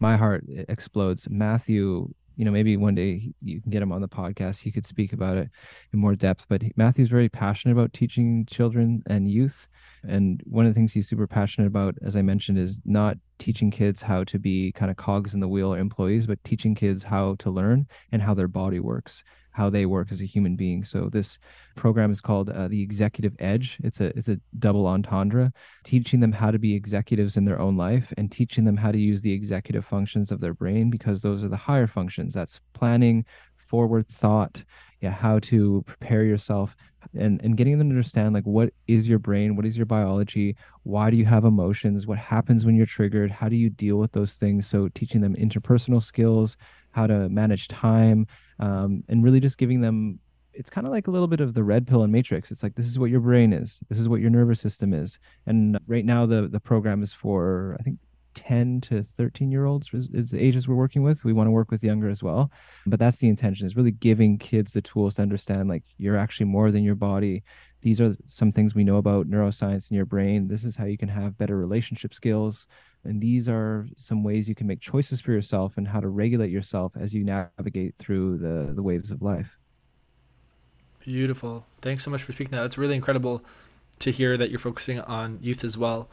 my 0.00 0.16
heart 0.16 0.44
explodes 0.68 1.28
matthew 1.30 2.08
you 2.36 2.44
know 2.44 2.50
maybe 2.50 2.76
one 2.76 2.94
day 2.94 3.32
you 3.42 3.60
can 3.60 3.70
get 3.70 3.82
him 3.82 3.92
on 3.92 4.00
the 4.00 4.08
podcast. 4.08 4.60
He 4.60 4.72
could 4.72 4.86
speak 4.86 5.12
about 5.12 5.36
it 5.36 5.48
in 5.92 5.98
more 5.98 6.14
depth 6.14 6.46
but 6.48 6.62
matthew's 6.76 7.08
very 7.08 7.28
passionate 7.28 7.72
about 7.72 7.92
teaching 7.92 8.46
children 8.46 9.02
and 9.06 9.30
youth. 9.30 9.68
And 10.06 10.42
one 10.44 10.66
of 10.66 10.70
the 10.70 10.74
things 10.74 10.92
he's 10.92 11.08
super 11.08 11.26
passionate 11.26 11.66
about 11.66 11.94
as 12.02 12.16
i 12.16 12.22
mentioned 12.22 12.58
is 12.58 12.78
not 12.84 13.16
teaching 13.38 13.70
kids 13.70 14.02
how 14.02 14.24
to 14.24 14.38
be 14.38 14.72
kind 14.72 14.90
of 14.90 14.96
cogs 14.96 15.34
in 15.34 15.40
the 15.40 15.48
wheel 15.48 15.72
or 15.72 15.78
employees 15.78 16.26
but 16.26 16.42
teaching 16.44 16.74
kids 16.74 17.04
how 17.04 17.34
to 17.38 17.50
learn 17.50 17.86
and 18.12 18.22
how 18.22 18.34
their 18.34 18.48
body 18.48 18.80
works 18.80 19.24
how 19.54 19.70
they 19.70 19.86
work 19.86 20.10
as 20.10 20.20
a 20.20 20.26
human 20.26 20.56
being. 20.56 20.84
So 20.84 21.08
this 21.08 21.38
program 21.76 22.10
is 22.10 22.20
called 22.20 22.50
uh, 22.50 22.66
the 22.66 22.82
executive 22.82 23.36
edge. 23.38 23.78
It's 23.84 24.00
a 24.00 24.06
it's 24.18 24.28
a 24.28 24.40
double 24.58 24.86
entendre 24.86 25.52
teaching 25.84 26.18
them 26.20 26.32
how 26.32 26.50
to 26.50 26.58
be 26.58 26.74
executives 26.74 27.36
in 27.36 27.44
their 27.44 27.60
own 27.60 27.76
life 27.76 28.12
and 28.16 28.30
teaching 28.30 28.64
them 28.64 28.76
how 28.76 28.90
to 28.90 28.98
use 28.98 29.22
the 29.22 29.32
executive 29.32 29.86
functions 29.86 30.32
of 30.32 30.40
their 30.40 30.54
brain 30.54 30.90
because 30.90 31.22
those 31.22 31.42
are 31.42 31.48
the 31.48 31.56
higher 31.56 31.86
functions. 31.86 32.34
That's 32.34 32.60
planning 32.74 33.24
forward 33.56 34.06
thought 34.08 34.64
yeah 35.00 35.10
how 35.10 35.38
to 35.38 35.82
prepare 35.86 36.24
yourself 36.24 36.76
and 37.12 37.40
and 37.42 37.56
getting 37.56 37.78
them 37.78 37.88
to 37.88 37.96
understand 37.96 38.34
like 38.34 38.44
what 38.44 38.72
is 38.86 39.08
your 39.08 39.18
brain? 39.18 39.56
What 39.56 39.66
is 39.66 39.76
your 39.76 39.86
biology? 39.86 40.56
Why 40.82 41.10
do 41.10 41.16
you 41.16 41.24
have 41.26 41.44
emotions? 41.44 42.06
What 42.06 42.18
happens 42.18 42.64
when 42.64 42.74
you're 42.74 42.86
triggered? 42.86 43.30
How 43.30 43.48
do 43.48 43.56
you 43.56 43.70
deal 43.70 43.96
with 43.96 44.12
those 44.12 44.34
things? 44.34 44.66
So 44.66 44.88
teaching 44.88 45.20
them 45.20 45.34
interpersonal 45.36 46.02
skills 46.02 46.56
how 46.92 47.06
to 47.06 47.28
manage 47.28 47.68
time 47.68 48.26
um, 48.60 49.02
and 49.08 49.24
really 49.24 49.40
just 49.40 49.58
giving 49.58 49.80
them 49.80 50.20
it's 50.56 50.70
kind 50.70 50.86
of 50.86 50.92
like 50.92 51.08
a 51.08 51.10
little 51.10 51.26
bit 51.26 51.40
of 51.40 51.54
the 51.54 51.64
red 51.64 51.84
pill 51.84 52.04
and 52.04 52.12
matrix. 52.12 52.52
It's 52.52 52.62
like 52.62 52.76
this 52.76 52.86
is 52.86 52.96
what 52.96 53.10
your 53.10 53.18
brain 53.18 53.52
is. 53.52 53.80
This 53.88 53.98
is 53.98 54.08
what 54.08 54.20
your 54.20 54.30
nervous 54.30 54.60
system 54.60 54.94
is. 54.94 55.18
And 55.46 55.78
right 55.88 56.04
now 56.04 56.26
the 56.26 56.48
the 56.48 56.60
program 56.60 57.02
is 57.02 57.12
for 57.12 57.76
i 57.78 57.82
think 57.82 57.98
10 58.34 58.80
to 58.82 59.02
13 59.02 59.50
year 59.50 59.64
olds 59.64 59.90
is, 59.92 60.30
the 60.30 60.42
ages 60.42 60.66
we're 60.66 60.74
working 60.74 61.02
with 61.02 61.24
we 61.24 61.32
want 61.32 61.46
to 61.46 61.52
work 61.52 61.70
with 61.70 61.84
younger 61.84 62.08
as 62.08 62.22
well 62.22 62.50
but 62.86 62.98
that's 62.98 63.18
the 63.18 63.28
intention 63.28 63.66
is 63.66 63.76
really 63.76 63.90
giving 63.90 64.38
kids 64.38 64.72
the 64.72 64.82
tools 64.82 65.16
to 65.16 65.22
understand 65.22 65.68
like 65.68 65.82
you're 65.98 66.16
actually 66.16 66.46
more 66.46 66.70
than 66.70 66.84
your 66.84 66.94
body 66.94 67.42
these 67.82 68.00
are 68.00 68.16
some 68.28 68.50
things 68.50 68.74
we 68.74 68.84
know 68.84 68.96
about 68.96 69.28
neuroscience 69.28 69.90
in 69.90 69.96
your 69.96 70.06
brain 70.06 70.48
this 70.48 70.64
is 70.64 70.76
how 70.76 70.84
you 70.84 70.98
can 70.98 71.08
have 71.08 71.38
better 71.38 71.56
relationship 71.56 72.14
skills 72.14 72.66
and 73.04 73.20
these 73.20 73.48
are 73.48 73.86
some 73.98 74.24
ways 74.24 74.48
you 74.48 74.54
can 74.54 74.66
make 74.66 74.80
choices 74.80 75.20
for 75.20 75.32
yourself 75.32 75.74
and 75.76 75.88
how 75.88 76.00
to 76.00 76.08
regulate 76.08 76.50
yourself 76.50 76.92
as 76.98 77.12
you 77.12 77.24
navigate 77.24 77.94
through 77.98 78.38
the 78.38 78.72
the 78.74 78.82
waves 78.82 79.10
of 79.10 79.22
life 79.22 79.58
Beautiful. 81.04 81.66
Thanks 81.82 82.02
so 82.02 82.10
much 82.10 82.22
for 82.22 82.32
speaking. 82.32 82.56
Now, 82.56 82.64
it's 82.64 82.78
really 82.78 82.94
incredible 82.94 83.44
to 83.98 84.10
hear 84.10 84.38
that 84.38 84.48
you're 84.48 84.58
focusing 84.58 85.00
on 85.00 85.38
youth 85.42 85.62
as 85.62 85.76
well. 85.76 86.08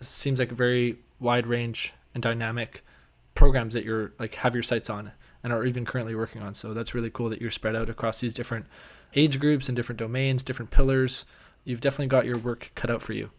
Seems 0.00 0.40
like 0.40 0.50
a 0.50 0.56
very 0.56 0.98
wide 1.20 1.46
range 1.46 1.92
and 2.14 2.22
dynamic 2.22 2.84
programs 3.34 3.74
that 3.74 3.84
you're 3.84 4.12
like 4.18 4.34
have 4.36 4.54
your 4.54 4.62
sights 4.62 4.88
on 4.90 5.10
and 5.42 5.52
are 5.52 5.64
even 5.64 5.84
currently 5.84 6.14
working 6.14 6.42
on. 6.42 6.54
So 6.54 6.72
that's 6.74 6.94
really 6.94 7.10
cool 7.10 7.28
that 7.30 7.40
you're 7.40 7.50
spread 7.50 7.76
out 7.76 7.90
across 7.90 8.20
these 8.20 8.34
different 8.34 8.66
age 9.14 9.38
groups 9.40 9.68
and 9.68 9.76
different 9.76 9.98
domains, 9.98 10.42
different 10.42 10.70
pillars. 10.70 11.24
You've 11.64 11.80
definitely 11.80 12.06
got 12.08 12.24
your 12.26 12.38
work 12.38 12.70
cut 12.74 12.90
out 12.90 13.02
for 13.02 13.12
you. 13.12 13.30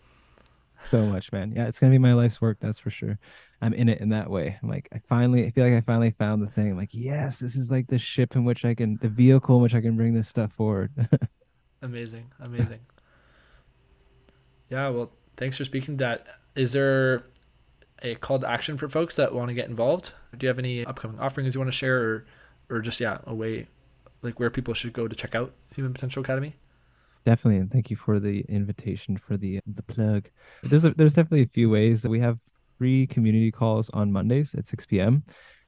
so 0.91 1.05
much 1.05 1.31
man 1.31 1.53
yeah 1.55 1.67
it's 1.67 1.79
gonna 1.79 1.91
be 1.91 1.97
my 1.97 2.13
life's 2.13 2.41
work 2.41 2.57
that's 2.59 2.79
for 2.79 2.89
sure 2.89 3.17
i'm 3.61 3.73
in 3.73 3.87
it 3.87 4.01
in 4.01 4.09
that 4.09 4.29
way 4.29 4.59
i'm 4.61 4.67
like 4.67 4.89
i 4.93 4.99
finally 5.07 5.45
i 5.45 5.49
feel 5.49 5.63
like 5.63 5.73
i 5.73 5.79
finally 5.79 6.11
found 6.11 6.43
the 6.43 6.49
thing 6.51 6.71
I'm 6.71 6.77
like 6.77 6.89
yes 6.91 7.39
this 7.39 7.55
is 7.55 7.71
like 7.71 7.87
the 7.87 7.97
ship 7.97 8.35
in 8.35 8.43
which 8.43 8.65
i 8.65 8.75
can 8.75 8.97
the 9.01 9.07
vehicle 9.07 9.55
in 9.55 9.61
which 9.61 9.73
i 9.73 9.79
can 9.79 9.95
bring 9.95 10.13
this 10.13 10.27
stuff 10.27 10.51
forward 10.51 10.91
Amazing. 11.81 12.25
Amazing. 12.41 12.79
yeah, 14.69 14.89
well, 14.89 15.11
thanks 15.37 15.57
for 15.57 15.65
speaking 15.65 15.97
to 15.97 16.03
that. 16.03 16.25
Is 16.55 16.73
there 16.73 17.25
a 18.01 18.15
call 18.15 18.39
to 18.39 18.49
action 18.49 18.77
for 18.77 18.89
folks 18.89 19.15
that 19.15 19.33
want 19.33 19.49
to 19.49 19.55
get 19.55 19.69
involved? 19.69 20.13
Do 20.37 20.45
you 20.45 20.47
have 20.49 20.59
any 20.59 20.85
upcoming 20.85 21.19
offerings 21.19 21.53
you 21.53 21.59
want 21.59 21.71
to 21.71 21.77
share 21.77 21.97
or 21.97 22.25
or 22.69 22.81
just 22.81 22.99
yeah, 22.99 23.19
a 23.25 23.33
way 23.33 23.67
like 24.21 24.39
where 24.39 24.49
people 24.49 24.73
should 24.73 24.93
go 24.93 25.07
to 25.07 25.15
check 25.15 25.35
out 25.35 25.53
Human 25.75 25.93
Potential 25.93 26.23
Academy? 26.23 26.55
Definitely, 27.25 27.59
and 27.59 27.71
thank 27.71 27.89
you 27.89 27.95
for 27.95 28.19
the 28.19 28.45
invitation 28.49 29.17
for 29.17 29.37
the 29.37 29.59
the 29.65 29.83
plug. 29.83 30.29
There's 30.63 30.85
a, 30.85 30.91
there's 30.91 31.13
definitely 31.13 31.43
a 31.43 31.47
few 31.47 31.69
ways 31.69 32.01
that 32.01 32.09
we 32.09 32.19
have 32.19 32.39
free 32.77 33.07
community 33.07 33.51
calls 33.51 33.89
on 33.91 34.11
Mondays 34.11 34.53
at 34.55 34.67
6 34.67 34.85
p.m. 34.85 35.23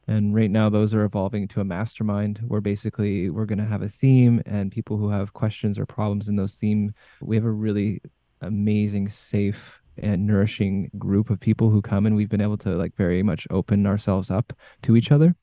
And 0.07 0.33
right 0.33 0.49
now 0.49 0.69
those 0.69 0.93
are 0.93 1.03
evolving 1.03 1.47
to 1.49 1.61
a 1.61 1.65
mastermind 1.65 2.39
where 2.47 2.61
basically 2.61 3.29
we're 3.29 3.45
going 3.45 3.59
to 3.59 3.65
have 3.65 3.81
a 3.81 3.89
theme 3.89 4.41
and 4.45 4.71
people 4.71 4.97
who 4.97 5.09
have 5.09 5.33
questions 5.33 5.77
or 5.77 5.85
problems 5.85 6.29
in 6.29 6.37
those 6.37 6.55
theme, 6.55 6.93
we 7.21 7.35
have 7.35 7.43
a 7.43 7.51
really 7.51 8.01
amazing, 8.41 9.09
safe 9.09 9.81
and 10.01 10.25
nourishing 10.25 10.89
group 10.97 11.29
of 11.29 11.39
people 11.39 11.69
who 11.69 11.81
come 11.81 12.05
and 12.05 12.15
we've 12.15 12.29
been 12.29 12.41
able 12.41 12.57
to 12.57 12.69
like 12.69 12.95
very 12.95 13.23
much 13.23 13.47
open 13.49 13.85
ourselves 13.85 14.31
up 14.31 14.53
to 14.83 14.95
each 14.95 15.11
other. 15.11 15.35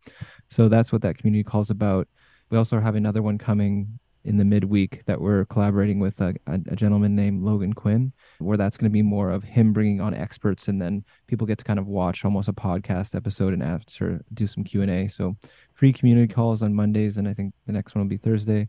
So 0.51 0.68
that's 0.68 0.93
what 0.93 1.02
that 1.02 1.18
community 1.18 1.44
calls 1.44 1.70
about. 1.70 2.09
We 2.51 2.59
also 2.59 2.81
have 2.81 2.94
another 2.94 3.22
one 3.22 3.39
coming 3.39 3.98
in 4.24 4.39
the 4.39 4.44
midweek 4.44 5.05
that 5.05 5.20
we're 5.20 5.44
collaborating 5.44 6.01
with 6.01 6.20
a, 6.20 6.35
a, 6.47 6.59
gentleman 6.74 7.14
named 7.14 7.43
Logan 7.43 7.74
Quinn, 7.74 8.12
where 8.39 8.56
that's 8.56 8.76
going 8.76 8.90
to 8.90 8.93
be 8.93 9.02
more 9.02 9.31
of 9.31 9.44
him 9.44 9.72
bringing 9.72 10.01
on 10.01 10.14
experts, 10.14 10.68
and 10.68 10.81
then 10.81 11.05
people 11.26 11.47
get 11.47 11.59
to 11.59 11.64
kind 11.64 11.78
of 11.78 11.86
watch 11.86 12.24
almost 12.24 12.48
a 12.48 12.52
podcast 12.52 13.14
episode 13.14 13.52
and 13.52 13.62
answer, 13.62 14.24
do 14.32 14.47
some 14.47 14.64
Q 14.64 14.81
and 14.82 14.90
A. 14.90 15.09
So 15.09 15.36
free 15.74 15.93
community 15.93 16.32
calls 16.32 16.62
on 16.62 16.74
Mondays, 16.74 17.18
and 17.18 17.28
I 17.28 17.35
think 17.35 17.52
the 17.66 17.72
next 17.72 17.94
one 17.94 18.02
will 18.02 18.09
be 18.09 18.16
Thursday. 18.16 18.68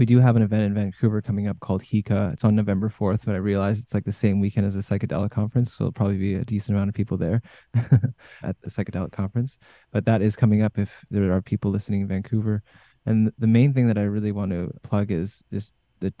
We 0.00 0.06
do 0.06 0.18
have 0.18 0.34
an 0.34 0.40
event 0.40 0.62
in 0.62 0.72
Vancouver 0.72 1.20
coming 1.20 1.46
up 1.46 1.60
called 1.60 1.82
Hika. 1.82 2.32
It's 2.32 2.42
on 2.42 2.56
November 2.56 2.88
4th, 2.88 3.26
but 3.26 3.34
I 3.34 3.38
realize 3.38 3.78
it's 3.78 3.92
like 3.92 4.06
the 4.06 4.12
same 4.12 4.40
weekend 4.40 4.66
as 4.66 4.72
the 4.72 4.80
psychedelic 4.80 5.30
conference, 5.30 5.74
so 5.74 5.84
it'll 5.84 5.92
probably 5.92 6.16
be 6.16 6.36
a 6.36 6.44
decent 6.44 6.74
amount 6.74 6.88
of 6.88 6.94
people 6.94 7.18
there 7.18 7.42
at 8.42 8.56
the 8.62 8.70
psychedelic 8.70 9.12
conference. 9.12 9.58
But 9.92 10.06
that 10.06 10.22
is 10.22 10.36
coming 10.36 10.62
up 10.62 10.78
if 10.78 10.90
there 11.10 11.30
are 11.30 11.42
people 11.42 11.70
listening 11.70 12.00
in 12.00 12.08
Vancouver. 12.08 12.62
And 13.04 13.30
the 13.38 13.46
main 13.46 13.74
thing 13.74 13.88
that 13.88 13.98
I 13.98 14.04
really 14.04 14.32
want 14.32 14.52
to 14.52 14.72
plug 14.82 15.10
is 15.10 15.42
just 15.52 15.74
that 16.00 16.14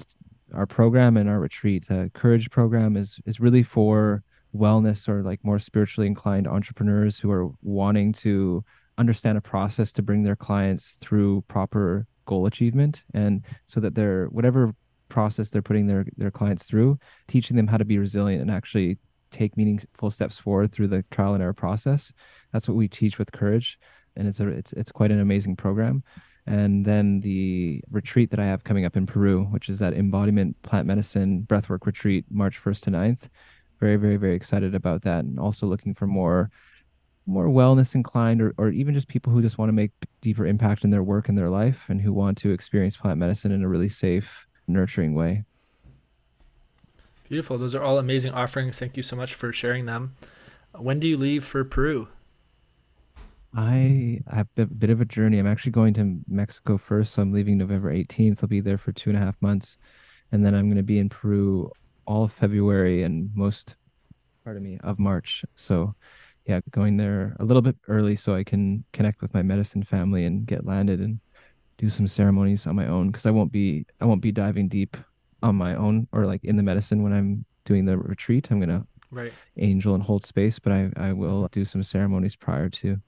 our 0.52 0.66
program 0.66 1.16
and 1.16 1.30
our 1.30 1.40
retreat. 1.40 1.88
The 1.88 2.10
Courage 2.12 2.50
program 2.50 2.98
is 2.98 3.16
is 3.24 3.40
really 3.40 3.62
for 3.62 4.22
wellness 4.54 5.08
or 5.08 5.22
like 5.22 5.42
more 5.42 5.58
spiritually 5.58 6.06
inclined 6.06 6.46
entrepreneurs 6.46 7.18
who 7.18 7.30
are 7.30 7.48
wanting 7.62 8.12
to 8.12 8.62
understand 8.98 9.38
a 9.38 9.40
process 9.40 9.90
to 9.94 10.02
bring 10.02 10.22
their 10.22 10.36
clients 10.36 10.98
through 11.00 11.44
proper 11.48 12.06
goal 12.26 12.46
achievement 12.46 13.02
and 13.14 13.42
so 13.66 13.80
that 13.80 13.94
they're 13.94 14.26
whatever 14.26 14.74
process 15.08 15.50
they're 15.50 15.62
putting 15.62 15.86
their 15.86 16.04
their 16.16 16.30
clients 16.30 16.64
through 16.64 16.98
teaching 17.26 17.56
them 17.56 17.66
how 17.66 17.76
to 17.76 17.84
be 17.84 17.98
resilient 17.98 18.40
and 18.40 18.50
actually 18.50 18.98
take 19.30 19.56
meaningful 19.56 20.10
steps 20.10 20.38
forward 20.38 20.72
through 20.72 20.88
the 20.88 21.04
trial 21.10 21.34
and 21.34 21.42
error 21.42 21.52
process 21.52 22.12
that's 22.52 22.68
what 22.68 22.76
we 22.76 22.88
teach 22.88 23.18
with 23.18 23.32
courage 23.32 23.78
and 24.16 24.28
it's 24.28 24.40
a 24.40 24.48
it's 24.48 24.72
it's 24.74 24.92
quite 24.92 25.10
an 25.10 25.20
amazing 25.20 25.56
program 25.56 26.02
and 26.46 26.84
then 26.84 27.20
the 27.20 27.82
retreat 27.90 28.30
that 28.30 28.40
I 28.40 28.46
have 28.46 28.64
coming 28.64 28.84
up 28.84 28.96
in 28.96 29.06
Peru, 29.06 29.44
which 29.44 29.68
is 29.68 29.78
that 29.78 29.94
embodiment 29.94 30.60
plant 30.62 30.86
medicine 30.86 31.46
breathwork 31.48 31.86
retreat, 31.86 32.24
March 32.30 32.60
1st 32.62 32.80
to 32.82 32.90
9th. 32.90 33.30
Very, 33.78 33.96
very, 33.96 34.16
very 34.16 34.34
excited 34.34 34.74
about 34.74 35.02
that. 35.02 35.24
And 35.24 35.38
also 35.38 35.66
looking 35.66 35.94
for 35.94 36.06
more 36.06 36.50
more 37.26 37.46
wellness 37.46 37.94
inclined 37.94 38.40
or, 38.40 38.54
or 38.58 38.70
even 38.70 38.94
just 38.94 39.08
people 39.08 39.32
who 39.32 39.42
just 39.42 39.58
want 39.58 39.68
to 39.68 39.74
make 39.74 39.92
deeper 40.20 40.46
impact 40.46 40.84
in 40.84 40.90
their 40.90 41.02
work 41.02 41.28
and 41.28 41.38
their 41.38 41.50
life 41.50 41.78
and 41.88 42.00
who 42.00 42.12
want 42.12 42.38
to 42.38 42.50
experience 42.50 42.96
plant 42.96 43.18
medicine 43.18 43.52
in 43.52 43.62
a 43.62 43.68
really 43.68 43.88
safe, 43.88 44.46
nurturing 44.66 45.14
way. 45.14 45.44
Beautiful. 47.28 47.58
Those 47.58 47.74
are 47.76 47.82
all 47.82 47.98
amazing 47.98 48.32
offerings. 48.32 48.78
Thank 48.78 48.96
you 48.96 49.02
so 49.02 49.14
much 49.14 49.34
for 49.34 49.52
sharing 49.52 49.86
them. 49.86 50.16
When 50.76 50.98
do 50.98 51.06
you 51.06 51.16
leave 51.16 51.44
for 51.44 51.64
Peru? 51.64 52.08
I 53.54 54.20
have 54.30 54.48
a 54.56 54.66
bit 54.66 54.90
of 54.90 55.00
a 55.00 55.04
journey. 55.04 55.38
I'm 55.38 55.46
actually 55.46 55.72
going 55.72 55.94
to 55.94 56.20
Mexico 56.28 56.78
first, 56.78 57.14
so 57.14 57.22
I'm 57.22 57.32
leaving 57.32 57.58
November 57.58 57.92
18th. 57.92 58.38
I'll 58.42 58.48
be 58.48 58.60
there 58.60 58.78
for 58.78 58.92
two 58.92 59.10
and 59.10 59.16
a 59.16 59.20
half 59.22 59.34
months, 59.40 59.76
and 60.30 60.44
then 60.44 60.54
I'm 60.54 60.66
going 60.66 60.76
to 60.76 60.82
be 60.82 60.98
in 60.98 61.08
Peru 61.08 61.70
all 62.06 62.24
of 62.24 62.32
February 62.32 63.02
and 63.02 63.30
most, 63.34 63.74
pardon 64.44 64.62
me, 64.62 64.78
of 64.82 64.98
March. 64.98 65.44
So, 65.56 65.94
yeah, 66.50 66.60
going 66.70 66.96
there 66.96 67.36
a 67.38 67.44
little 67.44 67.62
bit 67.62 67.76
early 67.86 68.16
so 68.16 68.34
I 68.34 68.42
can 68.42 68.84
connect 68.92 69.22
with 69.22 69.32
my 69.32 69.42
medicine 69.42 69.84
family 69.84 70.24
and 70.24 70.44
get 70.46 70.66
landed 70.66 70.98
and 70.98 71.20
do 71.78 71.88
some 71.88 72.08
ceremonies 72.08 72.66
on 72.66 72.74
my 72.74 72.88
own 72.88 73.10
because 73.10 73.24
I 73.24 73.30
won't 73.30 73.52
be 73.52 73.86
I 74.00 74.04
won't 74.04 74.20
be 74.20 74.32
diving 74.32 74.68
deep 74.68 74.96
on 75.44 75.54
my 75.54 75.76
own 75.76 76.08
or 76.12 76.26
like 76.26 76.44
in 76.44 76.56
the 76.56 76.62
medicine 76.64 77.04
when 77.04 77.12
I'm 77.12 77.44
doing 77.64 77.84
the 77.84 77.96
retreat. 77.96 78.48
I'm 78.50 78.58
gonna 78.58 78.84
right 79.12 79.32
angel 79.58 79.94
and 79.94 80.02
hold 80.02 80.26
space, 80.26 80.58
but 80.58 80.72
I 80.72 80.90
I 80.96 81.12
will 81.12 81.48
do 81.52 81.64
some 81.64 81.84
ceremonies 81.84 82.34
prior 82.34 82.68
to. 82.68 83.00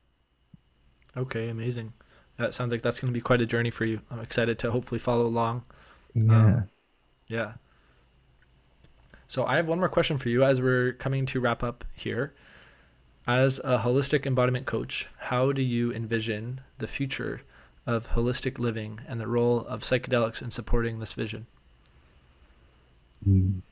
Okay, 1.17 1.49
amazing. 1.49 1.93
That 2.37 2.55
sounds 2.55 2.73
like 2.73 2.83
that's 2.83 2.99
going 2.99 3.13
to 3.13 3.17
be 3.17 3.21
quite 3.21 3.43
a 3.43 3.47
journey 3.47 3.71
for 3.71 3.87
you. 3.87 4.01
I'm 4.11 4.21
excited 4.21 4.59
to 4.61 4.71
hopefully 4.71 4.99
follow 4.99 5.27
along. 5.27 5.65
Yeah. 6.15 6.47
Um, 6.47 6.69
yeah. 7.29 7.53
So 9.29 9.45
I 9.45 9.57
have 9.57 9.69
one 9.69 9.79
more 9.79 9.91
question 9.91 10.17
for 10.17 10.31
you 10.31 10.43
as 10.43 10.61
we're 10.63 10.95
coming 10.95 11.27
to 11.27 11.41
wrap 11.41 11.63
up 11.63 11.85
here. 11.95 12.35
As 13.27 13.59
a 13.65 13.79
holistic 13.79 14.27
embodiment 14.27 14.67
coach, 14.67 15.09
how 15.19 15.51
do 15.51 15.61
you 15.63 15.93
envision 15.93 16.61
the 16.79 16.87
future 16.87 17.43
of 17.85 18.11
holistic 18.11 18.61
living 18.61 19.01
and 19.09 19.21
the 19.21 19.27
role 19.27 19.61
of 19.67 19.83
psychedelics 19.83 20.41
in 20.41 20.53
supporting 20.53 21.01
this 21.01 21.15
vision? 21.15 21.47
Mm. 23.29 23.63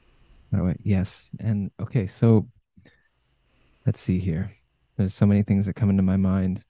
Oh, 0.54 0.74
yes. 0.82 1.30
And 1.40 1.70
okay, 1.80 2.06
so 2.06 2.48
let's 3.86 4.00
see 4.00 4.18
here. 4.18 4.52
There's 4.96 5.14
so 5.14 5.26
many 5.26 5.42
things 5.42 5.66
that 5.66 5.74
come 5.76 5.90
into 5.90 6.02
my 6.02 6.16
mind. 6.16 6.62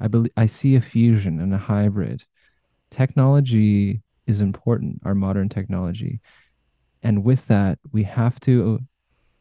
I 0.00 0.08
believe 0.08 0.32
I 0.36 0.46
see 0.46 0.76
a 0.76 0.80
fusion 0.80 1.40
and 1.40 1.52
a 1.52 1.58
hybrid. 1.58 2.24
Technology 2.90 4.02
is 4.26 4.40
important, 4.40 5.00
our 5.04 5.14
modern 5.14 5.48
technology. 5.48 6.20
And 7.02 7.24
with 7.24 7.46
that, 7.48 7.78
we 7.92 8.04
have 8.04 8.40
to 8.40 8.80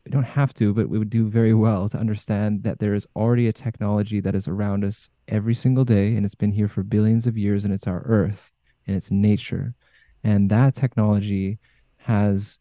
we 0.07 0.11
don't 0.11 0.23
have 0.23 0.53
to, 0.53 0.73
but 0.73 0.87
we 0.87 0.97
would 0.97 1.09
do 1.09 1.27
very 1.27 1.53
well 1.53 1.89
to 1.89 1.97
understand 1.97 2.63
that 2.63 2.79
there 2.79 2.93
is 2.93 3.05
already 3.13 3.49
a 3.49 3.53
technology 3.53 4.21
that 4.21 4.35
is 4.35 4.47
around 4.47 4.85
us 4.85 5.09
every 5.27 5.53
single 5.53 5.83
day, 5.83 6.15
and 6.15 6.25
it's 6.25 6.33
been 6.33 6.53
here 6.53 6.69
for 6.69 6.81
billions 6.81 7.27
of 7.27 7.37
years, 7.37 7.65
and 7.65 7.73
it's 7.73 7.87
our 7.87 8.03
Earth 8.05 8.51
and 8.87 8.95
it's 8.95 9.11
nature. 9.11 9.73
And 10.23 10.49
that 10.49 10.75
technology 10.75 11.59
has 11.97 12.57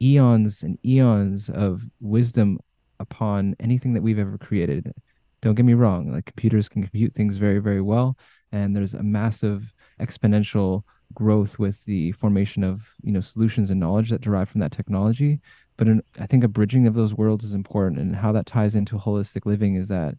eons 0.00 0.64
and 0.64 0.76
eons 0.84 1.48
of 1.50 1.82
wisdom 2.00 2.58
upon 2.98 3.54
anything 3.60 3.92
that 3.94 4.02
we've 4.02 4.18
ever 4.18 4.36
created. 4.36 4.92
Don't 5.40 5.54
get 5.54 5.64
me 5.64 5.74
wrong, 5.74 6.12
like 6.12 6.24
computers 6.24 6.68
can 6.68 6.82
compute 6.82 7.12
things 7.12 7.36
very, 7.36 7.60
very 7.60 7.80
well, 7.80 8.16
and 8.50 8.74
there's 8.74 8.94
a 8.94 9.04
massive 9.04 9.72
exponential 10.00 10.82
growth 11.14 11.58
with 11.60 11.84
the 11.84 12.10
formation 12.12 12.64
of 12.64 12.80
you 13.02 13.12
know 13.12 13.20
solutions 13.20 13.70
and 13.70 13.78
knowledge 13.78 14.10
that 14.10 14.22
derive 14.22 14.48
from 14.48 14.60
that 14.60 14.72
technology 14.72 15.40
but 15.82 15.88
in, 15.88 16.02
I 16.20 16.26
think 16.26 16.44
a 16.44 16.48
bridging 16.48 16.86
of 16.86 16.94
those 16.94 17.12
worlds 17.12 17.44
is 17.44 17.54
important. 17.54 18.00
And 18.00 18.14
how 18.14 18.30
that 18.30 18.46
ties 18.46 18.76
into 18.76 18.96
holistic 18.96 19.46
living 19.46 19.74
is 19.74 19.88
that 19.88 20.14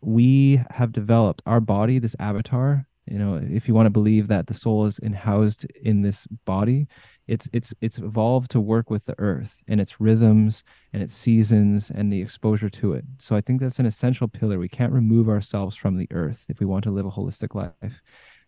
we 0.00 0.60
have 0.70 0.90
developed 0.90 1.40
our 1.46 1.60
body, 1.60 2.00
this 2.00 2.16
avatar. 2.18 2.88
You 3.06 3.16
know, 3.16 3.40
if 3.40 3.68
you 3.68 3.74
want 3.74 3.86
to 3.86 3.90
believe 3.90 4.26
that 4.26 4.48
the 4.48 4.54
soul 4.54 4.86
is 4.86 4.98
housed 5.14 5.66
in 5.84 6.02
this 6.02 6.26
body, 6.44 6.88
it's 7.28 7.48
it's 7.52 7.72
it's 7.80 7.98
evolved 7.98 8.50
to 8.50 8.60
work 8.60 8.90
with 8.90 9.04
the 9.04 9.14
earth 9.18 9.62
and 9.68 9.80
its 9.80 10.00
rhythms 10.00 10.64
and 10.92 11.00
its 11.00 11.14
seasons 11.14 11.88
and 11.88 12.12
the 12.12 12.20
exposure 12.20 12.70
to 12.70 12.94
it. 12.94 13.04
So 13.20 13.36
I 13.36 13.40
think 13.40 13.60
that's 13.60 13.78
an 13.78 13.86
essential 13.86 14.26
pillar. 14.26 14.58
We 14.58 14.68
can't 14.68 14.92
remove 14.92 15.28
ourselves 15.28 15.76
from 15.76 15.96
the 15.96 16.08
earth 16.10 16.44
if 16.48 16.58
we 16.58 16.66
want 16.66 16.82
to 16.84 16.90
live 16.90 17.06
a 17.06 17.10
holistic 17.12 17.54
life 17.54 18.02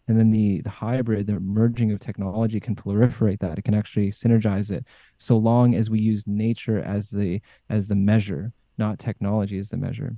and 0.06 0.18
then 0.18 0.31
the 0.31 0.60
the 0.62 0.70
hybrid 0.70 1.26
the 1.26 1.40
merging 1.40 1.93
of 1.93 1.98
technology 1.98 2.60
can 2.60 2.76
proliferate 2.76 3.40
that. 3.40 3.59
It 3.59 3.64
can 3.64 3.74
actually 3.74 4.10
synergize 4.10 4.70
it 4.70 4.85
so 5.18 5.36
long 5.36 5.74
as 5.74 5.90
we 5.90 6.01
use 6.01 6.24
nature 6.26 6.81
as 6.81 7.09
the 7.09 7.40
as 7.70 7.89
the 7.89 7.94
measure 7.94 8.52
not 8.76 8.98
technology 8.98 9.59
as 9.59 9.68
the 9.68 9.76
measure. 9.76 10.16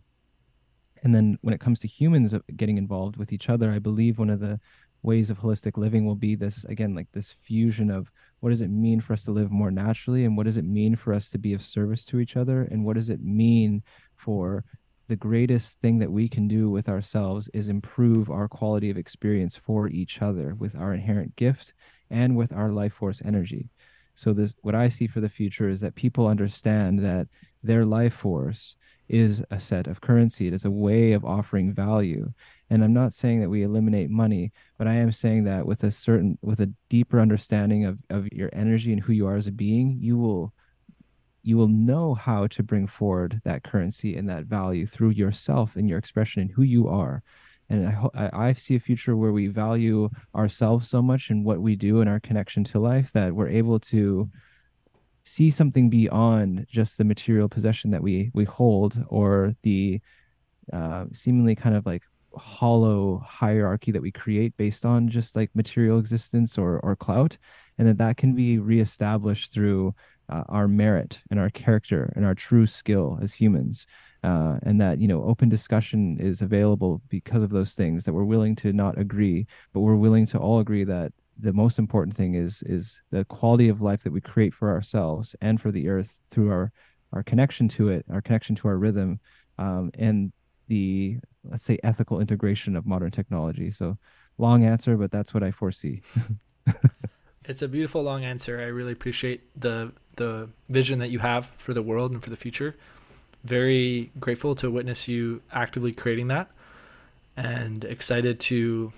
And 1.03 1.15
then 1.15 1.39
when 1.43 1.55
it 1.55 1.61
comes 1.61 1.79
to 1.81 1.89
humans 1.89 2.35
uh, 2.35 2.41
getting 2.57 2.79
involved 2.79 3.17
with 3.17 3.33
each 3.33 3.49
other 3.49 3.71
i 3.71 3.79
believe 3.79 4.19
one 4.19 4.31
of 4.31 4.41
the 4.41 4.59
ways 5.03 5.31
of 5.31 5.39
holistic 5.39 5.77
living 5.77 6.05
will 6.05 6.17
be 6.17 6.35
this 6.35 6.65
again 6.65 6.95
like 6.95 7.07
this 7.13 7.35
fusion 7.43 7.91
of 7.91 8.11
what 8.41 8.51
does 8.51 8.61
it 8.61 8.71
mean 8.71 9.01
for 9.01 9.13
us 9.13 9.23
to 9.23 9.31
live 9.31 9.51
more 9.51 9.71
naturally 9.71 10.25
and 10.25 10.37
what 10.37 10.47
does 10.47 10.57
it 10.57 10.65
mean 10.65 10.97
for 10.97 11.15
us 11.15 11.29
to 11.29 11.39
be 11.39 11.55
of 11.55 11.63
service 11.63 12.05
to 12.05 12.19
each 12.19 12.37
other 12.37 12.63
and 12.63 12.85
what 12.85 12.97
does 12.97 13.09
it 13.09 13.23
mean 13.23 13.83
for 14.17 14.65
the 15.09 15.17
greatest 15.17 15.81
thing 15.81 15.99
that 15.99 16.11
we 16.11 16.29
can 16.29 16.49
do 16.49 16.69
with 16.69 16.89
ourselves 16.89 17.49
is 17.55 17.69
improve 17.69 18.31
our 18.31 18.49
quality 18.49 18.91
of 18.91 18.97
experience 18.97 19.57
for 19.57 19.89
each 19.89 20.21
other 20.21 20.55
with 20.55 20.75
our 20.75 20.93
inherent 20.93 21.37
gift 21.37 21.73
and 22.11 22.37
with 22.37 22.53
our 22.53 22.73
life 22.73 22.95
force 22.95 23.23
energy. 23.25 23.69
So 24.15 24.33
this 24.33 24.55
what 24.63 24.75
I 24.75 24.89
see 24.89 25.07
for 25.07 25.21
the 25.21 25.29
future 25.29 25.69
is 25.69 25.81
that 25.81 25.95
people 25.95 26.27
understand 26.27 27.01
that 27.01 27.29
their 27.63 27.85
life 27.85 28.15
force 28.15 28.77
is 29.09 29.43
a 29.51 29.61
set 29.61 29.87
of 29.87 30.01
currency. 30.01 30.49
It 30.49 30.53
is 30.53 30.65
a 30.65 30.71
way 30.71 31.13
of 31.13 31.25
offering 31.25 31.73
value. 31.73 32.33
And 32.69 32.83
I'm 32.83 32.93
not 32.93 33.15
saying 33.15 33.41
that 33.41 33.51
we 33.51 33.63
eliminate 33.63 34.11
money, 34.11 34.53
but 34.79 34.89
I 34.89 34.95
am 34.95 35.13
saying 35.13 35.45
that 35.45 35.67
with 35.67 35.85
a 35.85 35.93
certain 35.93 36.39
with 36.43 36.61
a 36.61 36.73
deeper 36.89 37.21
understanding 37.21 37.85
of, 37.85 37.99
of 38.11 38.27
your 38.33 38.51
energy 38.53 38.93
and 38.93 39.03
who 39.03 39.13
you 39.13 39.27
are 39.27 39.37
as 39.37 39.47
a 39.47 39.53
being, 39.53 39.99
you 40.01 40.19
will 40.19 40.53
you 41.47 41.57
will 41.57 41.69
know 41.69 42.13
how 42.13 42.49
to 42.49 42.61
bring 42.61 42.89
forward 42.89 43.41
that 43.45 43.63
currency 43.63 44.17
and 44.17 44.29
that 44.29 44.47
value 44.47 44.85
through 44.85 45.11
yourself 45.11 45.77
and 45.77 45.89
your 45.89 45.97
expression 45.97 46.43
and 46.43 46.51
who 46.51 46.63
you 46.63 46.89
are. 46.89 47.23
And 47.71 47.87
I, 47.87 48.31
I 48.33 48.53
see 48.55 48.75
a 48.75 48.81
future 48.81 49.17
where 49.17 49.31
we 49.31 49.47
value 49.47 50.11
ourselves 50.35 50.89
so 50.89 51.01
much 51.01 51.31
and 51.31 51.45
what 51.45 51.61
we 51.61 51.77
do 51.77 52.01
and 52.01 52.11
our 52.11 52.19
connection 52.19 52.65
to 52.65 52.81
life 52.81 53.13
that 53.13 53.33
we're 53.33 53.49
able 53.49 53.79
to 53.95 54.29
see 55.25 55.49
something 55.53 55.89
beyond 55.89 56.67
just 56.69 56.99
the 56.99 57.05
material 57.05 57.49
possession 57.49 57.93
that 57.93 58.03
we 58.03 58.33
we 58.35 58.43
hold 58.43 59.01
or 59.07 59.55
the 59.63 60.01
uh, 60.73 61.05
seemingly 61.13 61.55
kind 61.55 61.77
of 61.77 61.87
like 61.87 62.03
hollow 62.35 63.25
hierarchy 63.25 63.93
that 63.93 64.03
we 64.03 64.11
create 64.11 64.57
based 64.57 64.85
on 64.85 65.09
just 65.09 65.37
like 65.37 65.51
material 65.55 66.01
existence 66.01 66.59
or 66.59 66.81
or 66.81 66.97
clout 66.97 67.39
and 67.79 67.87
that 67.87 67.99
that 67.99 68.17
can 68.17 68.35
be 68.35 68.59
reestablished 68.59 69.53
through 69.53 69.95
uh, 70.29 70.43
our 70.49 70.69
merit 70.69 71.21
and 71.31 71.39
our 71.39 71.51
character 71.51 72.13
and 72.17 72.25
our 72.25 72.35
true 72.35 72.67
skill 72.67 73.19
as 73.23 73.35
humans 73.35 73.87
uh, 74.23 74.59
and 74.63 74.81
that 74.81 75.01
you 75.01 75.09
know 75.09 75.23
open 75.25 75.49
discussion 75.49 76.19
is 76.19 76.41
available 76.41 77.01
because 77.09 77.43
of 77.43 77.51
those 77.51 77.75
things 77.75 78.05
that 78.05 78.13
we're 78.13 78.25
willing 78.25 78.57
to 78.57 78.73
not 78.73 78.99
agree 78.99 79.47
but 79.73 79.81
we're 79.81 79.97
willing 79.97 80.27
to 80.27 80.39
all 80.39 80.59
agree 80.59 80.85
that 80.85 81.13
the 81.39 81.53
most 81.53 81.79
important 81.79 82.17
thing 82.17 82.35
is 82.35 82.63
is 82.67 82.99
the 83.11 83.25
quality 83.27 83.69
of 83.69 83.81
life 83.81 84.03
that 84.03 84.13
we 84.13 84.21
create 84.21 84.55
for 84.55 84.71
ourselves 84.71 85.37
and 85.41 85.61
for 85.61 85.71
the 85.71 85.89
earth 85.89 86.19
through 86.31 86.51
our 86.51 86.73
our 87.13 87.23
connection 87.23 87.69
to 87.69 87.89
it 87.89 88.05
our 88.11 88.21
connection 88.21 88.57
to 88.57 88.69
our 88.69 88.77
rhythm 88.77 89.21
um, 89.59 89.91
and 89.99 90.33
the 90.69 91.19
let's 91.45 91.65
say 91.65 91.79
ethical 91.85 92.21
integration 92.21 92.75
of 92.75 92.87
modern 92.87 93.11
technology. 93.11 93.71
So 93.71 93.97
long 94.39 94.65
answer 94.65 94.97
but 94.97 95.11
that's 95.11 95.33
what 95.33 95.43
i 95.43 95.51
foresee 95.51 96.03
it's 97.47 97.63
a 97.63 97.69
beautiful 97.69 98.03
long 98.03 98.25
answer 98.25 98.61
i 98.61 98.65
really 98.65 98.93
appreciate 98.93 99.41
the 99.59 99.93
the 100.17 100.49
vision 100.69 100.99
that 100.99 101.11
you 101.11 101.19
have 101.19 101.47
for 101.47 101.73
the 101.73 101.83
world 101.83 102.13
and 102.13 102.23
for 102.23 102.31
the 102.31 102.37
future. 102.37 102.75
Very 103.45 104.11
grateful 104.19 104.55
to 104.57 104.71
witness 104.71 105.07
you 105.07 105.41
actively 105.53 105.93
creating 105.93 106.29
that 106.29 106.51
and 107.37 107.85
excited 107.85 108.41
to 108.41 108.93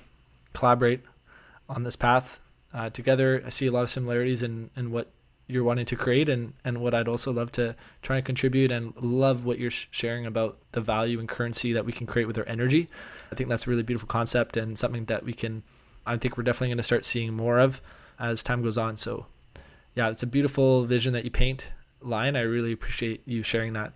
collaborate 0.55 1.03
on 1.69 1.83
this 1.83 1.97
path 1.97 2.41
uh, 2.73 2.89
together. 2.91 3.43
I 3.45 3.51
see 3.51 3.67
a 3.67 3.73
lot 3.73 3.83
of 3.83 3.91
similarities 3.91 4.43
in, 4.43 4.71
in 4.77 4.91
what 4.91 5.11
you're 5.49 5.65
wanting 5.65 5.87
to 5.87 5.97
create 5.97 6.29
and, 6.29 6.53
and 6.65 6.79
what 6.81 6.95
I'd 6.95 7.09
also 7.09 7.33
love 7.33 7.51
to 7.53 7.75
try 8.03 8.17
and 8.17 8.25
contribute 8.25 8.71
and 8.71 8.95
love 8.97 9.45
what 9.45 9.59
you're 9.59 9.71
sharing 9.71 10.27
about 10.27 10.59
the 10.73 10.81
value 10.81 11.19
and 11.19 11.29
currency 11.29 11.73
that 11.73 11.85
we 11.85 11.93
can 11.93 12.07
create 12.07 12.27
with 12.27 12.39
our 12.39 12.47
energy. 12.47 12.89
I 13.33 13.35
think 13.35 13.49
that's 13.49 13.67
a 13.67 13.71
really 13.71 13.83
beautiful 13.83 14.07
concept 14.07 14.57
and 14.57 14.79
something 14.79 15.07
that 15.07 15.25
we 15.25 15.33
can, 15.33 15.63
I 16.07 16.17
think 16.17 16.37
we're 16.37 16.45
definitely 16.45 16.69
going 16.69 16.79
to 16.79 16.83
start 16.83 17.05
seeing 17.05 17.35
more 17.35 17.59
of 17.59 17.81
as 18.19 18.43
time 18.43 18.63
goes 18.63 18.79
on. 18.79 18.97
So 18.97 19.27
yeah, 19.95 20.09
it's 20.09 20.23
a 20.23 20.27
beautiful 20.27 20.85
vision 20.85 21.13
that 21.15 21.25
you 21.25 21.31
paint, 21.31 21.67
Lion. 22.01 22.37
I 22.37 22.43
really 22.43 22.73
appreciate 22.73 23.23
you 23.27 23.43
sharing 23.43 23.73
that. 23.75 23.93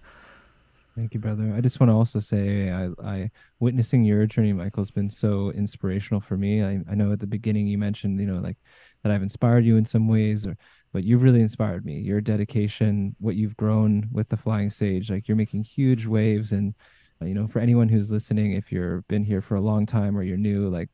Thank 0.96 1.14
you, 1.14 1.20
brother. 1.20 1.54
I 1.56 1.62
just 1.62 1.80
want 1.80 1.88
to 1.88 1.94
also 1.94 2.20
say, 2.20 2.70
I, 2.70 2.90
I 3.02 3.30
witnessing 3.60 4.04
your 4.04 4.26
journey, 4.26 4.52
Michael, 4.52 4.82
has 4.82 4.90
been 4.90 5.08
so 5.08 5.50
inspirational 5.52 6.20
for 6.20 6.36
me. 6.36 6.62
I, 6.62 6.80
I 6.90 6.94
know 6.94 7.12
at 7.12 7.20
the 7.20 7.26
beginning 7.26 7.66
you 7.66 7.78
mentioned, 7.78 8.20
you 8.20 8.26
know, 8.26 8.40
like 8.40 8.58
that 9.02 9.10
I've 9.10 9.22
inspired 9.22 9.64
you 9.64 9.76
in 9.76 9.86
some 9.86 10.06
ways, 10.06 10.46
or 10.46 10.56
but 10.92 11.04
you've 11.04 11.22
really 11.22 11.40
inspired 11.40 11.86
me. 11.86 11.98
Your 12.00 12.20
dedication, 12.20 13.16
what 13.20 13.36
you've 13.36 13.56
grown 13.56 14.08
with 14.12 14.28
the 14.28 14.36
Flying 14.36 14.68
Sage, 14.68 15.10
like 15.10 15.28
you're 15.28 15.36
making 15.36 15.64
huge 15.64 16.04
waves. 16.04 16.52
And 16.52 16.74
uh, 17.22 17.24
you 17.24 17.34
know, 17.34 17.48
for 17.48 17.60
anyone 17.60 17.88
who's 17.88 18.10
listening, 18.10 18.52
if 18.52 18.70
you've 18.70 19.06
been 19.08 19.24
here 19.24 19.40
for 19.40 19.54
a 19.54 19.60
long 19.62 19.86
time 19.86 20.16
or 20.16 20.22
you're 20.22 20.36
new, 20.36 20.68
like 20.68 20.90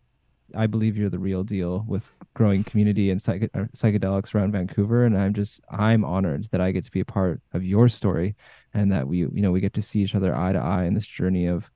I 0.54 0.66
believe 0.66 0.96
you're 0.96 1.10
the 1.10 1.18
real 1.18 1.44
deal 1.44 1.84
with 1.86 2.12
growing 2.34 2.64
community 2.64 3.10
and 3.10 3.20
psych- 3.20 3.52
psychedelics 3.76 4.34
around 4.34 4.52
Vancouver. 4.52 5.04
And 5.04 5.16
I'm 5.16 5.34
just, 5.34 5.60
I'm 5.70 6.04
honored 6.04 6.46
that 6.50 6.60
I 6.60 6.72
get 6.72 6.84
to 6.86 6.90
be 6.90 7.00
a 7.00 7.04
part 7.04 7.40
of 7.52 7.64
your 7.64 7.88
story 7.88 8.36
and 8.74 8.90
that 8.92 9.08
we, 9.08 9.18
you 9.18 9.30
know, 9.42 9.52
we 9.52 9.60
get 9.60 9.74
to 9.74 9.82
see 9.82 10.00
each 10.00 10.14
other 10.14 10.34
eye 10.34 10.52
to 10.52 10.58
eye 10.58 10.84
in 10.84 10.94
this 10.94 11.06
journey 11.06 11.46
of 11.46 11.70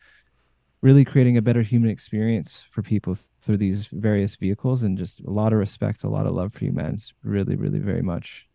really 0.80 1.04
creating 1.04 1.36
a 1.36 1.42
better 1.42 1.62
human 1.62 1.90
experience 1.90 2.64
for 2.70 2.82
people 2.82 3.16
through 3.40 3.56
these 3.56 3.88
various 3.92 4.36
vehicles. 4.36 4.82
And 4.82 4.98
just 4.98 5.20
a 5.20 5.30
lot 5.30 5.52
of 5.52 5.58
respect, 5.58 6.04
a 6.04 6.08
lot 6.08 6.26
of 6.26 6.34
love 6.34 6.52
for 6.52 6.64
you, 6.64 6.72
man. 6.72 6.94
It's 6.94 7.12
really, 7.22 7.56
really 7.56 7.78
very 7.78 8.02
much. 8.02 8.46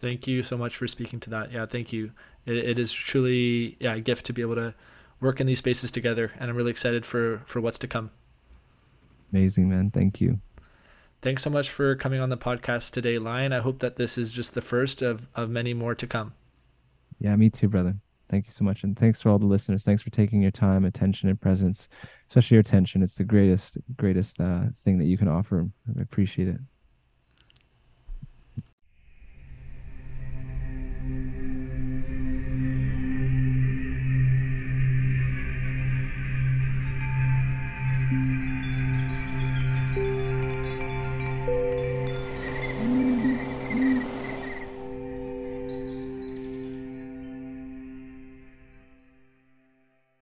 Thank 0.00 0.26
you 0.26 0.42
so 0.42 0.56
much 0.56 0.76
for 0.76 0.86
speaking 0.86 1.20
to 1.20 1.30
that. 1.30 1.52
Yeah, 1.52 1.66
thank 1.66 1.92
you. 1.92 2.12
it, 2.46 2.56
it 2.56 2.78
is 2.78 2.92
truly 2.92 3.76
yeah, 3.80 3.94
a 3.94 4.00
gift 4.00 4.26
to 4.26 4.32
be 4.32 4.42
able 4.42 4.54
to 4.54 4.74
work 5.20 5.40
in 5.40 5.46
these 5.46 5.58
spaces 5.58 5.90
together. 5.90 6.32
And 6.38 6.50
I'm 6.50 6.56
really 6.56 6.70
excited 6.70 7.04
for, 7.04 7.42
for 7.46 7.60
what's 7.60 7.78
to 7.78 7.88
come. 7.88 8.10
Amazing, 9.32 9.68
man. 9.68 9.90
Thank 9.90 10.20
you. 10.20 10.40
Thanks 11.20 11.42
so 11.42 11.50
much 11.50 11.70
for 11.70 11.96
coming 11.96 12.20
on 12.20 12.28
the 12.28 12.36
podcast 12.36 12.92
today, 12.92 13.18
Lion. 13.18 13.52
I 13.52 13.58
hope 13.58 13.80
that 13.80 13.96
this 13.96 14.16
is 14.16 14.30
just 14.30 14.54
the 14.54 14.60
first 14.60 15.02
of, 15.02 15.28
of 15.34 15.50
many 15.50 15.74
more 15.74 15.94
to 15.96 16.06
come. 16.06 16.32
Yeah, 17.18 17.34
me 17.34 17.50
too, 17.50 17.68
brother. 17.68 17.96
Thank 18.30 18.46
you 18.46 18.52
so 18.52 18.62
much. 18.64 18.84
And 18.84 18.96
thanks 18.96 19.20
for 19.20 19.30
all 19.30 19.38
the 19.38 19.46
listeners. 19.46 19.82
Thanks 19.82 20.02
for 20.02 20.10
taking 20.10 20.42
your 20.42 20.50
time, 20.50 20.84
attention, 20.84 21.28
and 21.28 21.40
presence, 21.40 21.88
especially 22.28 22.56
your 22.56 22.60
attention. 22.60 23.02
It's 23.02 23.14
the 23.14 23.24
greatest, 23.24 23.78
greatest 23.96 24.40
uh, 24.40 24.64
thing 24.84 24.98
that 24.98 25.06
you 25.06 25.18
can 25.18 25.28
offer. 25.28 25.68
I 25.98 26.02
appreciate 26.02 26.48
it. 26.48 26.60